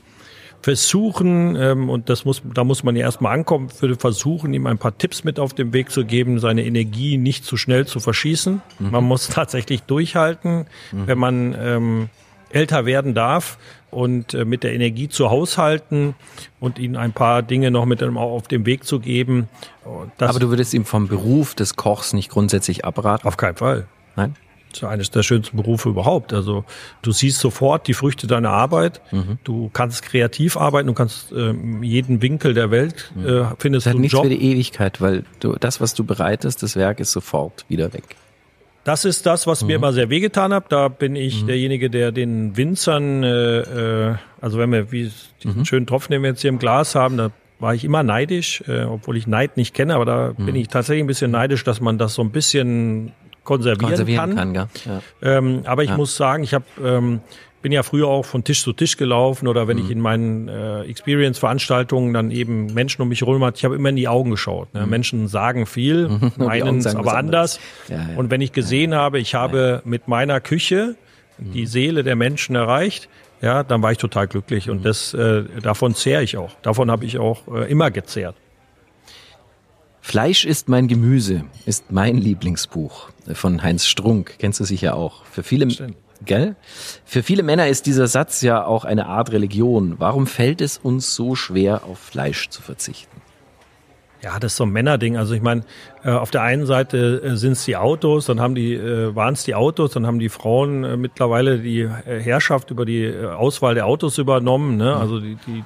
versuchen, 0.61 1.56
ähm, 1.56 1.88
und 1.88 2.09
das 2.09 2.24
muss, 2.24 2.42
da 2.54 2.64
muss 2.64 2.82
man 2.82 2.96
ja 2.96 3.02
erstmal 3.02 3.34
ankommen, 3.34 3.68
würde 3.80 3.96
versuchen, 3.96 4.52
ihm 4.54 4.66
ein 4.66 4.78
paar 4.78 4.96
Tipps 4.96 5.24
mit 5.24 5.38
auf 5.38 5.54
den 5.54 5.72
Weg 5.72 5.90
zu 5.90 6.04
geben, 6.04 6.40
seine 6.40 6.64
Energie 6.64 7.16
nicht 7.16 7.44
zu 7.44 7.56
schnell 7.56 7.86
zu 7.86 8.00
verschießen. 8.00 8.61
Mhm. 8.78 8.90
Man 8.90 9.04
muss 9.04 9.28
tatsächlich 9.28 9.82
durchhalten, 9.82 10.66
mhm. 10.92 11.06
wenn 11.06 11.18
man 11.18 11.56
ähm, 11.59 12.09
älter 12.50 12.86
werden 12.86 13.14
darf 13.14 13.59
und 13.90 14.34
äh, 14.34 14.44
mit 14.44 14.64
der 14.64 14.74
Energie 14.74 15.09
zu 15.09 15.30
haushalten 15.30 16.14
und 16.61 16.78
ihnen 16.78 16.96
ein 16.96 17.12
paar 17.12 17.42
Dinge 17.42 17.70
noch 17.70 17.86
mit 17.86 18.02
auf 18.02 18.48
den 18.48 18.66
Weg 18.66 18.84
zu 18.84 19.00
geben. 19.00 19.48
Aber 20.18 20.38
du 20.38 20.50
würdest 20.50 20.74
ihm 20.74 20.84
vom 20.84 21.09
Beruf 21.09 21.54
des 21.54 21.76
Kochs 21.76 22.12
nicht 22.12 22.30
grundsätzlich 22.30 22.84
abraten? 22.84 23.26
Auf 23.26 23.36
keinen 23.36 23.56
Fall. 23.56 23.86
Nein? 24.16 24.34
Das 24.79 24.89
ist 24.89 24.93
eines 24.93 25.11
der 25.11 25.22
schönsten 25.22 25.57
Berufe 25.57 25.89
überhaupt. 25.89 26.33
Also 26.33 26.64
du 27.03 27.12
siehst 27.12 27.41
sofort 27.41 27.89
die 27.89 27.95
Früchte 27.95 28.26
deiner 28.26 28.51
Arbeit. 28.51 29.01
Mhm. 29.11 29.39
Du 29.45 29.70
kannst 29.72 30.03
kreativ 30.03 30.57
arbeiten, 30.57 30.87
du 30.87 30.95
kannst 30.95 31.33
äh, 31.33 31.53
jeden 31.83 32.22
Winkel 32.22 32.55
der 32.55 32.70
Welt 32.70 33.11
mhm. 33.14 33.26
äh, 33.26 33.45
findest 33.59 33.87
das 33.87 33.91
hat 33.91 33.97
du 33.97 34.01
nichts 34.01 34.12
Job. 34.12 34.24
für 34.24 34.31
die 34.31 34.43
Ewigkeit, 34.43 35.01
weil 35.01 35.24
du 35.41 35.55
das, 35.59 35.81
was 35.81 35.95
du 35.95 36.05
bereitest, 36.05 36.62
das 36.62 36.76
Werk 36.76 37.01
ist 37.01 37.12
sofort 37.12 37.64
wieder 37.68 37.93
weg. 37.93 38.16
Das 38.85 39.05
ist 39.05 39.26
das, 39.26 39.47
was 39.47 39.62
mhm. 39.62 39.66
mir 39.66 39.76
immer 39.76 39.93
sehr 39.93 40.09
wehgetan 40.09 40.55
hat. 40.55 40.72
Da 40.72 40.89
bin 40.89 41.16
ich 41.16 41.43
mhm. 41.43 41.49
derjenige, 41.49 41.91
der 41.91 42.12
den 42.12 42.57
Winzern, 42.57 43.22
äh, 43.22 44.11
äh, 44.11 44.14
also 44.41 44.59
wenn 44.59 44.72
wir 44.72 44.93
wie 44.93 45.11
diesen 45.43 45.59
mhm. 45.59 45.64
schönen 45.64 45.87
Tropfen, 45.87 46.12
den 46.12 46.22
wir 46.22 46.31
jetzt 46.31 46.41
hier 46.41 46.49
im 46.49 46.59
Glas 46.59 46.95
haben, 46.95 47.16
da 47.16 47.31
war 47.59 47.74
ich 47.74 47.85
immer 47.85 48.03
neidisch, 48.03 48.62
äh, 48.68 48.85
obwohl 48.85 49.16
ich 49.16 49.26
Neid 49.26 49.57
nicht 49.57 49.74
kenne, 49.74 49.95
aber 49.95 50.05
da 50.05 50.33
bin 50.37 50.55
mhm. 50.55 50.57
ich 50.57 50.68
tatsächlich 50.68 51.05
ein 51.05 51.09
bisschen 51.09 51.31
neidisch, 51.31 51.64
dass 51.64 51.81
man 51.81 51.99
das 51.99 52.14
so 52.14 52.22
ein 52.22 52.31
bisschen 52.31 53.12
konservieren, 53.49 53.88
konservieren 53.88 54.36
kann. 54.36 54.53
kann 54.53 54.68
ja. 54.84 55.01
Ähm, 55.22 55.62
aber 55.64 55.82
ich 55.82 55.90
ja. 55.90 55.96
muss 55.96 56.16
sagen, 56.16 56.44
ich 56.44 56.53
habe 56.53 56.66
ähm, 56.84 57.20
bin 57.62 57.72
ja 57.72 57.82
früher 57.82 58.07
auch 58.07 58.24
von 58.24 58.44
Tisch 58.44 58.62
zu 58.62 58.74
Tisch 58.74 58.99
gelaufen 58.99 59.49
oder 59.49 59.66
wenn 59.66 59.78
mhm. 59.78 59.84
ich 59.84 59.90
in 59.90 60.01
meinen 60.01 60.49
äh, 60.49 60.82
Experience-Veranstaltungen 60.82 62.12
dann 62.12 62.30
eben 62.30 62.66
Menschen 62.74 63.01
um 63.01 63.09
mich 63.09 63.22
herum 63.22 63.42
hatte, 63.42 63.57
ich 63.57 63.64
habe 63.64 63.74
immer 63.74 63.88
in 63.88 63.96
die 63.96 64.07
Augen 64.07 64.30
geschaut. 64.30 64.72
Ne? 64.74 64.82
Mhm. 64.82 64.90
Menschen 64.90 65.28
sagen 65.28 65.64
viel, 65.64 66.09
mhm. 66.09 66.32
meinen 66.36 66.78
es 66.78 66.94
aber 66.94 67.16
anders. 67.16 67.59
Ja. 67.88 68.07
Und 68.16 68.30
wenn 68.30 68.42
ich 68.42 68.53
gesehen 68.53 68.92
ja. 68.92 68.99
habe, 68.99 69.18
ich 69.18 69.34
habe 69.34 69.80
mit 69.84 70.09
meiner 70.09 70.40
Küche 70.40 70.94
die 71.38 71.62
mhm. 71.62 71.66
Seele 71.66 72.05
der 72.05 72.16
Menschen 72.16 72.55
erreicht, 72.55 73.09
ja, 73.40 73.62
dann 73.62 73.82
war 73.82 73.92
ich 73.92 73.99
total 73.99 74.26
glücklich 74.26 74.68
und 74.68 74.80
mhm. 74.80 74.84
das 74.84 75.14
äh, 75.14 75.44
davon 75.62 75.94
zehre 75.94 76.22
ich 76.22 76.36
auch. 76.36 76.51
Davon 76.62 76.90
habe 76.90 77.07
ich 77.07 77.18
auch 77.18 77.49
äh, 77.49 77.70
immer 77.70 77.90
gezehrt. 77.90 78.34
Fleisch 80.09 80.46
ist 80.46 80.70
mein 80.70 80.88
Gemüse 80.88 81.44
ist 81.66 81.92
mein 81.92 82.16
Lieblingsbuch 82.16 83.11
von 83.34 83.62
Heinz 83.62 83.84
Strunk. 83.84 84.36
Kennst 84.38 84.59
du 84.59 84.64
sicher 84.64 84.96
auch. 84.96 85.22
Für 85.26 85.42
viele, 85.42 85.70
Stimmt. 85.70 85.98
gell? 86.24 86.56
Für 87.04 87.22
viele 87.22 87.42
Männer 87.42 87.68
ist 87.68 87.84
dieser 87.84 88.06
Satz 88.06 88.40
ja 88.40 88.64
auch 88.64 88.86
eine 88.86 89.04
Art 89.04 89.32
Religion. 89.32 89.96
Warum 89.98 90.26
fällt 90.26 90.62
es 90.62 90.78
uns 90.78 91.14
so 91.14 91.34
schwer, 91.34 91.84
auf 91.84 91.98
Fleisch 91.98 92.48
zu 92.48 92.62
verzichten? 92.62 93.20
Ja, 94.22 94.38
das 94.40 94.52
ist 94.52 94.56
so 94.56 94.64
ein 94.64 94.70
Männerding. 94.70 95.18
Also 95.18 95.34
ich 95.34 95.42
meine, 95.42 95.62
äh, 96.02 96.11
auf 96.11 96.30
der 96.30 96.40
einen 96.42 96.64
Seite 96.64 97.22
äh, 97.22 97.36
sind 97.36 97.52
es 97.52 97.66
die 97.66 97.76
Autos, 97.76 98.24
dann 98.24 98.40
haben 98.40 98.54
die, 98.54 98.74
äh, 98.74 99.14
waren 99.14 99.34
es 99.34 99.44
die 99.44 99.54
Autos, 99.54 99.92
dann 99.92 100.06
haben 100.06 100.18
die 100.18 100.30
Frauen 100.30 100.84
äh, 100.84 100.96
mittlerweile 100.96 101.59
die 101.59 101.82
äh, 101.82 102.18
Herrschaft 102.18 102.70
über 102.70 102.84
die 102.84 103.04
äh, 103.04 103.26
Auswahl 103.26 103.74
der 103.74 103.86
Autos 103.86 104.16
übernommen. 104.18 104.76
Ne? 104.76 104.96
Also 104.96 105.20
die, 105.20 105.36
die, 105.46 105.62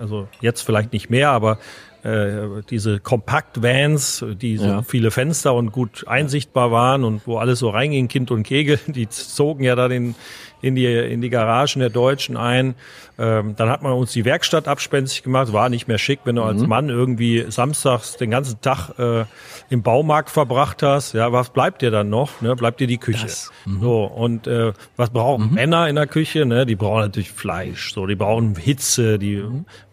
also 0.00 0.26
jetzt 0.40 0.62
vielleicht 0.62 0.92
nicht 0.92 1.10
mehr, 1.10 1.30
aber 1.30 1.58
äh, 2.06 2.62
diese 2.70 3.00
Kompakt-Vans, 3.00 4.24
die 4.40 4.58
so 4.58 4.66
ja. 4.66 4.82
viele 4.82 5.10
Fenster 5.10 5.54
und 5.54 5.72
gut 5.72 6.06
einsichtbar 6.06 6.70
waren 6.70 7.02
und 7.02 7.26
wo 7.26 7.38
alles 7.38 7.58
so 7.58 7.70
reinging, 7.70 8.06
Kind 8.06 8.30
und 8.30 8.44
Kegel, 8.44 8.78
die 8.86 9.08
zogen 9.08 9.64
ja 9.64 9.74
da 9.74 9.88
den, 9.88 10.14
in 10.62 10.74
die, 10.74 10.86
in 10.86 11.20
die 11.20 11.30
Garagen 11.30 11.80
der 11.80 11.90
Deutschen 11.90 12.36
ein. 12.36 12.74
Ähm, 13.18 13.54
dann 13.56 13.68
hat 13.70 13.82
man 13.82 13.92
uns 13.92 14.12
die 14.12 14.24
Werkstatt 14.24 14.68
abspenstig 14.68 15.22
gemacht, 15.22 15.52
war 15.52 15.68
nicht 15.68 15.88
mehr 15.88 15.98
schick, 15.98 16.20
wenn 16.24 16.36
du 16.36 16.42
als 16.42 16.62
Mann 16.66 16.88
irgendwie 16.90 17.44
samstags 17.48 18.16
den 18.16 18.30
ganzen 18.30 18.60
Tag 18.60 18.90
äh, 18.98 19.24
im 19.70 19.82
Baumarkt 19.82 20.28
verbracht 20.30 20.82
hast. 20.82 21.12
Ja, 21.14 21.32
was 21.32 21.50
bleibt 21.50 21.82
dir 21.82 21.90
dann 21.90 22.10
noch? 22.10 22.40
Ne? 22.40 22.54
Bleibt 22.56 22.80
dir 22.80 22.86
die 22.86 22.98
Küche. 22.98 23.22
Das, 23.26 23.50
So, 23.80 24.04
und 24.04 24.46
äh, 24.46 24.72
was 24.96 25.10
brauchen 25.10 25.54
Männer 25.54 25.88
in 25.88 25.96
der 25.96 26.06
Küche? 26.06 26.44
Ne? 26.46 26.66
Die 26.66 26.76
brauchen 26.76 27.00
natürlich 27.00 27.30
Fleisch, 27.30 27.92
so, 27.94 28.06
die 28.06 28.16
brauchen 28.16 28.54
Hitze, 28.56 29.18
die 29.18 29.42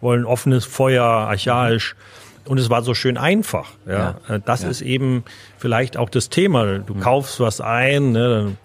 wollen 0.02 0.26
offenes 0.26 0.66
Feuer, 0.66 1.04
archaisch. 1.06 1.96
Und 2.46 2.58
es 2.60 2.70
war 2.70 2.82
so 2.82 2.94
schön 2.94 3.18
einfach. 3.18 3.70
Ja, 3.88 4.18
Ja. 4.28 4.36
Äh, 4.36 4.40
das 4.46 4.64
Ja. 4.64 4.70
ist 4.70 4.82
eben 4.82 5.24
vielleicht 5.58 5.96
auch 5.96 6.10
das 6.10 6.30
Thema. 6.30 6.80
Du 6.80 6.94
kaufst 6.96 7.40
was 7.40 7.62
ein, 7.62 8.12
ne, 8.12 8.30
dann 8.30 8.58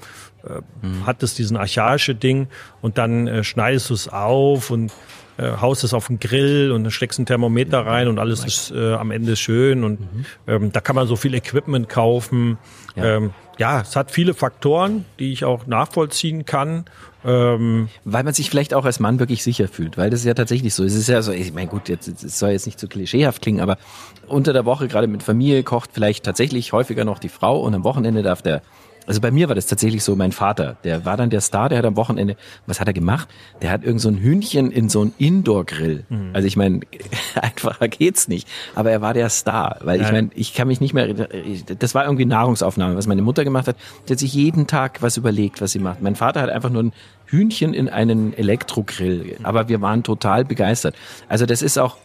äh, 0.44 1.06
hat 1.06 1.22
es 1.22 1.34
diesen 1.34 1.56
archaische 1.56 2.14
Ding 2.14 2.48
und 2.80 2.98
dann 2.98 3.26
äh, 3.26 3.44
schneidest 3.44 3.90
du 3.90 3.94
es 3.94 4.08
auf 4.08 4.70
und 4.70 4.92
äh, 5.38 5.52
haust 5.60 5.84
es 5.84 5.94
auf 5.94 6.08
den 6.08 6.18
Grill 6.18 6.72
und 6.72 6.84
dann 6.84 6.90
steckst 6.90 7.18
ein 7.18 7.26
Thermometer 7.26 7.86
rein 7.86 8.08
und 8.08 8.18
alles 8.18 8.44
ist 8.44 8.72
äh, 8.72 8.94
am 8.94 9.10
Ende 9.10 9.36
schön 9.36 9.84
und 9.84 10.00
ähm, 10.46 10.72
da 10.72 10.80
kann 10.80 10.96
man 10.96 11.06
so 11.06 11.16
viel 11.16 11.34
Equipment 11.34 11.88
kaufen. 11.88 12.58
Ja. 12.96 13.16
Ähm, 13.16 13.30
ja, 13.58 13.80
es 13.80 13.96
hat 13.96 14.10
viele 14.10 14.34
Faktoren, 14.34 15.04
die 15.18 15.32
ich 15.32 15.44
auch 15.44 15.66
nachvollziehen 15.66 16.44
kann. 16.44 16.84
Ähm, 17.24 17.88
Weil 18.04 18.22
man 18.22 18.32
sich 18.32 18.48
vielleicht 18.48 18.74
auch 18.74 18.84
als 18.84 19.00
Mann 19.00 19.18
wirklich 19.18 19.42
sicher 19.42 19.66
fühlt, 19.66 19.96
weil 19.96 20.08
das 20.08 20.20
ist 20.20 20.26
ja 20.26 20.34
tatsächlich 20.34 20.72
so. 20.72 20.84
Es 20.84 20.94
ist 20.94 21.08
ja 21.08 21.20
so, 21.20 21.32
ich 21.32 21.52
meine, 21.52 21.66
gut, 21.66 21.88
jetzt, 21.88 22.06
es 22.06 22.38
soll 22.38 22.50
jetzt 22.50 22.66
nicht 22.66 22.78
zu 22.78 22.86
klischeehaft 22.86 23.42
klingen, 23.42 23.60
aber 23.60 23.76
unter 24.28 24.52
der 24.52 24.64
Woche, 24.64 24.86
gerade 24.86 25.08
mit 25.08 25.24
Familie, 25.24 25.64
kocht 25.64 25.90
vielleicht 25.92 26.24
tatsächlich 26.24 26.72
häufiger 26.72 27.04
noch 27.04 27.18
die 27.18 27.28
Frau 27.28 27.60
und 27.60 27.74
am 27.74 27.82
Wochenende 27.82 28.22
darf 28.22 28.42
der, 28.42 28.62
also 29.08 29.22
bei 29.22 29.30
mir 29.30 29.48
war 29.48 29.54
das 29.54 29.66
tatsächlich 29.66 30.04
so, 30.04 30.14
mein 30.16 30.32
Vater, 30.32 30.76
der 30.84 31.06
war 31.06 31.16
dann 31.16 31.30
der 31.30 31.40
Star, 31.40 31.70
der 31.70 31.78
hat 31.78 31.86
am 31.86 31.96
Wochenende, 31.96 32.36
was 32.66 32.78
hat 32.78 32.88
er 32.88 32.92
gemacht? 32.92 33.28
Der 33.62 33.70
hat 33.70 33.82
irgend 33.82 34.02
so 34.02 34.10
ein 34.10 34.18
Hühnchen 34.18 34.70
in 34.70 34.90
so 34.90 35.02
ein 35.02 35.14
Indoor-Grill. 35.16 36.04
Also 36.34 36.46
ich 36.46 36.56
meine, 36.56 36.80
einfacher 37.34 37.88
geht's 37.88 38.28
nicht, 38.28 38.46
aber 38.74 38.90
er 38.90 39.00
war 39.00 39.14
der 39.14 39.30
Star, 39.30 39.78
weil 39.82 40.00
ich 40.02 40.12
meine, 40.12 40.30
ich 40.34 40.52
kann 40.52 40.68
mich 40.68 40.80
nicht 40.80 40.92
mehr, 40.92 41.08
das 41.78 41.94
war 41.94 42.04
irgendwie 42.04 42.26
Nahrungsaufnahme, 42.26 42.96
was 42.96 43.06
meine 43.06 43.22
Mutter 43.22 43.44
gemacht 43.44 43.66
hat. 43.66 43.76
Die 44.06 44.12
hat 44.12 44.18
sich 44.18 44.34
jeden 44.34 44.66
Tag 44.66 45.00
was 45.00 45.16
überlegt, 45.16 45.62
was 45.62 45.72
sie 45.72 45.78
macht. 45.78 46.02
Mein 46.02 46.14
Vater 46.14 46.42
hat 46.42 46.50
einfach 46.50 46.70
nur 46.70 46.82
ein 46.82 46.92
Hühnchen 47.24 47.72
in 47.72 47.88
einen 47.88 48.34
Elektrogrill, 48.34 49.36
aber 49.42 49.68
wir 49.68 49.80
waren 49.80 50.02
total 50.02 50.44
begeistert. 50.44 50.94
Also 51.28 51.46
das 51.46 51.62
ist 51.62 51.78
auch, 51.78 51.96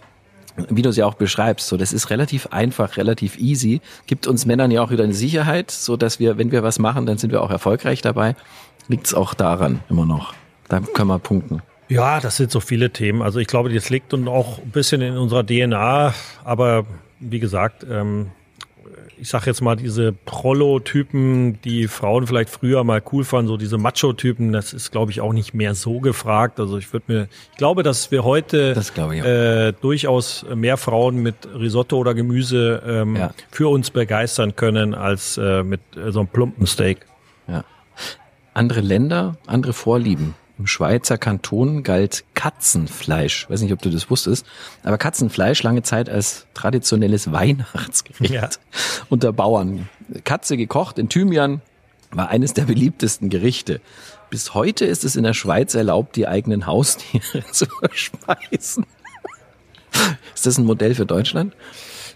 wie 0.70 0.82
du 0.82 0.90
es 0.90 0.98
ja 0.98 1.06
auch 1.06 1.16
beschreibst, 1.16 1.68
so 1.68 1.78
das 1.78 1.94
ist 1.94 2.10
relativ 2.10 2.48
einfach, 2.48 2.98
relativ 2.98 3.38
easy, 3.38 3.82
gibt 4.06 4.28
uns 4.28 4.46
Männern 4.46 4.72
ja 4.72 4.82
auch 4.82 4.92
wieder 4.92 5.04
eine 5.04 5.14
Sicherheit, 5.14 5.72
so 5.72 5.98
dass 5.98 6.20
wir, 6.20 6.38
wenn 6.38 6.52
wir 6.52 6.64
was 6.64 6.80
machen, 6.80 7.06
dann 7.06 7.18
sind 7.18 7.32
wir 7.32 7.42
auch 7.42 7.52
erfolgreich 7.52 8.02
dabei. 8.02 8.36
Liegt 8.88 9.08
es 9.08 9.14
auch 9.14 9.34
daran 9.34 9.80
immer 9.90 10.06
noch. 10.06 10.34
Da 10.70 10.80
können 10.80 11.08
wir 11.08 11.20
punkten. 11.20 11.62
Ja, 11.90 12.20
das 12.20 12.38
sind 12.38 12.52
so 12.52 12.60
viele 12.60 12.92
Themen. 12.92 13.22
Also 13.22 13.40
ich 13.40 13.48
glaube, 13.48 13.74
das 13.74 13.90
liegt 13.90 14.14
uns 14.14 14.28
auch 14.28 14.60
ein 14.60 14.72
bisschen 14.72 15.02
in 15.02 15.18
unserer 15.18 15.46
DNA. 15.46 16.14
Aber 16.44 16.86
wie 17.20 17.40
gesagt, 17.40 17.86
ähm, 17.90 18.32
ich 19.18 19.30
sag 19.30 19.46
jetzt 19.46 19.62
mal, 19.62 19.76
diese 19.76 20.12
Prollo-Typen, 20.12 21.62
die 21.62 21.88
Frauen 21.88 22.28
vielleicht 22.28 22.50
früher 22.50 22.84
mal 22.84 23.02
cool 23.12 23.24
fanden, 23.24 23.48
so 23.48 23.58
diese 23.58 23.78
Macho-Typen, 23.78 24.52
das 24.52 24.74
ist, 24.74 24.92
glaube 24.92 25.12
ich, 25.12 25.22
auch 25.22 25.34
nicht 25.34 25.54
mehr 25.54 25.76
so 25.76 26.00
gefragt. 26.00 26.60
Also 26.60 26.78
ich 26.78 26.92
würde 26.94 27.06
mir, 27.12 27.28
ich 27.52 27.58
glaube, 27.58 27.84
dass 27.84 28.12
wir 28.12 28.24
heute 28.24 28.76
äh, 29.24 29.74
durchaus 29.82 30.46
mehr 30.54 30.78
Frauen 30.78 31.18
mit 31.18 31.36
Risotto 31.58 31.98
oder 31.98 32.14
Gemüse 32.14 32.82
ähm, 32.86 33.16
Ja. 33.16 33.32
für 33.52 33.70
uns 33.70 33.92
begeistern 33.92 34.56
können 34.56 34.94
als 34.94 35.38
äh, 35.38 35.64
mit 35.64 35.82
äh, 35.96 36.12
so 36.12 36.20
einem 36.20 36.28
plumpen 36.30 36.66
Steak. 36.68 37.06
Ja. 37.48 37.64
Andere 38.54 38.82
Länder, 38.82 39.38
andere 39.48 39.74
Vorlieben. 39.74 40.36
Im 40.64 40.68
Schweizer 40.68 41.18
Kanton 41.18 41.84
galt 41.84 42.24
Katzenfleisch. 42.36 43.50
Weiß 43.50 43.60
nicht, 43.60 43.74
ob 43.74 43.82
du 43.82 43.90
das 43.90 44.10
wusstest, 44.10 44.46
aber 44.84 44.98
Katzenfleisch 44.98 45.62
lange 45.62 45.84
Zeit 45.84 46.08
als 46.08 46.46
traditionelles 46.54 47.34
Weihnachtsgericht 47.34 48.32
Ja. 48.34 48.48
unter 49.10 49.34
Bauern. 49.34 49.90
Katze 50.24 50.56
gekocht 50.56 51.00
in 51.00 51.10
Thymian 51.10 51.62
war 52.12 52.30
eines 52.30 52.54
der 52.54 52.64
beliebtesten 52.64 53.28
Gerichte. 53.28 53.82
Bis 54.30 54.54
heute 54.54 54.86
ist 54.86 55.04
es 55.04 55.18
in 55.18 55.26
der 55.26 55.34
Schweiz 55.34 55.76
erlaubt, 55.76 56.16
die 56.16 56.30
eigenen 56.30 56.66
Haustiere 56.66 57.44
zu 57.52 57.66
verspeisen. 57.66 58.86
Ist 60.34 60.46
das 60.46 60.58
ein 60.58 60.64
Modell 60.64 60.96
für 60.96 61.06
Deutschland? 61.06 61.54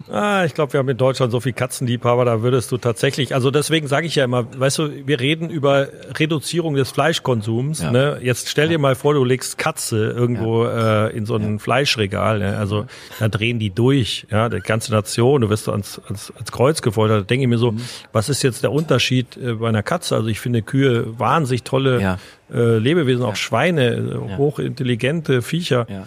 Ah, 0.09 0.43
ich 0.45 0.53
glaube, 0.53 0.73
wir 0.73 0.79
haben 0.79 0.87
in 0.89 0.97
Deutschland 0.97 1.31
so 1.31 1.39
viel 1.39 1.53
Katzenliebhaber, 1.53 2.23
da 2.25 2.41
würdest 2.41 2.71
du 2.71 2.77
tatsächlich, 2.77 3.35
also 3.35 3.51
deswegen 3.51 3.87
sage 3.87 4.07
ich 4.07 4.15
ja 4.15 4.23
immer, 4.23 4.45
weißt 4.57 4.77
du, 4.79 4.89
wir 5.07 5.19
reden 5.19 5.49
über 5.49 5.87
Reduzierung 6.17 6.75
des 6.75 6.91
Fleischkonsums. 6.91 7.81
Ja. 7.81 7.91
Ne? 7.91 8.19
Jetzt 8.21 8.47
stell 8.49 8.69
dir 8.69 8.79
mal 8.79 8.95
vor, 8.95 9.13
du 9.13 9.23
legst 9.25 9.57
Katze 9.57 10.11
irgendwo 10.11 10.65
äh, 10.65 11.15
in 11.15 11.25
so 11.25 11.35
ein 11.35 11.59
Fleischregal, 11.59 12.39
ne? 12.39 12.57
also 12.57 12.85
da 13.19 13.27
drehen 13.27 13.59
die 13.59 13.69
durch, 13.69 14.25
ja, 14.31 14.47
die 14.49 14.59
ganze 14.59 14.91
Nation, 14.93 15.41
du 15.41 15.49
wirst 15.49 15.65
so 15.65 15.71
ans, 15.71 16.01
ans, 16.07 16.31
ans 16.35 16.51
Kreuz 16.51 16.81
gefoltert. 16.81 17.21
Da 17.21 17.23
denke 17.25 17.43
ich 17.43 17.49
mir 17.49 17.57
so, 17.57 17.71
Mhm. 17.73 17.81
was 18.13 18.29
ist 18.29 18.43
jetzt 18.43 18.63
der 18.63 18.71
Unterschied 18.71 19.35
äh, 19.37 19.53
bei 19.53 19.67
einer 19.67 19.83
Katze? 19.83 20.15
Also 20.15 20.27
ich 20.29 20.39
finde 20.39 20.61
Kühe 20.61 21.19
wahnsinnig 21.19 21.63
tolle 21.63 22.01
Ja. 22.01 22.17
äh, 22.53 22.77
Lebewesen, 22.77 23.23
auch 23.25 23.35
Schweine, 23.35 23.87
äh, 23.95 24.29
Ja. 24.31 24.37
hochintelligente 24.37 25.41
Viecher. 25.41 25.85
Ja. 25.89 26.03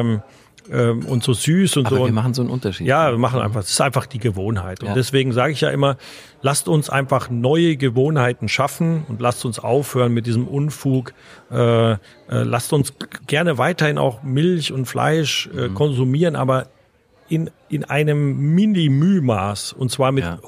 Ähm, 0.00 0.22
ähm, 0.70 1.04
und 1.06 1.22
so 1.24 1.32
süß 1.32 1.76
und 1.78 1.86
Aber 1.86 1.96
so. 1.96 2.04
wir 2.06 2.12
machen 2.12 2.34
so 2.34 2.42
einen 2.42 2.50
Unterschied. 2.50 2.86
ja, 2.86 3.10
wir 3.10 3.18
machen 3.18 3.40
einfach, 3.40 3.60
es 3.60 3.70
ist 3.70 3.80
einfach 3.80 4.06
die 4.06 4.18
Gewohnheit. 4.18 4.80
Und 4.82 4.88
Ja. 4.88 4.94
deswegen 4.94 5.32
sage 5.32 5.52
ich 5.52 5.60
ja 5.60 5.70
immer, 5.70 5.96
lasst 6.40 6.68
uns 6.68 6.88
einfach 6.90 7.30
neue 7.30 7.76
Gewohnheiten 7.76 8.48
schaffen 8.48 9.04
und 9.08 9.20
lasst 9.20 9.44
uns 9.44 9.58
aufhören 9.58 10.12
mit 10.12 10.26
diesem 10.26 10.46
Unfug. 10.46 11.12
Äh, 11.50 11.92
äh, 11.92 11.96
lasst 12.28 12.72
uns 12.72 12.92
gerne 13.26 13.58
weiterhin 13.58 13.98
auch 13.98 14.22
Milch 14.22 14.72
und 14.72 14.86
Fleisch 14.86 15.48
äh, 15.56 15.68
Mhm. 15.68 15.74
konsumieren, 15.74 16.36
aber 16.36 16.68
in, 17.28 17.50
in 17.68 17.84
einem 17.84 18.36
Mini-Mühmaß 18.54 19.72
und 19.72 19.90
zwar 19.90 20.12
mit, 20.12 20.24
Ja. 20.24 20.38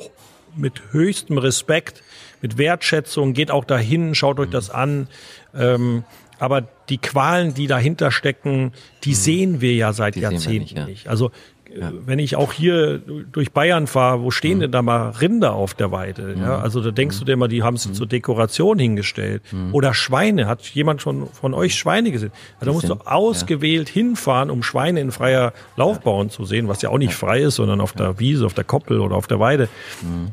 mit 0.57 0.83
höchstem 0.93 1.39
Respekt, 1.39 2.03
mit 2.43 2.59
Wertschätzung. 2.59 3.33
Geht 3.33 3.51
auch 3.51 3.65
dahin, 3.65 4.15
schaut 4.15 4.39
euch 4.39 4.51
das 4.51 4.69
an. 4.71 5.09
Ähm, 5.55 6.05
aber 6.39 6.63
die 6.89 6.99
Qualen, 6.99 7.55
die 7.55 7.67
dahinter 7.67 8.11
stecken, 8.11 8.73
die 9.05 9.15
sehen 9.15 9.61
wir 9.61 9.75
ja 9.75 9.93
seit 9.93 10.15
Mhm. 10.17 10.19
Die 10.19 10.23
Jahrzehnten 10.23 10.59
nicht, 10.61 10.77
ja. 10.77 10.87
nicht. 10.87 11.09
Also 11.09 11.31
äh, 11.75 11.81
wenn 12.07 12.19
ich 12.21 12.37
auch 12.37 12.53
hier 12.53 12.99
durch 12.99 13.51
Bayern 13.53 13.87
fahre, 13.89 14.21
wo 14.21 14.27
Mhm. 14.27 14.31
stehen 14.31 14.61
denn 14.61 14.71
da 14.71 14.83
mal 14.83 15.11
Rinder 15.11 15.55
auf 15.55 15.75
der 15.75 15.91
Weide? 15.91 16.37
Ja, 16.39 16.59
also 16.59 16.81
da 16.81 16.91
denkst 16.93 17.19
du 17.19 17.25
dir 17.25 17.33
immer, 17.33 17.49
die 17.49 17.63
haben 17.65 17.75
Mhm. 17.75 17.79
sie 17.79 17.93
zur 17.93 18.07
Dekoration 18.07 18.79
hingestellt. 18.79 19.43
Oder 19.73 19.93
Schweine. 19.95 20.47
Hat 20.47 20.63
jemand 20.63 21.03
schon 21.03 21.27
von 21.31 21.53
euch 21.55 21.75
Schweine 21.75 22.13
gesehen? 22.13 22.31
Ja, 22.61 22.67
da 22.67 22.73
musst 22.73 22.89
du 22.89 22.95
ausgewählt 23.05 23.89
hinfahren, 23.89 24.51
um 24.51 24.63
Schweine 24.63 25.01
in 25.01 25.11
freier 25.11 25.53
Laufbahn 25.77 26.31
zu 26.31 26.45
sehen, 26.45 26.69
was 26.69 26.81
ja 26.83 26.91
auch 26.91 26.99
nicht 26.99 27.15
frei 27.15 27.41
ist, 27.41 27.57
sondern 27.57 27.81
auf 27.81 27.93
der 27.93 28.21
Wiese, 28.21 28.47
auf 28.47 28.55
der 28.55 28.65
Koppel 28.65 29.01
oder 29.01 29.17
auf 29.17 29.27
der 29.27 29.41
Weide. 29.41 29.69
Mhm. 30.03 30.31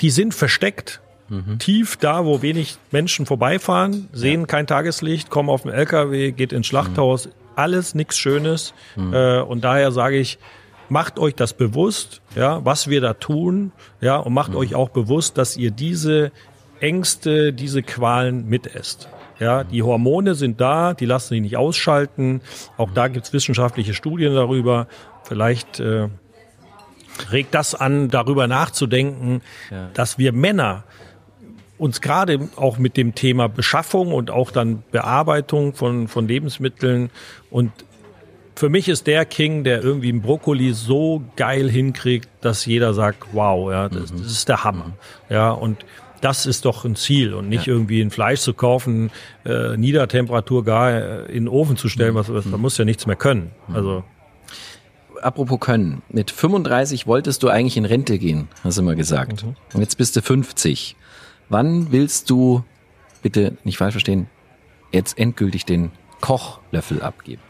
Die 0.00 0.10
sind 0.10 0.34
versteckt. 0.34 1.00
Tief 1.58 1.96
da, 1.96 2.24
wo 2.24 2.42
wenig 2.42 2.78
Menschen 2.90 3.26
vorbeifahren, 3.26 4.08
sehen 4.12 4.46
kein 4.46 4.66
Tageslicht, 4.66 5.28
kommen 5.30 5.50
auf 5.50 5.62
dem 5.62 5.70
LKW, 5.70 6.32
geht 6.32 6.52
ins 6.52 6.66
Schlachthaus, 6.66 7.28
alles 7.54 7.94
nichts 7.94 8.16
Schönes. 8.16 8.72
Äh, 8.96 9.40
und 9.40 9.62
daher 9.64 9.92
sage 9.92 10.16
ich, 10.16 10.38
macht 10.88 11.18
euch 11.18 11.34
das 11.34 11.52
bewusst, 11.52 12.22
ja, 12.34 12.64
was 12.64 12.88
wir 12.88 13.00
da 13.00 13.14
tun, 13.14 13.72
ja, 14.00 14.16
und 14.16 14.32
macht 14.32 14.54
euch 14.54 14.74
auch 14.74 14.88
bewusst, 14.88 15.36
dass 15.36 15.56
ihr 15.56 15.70
diese 15.70 16.32
Ängste, 16.80 17.52
diese 17.52 17.82
Qualen 17.82 18.48
mitesst. 18.48 19.08
Ja, 19.38 19.64
die 19.64 19.82
Hormone 19.82 20.34
sind 20.34 20.60
da, 20.60 20.94
die 20.94 21.06
lassen 21.06 21.28
sich 21.28 21.40
nicht 21.40 21.56
ausschalten. 21.56 22.40
Auch 22.76 22.90
da 22.92 23.06
gibt's 23.06 23.32
wissenschaftliche 23.32 23.94
Studien 23.94 24.34
darüber. 24.34 24.88
Vielleicht 25.22 25.78
äh, 25.78 26.08
regt 27.30 27.54
das 27.54 27.74
an, 27.74 28.08
darüber 28.08 28.48
nachzudenken, 28.48 29.42
dass 29.94 30.18
wir 30.18 30.32
Männer 30.32 30.84
uns 31.78 32.00
gerade 32.00 32.48
auch 32.56 32.78
mit 32.78 32.96
dem 32.96 33.14
Thema 33.14 33.48
Beschaffung 33.48 34.12
und 34.12 34.30
auch 34.30 34.50
dann 34.50 34.82
Bearbeitung 34.90 35.74
von, 35.74 36.08
von 36.08 36.28
Lebensmitteln 36.28 37.10
und 37.50 37.72
für 38.58 38.68
mich 38.68 38.88
ist 38.88 39.06
der 39.06 39.24
King, 39.24 39.62
der 39.62 39.84
irgendwie 39.84 40.08
einen 40.08 40.20
Brokkoli 40.20 40.72
so 40.72 41.22
geil 41.36 41.70
hinkriegt, 41.70 42.28
dass 42.40 42.66
jeder 42.66 42.92
sagt, 42.92 43.28
wow, 43.32 43.70
ja, 43.70 43.88
das, 43.88 44.10
das 44.10 44.26
ist 44.26 44.48
der 44.48 44.64
Hammer. 44.64 44.94
Ja, 45.30 45.52
und 45.52 45.84
das 46.20 46.44
ist 46.44 46.64
doch 46.64 46.84
ein 46.84 46.96
Ziel 46.96 47.34
und 47.34 47.48
nicht 47.48 47.68
irgendwie 47.68 48.00
ein 48.00 48.10
Fleisch 48.10 48.40
zu 48.40 48.54
kaufen, 48.54 49.10
äh, 49.44 49.76
Niedertemperatur 49.76 50.64
gar 50.64 51.28
in 51.28 51.44
den 51.44 51.48
Ofen 51.48 51.76
zu 51.76 51.88
stellen, 51.88 52.16
was, 52.16 52.32
was 52.32 52.50
da 52.50 52.56
muss 52.56 52.76
ja 52.78 52.84
nichts 52.84 53.06
mehr 53.06 53.14
können. 53.14 53.52
Also 53.72 54.02
Apropos 55.22 55.58
können. 55.60 56.02
Mit 56.08 56.30
35 56.30 57.06
wolltest 57.06 57.42
du 57.42 57.48
eigentlich 57.48 57.76
in 57.76 57.84
Rente 57.84 58.18
gehen, 58.18 58.48
hast 58.62 58.78
du 58.78 58.82
mal 58.82 58.96
gesagt. 58.96 59.44
Und 59.74 59.80
jetzt 59.80 59.98
bist 59.98 60.16
du 60.16 60.22
50. 60.22 60.96
Wann 61.48 61.92
willst 61.92 62.28
du, 62.30 62.62
bitte 63.22 63.56
nicht 63.64 63.78
falsch 63.78 63.94
verstehen, 63.94 64.28
jetzt 64.92 65.18
endgültig 65.18 65.64
den 65.64 65.90
Kochlöffel 66.20 67.02
abgeben? 67.02 67.42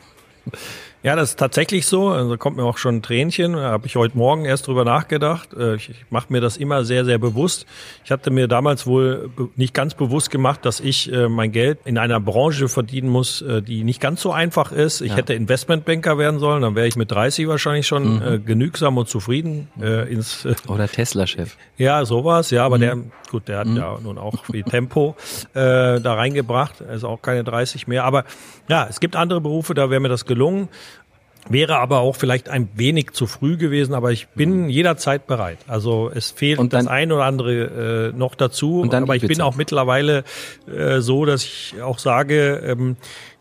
Ja, 1.05 1.15
das 1.15 1.31
ist 1.31 1.39
tatsächlich 1.39 1.87
so. 1.87 2.09
Also 2.09 2.37
kommt 2.37 2.57
mir 2.57 2.65
auch 2.65 2.77
schon 2.77 2.97
ein 2.97 3.03
Tränchen. 3.03 3.53
Da 3.53 3.71
habe 3.71 3.87
ich 3.87 3.95
heute 3.95 4.19
Morgen 4.19 4.45
erst 4.45 4.67
drüber 4.67 4.85
nachgedacht. 4.85 5.55
Äh, 5.55 5.77
ich, 5.77 5.91
ich 5.91 6.05
mache 6.11 6.33
mir 6.33 6.41
das 6.41 6.57
immer 6.57 6.85
sehr, 6.85 7.05
sehr 7.05 7.19
bewusst. 7.19 7.67
Ich 8.05 8.11
hatte 8.11 8.33
mir 8.33 8.49
damals 8.49 8.85
wohl 8.85 9.31
nicht 9.55 9.75
ganz 9.75 9.95
bewusst 9.95 10.31
gemacht, 10.31 10.65
dass 10.65 10.81
ich 10.81 11.13
äh, 11.13 11.29
mein 11.29 11.53
Geld 11.53 11.79
in 11.85 11.99
einer 11.99 12.19
Branche 12.19 12.69
verdienen 12.69 13.09
muss, 13.09 13.43
äh, 13.43 13.63
die 13.63 13.85
nicht 13.85 14.01
ganz 14.01 14.23
so 14.23 14.33
einfach 14.33 14.73
ist. 14.73 15.01
Ich 15.01 15.11
ja. 15.11 15.19
hätte 15.19 15.35
Investmentbanker 15.35 16.19
werden 16.19 16.41
sollen, 16.41 16.63
dann 16.63 16.75
wäre 16.75 16.89
ich 16.89 16.97
mit 16.97 17.13
30 17.13 17.47
wahrscheinlich 17.47 17.87
schon 17.87 18.17
mhm. 18.17 18.45
genügsam 18.45 18.99
und 18.99 19.09
zufrieden. 19.09 19.69
Ins, 19.79 20.47
Oder 20.67 20.89
Tesla-Chef. 20.89 21.57
Ja, 21.77 22.05
sowas. 22.05 22.51
Ja, 22.51 22.65
aber 22.65 22.77
mhm. 22.77 22.81
der, 22.81 22.97
gut, 23.31 23.49
der 23.49 23.59
hat 23.59 23.67
mhm. 23.69 23.77
ja 23.77 23.99
nun 24.03 24.19
auch 24.19 24.35
wie 24.49 24.63
Tempo 24.63 25.17
da 25.55 25.99
reingebracht. 26.01 26.81
Er 26.81 26.95
ist 26.95 27.05
auch 27.05 27.23
keine 27.23 27.45
30 27.45 27.87
mehr. 27.87 28.05
Aber 28.05 28.25
ja, 28.69 28.87
es 28.89 29.01
gibt 29.01 29.17
andere 29.17 29.41
Berufe, 29.41 29.75
da 29.75 29.91
wäre 29.91 30.01
mir 30.01 30.09
das 30.09 30.27
gelungen. 30.27 30.69
Wäre 31.49 31.79
aber 31.79 32.01
auch 32.01 32.17
vielleicht 32.17 32.49
ein 32.49 32.69
wenig 32.75 33.13
zu 33.13 33.27
früh 33.27 33.57
gewesen, 33.57 33.95
aber 33.95 34.13
ich 34.13 34.29
bin 34.29 34.65
mhm. 34.65 34.69
jederzeit 34.69 35.27
bereit. 35.27 35.59
Also 35.67 36.11
es 36.15 36.31
fehlt 36.31 36.59
dann, 36.59 36.69
das 36.69 36.87
ein 36.87 37.13
oder 37.13 37.25
andere 37.25 38.11
äh, 38.13 38.17
noch 38.17 38.35
dazu. 38.35 38.81
Und 38.81 38.93
dann 38.93 39.05
aber 39.05 39.17
ich 39.17 39.27
bin 39.27 39.41
auch 39.41 39.57
mittlerweile 39.57 40.25
äh, 40.67 41.01
so, 41.01 41.25
dass 41.25 41.45
ich 41.45 41.75
auch 41.83 41.99
sage, 41.99 42.63
ähm, 42.65 42.97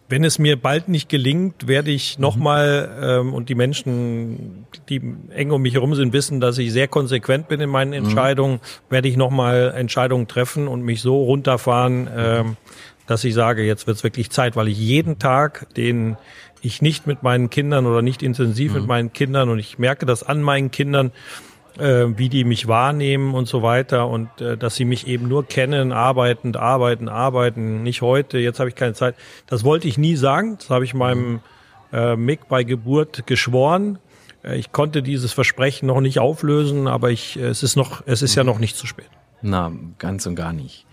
wenn 0.09 0.23
es 0.23 0.39
mir 0.39 0.55
bald 0.55 0.87
nicht 0.87 1.09
gelingt, 1.09 1.67
werde 1.67 1.91
ich 1.91 2.17
nochmal, 2.17 2.87
mhm. 2.87 3.03
ähm, 3.03 3.33
und 3.33 3.49
die 3.49 3.55
Menschen, 3.55 4.65
die 4.89 5.01
eng 5.31 5.51
um 5.51 5.61
mich 5.61 5.73
herum 5.73 5.95
sind, 5.95 6.13
wissen, 6.13 6.39
dass 6.39 6.57
ich 6.57 6.71
sehr 6.71 6.87
konsequent 6.87 7.47
bin 7.49 7.59
in 7.59 7.69
meinen 7.69 7.89
mhm. 7.89 8.05
Entscheidungen, 8.05 8.59
werde 8.89 9.09
ich 9.09 9.17
nochmal 9.17 9.73
Entscheidungen 9.75 10.27
treffen 10.27 10.67
und 10.67 10.81
mich 10.81 11.01
so 11.01 11.23
runterfahren, 11.23 12.09
ähm, 12.15 12.57
dass 13.07 13.23
ich 13.23 13.33
sage, 13.33 13.63
jetzt 13.63 13.87
wird 13.87 13.97
es 13.97 14.03
wirklich 14.03 14.29
Zeit, 14.29 14.55
weil 14.55 14.67
ich 14.67 14.77
jeden 14.77 15.17
Tag 15.17 15.73
den 15.75 16.17
ich 16.61 16.81
nicht 16.81 17.07
mit 17.07 17.23
meinen 17.23 17.49
Kindern 17.49 17.85
oder 17.85 18.01
nicht 18.01 18.23
intensiv 18.23 18.73
mhm. 18.73 18.79
mit 18.79 18.87
meinen 18.87 19.13
Kindern 19.13 19.49
und 19.49 19.59
ich 19.59 19.79
merke 19.79 20.05
das 20.05 20.23
an 20.23 20.41
meinen 20.41 20.71
Kindern, 20.71 21.11
äh, 21.77 22.05
wie 22.17 22.29
die 22.29 22.43
mich 22.43 22.67
wahrnehmen 22.67 23.33
und 23.33 23.47
so 23.47 23.61
weiter 23.61 24.07
und 24.07 24.41
äh, 24.41 24.57
dass 24.57 24.75
sie 24.75 24.85
mich 24.85 25.07
eben 25.07 25.27
nur 25.27 25.45
kennen, 25.45 25.91
arbeitend, 25.91 26.57
arbeiten, 26.57 27.09
arbeiten, 27.09 27.83
nicht 27.83 28.01
heute, 28.01 28.39
jetzt 28.39 28.59
habe 28.59 28.69
ich 28.69 28.75
keine 28.75 28.93
Zeit. 28.93 29.15
Das 29.45 29.63
wollte 29.63 29.87
ich 29.87 29.97
nie 29.97 30.15
sagen, 30.15 30.57
das 30.57 30.69
habe 30.69 30.85
ich 30.85 30.93
meinem 30.93 31.41
äh, 31.93 32.15
Mick 32.15 32.47
bei 32.47 32.63
Geburt 32.63 33.27
geschworen. 33.27 33.99
Äh, 34.43 34.57
ich 34.57 34.71
konnte 34.71 35.03
dieses 35.03 35.33
Versprechen 35.33 35.87
noch 35.87 36.01
nicht 36.01 36.19
auflösen, 36.19 36.87
aber 36.87 37.11
ich, 37.11 37.37
es 37.37 37.63
ist 37.63 37.75
noch, 37.75 38.01
es 38.05 38.21
ist 38.21 38.35
ja 38.35 38.43
noch 38.43 38.59
nicht 38.59 38.75
zu 38.75 38.87
spät. 38.87 39.09
Na, 39.41 39.71
ganz 39.99 40.25
und 40.25 40.35
gar 40.35 40.53
nicht. 40.53 40.86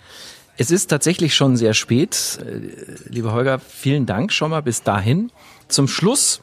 Es 0.56 0.70
ist 0.70 0.86
tatsächlich 0.86 1.34
schon 1.34 1.56
sehr 1.56 1.74
spät. 1.74 2.38
Äh, 2.40 3.10
lieber 3.10 3.32
Holger, 3.32 3.58
vielen 3.58 4.06
Dank 4.06 4.32
schon 4.32 4.50
mal 4.50 4.62
bis 4.62 4.82
dahin. 4.82 5.32
Zum 5.68 5.88
Schluss, 5.88 6.42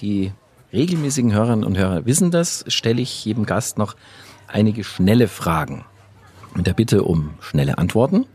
die 0.00 0.32
regelmäßigen 0.72 1.32
Hörerinnen 1.32 1.64
und 1.64 1.78
Hörer 1.78 2.06
wissen 2.06 2.30
das, 2.30 2.64
stelle 2.68 3.00
ich 3.00 3.24
jedem 3.24 3.46
Gast 3.46 3.78
noch 3.78 3.94
einige 4.48 4.84
schnelle 4.84 5.28
Fragen. 5.28 5.84
Mit 6.54 6.66
der 6.66 6.74
Bitte 6.74 7.04
um 7.04 7.34
schnelle 7.40 7.78
Antworten. 7.78 8.26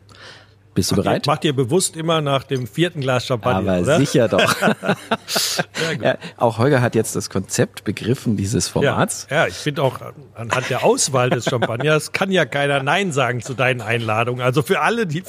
Bist 0.78 0.92
du 0.92 0.96
bereit? 0.96 1.26
Ihr, 1.26 1.32
macht 1.32 1.44
ihr 1.44 1.56
bewusst 1.56 1.96
immer 1.96 2.22
nach 2.22 2.44
dem 2.44 2.68
vierten 2.68 3.02
Glas 3.02 3.26
Champagner, 3.26 3.72
Aber 3.72 3.82
oder? 3.82 3.98
sicher 3.98 4.28
doch. 4.28 4.56
ja, 6.04 6.20
auch 6.38 6.60
Holger 6.60 6.82
hat 6.82 6.94
jetzt 6.94 7.16
das 7.16 7.32
Konzept 7.32 7.84
begriffen 7.84 8.38
dieses 8.38 8.68
Formats. 8.68 9.26
Ja, 9.32 9.38
ja 9.38 9.48
ich 9.48 9.56
finde 9.56 9.82
auch 9.82 10.00
anhand 10.36 10.70
der 10.70 10.84
Auswahl 10.84 11.32
des 11.32 11.46
Champagners 11.46 12.12
kann 12.12 12.32
ja 12.32 12.46
keiner 12.46 12.84
Nein 12.84 13.12
sagen 13.12 13.42
zu 13.42 13.56
deinen 13.56 13.82
Einladungen. 13.82 14.42
Also 14.42 14.62
für 14.62 14.82
alle, 14.82 15.08
die, 15.08 15.24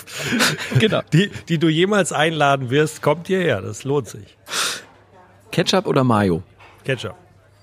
genau. 0.78 1.00
die, 1.14 1.30
die 1.48 1.56
du 1.56 1.68
jemals 1.68 2.12
einladen 2.12 2.68
wirst, 2.68 3.00
kommt 3.00 3.28
hierher. 3.28 3.62
Das 3.62 3.84
lohnt 3.84 4.06
sich. 4.06 4.36
Ketchup 5.50 5.86
oder 5.86 6.04
Mayo? 6.04 6.42
Ketchup. 6.84 7.14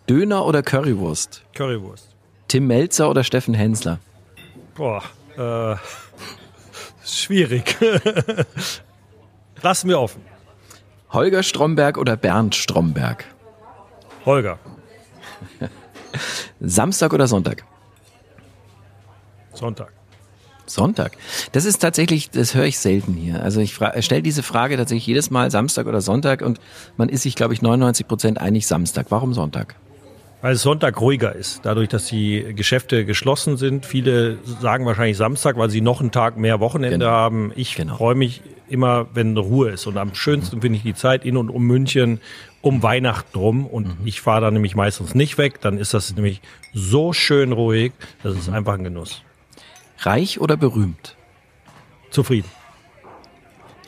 Döner 0.10 0.44
oder 0.44 0.64
Currywurst? 0.64 1.44
Currywurst. 1.54 2.10
Tim 2.48 2.66
Melzer 2.66 3.12
oder 3.12 3.24
Steffen 3.24 3.54
Hensler? 3.54 4.00
Boah, 4.74 5.04
äh, 5.38 5.76
Schwierig. 7.06 7.78
Lassen 9.62 9.90
wir 9.90 10.00
offen. 10.00 10.22
Holger 11.12 11.44
Stromberg 11.44 11.98
oder 11.98 12.18
Bernd 12.18 12.56
Stromberg? 12.56 13.26
Holger. 14.26 14.60
Samstag 16.60 17.14
oder 17.14 17.28
Sonntag? 17.28 17.64
Sonntag. 19.54 19.94
Sonntag. 20.66 21.16
Das 21.52 21.66
ist 21.66 21.78
tatsächlich, 21.80 22.32
das 22.32 22.56
höre 22.56 22.66
ich 22.66 22.80
selten 22.80 23.14
hier. 23.14 23.42
Also 23.44 23.62
ich 23.62 23.76
stelle 24.00 24.24
diese 24.24 24.42
Frage 24.42 24.78
tatsächlich 24.78 25.06
jedes 25.06 25.30
Mal 25.30 25.52
Samstag 25.52 25.86
oder 25.86 26.02
Sonntag 26.02 26.42
und 26.42 26.60
man 26.98 27.10
ist 27.10 27.22
sich, 27.22 27.36
glaube 27.36 27.54
ich, 27.54 27.62
99 27.62 28.08
Prozent 28.08 28.42
einig 28.42 28.66
Samstag. 28.66 29.08
Warum 29.10 29.34
Sonntag? 29.34 29.76
Weil 30.46 30.58
Sonntag 30.58 31.02
ruhiger 31.02 31.34
ist, 31.34 31.62
dadurch, 31.66 31.90
dass 31.90 32.06
die 32.06 32.54
Geschäfte 32.56 33.04
geschlossen 33.04 33.58
sind. 33.58 33.84
Viele 33.84 34.38
sagen 34.62 34.86
wahrscheinlich 34.86 35.18
Samstag, 35.18 35.58
weil 35.58 35.72
sie 35.72 35.82
noch 35.82 36.02
einen 36.02 36.12
Tag 36.12 36.38
mehr 36.38 36.60
Wochenende 36.60 37.00
genau. 37.00 37.10
haben. 37.10 37.52
Ich 37.56 37.74
genau. 37.74 37.96
freue 37.96 38.14
mich 38.14 38.44
immer, 38.68 39.08
wenn 39.16 39.36
Ruhe 39.36 39.72
ist. 39.72 39.88
Und 39.88 39.98
am 39.98 40.14
schönsten 40.14 40.58
mhm. 40.58 40.62
finde 40.62 40.78
ich 40.78 40.84
die 40.84 40.94
Zeit 40.94 41.26
in 41.26 41.38
und 41.38 41.50
um 41.50 41.64
München 41.64 42.22
um 42.62 42.84
Weihnachten 42.84 43.36
rum. 43.36 43.66
Und 43.66 44.02
mhm. 44.02 44.06
ich 44.06 44.22
fahre 44.22 44.42
da 44.42 44.52
nämlich 44.52 44.76
meistens 44.76 45.16
nicht 45.16 45.40
weg. 45.40 45.62
Dann 45.62 45.80
ist 45.80 45.96
das 45.96 46.14
nämlich 46.14 46.42
so 46.76 47.12
schön 47.12 47.52
ruhig. 47.52 47.94
Das 48.22 48.38
ist 48.38 48.48
mhm. 48.48 48.54
einfach 48.54 48.76
ein 48.76 48.84
Genuss. 48.84 49.24
Reich 49.98 50.40
oder 50.40 50.58
berühmt? 50.58 51.16
Zufrieden. 52.12 52.52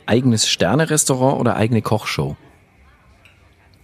Eigenes 0.07 0.49
Sterne-Restaurant 0.49 1.39
oder 1.39 1.55
eigene 1.55 1.83
Kochshow? 1.83 2.35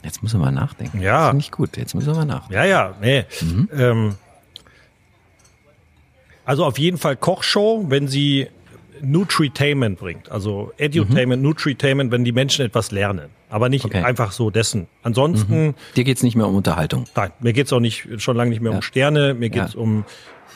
Jetzt 0.03 0.21
müssen 0.21 0.39
wir 0.39 0.45
mal 0.45 0.51
nachdenken. 0.51 1.01
Ja. 1.01 1.19
Das 1.19 1.29
finde 1.29 1.43
ich 1.43 1.51
gut. 1.51 1.77
Jetzt 1.77 1.95
müssen 1.95 2.07
wir 2.07 2.15
mal 2.15 2.25
nachdenken. 2.25 2.53
Ja, 2.53 2.65
ja, 2.65 2.95
nee. 3.01 3.25
Mhm. 3.41 3.69
Ähm, 3.73 4.15
also 6.45 6.65
auf 6.65 6.77
jeden 6.77 6.97
Fall 6.97 7.15
Kochshow, 7.15 7.85
wenn 7.87 8.07
sie 8.07 8.47
Nutritainment 9.01 9.99
bringt. 9.99 10.31
Also 10.31 10.71
Edutainment, 10.77 11.41
mhm. 11.41 11.49
Nutritainment, 11.49 12.11
wenn 12.11 12.23
die 12.23 12.31
Menschen 12.31 12.65
etwas 12.65 12.91
lernen. 12.91 13.29
Aber 13.49 13.69
nicht 13.69 13.85
okay. 13.85 14.01
einfach 14.01 14.31
so 14.31 14.49
dessen. 14.49 14.87
Ansonsten. 15.03 15.67
Mhm. 15.67 15.73
Dir 15.95 16.03
geht's 16.03 16.23
nicht 16.23 16.35
mehr 16.35 16.47
um 16.47 16.55
Unterhaltung. 16.55 17.05
Nein, 17.15 17.31
mir 17.39 17.53
geht's 17.53 17.71
auch 17.71 17.79
nicht, 17.79 18.07
schon 18.17 18.35
lange 18.35 18.49
nicht 18.49 18.61
mehr 18.61 18.71
ja. 18.71 18.77
um 18.77 18.81
Sterne. 18.81 19.33
Mir 19.33 19.49
geht's 19.49 19.73
ja. 19.73 19.79
um, 19.79 20.05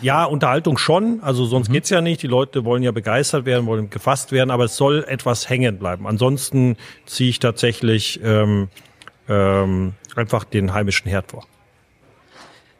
ja, 0.02 0.24
Unterhaltung 0.26 0.78
schon. 0.78 1.20
Also 1.22 1.46
sonst 1.46 1.70
mhm. 1.70 1.74
geht's 1.74 1.90
ja 1.90 2.02
nicht. 2.02 2.22
Die 2.24 2.28
Leute 2.28 2.66
wollen 2.66 2.84
ja 2.84 2.92
begeistert 2.92 3.46
werden, 3.46 3.66
wollen 3.66 3.90
gefasst 3.90 4.32
werden, 4.32 4.50
aber 4.50 4.66
es 4.66 4.78
soll 4.78 5.06
etwas 5.08 5.50
hängen 5.50 5.78
bleiben. 5.78 6.08
Ansonsten 6.08 6.76
ziehe 7.06 7.30
ich 7.30 7.40
tatsächlich 7.40 8.20
ähm, 8.24 8.70
ähm, 9.28 9.94
einfach 10.16 10.44
den 10.44 10.74
heimischen 10.74 11.10
Herd 11.10 11.32
vor. 11.32 11.46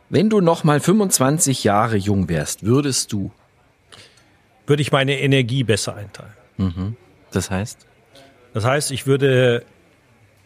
Wenn 0.10 0.30
du 0.30 0.40
noch 0.40 0.64
mal 0.64 0.80
25 0.80 1.64
Jahre 1.64 1.98
jung 1.98 2.30
wärst, 2.30 2.64
würdest 2.64 3.12
du? 3.12 3.32
Würde 4.66 4.82
ich 4.82 4.92
meine 4.92 5.20
Energie 5.20 5.64
besser 5.64 5.96
einteilen. 5.96 6.34
Mhm. 6.58 6.96
Das 7.32 7.52
heißt? 7.52 7.86
Das 8.54 8.66
heißt, 8.66 8.92
ich 8.92 9.06
würde, 9.06 9.64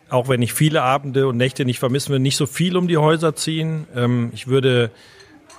auch 0.10 0.28
wenn 0.28 0.42
ich 0.42 0.54
viele 0.54 0.82
Abende 0.82 1.28
und 1.28 1.38
Nächte 1.38 1.66
nicht 1.66 1.80
vermissen 1.80 2.10
würde, 2.10 2.24
nicht 2.24 2.38
so 2.38 2.46
viel 2.46 2.76
um 2.76 2.88
die 2.88 2.98
Häuser 2.98 3.36
ziehen. 3.36 3.88
Ähm, 3.96 4.32
ich 4.34 4.48
würde 4.48 4.92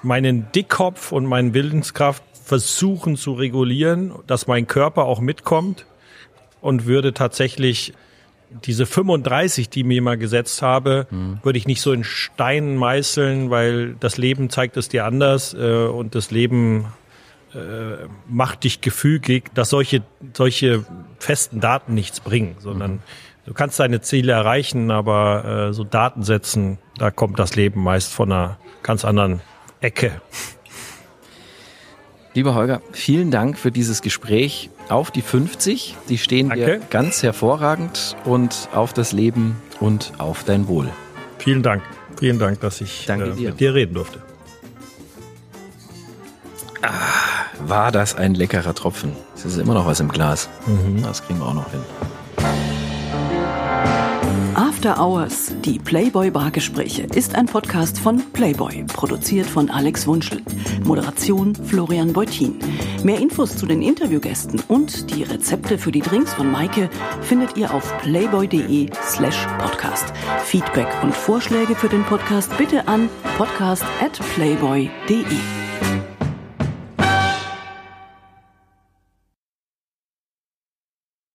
meinen 0.03 0.51
Dickkopf 0.53 1.13
und 1.13 1.27
meinen 1.27 1.55
Willenskraft 1.55 2.25
versuchen 2.45 3.17
zu 3.17 3.35
regulieren, 3.35 4.13
dass 4.27 4.49
mein 4.49 4.67
Körper 4.67 5.05
auch 5.05 5.21
mitkommt 5.21 5.87
und 6.61 6.87
würde 6.87 7.15
tatsächlich 7.15 7.95
diese 8.65 8.87
35, 8.87 9.69
die 9.69 9.85
mir 9.85 10.03
mal 10.03 10.19
gesetzt 10.19 10.63
habe, 10.63 11.07
mhm. 11.11 11.39
würde 11.43 11.59
ich 11.59 11.67
nicht 11.67 11.81
so 11.81 11.93
in 11.93 12.05
Steinen 12.05 12.77
meißeln, 12.77 13.51
weil 13.51 13.95
das 13.95 14.19
Leben 14.19 14.51
zeigt 14.51 14.77
es 14.77 14.89
dir 14.89 15.05
anders 15.05 15.55
äh, 15.55 15.87
und 15.87 16.15
das 16.15 16.31
Leben 16.31 16.87
äh, 17.55 18.07
macht 18.29 18.65
dich 18.65 18.81
gefügig, 18.81 19.51
dass 19.55 19.71
solche, 19.71 20.03
solche 20.35 20.85
festen 21.19 21.61
Daten 21.61 21.95
nichts 21.95 22.21
bringen, 22.21 22.57
sondern 22.59 22.93
mhm. 22.93 23.01
du 23.47 23.55
kannst 23.55 23.79
deine 23.81 24.01
Ziele 24.01 24.33
erreichen, 24.33 24.91
aber 24.91 25.69
äh, 25.69 25.73
so 25.73 25.85
Daten 25.85 26.23
setzen, 26.23 26.79
da 26.99 27.11
kommt 27.11 27.39
das 27.39 27.57
Leben 27.57 27.83
meist 27.83 28.13
von 28.13 28.33
einer 28.33 28.59
ganz 28.83 29.05
anderen 29.05 29.41
Ecke. 29.81 30.21
Lieber 32.35 32.55
Holger, 32.55 32.81
vielen 32.93 33.31
Dank 33.31 33.59
für 33.59 33.71
dieses 33.71 34.01
Gespräch 34.01 34.71
auf 34.93 35.11
die 35.11 35.23
50. 35.23 35.97
Die 36.09 36.19
stehen 36.19 36.51
Danke. 36.51 36.65
dir 36.65 36.81
ganz 36.91 37.23
hervorragend 37.23 38.17
und 38.25 38.69
auf 38.75 38.93
das 38.93 39.13
Leben 39.13 39.57
und 39.81 40.13
auf 40.19 40.45
dein 40.45 40.69
Wohl. 40.69 40.91
Vielen 41.39 41.63
Dank. 41.63 41.83
Vielen 42.19 42.39
Dank, 42.39 42.61
dass 42.61 42.81
ich 42.81 43.09
äh, 43.09 43.17
dir. 43.33 43.51
mit 43.51 43.61
dir 43.61 43.75
reden 43.75 43.95
durfte. 43.95 44.23
Ah, 46.83 46.91
war 47.67 47.93
das 47.93 48.15
ein 48.15 48.35
leckerer 48.35 48.75
Tropfen. 48.75 49.13
Es 49.35 49.45
ist 49.45 49.57
immer 49.59 49.75
noch 49.75 49.87
was 49.87 50.01
im 50.01 50.09
Glas. 50.09 50.49
Mhm. 50.67 51.03
Das 51.03 51.25
kriegen 51.25 51.41
wir 51.41 51.47
auch 51.47 51.55
noch 51.55 51.71
hin. 51.71 51.81
After 54.55 54.99
Hours, 54.99 55.55
die 55.65 55.79
Playboy 55.79 56.31
Bargespräche, 56.31 57.05
ist 57.15 57.35
ein 57.35 57.47
Podcast 57.47 57.99
von 57.99 58.23
Playboy, 58.33 58.85
produziert 58.85 59.47
von 59.47 59.71
Alex 59.71 60.07
Wunschel. 60.07 60.43
Moderation 60.85 61.55
Florian 61.55 62.13
Beutin. 62.13 62.59
Mehr 63.03 63.19
Infos 63.19 63.57
zu 63.57 63.67
den 63.67 63.81
Interviewgästen 63.81 64.63
und 64.69 65.15
die 65.15 65.23
Rezepte 65.23 65.79
für 65.79 65.91
die 65.91 66.03
Drinks 66.03 66.35
von 66.35 66.51
Maike 66.51 66.91
findet 67.23 67.57
ihr 67.57 67.73
auf 67.73 67.97
playboy.de 68.03 68.91
slash 69.03 69.47
podcast. 69.59 70.13
Feedback 70.45 70.89
und 71.03 71.15
Vorschläge 71.15 71.75
für 71.75 71.89
den 71.89 72.05
Podcast 72.05 72.57
bitte 72.59 72.87
an 72.87 73.09
podcast 73.39 73.85
at 74.01 74.21
playboy.de. 74.35 75.62